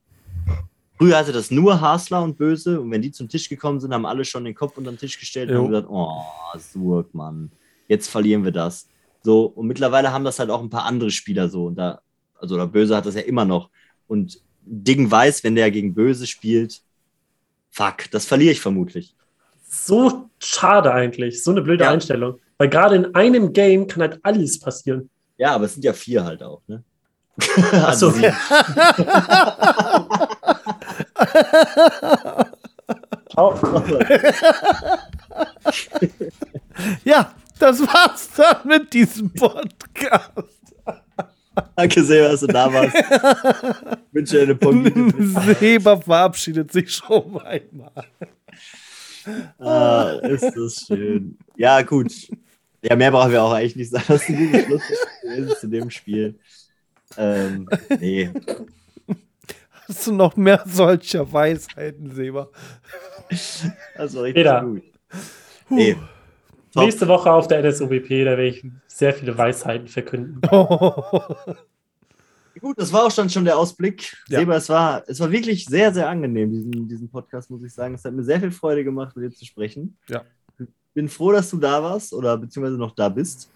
[1.00, 4.06] Früher hatte das nur Hasler und Böse und wenn die zum Tisch gekommen sind, haben
[4.06, 5.62] alle schon den Kopf unter den Tisch gestellt jo.
[5.62, 6.22] und gesagt, oh,
[6.58, 7.50] Surk, Mann,
[7.88, 8.86] jetzt verlieren wir das.
[9.24, 11.68] So, und mittlerweile haben das halt auch ein paar andere Spieler so.
[11.68, 12.02] Und da,
[12.38, 13.70] also der Böse hat das ja immer noch.
[14.08, 16.82] Und Ding weiß, wenn der gegen Böse spielt,
[17.72, 19.16] fuck, das verliere ich vermutlich.
[19.70, 21.92] So schade eigentlich, so eine blöde ja.
[21.92, 22.40] Einstellung.
[22.58, 25.10] Weil gerade in einem Game kann halt alles passieren.
[25.38, 26.84] Ja, aber es sind ja vier halt auch, ne?
[27.72, 28.10] Achso.
[28.10, 28.12] also
[37.04, 40.32] ja, das war's dann mit diesem Podcast.
[41.76, 42.96] Danke sehr, dass du da warst.
[42.96, 44.92] Ich wünsche dir eine Punkt.
[45.60, 48.06] Seba verabschiedet sich schon einmal.
[49.60, 51.38] Ah, ist das schön.
[51.58, 52.12] Ja, gut.
[52.82, 54.06] Ja, mehr brauchen wir auch eigentlich nicht sagen.
[54.08, 56.40] Das ist ein guter Schluss zu dem Spiel.
[57.18, 57.68] Ähm,
[58.00, 58.32] nee.
[59.90, 62.50] Hast du noch mehr solcher Weisheiten, Seba?
[63.98, 64.62] War richtig Peter.
[64.62, 64.84] gut.
[65.70, 65.98] Nee.
[66.76, 70.42] Nächste Woche auf der NSOBP, da werde ich sehr viele Weisheiten verkünden.
[72.60, 74.18] Gut, das war auch schon, schon der Ausblick.
[74.28, 74.40] Ja.
[74.40, 77.96] Seba, es war, es war wirklich sehr, sehr angenehm, diesen, diesen Podcast, muss ich sagen.
[77.96, 79.98] Es hat mir sehr viel Freude gemacht, mit dir zu sprechen.
[80.10, 80.24] Ja.
[80.94, 83.50] Bin froh, dass du da warst oder beziehungsweise noch da bist.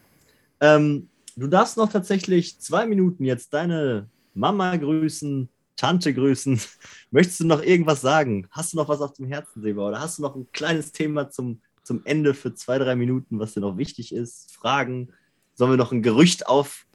[0.62, 6.60] Ähm, du darfst noch tatsächlich zwei Minuten jetzt deine Mama grüßen, Tante grüßen.
[7.12, 8.48] Möchtest du noch irgendwas sagen?
[8.52, 9.88] Hast du noch was auf dem Herzen, Seba?
[9.88, 13.54] Oder hast du noch ein kleines Thema zum, zum Ende für zwei, drei Minuten, was
[13.54, 14.52] dir noch wichtig ist?
[14.54, 15.12] Fragen?
[15.56, 16.86] Sollen wir noch ein Gerücht auf,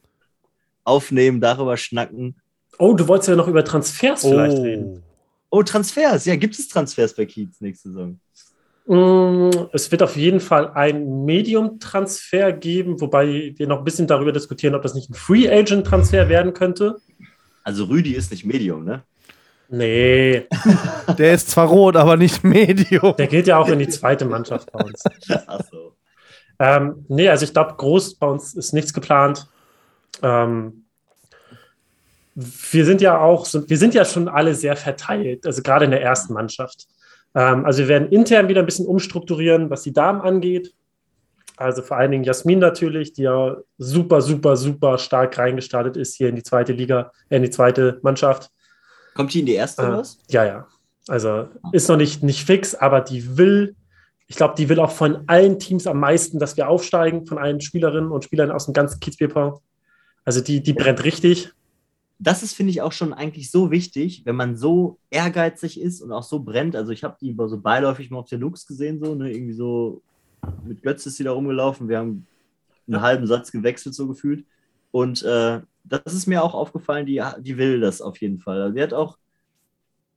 [0.84, 2.36] aufnehmen, darüber schnacken?
[2.78, 4.30] Oh, du wolltest ja noch über Transfers oh.
[4.30, 5.02] vielleicht reden.
[5.50, 6.26] Oh, Transfers.
[6.26, 8.20] Ja, gibt es Transfers bei Kiez nächste Saison?
[8.86, 14.32] Mm, es wird auf jeden Fall ein Medium-Transfer geben, wobei wir noch ein bisschen darüber
[14.32, 16.96] diskutieren, ob das nicht ein Free-Agent-Transfer werden könnte.
[17.64, 19.02] Also Rüdi ist nicht Medium, ne?
[19.68, 20.46] Nee.
[21.18, 23.14] Der ist zwar rot, aber nicht Medium.
[23.16, 25.02] Der geht ja auch in die zweite Mannschaft bei uns.
[25.46, 25.94] Ach so.
[26.58, 29.46] Ähm, nee, also ich glaube, groß bei uns ist nichts geplant.
[30.22, 30.84] Ähm,
[32.34, 36.02] wir sind ja auch, wir sind ja schon alle sehr verteilt, also gerade in der
[36.02, 36.86] ersten Mannschaft.
[37.34, 40.72] Ähm, also wir werden intern wieder ein bisschen umstrukturieren, was die Damen angeht.
[41.58, 46.28] Also vor allen Dingen Jasmin natürlich, die ja super, super, super stark reingestartet ist hier
[46.28, 48.50] in die zweite Liga, äh, in die zweite Mannschaft.
[49.14, 50.18] Kommt die in die erste äh, was?
[50.28, 50.66] Ja, ja.
[51.08, 53.74] Also ist noch nicht, nicht fix, aber die will
[54.28, 57.62] ich glaube, die will auch von allen Teams am meisten, dass wir aufsteigen, von allen
[57.62, 59.62] Spielerinnen und Spielern aus dem ganzen Kiezbierpau.
[60.24, 61.50] Also die, die brennt richtig.
[62.18, 66.12] Das ist, finde ich, auch schon eigentlich so wichtig, wenn man so ehrgeizig ist und
[66.12, 66.76] auch so brennt.
[66.76, 69.32] Also ich habe die so beiläufig mal auf der Lux gesehen, so, ne?
[69.32, 70.02] irgendwie so
[70.64, 71.88] mit Götz ist sie da rumgelaufen.
[71.88, 72.26] Wir haben
[72.86, 74.44] einen halben Satz gewechselt, so gefühlt.
[74.90, 78.62] Und äh, das ist mir auch aufgefallen, die, die will das auf jeden Fall.
[78.62, 79.18] Also die hat auch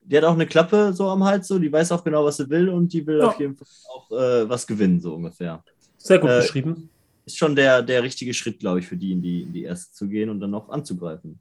[0.04, 2.50] die hat auch eine Klappe so am Hals, so, die weiß auch genau, was sie
[2.50, 3.28] will und die will ja.
[3.28, 5.64] auf jeden Fall auch äh, was gewinnen, so ungefähr.
[5.98, 6.90] Sehr gut äh, beschrieben.
[7.26, 9.94] Ist schon der, der richtige Schritt, glaube ich, für die in, die, in die erste
[9.94, 11.40] zu gehen und dann noch anzugreifen.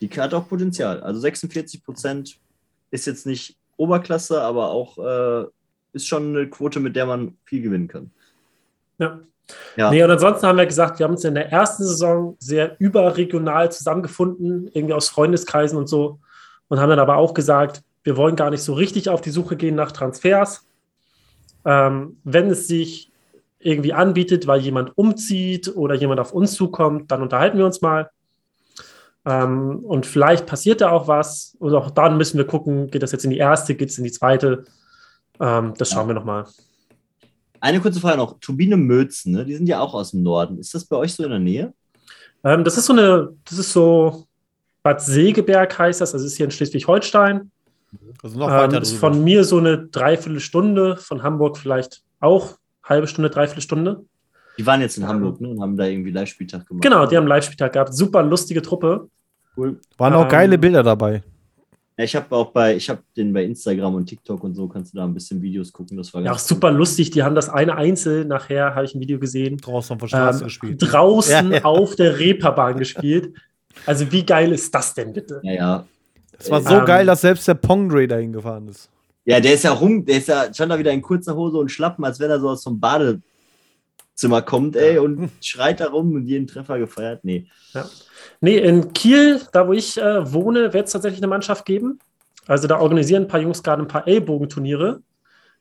[0.00, 1.00] Die hat auch Potenzial.
[1.02, 2.38] Also 46 Prozent
[2.90, 5.46] ist jetzt nicht Oberklasse, aber auch äh,
[5.92, 8.10] ist schon eine Quote, mit der man viel gewinnen kann.
[9.00, 9.20] Ja.
[9.76, 9.90] Ja.
[9.90, 13.72] Nee, und ansonsten haben wir gesagt, wir haben uns in der ersten Saison sehr überregional
[13.72, 16.20] zusammengefunden, irgendwie aus Freundeskreisen und so.
[16.68, 19.56] Und haben dann aber auch gesagt, wir wollen gar nicht so richtig auf die Suche
[19.56, 20.64] gehen nach Transfers.
[21.64, 23.10] Ähm, wenn es sich
[23.58, 28.10] irgendwie anbietet, weil jemand umzieht oder jemand auf uns zukommt, dann unterhalten wir uns mal.
[29.26, 31.56] Ähm, und vielleicht passiert da auch was.
[31.58, 34.04] Und auch dann müssen wir gucken, geht das jetzt in die erste, geht es in
[34.04, 34.64] die zweite.
[35.40, 36.08] Ähm, das schauen ja.
[36.08, 36.46] wir nochmal.
[37.60, 38.38] Eine kurze Frage noch.
[38.40, 39.44] Turbine Mötzen, ne?
[39.44, 40.58] die sind ja auch aus dem Norden.
[40.58, 41.74] Ist das bei euch so in der Nähe?
[42.42, 44.24] Ähm, das ist so eine, das ist so,
[44.82, 47.50] Bad Segeberg heißt das, also ist hier in Schleswig-Holstein.
[48.22, 53.06] Also noch weiter ähm, ist von mir so eine Dreiviertelstunde, von Hamburg vielleicht auch halbe
[53.06, 54.04] Stunde, Dreiviertelstunde.
[54.58, 56.82] Die waren jetzt in Hamburg ne, und haben da irgendwie Live-Spieltag gemacht.
[56.82, 57.94] Genau, die haben Live-Spieltag gehabt.
[57.94, 59.08] Super lustige Truppe.
[59.56, 59.80] Cool.
[59.96, 61.22] Waren auch ähm, geile Bilder dabei.
[62.00, 64.94] Ja, ich habe auch bei, ich habe den bei Instagram und TikTok und so, kannst
[64.94, 65.98] du da ein bisschen Videos gucken.
[65.98, 67.10] Das war ja auch super lustig.
[67.10, 69.58] Die haben das eine Einzel nachher, habe ich ein Video gesehen.
[69.58, 70.78] Draußen auf der Straße ähm, gespielt.
[70.80, 71.64] Draußen ja, ja.
[71.64, 73.34] auf der Reeperbahn gespielt.
[73.84, 75.42] Also, wie geil ist das denn bitte?
[75.42, 75.86] Ja, ja.
[76.38, 78.88] Es war so ähm, geil, dass selbst der Pongray dahin gefahren ist.
[79.26, 81.70] Ja, der ist ja rum, der ist ja schon da wieder in kurzer Hose und
[81.70, 86.24] Schlappen, als wenn er so aus dem Badezimmer kommt, ey, und schreit da rum und
[86.24, 87.26] jeden Treffer gefeiert.
[87.26, 87.46] Nee.
[87.74, 87.84] Ja.
[88.40, 91.98] Nee, in Kiel, da wo ich äh, wohne, wird es tatsächlich eine Mannschaft geben.
[92.46, 95.02] Also da organisieren ein paar Jungs gerade ein paar Ellbogenturniere.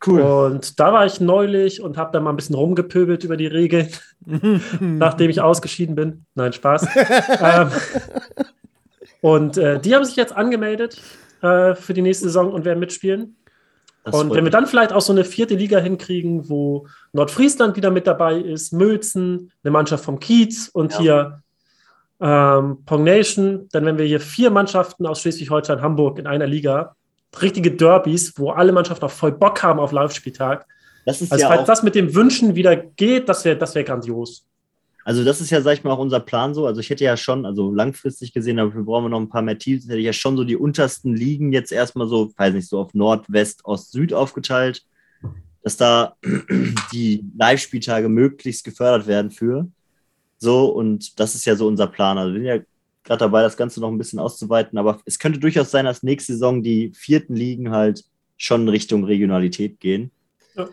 [0.05, 0.21] Cool.
[0.21, 3.89] Und da war ich neulich und habe da mal ein bisschen rumgepöbelt über die Regeln,
[4.79, 6.25] nachdem ich ausgeschieden bin.
[6.35, 6.87] Nein, Spaß.
[7.41, 7.69] ähm,
[9.21, 11.01] und äh, die haben sich jetzt angemeldet
[11.41, 13.35] äh, für die nächste Saison und werden mitspielen.
[14.05, 17.91] Das und wenn wir dann vielleicht auch so eine vierte Liga hinkriegen, wo Nordfriesland wieder
[17.91, 20.99] mit dabei ist, Mülzen, eine Mannschaft vom Kiez und ja.
[20.99, 21.43] hier
[22.21, 26.95] ähm, Pong Nation, dann wenn wir hier vier Mannschaften aus Schleswig-Holstein, Hamburg in einer Liga,
[27.41, 30.65] richtige Derbys, wo alle Mannschaften auch voll Bock haben auf Live-Spieltag.
[31.05, 34.45] also ja falls das mit dem Wünschen wieder geht, das wäre das wär grandios.
[35.05, 36.67] Also das ist ja, sag ich mal, auch unser Plan so.
[36.67, 39.57] Also ich hätte ja schon, also langfristig gesehen, dafür brauchen wir noch ein paar mehr
[39.57, 42.79] Teams, hätte ich ja schon so die untersten Ligen jetzt erstmal so, weiß nicht, so
[42.79, 44.83] auf Nord, West, Ost, Süd aufgeteilt.
[45.63, 46.15] dass da
[46.93, 49.67] die Live-Spieltage möglichst gefördert werden für.
[50.39, 52.17] So, und das ist ja so unser Plan.
[52.17, 52.65] Also wir sind ja
[53.03, 56.33] gerade dabei, das Ganze noch ein bisschen auszuweiten, aber es könnte durchaus sein, dass nächste
[56.33, 58.05] Saison die vierten Ligen halt
[58.37, 60.11] schon Richtung Regionalität gehen.
[60.55, 60.69] Ja.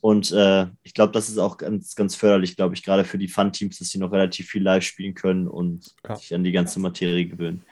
[0.00, 3.28] Und äh, ich glaube, das ist auch ganz, ganz förderlich, glaube ich, gerade für die
[3.28, 6.16] Fun-Teams, dass sie noch relativ viel live spielen können und ja.
[6.16, 7.62] sich an die ganze Materie gewöhnen.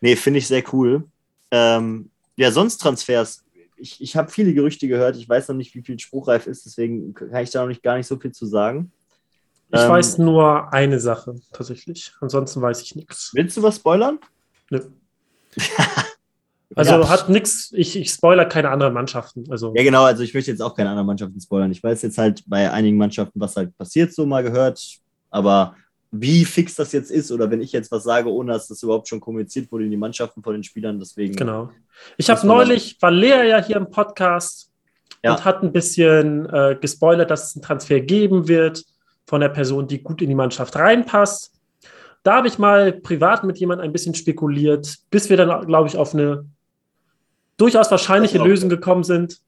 [0.00, 1.04] Nee, finde ich sehr cool.
[1.50, 3.44] Ähm, ja, sonst Transfers.
[3.76, 5.16] Ich, ich habe viele Gerüchte gehört.
[5.16, 7.96] Ich weiß noch nicht, wie viel spruchreif ist, deswegen kann ich da noch nicht gar
[7.96, 8.92] nicht so viel zu sagen.
[9.72, 12.12] Ich ähm, weiß nur eine Sache tatsächlich.
[12.20, 13.32] Ansonsten weiß ich nichts.
[13.34, 14.18] Willst du was spoilern?
[14.70, 14.80] Nö.
[16.74, 17.08] Also ja.
[17.08, 19.44] hat nichts, ich, ich spoiler keine anderen Mannschaften.
[19.50, 19.74] Also.
[19.76, 21.70] Ja, genau, also ich möchte jetzt auch keine anderen Mannschaften spoilern.
[21.70, 24.82] Ich weiß jetzt halt bei einigen Mannschaften, was halt passiert, so mal gehört,
[25.30, 25.76] aber
[26.10, 29.08] wie fix das jetzt ist oder wenn ich jetzt was sage, ohne dass das überhaupt
[29.08, 31.36] schon kommuniziert wurde in die Mannschaften von den Spielern, deswegen.
[31.36, 31.70] Genau.
[32.16, 34.70] Ich habe neulich, war Lea ja hier im Podcast
[35.22, 35.32] ja.
[35.32, 38.84] und hat ein bisschen äh, gespoilert, dass es einen Transfer geben wird
[39.26, 41.52] von der Person, die gut in die Mannschaft reinpasst.
[42.22, 45.96] Da habe ich mal privat mit jemandem ein bisschen spekuliert, bis wir dann, glaube ich,
[45.96, 46.46] auf eine
[47.56, 49.40] durchaus wahrscheinliche Lösung gekommen sind.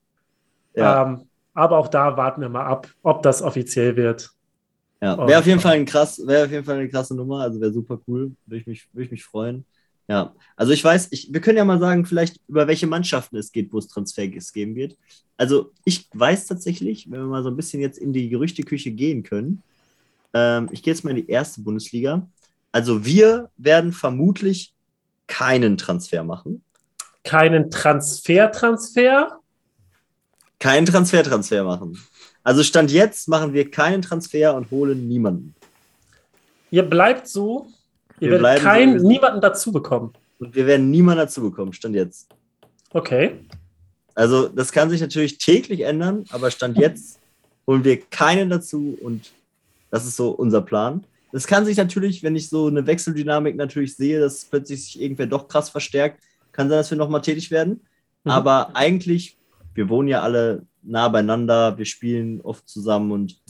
[0.75, 1.03] Ja.
[1.03, 4.31] Ähm, aber auch da warten wir mal ab, ob das offiziell wird.
[5.01, 7.61] Ja, wäre auf jeden Fall ein krass, wäre auf jeden Fall eine krasse Nummer, also
[7.61, 9.65] wäre super cool, würde ich mich, würde ich mich freuen.
[10.07, 13.53] Ja, also ich weiß, ich, wir können ja mal sagen, vielleicht über welche Mannschaften es
[13.53, 14.97] geht, wo es Transfers geben wird.
[15.37, 19.23] Also ich weiß tatsächlich, wenn wir mal so ein bisschen jetzt in die Gerüchteküche gehen
[19.23, 19.63] können,
[20.35, 22.29] ähm, ich gehe jetzt mal in die erste Bundesliga.
[22.71, 24.75] Also wir werden vermutlich
[25.27, 26.63] keinen Transfer machen
[27.25, 29.41] keinen Transfer-Transfer?
[30.61, 31.99] Keinen Transfer-Transfer machen.
[32.45, 35.55] Also Stand jetzt machen wir keinen Transfer und holen niemanden.
[36.71, 37.69] Ihr bleibt so,
[38.21, 40.13] ihr wir werdet kein, so, niemanden dazu bekommen.
[40.39, 42.29] Und wir werden niemanden dazu bekommen, Stand jetzt.
[42.91, 43.37] Okay.
[44.15, 47.19] Also das kann sich natürlich täglich ändern, aber Stand jetzt
[47.67, 49.33] holen wir keinen dazu und
[49.91, 51.05] das ist so unser Plan.
[51.33, 55.27] Das kann sich natürlich, wenn ich so eine Wechseldynamik natürlich sehe, dass plötzlich sich irgendwer
[55.27, 57.81] doch krass verstärkt, kann sein, dass wir nochmal tätig werden.
[58.23, 58.31] Mhm.
[58.31, 59.37] Aber eigentlich,
[59.75, 63.41] wir wohnen ja alle nah beieinander, wir spielen oft zusammen und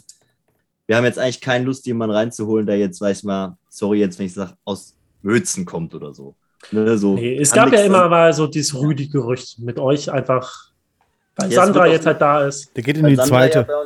[0.86, 4.26] wir haben jetzt eigentlich keine Lust, jemanden reinzuholen, der jetzt, weiß mal, sorry, jetzt, wenn
[4.26, 6.34] ich sage, aus Mötzen kommt oder so.
[6.70, 10.70] Ne, so nee, es gab ja immer mal so dieses Rüdi-Gerücht mit euch einfach,
[11.36, 12.74] weil ja, Sandra jetzt halt da ist.
[12.74, 13.66] Der geht in die Sandra zweite.
[13.68, 13.84] Ja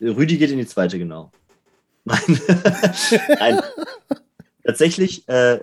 [0.00, 1.32] Rüdi geht in die zweite, genau.
[2.04, 2.20] Nein.
[3.40, 3.60] Nein.
[4.64, 5.60] Tatsächlich, äh,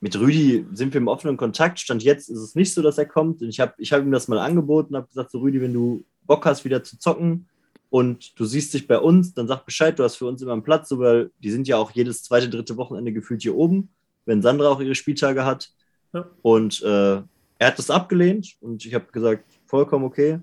[0.00, 1.78] mit Rüdi sind wir im offenen Kontakt.
[1.78, 3.42] Stand jetzt ist es nicht so, dass er kommt.
[3.42, 6.44] ich habe ich hab ihm das mal angeboten, habe gesagt, so Rüdi, wenn du Bock
[6.44, 7.48] hast, wieder zu zocken
[7.96, 10.62] und du siehst dich bei uns, dann sag Bescheid, du hast für uns immer einen
[10.62, 13.88] Platz, weil die sind ja auch jedes zweite, dritte Wochenende gefühlt hier oben,
[14.26, 15.70] wenn Sandra auch ihre Spieltage hat.
[16.12, 16.28] Ja.
[16.42, 20.40] Und äh, er hat das abgelehnt und ich habe gesagt, vollkommen okay.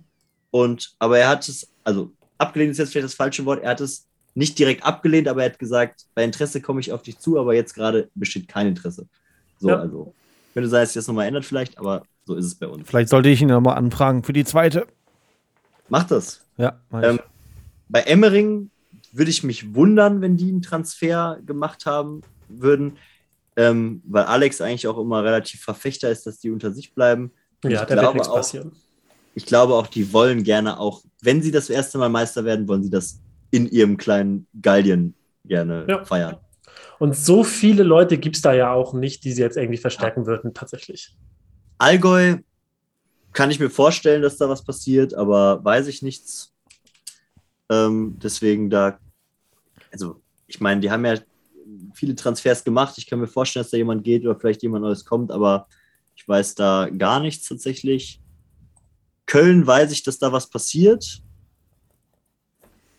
[0.50, 3.82] Und aber er hat es, also abgelehnt ist jetzt vielleicht das falsche Wort, er hat
[3.82, 7.38] es nicht direkt abgelehnt, aber er hat gesagt, bei Interesse komme ich auf dich zu,
[7.40, 9.06] aber jetzt gerade besteht kein Interesse.
[9.60, 9.78] So, ja.
[9.78, 10.12] also
[10.56, 12.90] könnte sein, dass sich das nochmal ändert vielleicht, aber so ist es bei uns.
[12.90, 14.88] Vielleicht sollte ich ihn nochmal anfragen für die zweite.
[15.88, 16.44] Macht das.
[16.58, 17.20] Ja, ähm,
[17.94, 18.72] bei Emmering
[19.12, 22.98] würde ich mich wundern, wenn die einen Transfer gemacht haben würden,
[23.56, 27.32] ähm, weil Alex eigentlich auch immer relativ Verfechter ist, dass die unter sich bleiben.
[27.64, 28.72] Und ja, da wird nichts auch, passieren.
[29.36, 32.82] Ich glaube auch, die wollen gerne auch, wenn sie das erste Mal Meister werden, wollen
[32.82, 33.20] sie das
[33.52, 35.14] in ihrem kleinen Gallien
[35.46, 36.04] gerne ja.
[36.04, 36.38] feiern.
[36.98, 40.26] Und so viele Leute gibt es da ja auch nicht, die sie jetzt irgendwie verstärken
[40.26, 41.16] würden, tatsächlich.
[41.78, 42.38] Allgäu
[43.34, 46.53] kann ich mir vorstellen, dass da was passiert, aber weiß ich nichts.
[47.74, 49.00] Ähm, deswegen da,
[49.92, 51.18] also ich meine, die haben ja
[51.94, 52.96] viele Transfers gemacht.
[52.98, 55.68] Ich kann mir vorstellen, dass da jemand geht oder vielleicht jemand Neues kommt, aber
[56.16, 58.22] ich weiß da gar nichts tatsächlich.
[59.26, 61.24] Köln weiß ich, dass da was passiert,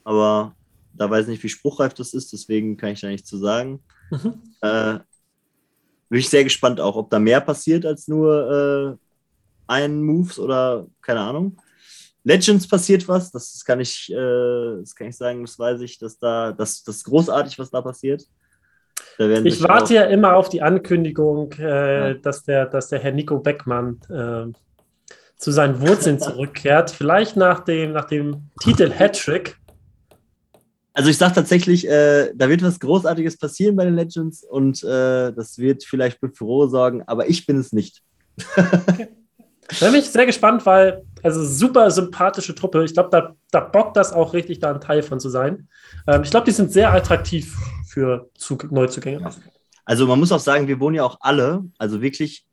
[0.03, 0.55] aber
[0.94, 3.81] da weiß ich nicht, wie spruchreif das ist, deswegen kann ich da nichts zu sagen.
[4.11, 4.43] Mhm.
[4.61, 4.99] Äh,
[6.09, 9.05] bin ich sehr gespannt auch, ob da mehr passiert als nur äh,
[9.67, 11.61] ein Moves oder keine Ahnung.
[12.25, 16.19] Legends passiert was, das kann ich, äh, das kann ich sagen, das weiß ich, dass
[16.19, 18.25] da, das, das ist großartig, was da passiert.
[19.19, 22.15] Da ich warte ja immer auf die Ankündigung, äh, ja.
[22.15, 24.53] dass, der, dass der Herr Nico Beckmann äh,
[25.36, 26.91] zu seinen Wurzeln zurückkehrt.
[26.91, 29.59] Vielleicht nach dem, nach dem Titel Hattrick
[30.97, 35.33] also ich sage tatsächlich, äh, da wird was Großartiges passieren bei den Legends und äh,
[35.33, 38.01] das wird vielleicht für Furore sorgen, aber ich bin es nicht.
[38.57, 39.09] okay.
[39.81, 42.85] Da bin ich sehr gespannt, weil, also super sympathische Truppe.
[42.85, 45.69] Ich glaube, da, da bockt das auch richtig, da ein Teil von zu sein.
[46.07, 47.57] Ähm, ich glaube, die sind sehr attraktiv
[47.89, 49.31] für Zug Neuzugänge.
[49.85, 52.47] Also man muss auch sagen, wir wohnen ja auch alle, also wirklich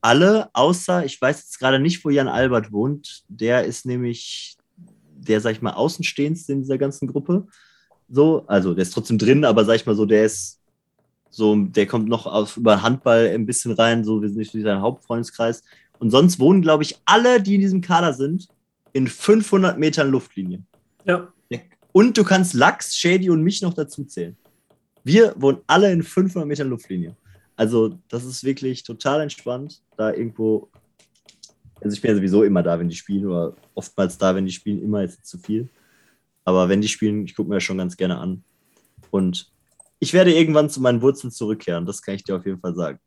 [0.00, 3.24] alle, außer, ich weiß jetzt gerade nicht, wo Jan Albert wohnt.
[3.28, 7.46] Der ist nämlich der, sag ich mal, außenstehendste in dieser ganzen Gruppe.
[8.10, 10.60] So, also der ist trotzdem drin, aber sag ich mal so, der ist
[11.30, 14.82] so, der kommt noch auf, über Handball ein bisschen rein, so wir sind nicht sein
[14.82, 15.62] Hauptfreundeskreis.
[15.98, 18.48] Und sonst wohnen, glaube ich, alle, die in diesem Kader sind,
[18.92, 20.62] in 500 Metern Luftlinie.
[21.04, 21.28] Ja.
[21.92, 24.36] Und du kannst Lachs, Shady und mich noch dazu zählen.
[25.04, 27.16] Wir wohnen alle in 500 Metern Luftlinie.
[27.54, 30.70] Also, das ist wirklich total entspannt, da irgendwo.
[31.80, 34.50] Also, ich bin ja sowieso immer da, wenn die spielen, oder oftmals da, wenn die
[34.50, 35.68] spielen, immer jetzt zu viel.
[36.44, 38.42] Aber wenn die spielen, ich gucke mir das schon ganz gerne an.
[39.12, 39.52] Und
[40.00, 42.98] ich werde irgendwann zu meinen Wurzeln zurückkehren, das kann ich dir auf jeden Fall sagen.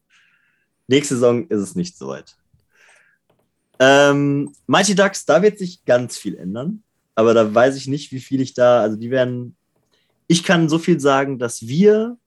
[0.88, 2.38] Nächste Saison ist es nicht so weit.
[3.80, 6.83] Ähm, Mighty Ducks, da wird sich ganz viel ändern.
[7.15, 9.56] Aber da weiß ich nicht, wie viel ich da, also die werden,
[10.27, 12.17] ich kann so viel sagen, dass wir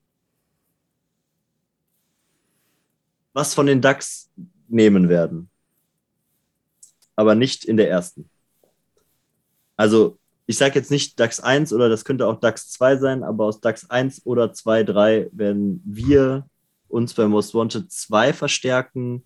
[3.32, 4.30] was von den Ducks
[4.68, 5.48] nehmen werden.
[7.16, 8.28] Aber nicht in der ersten.
[9.76, 13.44] Also, ich sage jetzt nicht DAX 1 oder das könnte auch DAX 2 sein, aber
[13.44, 16.46] aus DAX 1 oder 2, 3 werden wir
[16.88, 19.22] uns bei Most Wanted 2 verstärken.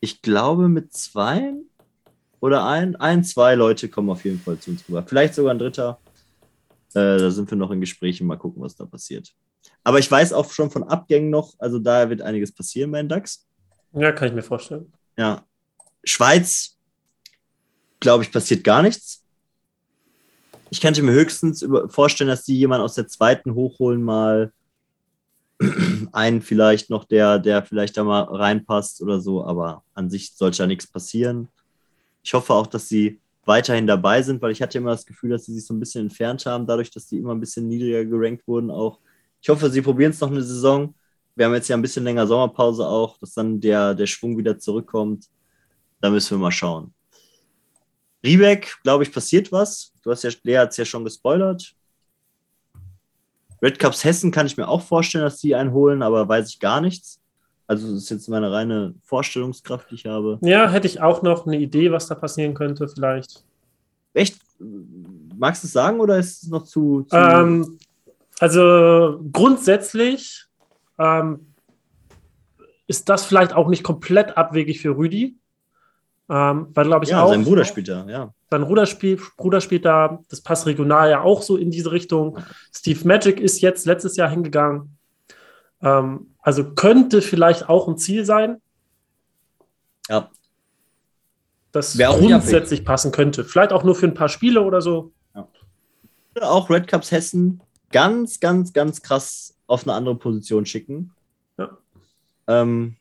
[0.00, 1.54] Ich glaube mit zwei
[2.40, 5.04] oder ein, ein, zwei Leute kommen auf jeden Fall zu uns rüber.
[5.06, 5.98] Vielleicht sogar ein dritter.
[6.94, 8.26] Äh, da sind wir noch in Gesprächen.
[8.26, 9.34] Mal gucken, was da passiert.
[9.82, 13.08] Aber ich weiß auch schon von Abgängen noch, also da wird einiges passieren bei den
[13.08, 13.46] DAX.
[13.92, 14.92] Ja, kann ich mir vorstellen.
[15.16, 15.44] Ja.
[16.04, 16.76] Schweiz,
[18.00, 19.24] glaube ich, passiert gar nichts.
[20.70, 24.52] Ich könnte mir höchstens vorstellen, dass die jemanden aus der zweiten hochholen, mal
[26.12, 30.58] einen vielleicht noch, der, der vielleicht da mal reinpasst oder so, aber an sich sollte
[30.58, 31.48] ja nichts passieren.
[32.22, 35.46] Ich hoffe auch, dass sie weiterhin dabei sind, weil ich hatte immer das Gefühl, dass
[35.46, 38.46] sie sich so ein bisschen entfernt haben, dadurch, dass die immer ein bisschen niedriger gerankt
[38.46, 38.70] wurden.
[38.70, 38.98] Auch
[39.40, 40.94] ich hoffe, sie probieren es noch eine Saison.
[41.34, 44.58] Wir haben jetzt ja ein bisschen länger Sommerpause auch, dass dann der, der Schwung wieder
[44.58, 45.26] zurückkommt.
[46.00, 46.92] Da müssen wir mal schauen.
[48.24, 49.92] Riebeck, glaube ich, passiert was.
[50.02, 51.74] Du hast ja, Lea hat es ja schon gespoilert.
[53.62, 56.60] Red Cups Hessen kann ich mir auch vorstellen, dass die einen holen, aber weiß ich
[56.60, 57.20] gar nichts.
[57.66, 60.38] Also das ist jetzt meine reine Vorstellungskraft, die ich habe.
[60.40, 63.44] Ja, hätte ich auch noch eine Idee, was da passieren könnte, vielleicht.
[64.14, 64.38] Echt?
[65.36, 67.02] Magst du es sagen oder ist es noch zu.
[67.02, 67.78] zu ähm,
[68.40, 70.46] also grundsätzlich
[70.98, 71.52] ähm,
[72.86, 75.36] ist das vielleicht auch nicht komplett abwegig für Rüdi.
[76.30, 77.30] Ähm, weil, glaube ich, ja, auch.
[77.30, 78.34] Sein Bruder spielt da, ja.
[78.50, 80.20] Sein Bruder spielt, Bruder spielt da.
[80.28, 82.38] Das passt regional ja auch so in diese Richtung.
[82.72, 84.96] Steve Magic ist jetzt letztes Jahr hingegangen.
[85.80, 88.60] Ähm, also könnte vielleicht auch ein Ziel sein.
[90.08, 90.30] Ja.
[91.72, 93.44] Das grundsätzlich passen könnte.
[93.44, 95.12] Vielleicht auch nur für ein paar Spiele oder so.
[95.34, 95.48] Ja.
[96.40, 101.12] Auch Red Cups Hessen ganz, ganz, ganz krass auf eine andere Position schicken.
[101.58, 101.76] Ja.
[102.46, 102.96] Ähm,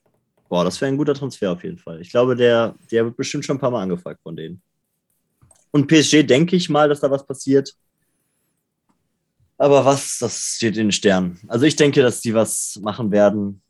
[0.50, 2.01] boah, das wäre ein guter Transfer auf jeden Fall.
[2.01, 4.61] Ich glaube, der, der wird bestimmt schon ein paar Mal angefragt von denen.
[5.72, 7.76] Und PSG denke ich mal, dass da was passiert.
[9.58, 11.40] Aber was, das steht in den Sternen.
[11.48, 13.61] Also ich denke, dass die was machen werden.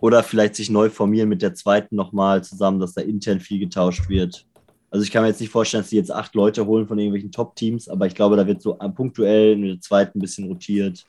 [0.00, 4.08] Oder vielleicht sich neu formieren mit der zweiten nochmal zusammen, dass da intern viel getauscht
[4.08, 4.46] wird.
[4.90, 7.30] Also ich kann mir jetzt nicht vorstellen, dass die jetzt acht Leute holen von irgendwelchen
[7.30, 11.06] Top-Teams, aber ich glaube, da wird so punktuell mit der zweiten ein bisschen rotiert.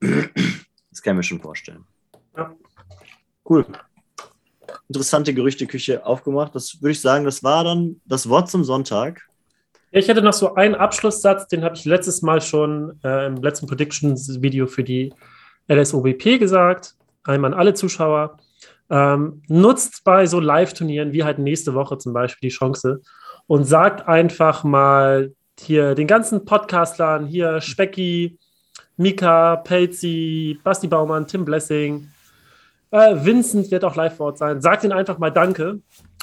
[0.00, 1.84] Das kann ich mir schon vorstellen.
[2.36, 2.54] Ja.
[3.52, 3.66] Cool.
[4.88, 6.54] Interessante Gerüchteküche aufgemacht.
[6.54, 9.20] Das würde ich sagen, das war dann das Wort zum Sonntag.
[9.90, 13.66] Ich hätte noch so einen Abschlusssatz, den habe ich letztes Mal schon äh, im letzten
[13.66, 15.12] Predictions-Video für die
[15.68, 16.94] LSOBP gesagt.
[17.24, 18.38] Einmal an alle Zuschauer.
[18.88, 23.02] Ähm, nutzt bei so Live-Turnieren wie halt nächste Woche zum Beispiel die Chance
[23.48, 28.38] und sagt einfach mal hier den ganzen Podcastlern, hier Specki,
[28.96, 32.11] Mika, Pelzi, Basti Baumann, Tim Blessing,
[32.92, 34.60] äh, Vincent wird auch live vor Ort sein.
[34.60, 35.80] Sagt ihnen einfach mal Danke.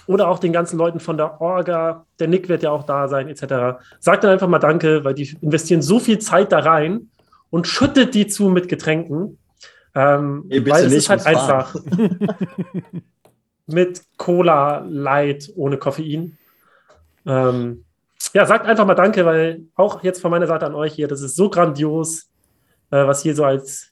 [0.08, 3.28] Oder auch den ganzen Leuten von der Orga, der Nick wird ja auch da sein,
[3.28, 3.80] etc.
[4.00, 7.10] Sagt ihnen einfach mal Danke, weil die investieren so viel Zeit da rein
[7.52, 9.38] und schüttet die zu mit Getränken.
[9.94, 11.76] Ähm, weil es ist halt einfach
[13.68, 16.38] mit Cola Light ohne Koffein.
[17.26, 17.86] Ähm,
[18.34, 21.22] ja, sagt einfach mal Danke, weil auch jetzt von meiner Seite an euch hier, das
[21.22, 22.30] ist so grandios,
[22.92, 23.89] äh, was hier so als,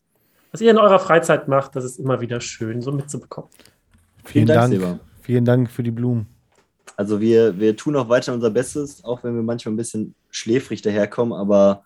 [0.52, 3.50] was ihr in eurer Freizeit macht, das ist immer wieder schön, so mitzubekommen.
[4.24, 4.82] Vielen, Vielen Dank.
[4.82, 6.28] Dank Vielen Dank für die Blumen.
[6.96, 10.82] Also wir, wir tun auch weiter unser Bestes, auch wenn wir manchmal ein bisschen schläfrig
[10.82, 11.84] daherkommen, aber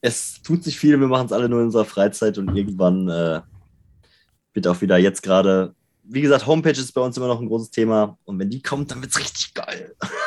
[0.00, 3.40] es tut sich viel, wir machen es alle nur in unserer Freizeit und irgendwann äh,
[4.52, 7.70] wird auch wieder jetzt gerade, wie gesagt, Homepage ist bei uns immer noch ein großes
[7.70, 9.94] Thema und wenn die kommt, dann wird es richtig geil.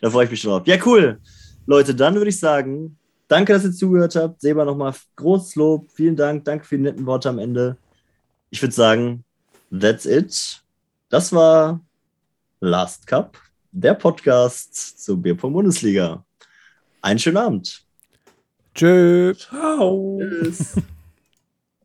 [0.00, 0.66] da freue ich mich schon drauf.
[0.66, 1.20] Ja, cool.
[1.66, 4.40] Leute, dann würde ich sagen, danke, dass ihr zugehört habt.
[4.40, 5.90] Seba nochmal großes Lob.
[5.92, 6.44] Vielen Dank.
[6.44, 7.76] Danke für die netten Worte am Ende.
[8.50, 9.24] Ich würde sagen,
[9.70, 10.62] that's it.
[11.08, 11.80] Das war
[12.60, 13.38] Last Cup
[13.76, 16.24] der Podcast zur Bierpong Bundesliga.
[17.02, 17.84] Einen schönen Abend.
[18.74, 19.34] Tschö.
[19.34, 20.18] Ciao.
[20.18, 20.76] Tschüss.